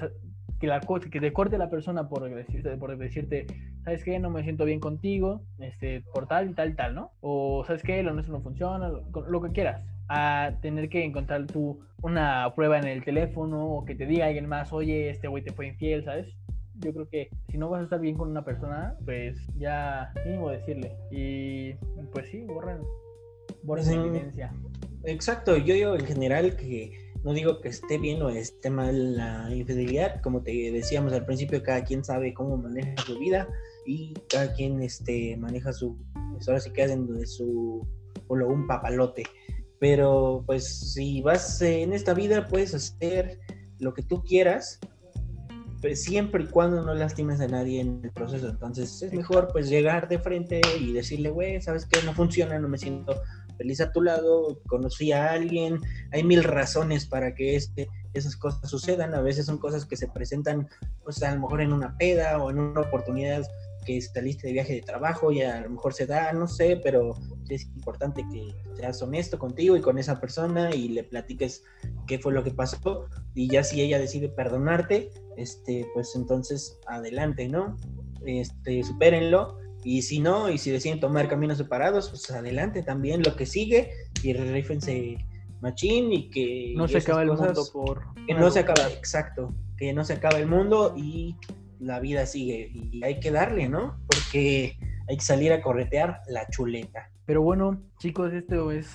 que, 0.63 0.67
la, 0.67 0.79
que 0.79 1.19
te 1.19 1.33
corte 1.33 1.57
la 1.57 1.69
persona 1.69 2.07
por 2.07 2.33
decirte, 2.33 2.77
por 2.77 2.97
decirte, 2.97 3.47
¿sabes 3.83 4.01
qué? 4.05 4.17
No 4.17 4.29
me 4.29 4.43
siento 4.43 4.63
bien 4.63 4.79
contigo, 4.79 5.41
este, 5.59 6.05
por 6.13 6.25
tal 6.25 6.51
y 6.51 6.53
tal 6.53 6.69
y 6.69 6.75
tal, 6.75 6.95
¿no? 6.95 7.11
O, 7.19 7.65
¿sabes 7.67 7.83
qué? 7.83 8.01
Lo 8.01 8.13
nuestro 8.13 8.37
no 8.37 8.41
funciona, 8.41 8.87
lo, 8.87 9.03
lo 9.27 9.41
que 9.41 9.51
quieras. 9.51 9.83
A 10.07 10.51
tener 10.61 10.87
que 10.87 11.03
encontrar 11.03 11.47
tú 11.47 11.81
una 12.01 12.53
prueba 12.55 12.79
en 12.79 12.87
el 12.87 13.03
teléfono 13.03 13.65
o 13.73 13.83
que 13.83 13.93
te 13.93 14.05
diga 14.05 14.27
alguien 14.27 14.47
más, 14.47 14.71
oye, 14.71 15.09
este 15.09 15.27
güey 15.27 15.43
te 15.43 15.51
fue 15.51 15.67
infiel, 15.67 16.05
¿sabes? 16.05 16.33
yo 16.75 16.91
creo 16.91 17.09
que 17.09 17.29
si 17.51 17.57
no 17.57 17.69
vas 17.69 17.81
a 17.81 17.83
estar 17.83 17.99
bien 17.99 18.15
con 18.15 18.29
una 18.29 18.45
persona, 18.45 18.95
pues 19.03 19.37
ya 19.57 20.13
mínimo 20.25 20.49
decirle. 20.49 20.95
Y 21.11 21.73
pues 22.13 22.29
sí, 22.31 22.41
borren, 22.45 22.79
borren 23.63 23.85
la 23.85 23.93
evidencia. 23.93 24.53
Exacto, 25.03 25.57
yo 25.57 25.73
digo 25.73 25.95
en 25.95 26.05
general 26.05 26.55
que 26.55 27.02
no 27.23 27.33
digo 27.33 27.61
que 27.61 27.69
esté 27.69 27.97
bien 27.97 28.21
o 28.21 28.29
esté 28.29 28.69
mal 28.69 29.15
la 29.15 29.53
infidelidad, 29.53 30.21
como 30.21 30.41
te 30.41 30.71
decíamos 30.71 31.13
al 31.13 31.25
principio, 31.25 31.63
cada 31.63 31.83
quien 31.83 32.03
sabe 32.03 32.33
cómo 32.33 32.57
maneja 32.57 33.01
su 33.05 33.17
vida 33.17 33.47
y 33.85 34.13
cada 34.29 34.53
quien 34.53 34.81
este, 34.81 35.37
maneja 35.37 35.71
su, 35.71 35.97
pues 36.33 36.47
ahora 36.47 36.59
sí 36.59 36.71
que 36.71 36.83
hacen 36.83 37.07
de 37.07 37.25
su, 37.25 37.87
un 38.27 38.67
papalote. 38.67 39.23
Pero 39.79 40.43
pues 40.45 40.93
si 40.93 41.21
vas 41.21 41.61
en 41.61 41.93
esta 41.93 42.13
vida 42.13 42.47
puedes 42.47 42.73
hacer 42.73 43.39
lo 43.79 43.93
que 43.93 44.03
tú 44.03 44.21
quieras, 44.23 44.79
pues, 45.81 46.01
siempre 46.01 46.43
y 46.43 46.47
cuando 46.47 46.81
no 46.81 46.93
lastimes 46.93 47.41
a 47.41 47.47
nadie 47.47 47.81
en 47.81 47.99
el 48.03 48.11
proceso. 48.11 48.47
Entonces 48.47 49.01
es 49.01 49.13
mejor 49.13 49.49
pues 49.51 49.69
llegar 49.69 50.07
de 50.07 50.19
frente 50.19 50.61
y 50.79 50.93
decirle, 50.93 51.29
güey, 51.29 51.61
¿sabes 51.61 51.85
qué? 51.85 52.01
No 52.05 52.13
funciona, 52.13 52.57
no 52.59 52.69
me 52.69 52.77
siento 52.77 53.21
feliz 53.63 53.79
a 53.79 53.93
tu 53.93 54.01
lado, 54.01 54.59
conocí 54.67 55.13
a 55.13 55.31
alguien, 55.31 55.79
hay 56.11 56.21
mil 56.21 56.43
razones 56.43 57.05
para 57.05 57.33
que 57.33 57.55
este, 57.55 57.87
esas 58.13 58.35
cosas 58.35 58.69
sucedan, 58.69 59.15
a 59.15 59.21
veces 59.21 59.45
son 59.45 59.57
cosas 59.57 59.85
que 59.85 59.95
se 59.95 60.09
presentan 60.09 60.67
pues 61.01 61.23
a 61.23 61.33
lo 61.33 61.39
mejor 61.39 61.61
en 61.61 61.71
una 61.71 61.97
peda 61.97 62.43
o 62.43 62.51
en 62.51 62.59
una 62.59 62.81
oportunidad 62.81 63.41
que 63.85 64.01
saliste 64.01 64.47
de 64.47 64.53
viaje 64.53 64.73
de 64.73 64.81
trabajo 64.81 65.31
y 65.31 65.43
a 65.43 65.61
lo 65.61 65.69
mejor 65.69 65.93
se 65.93 66.05
da, 66.05 66.33
no 66.33 66.45
sé, 66.45 66.77
pero 66.83 67.13
es 67.47 67.63
importante 67.73 68.25
que 68.33 68.53
seas 68.75 69.01
honesto 69.01 69.39
contigo 69.39 69.77
y 69.77 69.81
con 69.81 69.97
esa 69.97 70.19
persona 70.19 70.75
y 70.75 70.89
le 70.89 71.05
platiques 71.05 71.63
qué 72.05 72.19
fue 72.19 72.33
lo 72.33 72.43
que 72.43 72.51
pasó. 72.51 73.07
Y 73.33 73.49
ya 73.49 73.63
si 73.63 73.81
ella 73.81 73.97
decide 73.97 74.27
perdonarte, 74.27 75.09
este, 75.37 75.85
pues 75.93 76.15
entonces 76.15 76.77
adelante, 76.87 77.47
¿no? 77.47 77.77
Este, 78.25 78.83
supérenlo 78.83 79.57
y 79.83 80.01
si 80.01 80.19
no, 80.19 80.49
y 80.49 80.57
si 80.57 80.71
deciden 80.71 80.99
tomar 80.99 81.27
caminos 81.27 81.57
separados, 81.57 82.09
pues 82.09 82.29
adelante 82.31 82.83
también, 82.83 83.21
lo 83.23 83.35
que 83.35 83.45
sigue 83.45 83.91
y 84.21 84.33
rífense 84.33 85.17
machín 85.61 86.11
y 86.11 86.29
que... 86.29 86.73
No 86.75 86.87
se 86.87 86.97
acaba 86.97 87.23
el 87.23 87.29
mundo 87.29 87.63
por... 87.71 88.03
Que 88.27 88.33
no 88.33 88.51
se 88.51 88.59
acaba, 88.59 88.89
exacto, 88.89 89.53
que 89.77 89.93
no 89.93 90.03
se 90.03 90.13
acaba 90.13 90.37
el 90.37 90.47
mundo 90.47 90.93
y 90.97 91.35
la 91.79 91.99
vida 91.99 92.25
sigue 92.25 92.71
y 92.73 93.03
hay 93.03 93.19
que 93.19 93.31
darle, 93.31 93.67
¿no? 93.69 93.97
Porque 94.07 94.77
hay 95.07 95.17
que 95.17 95.23
salir 95.23 95.51
a 95.51 95.61
corretear 95.61 96.21
la 96.27 96.47
chuleta. 96.49 97.09
Pero 97.25 97.41
bueno, 97.41 97.81
chicos, 97.99 98.33
este 98.33 98.57
es 98.77 98.87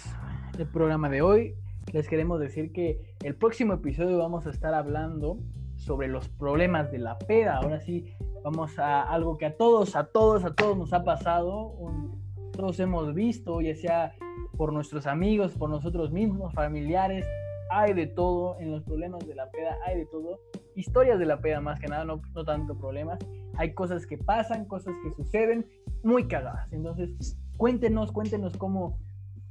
el 0.59 0.67
programa 0.67 1.09
de 1.09 1.23
hoy. 1.23 1.55
Les 1.93 2.09
queremos 2.09 2.41
decir 2.41 2.73
que 2.73 3.15
el 3.25 3.35
próximo 3.35 3.75
episodio 3.75 4.19
vamos 4.19 4.47
a 4.47 4.51
estar 4.51 4.75
hablando 4.75 5.39
sobre 5.77 6.09
los 6.09 6.29
problemas 6.29 6.91
de 6.93 6.99
la 6.99 7.19
peda. 7.19 7.57
Ahora 7.57 7.81
sí, 7.81 8.13
vamos 8.43 8.79
a 8.79 9.03
algo 9.03 9.39
que 9.39 9.47
a 9.47 9.57
todos, 9.57 9.97
a 9.97 10.05
todos, 10.05 10.45
a 10.45 10.55
todos 10.55 10.77
nos 10.77 10.93
ha 10.93 11.05
pasado. 11.05 11.69
Un, 11.69 12.19
todos 12.53 12.81
hemos 12.81 13.15
visto, 13.15 13.61
ya 13.61 13.75
sea 13.75 14.15
por 14.57 14.73
nuestros 14.73 15.07
amigos, 15.07 15.53
por 15.53 15.71
nosotros 15.71 16.11
mismos, 16.11 16.53
familiares. 16.55 17.27
Hay 17.71 17.93
de 17.93 18.07
todo 18.07 18.59
en 18.61 18.73
los 18.73 18.83
problemas 18.83 19.27
de 19.27 19.35
la 19.35 19.51
peda, 19.51 19.77
hay 19.87 19.99
de 19.99 20.07
todo. 20.07 20.41
Historias 20.75 21.19
de 21.19 21.27
la 21.27 21.41
peda 21.41 21.61
más 21.61 21.79
que 21.79 21.87
nada, 21.87 22.05
no, 22.05 22.21
no 22.35 22.45
tanto 22.45 22.77
problemas. 22.77 23.19
Hay 23.57 23.75
cosas 23.75 24.07
que 24.07 24.17
pasan, 24.17 24.65
cosas 24.65 24.95
que 25.03 25.13
suceden, 25.15 25.67
muy 26.03 26.27
cagadas. 26.27 26.73
Entonces, 26.73 27.37
cuéntenos, 27.57 28.11
cuéntenos 28.13 28.57
cómo, 28.57 28.99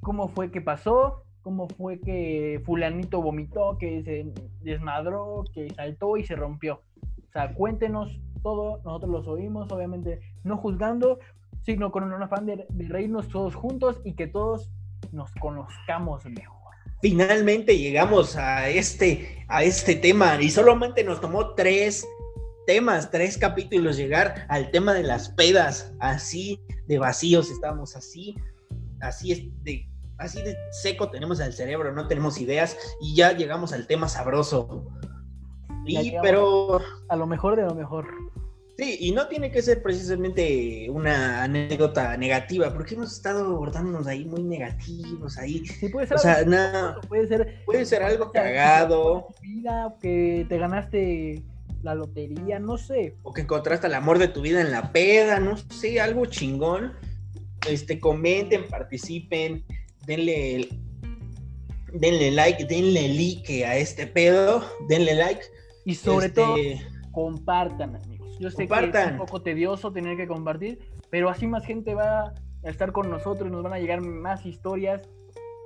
cómo 0.02 0.30
fue 0.30 0.52
que 0.52 0.62
pasó, 0.62 1.24
cómo 1.42 1.68
fue 1.70 2.00
que 2.02 2.62
fulanito 2.66 3.22
vomitó, 3.22 3.78
que 3.78 4.04
se 4.04 4.34
desmadró, 4.62 5.44
que 5.54 5.70
saltó 5.70 6.18
y 6.18 6.24
se 6.24 6.36
rompió. 6.36 6.82
O 7.30 7.32
sea, 7.32 7.54
cuéntenos 7.54 8.20
todo, 8.48 8.80
nosotros 8.86 9.12
los 9.12 9.28
oímos, 9.28 9.70
obviamente 9.74 10.22
no 10.46 10.56
juzgando, 10.56 11.20
sino 11.64 11.92
con 11.92 12.04
un 12.06 12.24
afán 12.24 12.46
de, 12.46 12.66
de 12.70 12.88
reírnos 12.88 13.28
todos 13.28 13.56
juntos 13.56 14.00
y 14.06 14.14
que 14.14 14.28
todos 14.28 14.70
nos 15.12 15.30
conozcamos 15.34 16.24
mejor. 16.26 16.56
Finalmente 17.02 17.78
llegamos 17.78 18.38
a 18.38 18.70
este, 18.70 19.46
a 19.50 19.64
este 19.64 19.96
tema 19.96 20.42
y 20.42 20.50
solamente 20.50 21.04
nos 21.04 21.20
tomó 21.20 21.56
tres 21.56 22.08
temas, 22.66 23.12
tres 23.12 23.38
capítulos 23.38 23.98
llegar 23.98 24.46
al 24.48 24.72
tema 24.72 24.94
de 24.94 25.04
las 25.04 25.28
pedas, 25.28 25.94
así 26.00 26.62
de 26.88 27.00
vacíos 27.00 27.52
estamos, 27.52 27.98
así, 27.98 28.34
así 29.02 29.34
es 29.34 29.64
de 29.66 29.90
así 30.20 30.42
de 30.42 30.56
seco 30.72 31.12
tenemos 31.12 31.42
el 31.42 31.52
cerebro, 31.52 31.92
no 31.92 32.08
tenemos 32.08 32.40
ideas 32.40 32.78
y 33.02 33.14
ya 33.14 33.34
llegamos 33.34 33.74
al 33.74 33.88
tema 33.88 34.08
sabroso. 34.08 34.86
Y, 35.86 36.14
pero... 36.22 36.82
A 37.08 37.16
lo 37.16 37.28
mejor 37.28 37.56
de 37.56 37.64
lo 37.64 37.74
mejor. 37.74 38.08
Sí, 38.78 38.98
y 39.00 39.12
no 39.12 39.28
tiene 39.28 39.50
que 39.50 39.62
ser 39.64 39.82
precisamente 39.82 40.88
una 40.92 41.44
anécdota 41.44 42.16
negativa, 42.16 42.72
porque 42.72 42.94
hemos 42.94 43.12
estado 43.12 43.46
abordándonos 43.46 44.06
ahí 44.06 44.26
muy 44.26 44.44
negativos, 44.44 45.38
ahí. 45.40 45.66
Sí, 45.66 45.90
puede 45.90 46.06
ser 46.06 46.18
o 46.18 46.20
sea, 46.20 46.36
algo, 46.36 46.52
nada, 46.52 47.02
puede 47.08 47.28
ser, 47.28 47.64
puede 47.66 47.86
ser 47.86 48.04
algo 48.04 48.32
cagado. 48.32 49.30
Vida, 49.42 49.96
que 50.00 50.46
te 50.48 50.60
ganaste 50.60 51.42
la 51.82 51.96
lotería, 51.96 52.60
no 52.60 52.78
sé. 52.78 53.16
O 53.24 53.34
que 53.34 53.42
encontraste 53.42 53.88
el 53.88 53.96
amor 53.96 54.20
de 54.20 54.28
tu 54.28 54.42
vida 54.42 54.62
en 54.62 54.72
la 54.72 54.92
peda, 54.92 55.40
no 55.40 55.58
sé, 55.58 56.00
algo 56.00 56.28
chingón. 56.28 56.94
Este, 57.68 58.00
comenten, 58.00 58.68
participen, 58.68 59.66
denle 60.06 60.70
denle 61.94 62.32
like, 62.32 62.66
denle 62.66 63.08
like 63.08 63.66
a 63.66 63.78
este 63.78 64.06
pedo, 64.06 64.64
denle 64.88 65.16
like. 65.16 65.42
Y 65.86 65.96
sobre 65.96 66.28
este, 66.28 66.42
todo, 66.42 66.56
compartan, 67.12 67.96
amigos. 67.96 68.17
Yo 68.40 68.52
sé 68.52 68.68
que 68.68 68.74
es 68.74 69.12
un 69.12 69.18
poco 69.18 69.42
tedioso 69.42 69.92
tener 69.92 70.18
que 70.18 70.28
compartir, 70.28 70.80
pero 71.10 71.30
así 71.30 71.48
más 71.48 71.66
gente 71.66 71.96
va 71.96 72.34
a 72.64 72.70
estar 72.70 72.92
con 72.92 73.10
nosotros, 73.10 73.52
nos 73.52 73.64
van 73.64 73.74
a 73.74 73.80
llegar 73.80 74.02
más 74.02 74.46
historias 74.46 75.02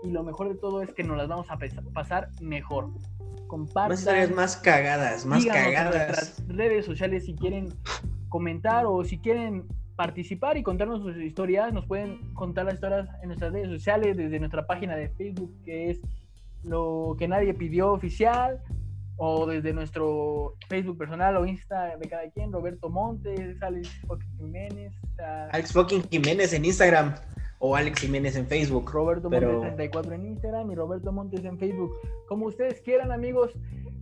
y 0.03 0.09
lo 0.09 0.23
mejor 0.23 0.49
de 0.49 0.55
todo 0.55 0.81
es 0.81 0.93
que 0.93 1.03
nos 1.03 1.17
las 1.17 1.27
vamos 1.27 1.47
a 1.49 1.57
pasar 1.93 2.29
mejor. 2.41 2.89
Compartan. 3.47 3.89
Más 3.89 3.99
historias 3.99 4.31
más 4.31 4.57
cagadas, 4.57 5.25
más 5.25 5.45
cagadas. 5.45 5.75
En 5.75 6.07
nuestras 6.07 6.47
redes 6.47 6.85
sociales 6.85 7.25
si 7.25 7.35
quieren 7.35 7.69
comentar 8.29 8.85
o 8.85 9.03
si 9.03 9.19
quieren 9.19 9.67
participar 9.95 10.57
y 10.57 10.63
contarnos 10.63 11.01
sus 11.01 11.17
historias, 11.17 11.73
nos 11.73 11.85
pueden 11.85 12.33
contar 12.33 12.65
las 12.65 12.75
historias 12.75 13.07
en 13.21 13.27
nuestras 13.27 13.51
redes 13.51 13.69
sociales, 13.69 14.17
desde 14.17 14.39
nuestra 14.39 14.65
página 14.65 14.95
de 14.95 15.09
Facebook, 15.09 15.53
que 15.63 15.91
es 15.91 16.01
lo 16.63 17.15
que 17.19 17.27
nadie 17.27 17.53
pidió 17.53 17.91
oficial, 17.91 18.61
o 19.17 19.45
desde 19.45 19.73
nuestro 19.73 20.55
Facebook 20.67 20.97
personal 20.97 21.37
o 21.37 21.45
Insta 21.45 21.95
de 21.97 22.09
cada 22.09 22.29
quien, 22.31 22.51
Roberto 22.51 22.89
Montes, 22.89 23.61
Alex 23.61 23.89
fucking 24.07 24.37
Jiménez. 24.37 24.93
Alex 25.51 25.71
fucking 25.71 26.03
Jiménez 26.09 26.53
en 26.53 26.65
Instagram 26.65 27.13
o 27.61 27.75
Alex 27.75 28.01
Jiménez 28.01 28.35
en 28.35 28.47
Facebook. 28.47 28.91
Roberto 28.91 29.29
Montes 29.29 29.61
34 29.61 30.13
en 30.13 30.25
Instagram 30.25 30.71
y 30.71 30.75
Roberto 30.75 31.11
Montes 31.11 31.45
en 31.45 31.57
Facebook. 31.57 31.95
Como 32.27 32.47
ustedes 32.47 32.81
quieran, 32.81 33.11
amigos. 33.11 33.53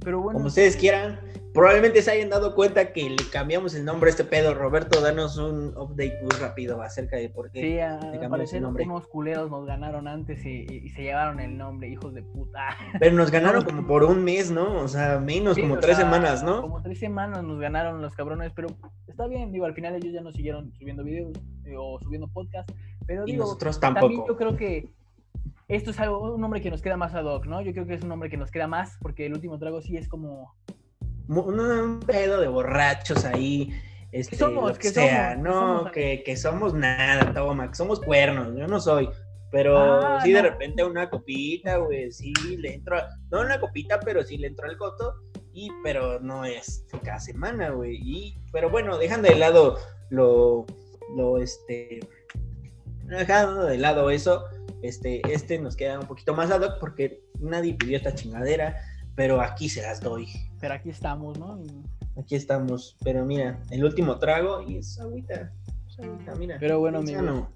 Pero 0.04 0.22
bueno. 0.22 0.38
Como 0.38 0.48
ustedes 0.48 0.76
quieran. 0.78 1.20
Probablemente 1.54 2.02
se 2.04 2.12
hayan 2.12 2.30
dado 2.30 2.54
cuenta 2.54 2.94
que 2.94 3.10
le 3.10 3.18
cambiamos 3.34 3.74
el 3.74 3.84
nombre 3.84 4.10
a 4.10 4.12
este 4.12 4.24
pedo. 4.24 4.54
Roberto, 4.54 5.02
danos 5.02 5.38
un 5.38 5.76
update 5.76 6.20
muy 6.22 6.30
rápido 6.40 6.82
acerca 6.82 7.18
de 7.18 7.30
por 7.30 7.52
qué 7.52 7.60
sí, 7.60 8.08
le 8.12 8.20
cambiamos 8.20 8.54
el 8.54 8.62
nombre. 8.62 8.86
Unos 8.86 9.08
culeros 9.08 9.50
nos 9.50 9.66
ganaron 9.66 10.08
antes 10.08 10.46
y, 10.46 10.90
se 10.90 11.02
llevaron 11.02 11.40
el 11.40 11.58
nombre, 11.58 11.90
hijos 11.90 12.14
de 12.14 12.22
puta. 12.22 12.78
Pero 13.00 13.16
nos 13.16 13.32
ganaron 13.32 13.64
como 13.66 13.86
por 13.88 14.04
un 14.04 14.24
mes, 14.24 14.52
¿no? 14.52 14.76
O 14.76 14.88
sea, 14.88 15.20
menos, 15.20 15.58
como 15.58 15.80
tres 15.80 15.98
semanas, 15.98 16.44
¿no? 16.44 16.62
Como 16.62 16.82
tres 16.82 17.00
semanas 17.00 17.44
nos 17.44 17.60
ganaron 17.60 18.02
los 18.02 18.16
cabrones, 18.16 18.52
pero 18.56 18.70
está 19.08 19.28
bien, 19.28 19.52
digo, 19.52 19.66
al 19.66 19.74
final 19.74 19.96
ellos 19.96 20.14
ya 20.14 20.22
no 20.22 20.32
siguieron 20.32 20.72
subiendo 20.74 21.04
videos 21.04 21.32
eh, 21.66 21.76
o 21.78 22.00
subiendo 22.00 22.28
podcast. 22.28 22.70
Pero 23.10 23.26
digo, 23.26 23.44
nosotros 23.44 23.80
tampoco. 23.80 24.28
yo 24.28 24.38
creo 24.38 24.56
que 24.56 24.88
esto 25.68 25.90
es 25.90 26.00
algo, 26.00 26.36
un 26.36 26.42
nombre 26.42 26.62
que 26.62 26.70
nos 26.70 26.84
queda 26.84 26.96
más 26.96 27.16
ad 27.16 27.26
hoc, 27.26 27.48
¿no? 27.48 27.60
Yo 27.60 27.74
creo 27.74 27.88
que 27.88 27.96
es 27.96 28.04
un 28.04 28.10
nombre 28.10 28.30
que 28.30 28.38
nos 28.38 28.52
queda 28.52 28.68
más 28.68 29.00
porque 29.02 29.26
el 29.26 29.34
último 29.34 29.58
trago 29.58 29.82
sí 29.82 29.98
es 29.98 30.08
como... 30.08 30.56
Un 31.28 32.02
pedo 32.06 32.40
de 32.40 32.48
borrachos 32.48 33.26
ahí. 33.26 33.72
Este, 34.12 34.36
somos? 34.36 34.78
que 34.78 34.90
sea, 34.92 35.36
no, 35.36 35.90
que, 35.92 36.22
que, 36.24 36.38
somos 36.38 36.76
nada, 36.76 37.34
toma, 37.34 37.70
que 37.70 37.76
somos 37.76 38.00
cuernos, 38.00 38.56
yo 38.56 38.68
no 38.68 38.80
soy. 38.80 39.10
Pero 39.52 39.76
ah, 39.80 40.22
sí, 40.24 40.32
de 40.32 40.44
repente 40.44 40.84
una 40.84 41.10
copita, 41.10 41.78
güey, 41.78 42.12
sí, 42.12 42.32
le 42.58 42.76
entro, 42.76 42.98
no 43.32 43.42
una 43.42 43.60
copita, 43.60 44.00
pero 44.00 44.22
sí 44.24 44.38
le 44.38 44.48
entro 44.48 44.70
al 44.70 44.78
coto, 44.78 45.16
y, 45.52 45.72
pero 45.84 46.20
no 46.20 46.46
es 46.46 46.86
cada 47.04 47.20
semana, 47.20 47.72
güey, 47.72 47.98
y, 48.04 48.38
pero 48.52 48.70
bueno, 48.70 49.00
dejando 49.00 49.30
de 49.30 49.36
lado 49.36 49.78
lo, 50.12 50.68
lo, 51.16 51.40
este, 51.40 52.00
dejando 53.18 53.66
de 53.66 53.78
lado 53.78 54.10
eso, 54.10 54.46
este, 54.82 55.22
este 55.32 55.60
nos 55.60 55.76
queda 55.76 56.00
un 56.00 56.08
poquito 56.08 56.34
más 56.34 56.52
ad 56.52 56.62
hoc 56.62 56.80
porque 56.80 57.22
nadie 57.40 57.74
pidió 57.74 57.98
esta 57.98 58.14
chingadera, 58.14 58.78
pero 59.16 59.42
aquí 59.42 59.70
se 59.70 59.82
las 59.82 60.02
doy. 60.02 60.28
Pero 60.60 60.74
aquí 60.74 60.90
estamos, 60.90 61.38
¿no? 61.38 61.62
Aquí 62.18 62.36
estamos, 62.36 62.98
pero 63.04 63.26
mira, 63.26 63.62
el 63.72 63.84
último 63.84 64.18
trago 64.20 64.62
y 64.62 64.78
es 64.78 65.00
agüita, 65.00 65.52
mira. 66.38 66.58
Pero 66.60 66.80
bueno, 66.80 67.00
amigos. 67.00 67.48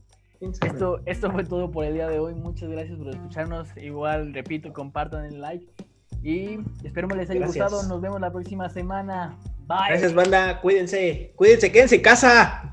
Esto, 0.42 1.00
esto 1.06 1.32
fue 1.32 1.46
todo 1.46 1.72
por 1.72 1.86
el 1.86 1.94
día 1.94 2.08
de 2.10 2.20
hoy. 2.20 2.34
Muchas 2.34 2.70
gracias 2.70 2.98
por 2.98 3.10
escucharnos. 3.10 3.70
Igual, 3.78 4.34
repito, 4.34 4.74
compartan 4.74 5.26
el 5.26 5.40
like. 5.40 5.66
Y 6.22 6.60
espero 6.84 7.08
que 7.08 7.16
les 7.16 7.30
haya 7.30 7.46
gustado. 7.46 7.84
Nos 7.84 8.02
vemos 8.02 8.20
la 8.20 8.32
próxima 8.32 8.70
semana. 8.70 9.38
Bye. 9.68 9.90
Gracias, 9.90 10.14
banda. 10.14 10.60
Cuídense. 10.60 11.34
Cuídense, 11.36 11.72
quédense 11.72 11.96
en 11.96 12.02
casa. 12.02 12.73